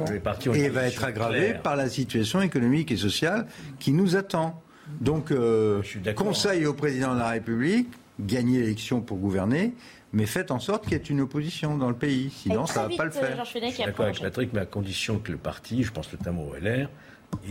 Et 0.54 0.70
va 0.70 0.84
être 0.84 1.04
aggravé 1.04 1.54
par 1.54 1.76
la 1.76 1.90
situation 1.90 2.42
économique 2.42 2.92
et 2.92 2.98
sociale 2.98 3.48
qui 3.80 3.92
nous 3.92 4.16
attend. 4.16 4.62
Donc, 5.02 5.32
euh, 5.32 5.84
conseil 6.16 6.66
au 6.66 6.74
président 6.74 7.14
de 7.14 7.20
la 7.20 7.30
République, 7.30 7.90
gagner 8.20 8.62
l'élection 8.62 9.02
pour 9.02 9.18
gouverner, 9.18 9.74
mais 10.14 10.26
faites 10.26 10.52
en 10.52 10.60
sorte 10.60 10.84
qu'il 10.84 10.94
y 10.94 10.96
ait 10.96 11.04
une 11.04 11.22
opposition 11.22 11.78
dans 11.78 11.90
le 11.90 11.96
pays. 11.96 12.32
Sinon, 12.32 12.66
ça 12.66 12.86
ne 12.86 12.90
va 12.90 12.98
pas 12.98 13.06
le 13.06 13.12
faire. 13.12 13.46
Je 13.46 13.50
suis 13.50 13.60
d'accord 13.60 14.06
avec 14.06 14.20
Patrick, 14.20 14.52
mais 14.54 14.62
à 14.62 14.66
condition 14.66 15.20
que 15.20 15.32
le 15.32 15.38
parti, 15.38 15.84
je 15.84 15.92
pense 15.92 16.12
notamment 16.12 16.48
au 16.48 16.56
LR, 16.56 16.90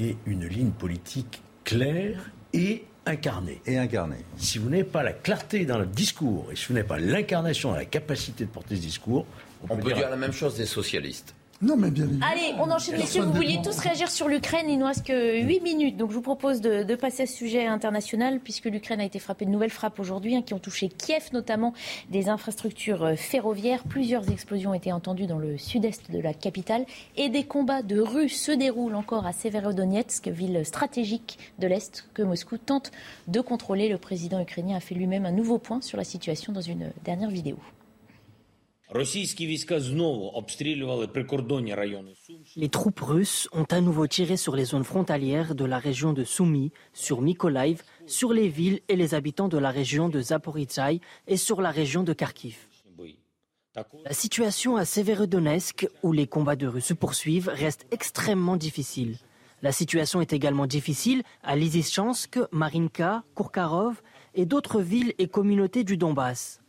ait 0.00 0.16
une 0.26 0.46
ligne 0.46 0.70
politique 0.70 1.42
claire 1.64 2.30
et 2.52 2.84
incarné. 3.08 3.60
Et 3.66 3.78
incarné. 3.78 4.16
Si 4.36 4.58
vous 4.58 4.68
n'avez 4.68 4.84
pas 4.84 5.02
la 5.02 5.12
clarté 5.12 5.64
dans 5.64 5.78
le 5.78 5.86
discours 5.86 6.48
et 6.52 6.56
si 6.56 6.66
vous 6.66 6.74
n'avez 6.74 6.86
pas 6.86 6.98
l'incarnation, 6.98 7.72
la 7.72 7.84
capacité 7.84 8.44
de 8.44 8.50
porter 8.50 8.76
ce 8.76 8.80
discours, 8.80 9.26
on, 9.68 9.76
peut, 9.76 9.92
dire, 9.92 10.08
la 10.08 10.16
même 10.16 10.32
chose 10.32 10.56
des 10.56 10.66
socialistes. 10.66 11.34
Non, 11.60 11.76
mais 11.76 11.90
bien 11.90 12.06
Allez, 12.22 12.54
on 12.60 12.70
enchaîne, 12.70 12.96
messieurs. 12.98 13.22
Vous 13.22 13.32
vouliez 13.32 13.60
tous 13.64 13.76
réagir 13.78 14.08
sur 14.12 14.28
l'Ukraine. 14.28 14.66
Il 14.68 14.78
nous 14.78 14.86
reste 14.86 15.04
que 15.04 15.40
8 15.42 15.60
minutes. 15.60 15.96
Donc, 15.96 16.10
je 16.10 16.14
vous 16.14 16.22
propose 16.22 16.60
de, 16.60 16.94
passer 16.94 17.24
à 17.24 17.26
ce 17.26 17.34
sujet 17.34 17.66
international, 17.66 18.38
puisque 18.38 18.66
l'Ukraine 18.66 19.00
a 19.00 19.04
été 19.04 19.18
frappée 19.18 19.44
de 19.44 19.50
nouvelles 19.50 19.70
frappes 19.70 19.98
aujourd'hui, 19.98 20.36
hein, 20.36 20.42
qui 20.42 20.54
ont 20.54 20.60
touché 20.60 20.88
Kiev, 20.88 21.30
notamment 21.32 21.74
des 22.10 22.28
infrastructures 22.28 23.02
euh, 23.02 23.16
ferroviaires. 23.16 23.82
Plusieurs 23.82 24.30
explosions 24.30 24.70
ont 24.70 24.74
été 24.74 24.92
entendues 24.92 25.26
dans 25.26 25.38
le 25.38 25.58
sud-est 25.58 26.12
de 26.12 26.20
la 26.20 26.32
capitale. 26.32 26.86
Et 27.16 27.28
des 27.28 27.42
combats 27.42 27.82
de 27.82 27.98
rue 27.98 28.28
se 28.28 28.52
déroulent 28.52 28.94
encore 28.94 29.26
à 29.26 29.32
Severodonetsk, 29.32 30.28
ville 30.28 30.64
stratégique 30.64 31.40
de 31.58 31.66
l'Est, 31.66 32.08
que 32.14 32.22
Moscou 32.22 32.58
tente 32.58 32.92
de 33.26 33.40
contrôler. 33.40 33.88
Le 33.88 33.98
président 33.98 34.40
ukrainien 34.40 34.76
a 34.76 34.80
fait 34.80 34.94
lui-même 34.94 35.26
un 35.26 35.32
nouveau 35.32 35.58
point 35.58 35.80
sur 35.80 35.98
la 35.98 36.04
situation 36.04 36.52
dans 36.52 36.60
une 36.60 36.92
dernière 37.04 37.30
vidéo. 37.30 37.58
Les 42.56 42.68
troupes 42.70 43.00
russes 43.00 43.48
ont 43.52 43.64
à 43.64 43.80
nouveau 43.82 44.06
tiré 44.06 44.36
sur 44.38 44.56
les 44.56 44.64
zones 44.64 44.84
frontalières 44.84 45.54
de 45.54 45.64
la 45.66 45.78
région 45.78 46.14
de 46.14 46.24
Soumy, 46.24 46.72
sur 46.94 47.20
Mykolaiv, 47.20 47.82
sur 48.06 48.32
les 48.32 48.48
villes 48.48 48.80
et 48.88 48.96
les 48.96 49.14
habitants 49.14 49.48
de 49.48 49.58
la 49.58 49.70
région 49.70 50.08
de 50.08 50.22
Zaporizhzhia 50.22 51.00
et 51.26 51.36
sur 51.36 51.60
la 51.60 51.70
région 51.70 52.02
de 52.02 52.14
Kharkiv. 52.14 52.56
La 54.04 54.12
situation 54.14 54.76
à 54.76 54.86
Severodonetsk, 54.86 55.86
où 56.02 56.12
les 56.12 56.26
combats 56.26 56.56
de 56.56 56.66
rue 56.66 56.80
se 56.80 56.94
poursuivent, 56.94 57.50
reste 57.52 57.86
extrêmement 57.90 58.56
difficile. 58.56 59.18
La 59.60 59.72
situation 59.72 60.20
est 60.22 60.32
également 60.32 60.66
difficile 60.66 61.22
à 61.42 61.56
Lysychansk, 61.56 62.38
Marinka, 62.52 63.22
Kourkarov 63.34 64.00
et 64.34 64.46
d'autres 64.46 64.80
villes 64.80 65.14
et 65.18 65.28
communautés 65.28 65.84
du 65.84 65.96
Donbass. 65.96 66.60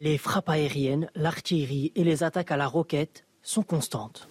Les 0.00 0.16
frappes 0.16 0.48
aériennes, 0.48 1.10
l'artillerie 1.16 1.90
et 1.96 2.04
les 2.04 2.22
attaques 2.22 2.52
à 2.52 2.56
la 2.56 2.68
roquette 2.68 3.26
sont 3.42 3.64
constantes. 3.64 4.28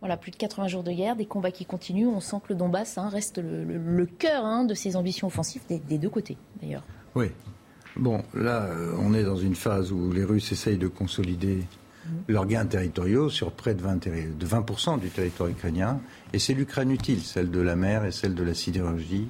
Voilà, 0.00 0.16
plus 0.18 0.30
de 0.30 0.36
80 0.36 0.68
jours 0.68 0.82
de 0.82 0.92
guerre, 0.92 1.16
des 1.16 1.24
combats 1.24 1.50
qui 1.50 1.64
continuent. 1.64 2.08
On 2.08 2.20
sent 2.20 2.36
que 2.44 2.52
le 2.52 2.58
Donbass 2.58 2.98
hein, 2.98 3.08
reste 3.08 3.38
le, 3.38 4.04
cœur 4.06 4.44
hein, 4.44 4.64
de 4.64 4.74
ces 4.74 4.96
ambitions 4.96 5.28
offensives 5.28 5.62
des, 5.68 5.98
deux 5.98 6.10
côtés, 6.10 6.36
d'ailleurs. 6.60 6.84
Oui. 7.14 7.26
Bon, 7.96 8.22
là, 8.34 8.66
euh, 8.66 8.94
on 8.98 9.14
est 9.14 9.24
dans 9.24 9.36
une 9.36 9.54
phase 9.54 9.90
où 9.90 10.12
les 10.12 10.24
Russes 10.24 10.52
essayent 10.52 10.78
de 10.78 10.88
consolider 10.88 11.56
mm. 12.04 12.10
leurs 12.28 12.46
gains 12.46 12.66
territoriaux 12.66 13.30
sur 13.30 13.52
près 13.52 13.74
de 13.74 13.80
20, 13.80 14.06
de 14.06 14.46
20 14.46 14.98
du 14.98 15.08
territoire 15.08 15.48
ukrainien. 15.48 16.00
Et 16.34 16.38
c'est 16.38 16.54
l'Ukraine 16.54 16.90
utile, 16.90 17.22
celle 17.22 17.50
de 17.50 17.60
la 17.60 17.74
mer 17.74 18.04
et 18.04 18.12
celle 18.12 18.34
de 18.34 18.42
la 18.42 18.54
sidérurgie. 18.54 19.28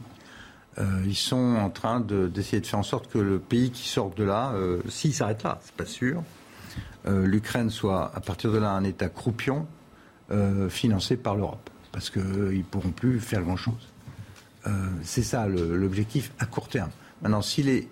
Euh, 0.81 1.05
ils 1.07 1.14
sont 1.14 1.57
en 1.57 1.70
train 1.70 2.01
d'essayer 2.01 2.61
de, 2.61 2.66
faire 2.66 2.78
en 2.78 2.83
sorte 2.83 3.09
que 3.11 3.18
le 3.18 3.39
pays 3.39 3.70
qui 3.70 3.87
sort 3.89 4.11
de 4.14 4.24
là, 4.24 4.53
euh, 4.55 4.81
s'il 4.89 5.14
s'arrête 5.14 5.43
là, 5.43 5.59
c'est 5.62 5.74
pas 5.74 5.87
sûr, 5.87 6.22
l'Ukraine 7.07 7.70
soit 7.70 8.12
à 8.14 8.20
partir 8.20 8.53
de 8.53 8.59
là 8.59 8.72
un 8.72 8.85
État 8.85 9.09
croupion 9.09 9.66
euh, 10.33 10.68
financés 10.68 11.16
par 11.16 11.35
l'Europe, 11.35 11.68
parce 11.91 12.09
qu'ils 12.09 12.22
ne 12.22 12.62
pourront 12.62 12.93
plus 12.93 13.18
faire 13.18 13.43
grand-chose. 13.43 13.89
Euh, 14.68 14.70
c'est 15.03 15.24
ça 15.24 15.49
l'objectif 15.49 16.31
à 16.39 16.47
court 16.47 16.68
terme. 16.68 16.91
Maintenant, 17.20 17.43
si 17.43 17.89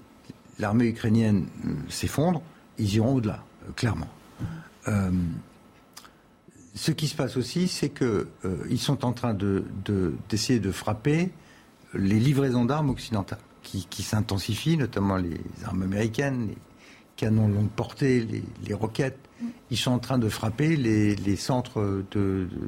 l'armée 0.60 0.86
ukrainienne 0.86 1.46
euh, 1.66 1.70
s'effondre, 1.88 2.40
ils 2.78 2.94
iront 2.94 3.16
au-delà, 3.16 3.42
clairement. 3.74 4.06
ce 6.76 6.92
qui 6.92 7.08
se 7.08 7.16
passe 7.16 7.36
aussi, 7.36 7.66
c'est 7.66 7.90
qu'ils 7.90 8.78
sont 8.78 9.04
en 9.04 9.12
train 9.12 9.34
d'essayer 9.34 10.60
de, 10.60 10.70
frapper 10.70 11.32
les 11.94 12.18
livraisons 12.18 12.64
d'armes 12.64 12.90
occidentales, 12.90 13.38
qui, 13.62 14.02
s'intensifient, 14.02 14.78
notamment 14.78 15.16
les 15.16 15.38
armes 15.66 15.82
américaines, 15.82 16.48
les 16.48 16.58
canons 17.16 17.48
longue 17.48 17.68
portée, 17.68 18.26
les 18.64 18.74
roquettes 18.74 19.28
ils 19.70 19.76
sont 19.76 19.92
en 19.92 19.98
train 19.98 20.18
de 20.18 20.28
frapper 20.28 20.76
les, 20.76 21.36
centres 21.36 22.02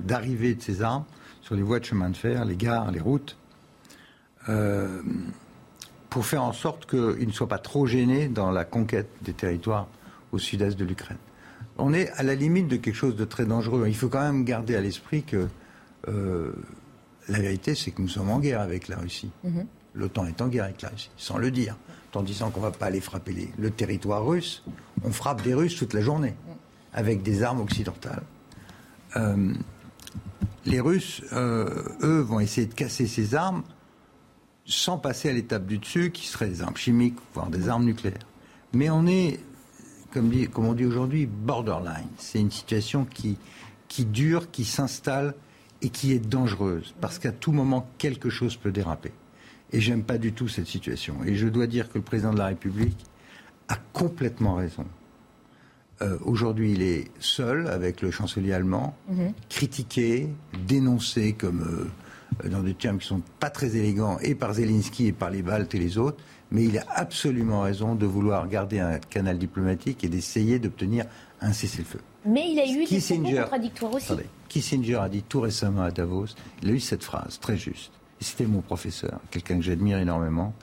d'arrivée 0.05 0.55
de, 0.55 0.63
ces 0.63 0.83
armes 0.83 1.05
sur 1.43 1.55
les 1.55 1.63
voies 1.63 1.81
de 1.81 1.85
chemin 1.85 2.11
de 2.11 2.17
fer, 2.17 2.45
les 2.45 2.57
gares, 2.57 2.91
les 2.91 3.01
routes, 3.01 3.37
euh, 4.49 5.03
pour 6.09 6.27
faire 6.27 6.43
en 6.43 6.53
sorte 6.53 6.87
qu'ils 6.89 7.27
ne 7.27 7.33
soient 7.33 7.49
pas 7.49 7.59
trop 7.59 7.87
gênés 7.87 8.29
dans 8.29 8.51
la 8.51 8.65
conquête 8.65 9.09
des 9.23 9.33
territoires 9.33 9.89
au 10.33 10.39
sud-est 10.39 10.79
de 10.79 10.85
l'Ukraine. 10.85 11.19
On 11.79 11.93
est 11.93 12.11
à 12.11 12.23
la 12.23 12.35
limite 12.35 12.69
de 12.69 12.77
quelque 12.77 12.95
chose 12.95 13.17
de 13.17 13.25
très 13.25 13.47
dangereux. 13.47 13.87
Il 13.89 13.97
faut 13.97 14.09
quand 14.09 14.21
même 14.21 14.45
garder 14.45 14.77
à 14.77 14.81
l'esprit 14.81 15.23
que 15.23 15.49
euh, 16.09 16.53
la 17.31 17.41
vérité, 17.41 17.75
c'est 17.75 17.91
que 17.91 18.03
nous 18.03 18.09
sommes 18.09 18.31
en 18.31 18.39
guerre 18.39 18.61
avec 18.61 18.89
la 18.89 18.97
Russie. 18.97 19.31
Mm-hmm. 19.47 19.67
L'OTAN 19.95 20.27
est 20.27 20.41
en 20.41 20.49
guerre 20.49 20.65
avec 20.65 20.83
la 20.83 20.91
Russie, 20.91 21.11
sans 21.17 21.39
le 21.39 21.51
dire, 21.51 21.77
en 22.15 22.23
disant 22.23 22.51
qu'on 22.51 22.61
ne 22.61 22.67
va 22.67 22.71
pas 22.73 22.87
aller 22.87 23.01
frapper 23.01 23.53
le 23.59 23.71
territoire 23.71 24.25
russe. 24.25 24.63
On 25.05 25.11
frappe 25.11 25.43
des 25.43 25.55
Russes 25.55 25.77
toute 25.77 25.95
la 25.95 26.01
journée 26.01 26.35
avec 26.93 27.23
des 27.23 27.43
armes 27.43 27.61
occidentales. 27.61 28.23
Euh, 29.17 29.55
les 30.67 30.81
Russes, 30.81 31.23
euh, 31.33 31.85
eux, 32.03 32.21
vont 32.21 32.41
essayer 32.41 32.67
de 32.67 32.75
casser 32.75 33.07
ces 33.07 33.35
armes 33.35 33.63
sans 34.67 34.99
passer 34.99 35.31
à 35.31 35.33
l'étape 35.33 35.67
du 35.67 35.79
dessus, 35.79 36.11
qui 36.13 36.27
serait 36.27 36.49
des 36.49 36.63
armes 36.63 36.77
chimiques, 36.77 37.17
voire 37.35 37.49
des 37.49 37.69
armes 37.69 37.85
nucléaires. 37.85 38.27
Mais 38.73 38.91
on 38.91 39.07
est, 39.07 39.41
comme, 40.13 40.31
comme 40.49 40.67
on 40.67 40.75
dit 40.75 40.85
aujourd'hui, 40.85 41.27
borderline. 41.27 42.09
C'est 42.19 42.41
une 42.41 42.51
situation 42.51 43.05
qui, 43.05 43.37
qui 43.89 44.05
dure, 44.05 44.51
qui 44.51 44.65
s'installe 44.65 45.35
et 45.83 45.89
qui 45.89 46.13
est 46.13 46.19
dangereuse, 46.19 46.95
parce 47.01 47.19
qu'à 47.19 47.33
tout 47.33 47.53
moment, 47.53 47.89
quelque 47.99 48.31
chose 48.31 48.57
peut 48.57 48.73
déraper. 48.73 49.13
Et 49.73 49.81
j'aime 49.81 50.03
pas 50.03 50.19
du 50.19 50.33
tout 50.33 50.49
cette 50.49 50.67
situation. 50.67 51.17
Et 51.25 51.37
je 51.37 51.49
dois 51.49 51.67
dire 51.67 51.89
que 51.89 51.99
le 51.99 52.05
président 52.05 52.33
de 52.33 52.39
la 52.39 52.47
République 52.47 52.99
a 53.69 53.77
complètement 53.93 54.57
raison 54.57 54.85
euh, 56.03 56.17
aujourd'hui, 56.23 56.73
il 56.73 56.83
est 56.83 57.11
seul 57.19 57.67
avec 57.67 58.01
le 58.01 58.11
chancelier 58.11 58.53
allemand, 58.53 58.97
mhm. 59.09 59.33
critiqué, 59.49 60.29
dénoncé 60.67 61.35
comme 61.35 61.61
euh, 61.61 61.91
dans 62.45 62.63
des 62.63 62.75
termes 62.75 62.99
qui 62.99 63.07
sont 63.07 63.23
pas 63.39 63.51
très 63.51 63.77
élégants, 63.77 64.19
et 64.21 64.35
par 64.35 64.55
Zelensky 64.55 65.09
et 65.09 65.13
par 65.13 65.31
les 65.31 65.43
Baltes 65.43 65.75
et 65.75 65.79
les 65.79 65.99
autres. 65.99 66.23
Mais 66.51 66.65
il 66.65 66.79
a 66.79 66.85
absolument 66.89 67.63
raison 67.63 67.95
de 67.95 68.07
vouloir 68.07 68.49
garder 68.49 68.81
un 68.81 68.99
canal 68.99 69.39
diplomatique 69.39 70.03
et 70.03 70.09
d'essayer 70.09 70.59
d'obtenir 70.59 71.05
un 71.41 71.53
cessez-le-feu. 71.53 72.01
Mais 72.27 72.51
il 72.51 72.59
a 72.59 72.67
eu 72.67 72.85
des 72.85 73.01
propos 73.01 73.43
contradictoires 73.43 73.95
aussi. 73.95 74.13
Kissinger 74.49 74.97
a 74.97 75.09
dit 75.09 75.23
tout 75.23 75.41
récemment 75.41 75.83
à 75.83 75.91
Davos, 75.91 76.27
il 76.63 76.71
a 76.71 76.73
eu 76.73 76.81
cette 76.81 77.05
phrase 77.05 77.39
très 77.39 77.57
juste. 77.57 77.93
Et 78.21 78.25
c'était 78.25 78.47
mon 78.47 78.61
professeur, 78.61 79.21
quelqu'un 79.31 79.57
que 79.57 79.63
j'admire 79.63 79.99
énormément. 79.99 80.55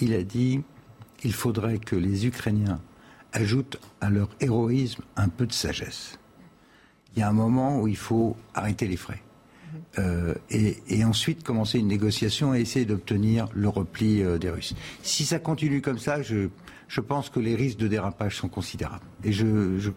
Il 0.00 0.12
a 0.12 0.22
dit 0.22 0.60
il 1.24 1.32
faudrait 1.32 1.78
que 1.78 1.96
les 1.96 2.26
Ukrainiens 2.26 2.80
ajoute 3.32 3.78
à 4.00 4.10
leur 4.10 4.28
héroïsme 4.40 5.02
un 5.16 5.28
peu 5.28 5.46
de 5.46 5.52
sagesse. 5.52 6.18
Il 7.14 7.20
y 7.20 7.22
a 7.22 7.28
un 7.28 7.32
moment 7.32 7.80
où 7.80 7.88
il 7.88 7.96
faut 7.96 8.36
arrêter 8.54 8.86
les 8.86 8.96
frais. 8.96 9.22
Euh, 9.98 10.34
et, 10.50 11.04
ensuite 11.04 11.42
commencer 11.42 11.78
une 11.78 11.86
négociation 11.86 12.54
et 12.54 12.60
essayer 12.60 12.84
d'obtenir 12.84 13.48
le 13.54 13.68
repli 13.68 14.22
euh, 14.22 14.38
des 14.38 14.50
Russes. 14.50 14.74
Si 15.02 15.24
ça 15.24 15.38
continue 15.38 15.80
comme 15.80 15.98
ça, 15.98 16.20
je, 16.20 16.48
je 16.88 17.00
pense 17.00 17.30
que 17.30 17.40
les 17.40 17.54
risques 17.54 17.78
de 17.78 17.88
dérapage 17.88 18.36
sont 18.36 18.48
considérables 18.48 19.04
et, 19.24 19.32
je, 19.32 19.90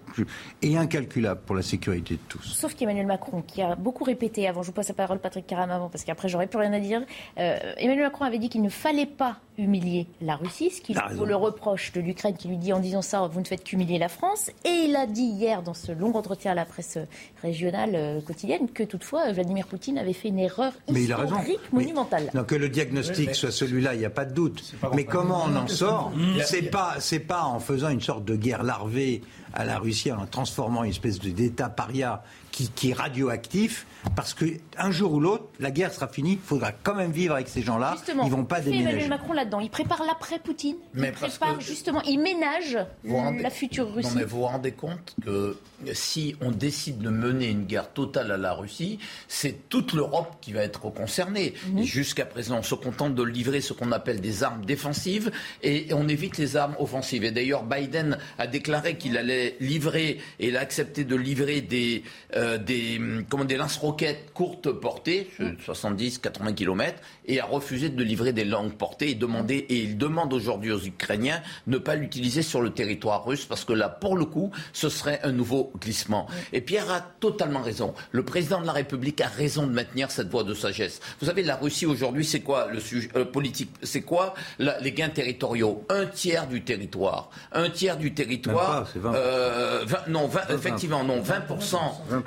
et 0.61 0.77
incalculables 0.77 1.41
pour 1.45 1.55
la 1.55 1.61
sécurité 1.61 2.15
de 2.15 2.19
tous. 2.27 2.43
Sauf 2.43 2.75
qu'Emmanuel 2.75 3.05
Macron, 3.05 3.41
qui 3.41 3.61
a 3.61 3.75
beaucoup 3.75 4.03
répété, 4.03 4.47
avant, 4.47 4.61
je 4.61 4.67
vous 4.67 4.73
passe 4.73 4.89
la 4.89 4.93
parole 4.95 5.19
Patrick 5.19 5.45
Caram 5.45 5.69
avant, 5.69 5.89
parce 5.89 6.03
qu'après 6.03 6.29
j'aurais 6.29 6.47
plus 6.47 6.59
rien 6.59 6.73
à 6.73 6.79
dire, 6.79 7.01
euh, 7.37 7.57
Emmanuel 7.77 8.05
Macron 8.05 8.25
avait 8.25 8.39
dit 8.39 8.49
qu'il 8.49 8.61
ne 8.61 8.69
fallait 8.69 9.05
pas 9.05 9.39
humilier 9.59 10.07
la 10.21 10.35
Russie, 10.35 10.71
ce 10.71 10.81
qui 10.81 10.95
vaut 11.13 11.25
le 11.25 11.35
reproche 11.35 11.91
de 11.91 12.01
l'Ukraine 12.01 12.35
qui 12.35 12.47
lui 12.47 12.57
dit 12.57 12.73
en 12.73 12.79
disant 12.79 13.01
ça, 13.01 13.27
vous 13.27 13.39
ne 13.39 13.45
faites 13.45 13.63
qu'humilier 13.63 13.99
la 13.99 14.09
France. 14.09 14.49
Et 14.65 14.85
il 14.87 14.95
a 14.95 15.05
dit 15.05 15.23
hier 15.23 15.61
dans 15.61 15.73
ce 15.73 15.91
long 15.91 16.15
entretien 16.15 16.51
à 16.51 16.55
la 16.55 16.65
presse 16.65 16.97
régionale 17.41 17.91
euh, 17.93 18.21
quotidienne 18.21 18.69
que 18.69 18.83
toutefois 18.83 19.31
Vladimir 19.31 19.67
Poutine 19.67 19.97
avait 19.97 20.13
fait 20.13 20.29
une 20.29 20.39
erreur 20.39 20.73
Mais 20.91 21.03
historique 21.03 21.73
monumentale. 21.73 22.31
que 22.47 22.55
le 22.55 22.69
diagnostic 22.69 23.35
soit 23.35 23.51
celui-là, 23.51 23.93
il 23.93 23.99
n'y 23.99 24.05
a 24.05 24.09
pas 24.09 24.25
de 24.25 24.33
doute. 24.33 24.73
Mais 24.93 25.05
comment 25.05 25.45
on 25.45 25.55
en 25.55 25.67
sort 25.67 26.11
C'est 26.45 26.63
pas, 26.63 26.95
c'est 26.99 27.19
pas 27.19 27.43
en 27.43 27.59
faisant 27.59 27.89
une 27.89 28.01
sorte 28.01 28.25
de 28.25 28.35
guerre 28.35 28.63
larvée 28.63 29.21
à 29.53 29.65
la 29.65 29.79
Russie, 29.79 30.11
en 30.11 30.25
transformant 30.25 30.83
une 30.83 30.91
espèce 30.91 31.19
d'État 31.19 31.69
paria 31.69 32.23
qui, 32.59 32.69
qui 32.69 32.89
est 32.89 32.93
radioactif 32.93 33.85
parce 34.15 34.33
qu'un 34.33 34.91
jour 34.91 35.13
ou 35.13 35.19
l'autre, 35.19 35.45
la 35.59 35.71
guerre 35.71 35.93
sera 35.93 36.07
finie. 36.07 36.33
Il 36.33 36.39
faudra 36.39 36.71
quand 36.71 36.95
même 36.95 37.11
vivre 37.11 37.35
avec 37.35 37.47
ces 37.47 37.61
gens-là. 37.61 37.95
Ils 38.07 38.15
ne 38.15 38.29
vont 38.29 38.45
pas 38.45 38.61
déménager. 38.61 38.89
Emmanuel 38.89 39.09
Macron 39.09 39.33
là-dedans. 39.33 39.59
Il 39.59 39.69
prépare 39.69 40.03
l'après-Poutine. 40.05 40.77
Il 40.95 41.11
prépare 41.11 41.59
justement, 41.59 42.01
il 42.03 42.19
ménage 42.19 42.77
la 43.03 43.49
future 43.49 43.93
Russie. 43.93 44.09
Non, 44.09 44.15
mais 44.15 44.23
vous 44.23 44.39
vous 44.39 44.45
rendez 44.45 44.71
compte 44.71 45.15
que 45.23 45.57
si 45.93 46.35
on 46.41 46.51
décide 46.51 46.99
de 46.99 47.09
mener 47.09 47.47
une 47.47 47.65
guerre 47.65 47.91
totale 47.91 48.31
à 48.31 48.37
la 48.37 48.53
Russie, 48.53 48.99
c'est 49.27 49.69
toute 49.69 49.93
l'Europe 49.93 50.37
qui 50.41 50.53
va 50.53 50.61
être 50.61 50.89
concernée. 50.89 51.53
Mhm. 51.71 51.83
Jusqu'à 51.83 52.25
présent, 52.25 52.59
on 52.59 52.63
se 52.63 52.75
contente 52.75 53.15
de 53.15 53.23
livrer 53.23 53.61
ce 53.61 53.73
qu'on 53.73 53.91
appelle 53.91 54.21
des 54.21 54.43
armes 54.43 54.65
défensives 54.65 55.31
et 55.61 55.87
on 55.93 56.07
évite 56.07 56.37
les 56.37 56.57
armes 56.57 56.75
offensives. 56.79 57.23
Et 57.23 57.31
d'ailleurs, 57.31 57.63
Biden 57.63 58.17
a 58.37 58.47
déclaré 58.47 58.97
qu'il 58.97 59.17
allait 59.17 59.55
livrer 59.59 60.19
et 60.39 60.47
il 60.47 60.57
a 60.57 60.61
accepté 60.61 61.03
de 61.03 61.15
livrer 61.15 61.61
des, 61.61 62.03
euh, 62.35 62.48
des, 62.57 62.99
comment, 63.29 63.45
des 63.45 63.57
lance 63.57 63.77
roquettes 63.77 64.33
courte 64.33 64.71
portée, 64.71 65.29
70-80 65.39 66.53
km, 66.53 66.99
et 67.25 67.39
a 67.39 67.45
refusé 67.45 67.89
de 67.89 68.03
livrer 68.03 68.33
des 68.33 68.45
longues 68.45 68.73
portées 68.73 69.11
et, 69.11 69.15
demander, 69.15 69.57
et 69.69 69.77
il 69.77 69.97
demande 69.97 70.33
aujourd'hui 70.33 70.71
aux 70.71 70.81
Ukrainiens 70.81 71.41
de 71.67 71.73
ne 71.73 71.77
pas 71.77 71.95
l'utiliser 71.95 72.41
sur 72.41 72.61
le 72.61 72.71
territoire 72.71 73.25
russe 73.25 73.45
parce 73.45 73.65
que 73.65 73.73
là, 73.73 73.89
pour 73.89 74.17
le 74.17 74.25
coup, 74.25 74.51
ce 74.73 74.89
serait 74.89 75.19
un 75.23 75.31
nouveau 75.31 75.71
glissement. 75.79 76.27
Et 76.53 76.61
Pierre 76.61 76.91
a 76.91 77.01
totalement 77.01 77.61
raison. 77.61 77.93
Le 78.11 78.23
président 78.23 78.61
de 78.61 78.65
la 78.65 78.73
République 78.73 79.21
a 79.21 79.27
raison 79.27 79.67
de 79.67 79.71
maintenir 79.71 80.11
cette 80.11 80.29
voie 80.29 80.43
de 80.43 80.53
sagesse. 80.53 80.99
Vous 81.19 81.27
savez, 81.27 81.43
la 81.43 81.55
Russie 81.55 81.85
aujourd'hui, 81.85 82.25
c'est 82.25 82.41
quoi 82.41 82.67
le 82.71 82.79
sujet 82.79 83.09
euh, 83.15 83.25
politique? 83.25 83.71
C'est 83.83 84.01
quoi 84.01 84.33
les 84.59 84.91
gains 84.91 85.09
territoriaux? 85.09 85.85
Un 85.89 86.05
tiers 86.05 86.47
du 86.47 86.63
territoire. 86.63 87.29
Un 87.51 87.69
tiers 87.69 87.97
du 87.97 88.13
territoire. 88.13 88.87
euh, 89.05 89.85
non, 90.07 90.29
effectivement, 90.49 91.03
non, 91.03 91.21
20%, 91.21 91.77
20 92.09 92.21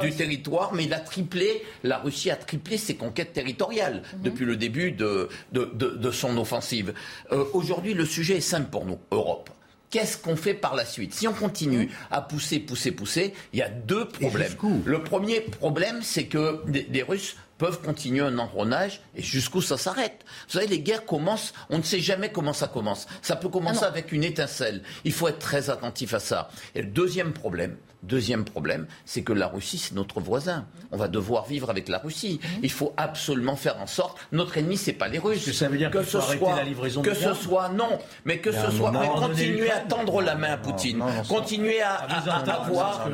du 0.00 0.12
territoire 0.12 0.72
mais 0.74 0.84
il 0.84 0.94
a 0.94 1.00
triplé, 1.00 1.64
la 1.82 1.98
Russie 1.98 2.30
a 2.30 2.36
triplé 2.36 2.76
ses 2.76 2.94
conquêtes 2.96 3.32
territoriales 3.32 4.02
mhm. 4.14 4.22
depuis 4.22 4.44
le 4.44 4.56
début 4.56 4.92
de, 4.92 5.28
de, 5.52 6.10
son 6.10 6.36
offensive. 6.38 6.92
Euh, 7.32 7.44
aujourd'hui, 7.52 7.94
le 7.94 8.04
sujet 8.04 8.38
est 8.38 8.40
simple 8.40 8.70
pour 8.70 8.84
nous, 8.84 8.98
Europe. 9.10 9.50
Qu'est-ce 9.90 10.18
qu'on 10.18 10.36
fait 10.36 10.54
par 10.54 10.76
la 10.76 10.84
suite? 10.84 11.14
Si 11.14 11.26
on 11.26 11.32
continue 11.32 11.90
à 12.10 12.20
pousser, 12.20 12.60
pousser, 12.60 12.92
pousser, 12.92 13.34
il 13.52 13.58
y 13.58 13.62
a 13.62 13.68
deux 13.68 14.06
problèmes. 14.06 14.52
Le 14.84 15.02
premier 15.02 15.40
problème, 15.40 16.00
c'est 16.02 16.26
que 16.26 16.62
les 16.66 17.02
Russes 17.02 17.36
peuvent 17.60 17.82
continuer 17.82 18.22
un 18.22 18.38
engrenage 18.38 19.02
et 19.14 19.22
jusqu'où 19.22 19.60
ça 19.60 19.76
s'arrête? 19.76 20.24
Vous 20.46 20.54
savez, 20.54 20.66
les 20.66 20.80
guerres 20.80 21.04
commencent, 21.04 21.52
on 21.68 21.76
ne 21.76 21.82
sait 21.82 22.00
jamais 22.00 22.32
comment 22.32 22.54
ça 22.54 22.68
commence. 22.68 23.06
Ça 23.20 23.36
peut 23.36 23.50
commencer 23.50 23.80
ah 23.82 23.88
avec 23.88 24.12
une 24.12 24.24
étincelle. 24.24 24.82
Il 25.04 25.12
faut 25.12 25.28
être 25.28 25.38
très 25.38 25.68
attentif 25.68 26.14
à 26.14 26.20
ça. 26.20 26.50
Et 26.74 26.80
le 26.80 26.88
deuxième 26.88 27.34
problème, 27.34 27.76
Deuxième 28.02 28.44
problème, 28.44 28.86
c'est 29.04 29.22
que 29.22 29.32
la 29.32 29.46
Russie, 29.46 29.76
c'est 29.76 29.94
notre 29.94 30.20
voisin. 30.20 30.64
On 30.90 30.96
va 30.96 31.08
devoir 31.08 31.46
vivre 31.46 31.68
avec 31.68 31.88
la 31.88 31.98
Russie. 31.98 32.40
Mhm. 32.42 32.60
Il 32.62 32.70
faut 32.70 32.94
absolument 32.96 33.56
faire 33.56 33.78
en 33.80 33.86
sorte. 33.86 34.18
Notre 34.32 34.56
ennemi, 34.56 34.76
c'est 34.76 34.94
pas 34.94 35.08
les 35.08 35.18
Russes. 35.18 35.44
Que 35.44 35.52
ça 35.52 35.68
veut 35.68 35.76
dire 35.76 35.90
que 35.90 36.02
ce 36.02 36.20
soit 36.20 36.56
la 36.56 36.64
livraison 36.64 37.02
que 37.02 37.14
ce 37.14 37.34
soit 37.34 37.68
non, 37.68 37.98
mais 38.24 38.38
que 38.38 38.52
ce 38.52 38.70
soit 38.70 38.90
mais 38.90 39.06
continuer 39.06 39.70
à 39.70 39.80
tendre 39.80 40.22
la 40.22 40.34
main 40.34 40.52
à 40.52 40.56
Poutine, 40.56 41.02
continuer 41.28 41.80
à, 41.80 41.94
avoir, 41.94 43.04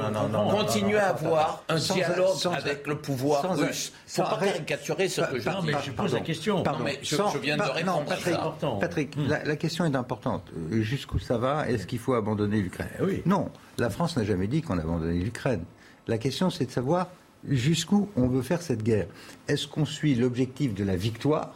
continuer 0.51 0.99
à 0.99 1.09
avoir 1.09 1.65
un 1.69 1.77
dialogue 1.77 2.37
avec 2.57 2.87
le 2.87 2.99
pouvoir 2.99 3.57
russe. 3.57 3.93
Faut 4.07 4.23
pas 4.23 4.39
caricaturer 4.41 5.09
ce 5.09 5.21
que 5.23 5.41
je 5.41 5.49
dis. 5.49 5.73
je 5.85 5.91
pose 5.93 6.15
la 6.15 6.21
question. 6.21 6.63
Mais 6.85 6.99
je, 7.03 7.17
viens 7.39 7.57
de 7.57 7.63
répondre. 7.63 8.05
Patrick, 8.05 8.37
Patrick 8.81 9.17
hmm. 9.17 9.29
la, 9.45 9.57
question 9.57 9.85
est 9.85 9.97
importante. 9.97 10.45
Jusqu'où 10.71 11.19
ça 11.19 11.39
va? 11.39 11.69
Est-ce 11.69 11.87
qu'il 11.87 11.99
faut 11.99 12.15
abandonner 12.15 12.61
l'Ukraine? 12.61 12.89
Eh 13.01 13.03
Oui. 13.03 13.23
Non. 13.27 13.51
La 13.79 13.91
France 13.91 14.17
n'a 14.17 14.25
jamais 14.25 14.47
dit 14.47 14.63
qu'on 14.63 14.79
abandonnait 14.79 15.23
l'Ukraine. 15.23 15.65
La 16.07 16.19
question, 16.19 16.51
c'est 16.51 16.67
de 16.67 16.71
savoir 16.71 17.09
jusqu'où 17.49 18.09
on 18.17 18.27
veut 18.29 18.43
faire 18.43 18.63
cette 18.63 18.83
guerre. 18.83 19.07
Est-ce 19.49 19.67
qu'on 19.67 19.85
suit 19.85 20.15
l'objectif 20.15 20.75
de 20.75 20.85
la 20.85 20.97
victoire 20.97 21.55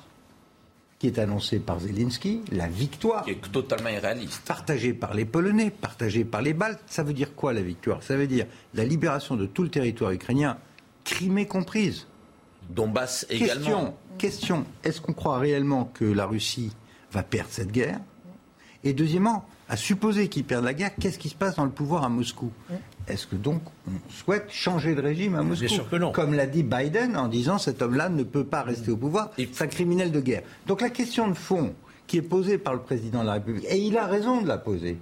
qui 1.01 1.07
est 1.07 1.19
annoncé 1.19 1.59
par 1.59 1.81
Zelensky, 1.81 2.43
la 2.53 2.69
victoire. 2.69 3.24
Qui 3.24 3.31
est 3.31 3.53
totalement 3.53 3.89
irréaliste. 3.89 4.43
Partagée 4.45 4.93
par 4.93 5.15
les 5.15 5.24
Polonais, 5.24 5.70
partagée 5.70 6.27
par 6.27 6.43
les 6.43 6.53
Baltes. 6.53 6.82
Ça 6.86 7.03
veut 7.03 7.15
dire 7.15 7.35
quoi 7.35 7.55
la 7.55 7.62
victoire? 7.62 8.03
Ça 8.03 8.19
veut 8.19 8.27
dire 8.27 8.45
la 8.74 8.85
libération 8.85 9.35
de 9.35 9.47
tout 9.47 9.62
le 9.62 9.70
territoire 9.70 10.11
ukrainien, 10.12 10.59
Crimée 11.05 11.47
comprise. 11.47 12.07
Donbass 12.69 13.24
également. 13.31 13.55
Question, 13.65 13.95
question 14.19 14.66
est-ce 14.85 15.01
qu'on 15.01 15.15
croit 15.15 15.39
réellement 15.39 15.90
que 15.95 16.05
la 16.05 16.27
Russie 16.27 16.77
va 17.12 17.23
perdre 17.23 17.51
cette 17.51 17.73
guerre? 17.73 17.99
Et 18.85 18.93
deuxièmement, 18.93 19.47
à 19.71 19.77
supposer 19.77 20.29
qu'ils 20.29 20.45
perdent 20.45 20.65
la 20.65 20.75
guerre, 20.75 20.91
qu'est-ce 20.97 21.19
qui 21.19 21.29
se 21.29 21.35
passe 21.37 21.55
dans 21.55 21.65
le 21.65 21.71
pouvoir 21.71 22.03
à 22.03 22.09
Moscou 22.09 22.51
Est-ce 23.07 23.29
que 23.29 23.37
donc 23.37 23.63
on 23.87 23.93
souhaite 24.11 24.51
changer 24.51 24.97
de 24.97 25.01
régime 25.01 25.37
à 25.37 25.43
Moscou 25.43 25.67
Bien 25.67 25.75
sûr 25.77 25.89
que 25.89 25.95
non. 25.95 26.11
Comme 26.11 26.35
l'a 26.35 26.49
dit 26.49 26.65
Biden 26.65 27.17
en 27.17 27.29
disant 27.29 27.57
cet 27.57 27.81
homme-là 27.81 28.09
ne 28.09 28.25
peut 28.25 28.45
pas 28.45 28.63
rester 28.63 28.91
au 28.91 28.97
pouvoir, 28.97 29.31
c'est 29.39 29.63
un 29.63 29.69
criminel 29.69 30.11
de 30.11 30.21
guerre. 30.21 30.43
Donc 30.67 30.81
la 30.81 30.91
question 30.91 31.29
de 31.29 31.35
fond 31.35 31.73
qui 32.09 32.17
est 32.17 32.23
posée 32.23 32.59
par 32.59 32.75
le 32.75 32.81
président 32.81 33.21
de 33.21 33.27
la 33.27 33.35
République, 33.35 33.65
et 33.71 33.79
il 33.79 33.97
a 33.97 34.07
raison 34.07 34.43
de 34.43 34.49
la 34.49 34.59
poser, 34.59 34.99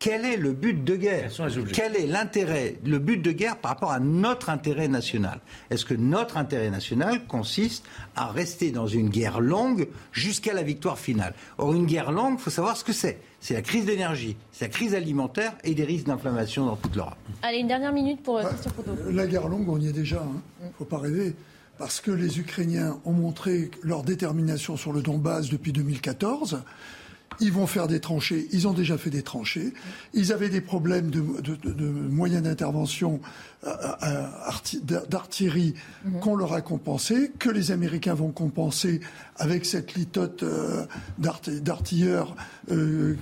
quel 0.00 0.24
est 0.24 0.38
le 0.38 0.52
but 0.52 0.82
de 0.82 0.96
guerre 0.96 1.30
Quel 1.74 1.94
est 1.94 2.06
l'intérêt, 2.06 2.76
le 2.86 2.98
but 2.98 3.18
de 3.18 3.32
guerre 3.32 3.58
par 3.58 3.72
rapport 3.72 3.92
à 3.92 4.00
notre 4.00 4.48
intérêt 4.48 4.88
national 4.88 5.40
Est-ce 5.68 5.84
que 5.84 5.92
notre 5.92 6.38
intérêt 6.38 6.70
national 6.70 7.26
consiste 7.26 7.84
à 8.16 8.28
rester 8.28 8.70
dans 8.70 8.86
une 8.86 9.10
guerre 9.10 9.40
longue 9.40 9.88
jusqu'à 10.10 10.54
la 10.54 10.62
victoire 10.62 10.98
finale 10.98 11.34
Or, 11.58 11.74
une 11.74 11.84
guerre 11.84 12.12
longue, 12.12 12.36
il 12.38 12.42
faut 12.42 12.50
savoir 12.50 12.78
ce 12.78 12.82
que 12.82 12.94
c'est. 12.94 13.20
C'est 13.40 13.52
la 13.52 13.60
crise 13.60 13.84
d'énergie, 13.84 14.36
c'est 14.52 14.64
la 14.64 14.70
crise 14.70 14.94
alimentaire 14.94 15.52
et 15.64 15.74
des 15.74 15.84
risques 15.84 16.06
d'inflammation 16.06 16.64
dans 16.64 16.76
toute 16.76 16.96
l'Europe. 16.96 17.18
Allez, 17.42 17.58
une 17.58 17.68
dernière 17.68 17.92
minute 17.92 18.22
pour 18.22 18.40
Christian 18.40 18.72
La 19.10 19.26
guerre 19.26 19.48
longue, 19.48 19.68
on 19.68 19.78
y 19.78 19.88
est 19.88 19.92
déjà. 19.92 20.24
Il 20.24 20.64
hein. 20.64 20.68
ne 20.68 20.72
faut 20.78 20.86
pas 20.86 20.98
rêver. 20.98 21.34
Parce 21.76 22.00
que 22.00 22.10
les 22.10 22.38
Ukrainiens 22.38 22.98
ont 23.04 23.12
montré 23.12 23.70
leur 23.82 24.02
détermination 24.02 24.78
sur 24.78 24.92
le 24.92 25.02
Donbass 25.02 25.50
depuis 25.50 25.72
2014. 25.72 26.62
Ils 27.38 27.52
vont 27.52 27.66
faire 27.66 27.86
des 27.86 28.00
tranchées. 28.00 28.48
Ils 28.52 28.66
ont 28.66 28.72
déjà 28.72 28.98
fait 28.98 29.10
des 29.10 29.22
tranchées. 29.22 29.72
Ils 30.14 30.32
avaient 30.32 30.48
des 30.48 30.60
problèmes 30.60 31.10
de, 31.10 31.20
moyens 31.84 32.42
d'intervention 32.42 33.20
euh, 33.66 33.74
euh, 34.02 34.26
d'artillerie 35.08 35.74
mhm. 36.04 36.20
qu'on 36.20 36.34
leur 36.34 36.54
a 36.54 36.62
compensé, 36.62 37.30
que 37.38 37.50
les 37.50 37.72
Américains 37.72 38.14
vont 38.14 38.30
compenser 38.30 39.00
avec 39.36 39.66
cette 39.66 39.94
litote 39.94 40.42
euh, 40.42 40.86
d'artilleurs 41.18 42.34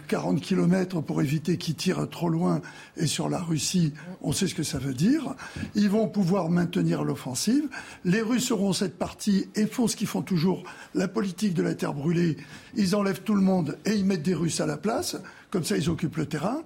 40 0.08 0.40
km 0.40 1.00
pour 1.00 1.22
éviter 1.22 1.58
qu'ils 1.58 1.74
tirent 1.74 2.08
trop 2.08 2.28
loin 2.28 2.60
et 2.96 3.06
sur 3.06 3.28
la 3.28 3.38
Russie, 3.38 3.94
on 4.20 4.32
sait 4.32 4.46
ce 4.46 4.54
que 4.54 4.62
ça 4.62 4.78
veut 4.78 4.94
dire. 4.94 5.34
Ils 5.74 5.88
vont 5.88 6.08
pouvoir 6.08 6.50
maintenir 6.50 7.02
l'offensive. 7.02 7.64
Les 8.04 8.20
Russes 8.20 8.50
auront 8.50 8.72
cette 8.72 8.98
partie 8.98 9.48
et 9.54 9.66
font 9.66 9.88
ce 9.88 9.96
qu'ils 9.96 10.06
font 10.06 10.22
toujours, 10.22 10.64
la 10.94 11.08
politique 11.08 11.54
de 11.54 11.62
la 11.62 11.74
terre 11.74 11.94
brûlée. 11.94 12.36
Ils 12.76 12.96
enlèvent 12.96 13.22
tout 13.22 13.34
le 13.34 13.40
monde 13.40 13.78
et 13.84 13.92
ils 13.92 14.04
mettent 14.04 14.22
des 14.22 14.34
Russes 14.34 14.60
à 14.60 14.66
la 14.66 14.76
place. 14.76 15.16
Comme 15.50 15.64
ça, 15.64 15.76
ils 15.76 15.88
occupent 15.90 16.16
le 16.16 16.26
terrain. 16.26 16.62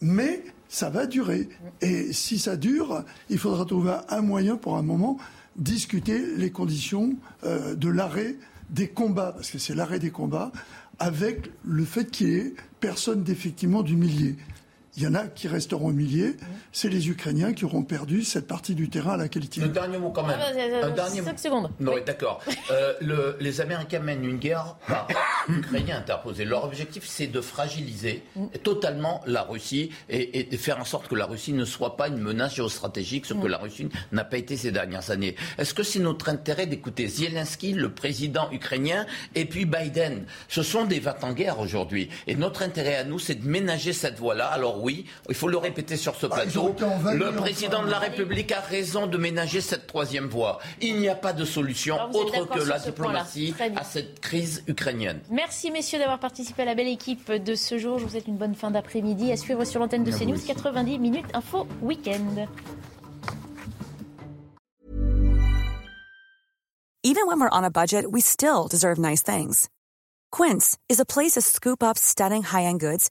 Mais 0.00 0.44
ça 0.68 0.88
va 0.88 1.06
durer. 1.06 1.48
Et 1.80 2.12
si 2.12 2.38
ça 2.38 2.56
dure, 2.56 3.04
il 3.28 3.38
faudra 3.38 3.64
trouver 3.64 3.96
un 4.08 4.22
moyen 4.22 4.56
pour 4.56 4.76
un 4.76 4.82
moment 4.82 5.18
discuter 5.56 6.24
les 6.36 6.50
conditions 6.50 7.14
euh, 7.44 7.74
de 7.74 7.88
l'arrêt 7.88 8.36
des 8.70 8.88
combats, 8.88 9.32
parce 9.32 9.50
que 9.50 9.58
c'est 9.58 9.74
l'arrêt 9.74 9.98
des 9.98 10.10
combats, 10.10 10.52
avec 10.98 11.50
le 11.64 11.84
fait 11.84 12.10
qu'il 12.10 12.28
y 12.28 12.34
ait 12.36 12.54
personne 12.78 13.24
d'effectivement 13.24 13.82
d'humilié. 13.82 14.36
Il 14.96 15.04
y 15.04 15.06
en 15.06 15.14
a 15.14 15.26
qui 15.26 15.46
resteront 15.46 15.90
humiliés. 15.90 16.36
C'est 16.72 16.88
les 16.88 17.08
Ukrainiens 17.08 17.52
qui 17.52 17.64
auront 17.64 17.82
perdu 17.82 18.24
cette 18.24 18.46
partie 18.46 18.74
du 18.74 18.90
terrain 18.90 19.12
à 19.12 19.16
laquelle 19.16 19.44
ils 19.44 19.48
tiennent. 19.48 19.66
Un 19.66 19.72
dernier 19.72 19.98
mot 19.98 20.10
quand 20.10 20.26
même. 20.26 20.38
Ah, 20.40 20.86
un 20.86 20.90
dernier 20.90 21.22
5 21.22 21.38
secondes. 21.38 21.70
Non, 21.80 21.94
d'accord. 22.04 22.40
Euh, 22.70 23.32
les 23.40 23.60
Américains 23.60 23.98
mènent 23.98 24.24
une 24.24 24.38
guerre 24.38 24.76
par 24.86 25.08
Ukrainiens 25.48 25.98
interposés. 25.98 26.44
Leur 26.44 26.64
objectif, 26.64 27.04
c'est 27.04 27.26
de 27.26 27.40
fragiliser 27.40 28.22
totalement 28.62 29.22
la 29.26 29.42
Russie 29.42 29.90
et, 30.08 30.44
de 30.44 30.56
faire 30.56 30.78
en 30.78 30.84
sorte 30.84 31.08
que 31.08 31.16
la 31.16 31.26
Russie 31.26 31.52
ne 31.52 31.64
soit 31.64 31.96
pas 31.96 32.08
une 32.08 32.18
menace 32.18 32.54
géostratégique, 32.54 33.26
ce 33.26 33.34
que 33.34 33.46
mm. 33.46 33.50
la 33.50 33.58
Russie 33.58 33.88
n'a 34.12 34.24
pas 34.24 34.36
été 34.36 34.56
ces 34.56 34.70
dernières 34.70 35.10
années. 35.10 35.34
Est-ce 35.58 35.74
que 35.74 35.82
c'est 35.82 35.98
notre 35.98 36.28
intérêt 36.28 36.66
d'écouter 36.66 37.08
Zelensky, 37.08 37.72
le 37.72 37.90
président 37.90 38.48
ukrainien, 38.52 39.04
et 39.34 39.46
puis 39.46 39.64
Biden? 39.64 40.26
Ce 40.48 40.62
sont 40.62 40.84
des 40.84 41.00
vats 41.00 41.18
en 41.22 41.32
guerre 41.32 41.58
aujourd'hui. 41.58 42.08
Et 42.28 42.36
notre 42.36 42.62
intérêt 42.62 42.96
à 42.96 43.04
nous, 43.04 43.18
c'est 43.18 43.34
de 43.34 43.48
ménager 43.48 43.92
cette 43.92 44.18
voie-là. 44.18 44.46
Alors 44.46 44.79
oui, 44.82 45.06
il 45.28 45.34
faut 45.34 45.48
le 45.48 45.58
répéter 45.58 45.96
sur 45.96 46.14
ce 46.14 46.26
bah, 46.26 46.36
plateau. 46.36 46.74
le 47.12 47.32
président 47.32 47.82
de 47.84 47.90
la 47.90 47.98
République 47.98 48.52
a 48.52 48.60
raison 48.60 49.06
de 49.06 49.16
ménager 49.16 49.60
cette 49.60 49.86
troisième 49.86 50.26
voie. 50.26 50.58
Il 50.80 50.96
n'y 50.98 51.08
a 51.08 51.14
pas 51.14 51.32
de 51.32 51.44
solution 51.44 51.96
autre 52.12 52.48
que 52.48 52.60
la 52.60 52.78
diplomatie 52.78 53.54
à 53.76 53.84
cette 53.84 54.20
crise 54.20 54.62
ukrainienne. 54.66 55.20
Merci 55.30 55.70
messieurs 55.70 55.98
d'avoir 55.98 56.18
participé 56.18 56.62
à 56.62 56.64
la 56.66 56.74
belle 56.74 56.88
équipe 56.88 57.30
de 57.30 57.54
ce 57.54 57.78
jour. 57.78 57.98
Je 57.98 58.04
vous 58.04 58.10
souhaite 58.10 58.28
une 58.28 58.36
bonne 58.36 58.54
fin 58.54 58.70
d'après-midi. 58.70 59.32
À 59.32 59.36
suivre 59.36 59.64
sur 59.64 59.80
l'antenne 59.80 60.04
de 60.04 60.10
CNews 60.10 60.38
90 60.46 60.98
minutes 60.98 61.26
info 61.34 61.66
week-end. 61.82 62.46
Even 67.02 67.26
when 67.26 67.40
we're 67.40 67.48
on 67.50 67.64
a 67.64 67.70
budget, 67.70 68.04
we 68.10 68.20
still 68.20 68.68
deserve 68.68 68.98
nice 68.98 69.22
things. 69.22 69.68
Quince 70.30 70.76
is 70.88 71.00
a 71.00 71.06
place 71.06 71.32
to 71.32 71.40
scoop 71.40 71.82
up 71.82 71.96
stunning 71.98 72.42
high-end 72.42 72.78
goods 72.78 73.10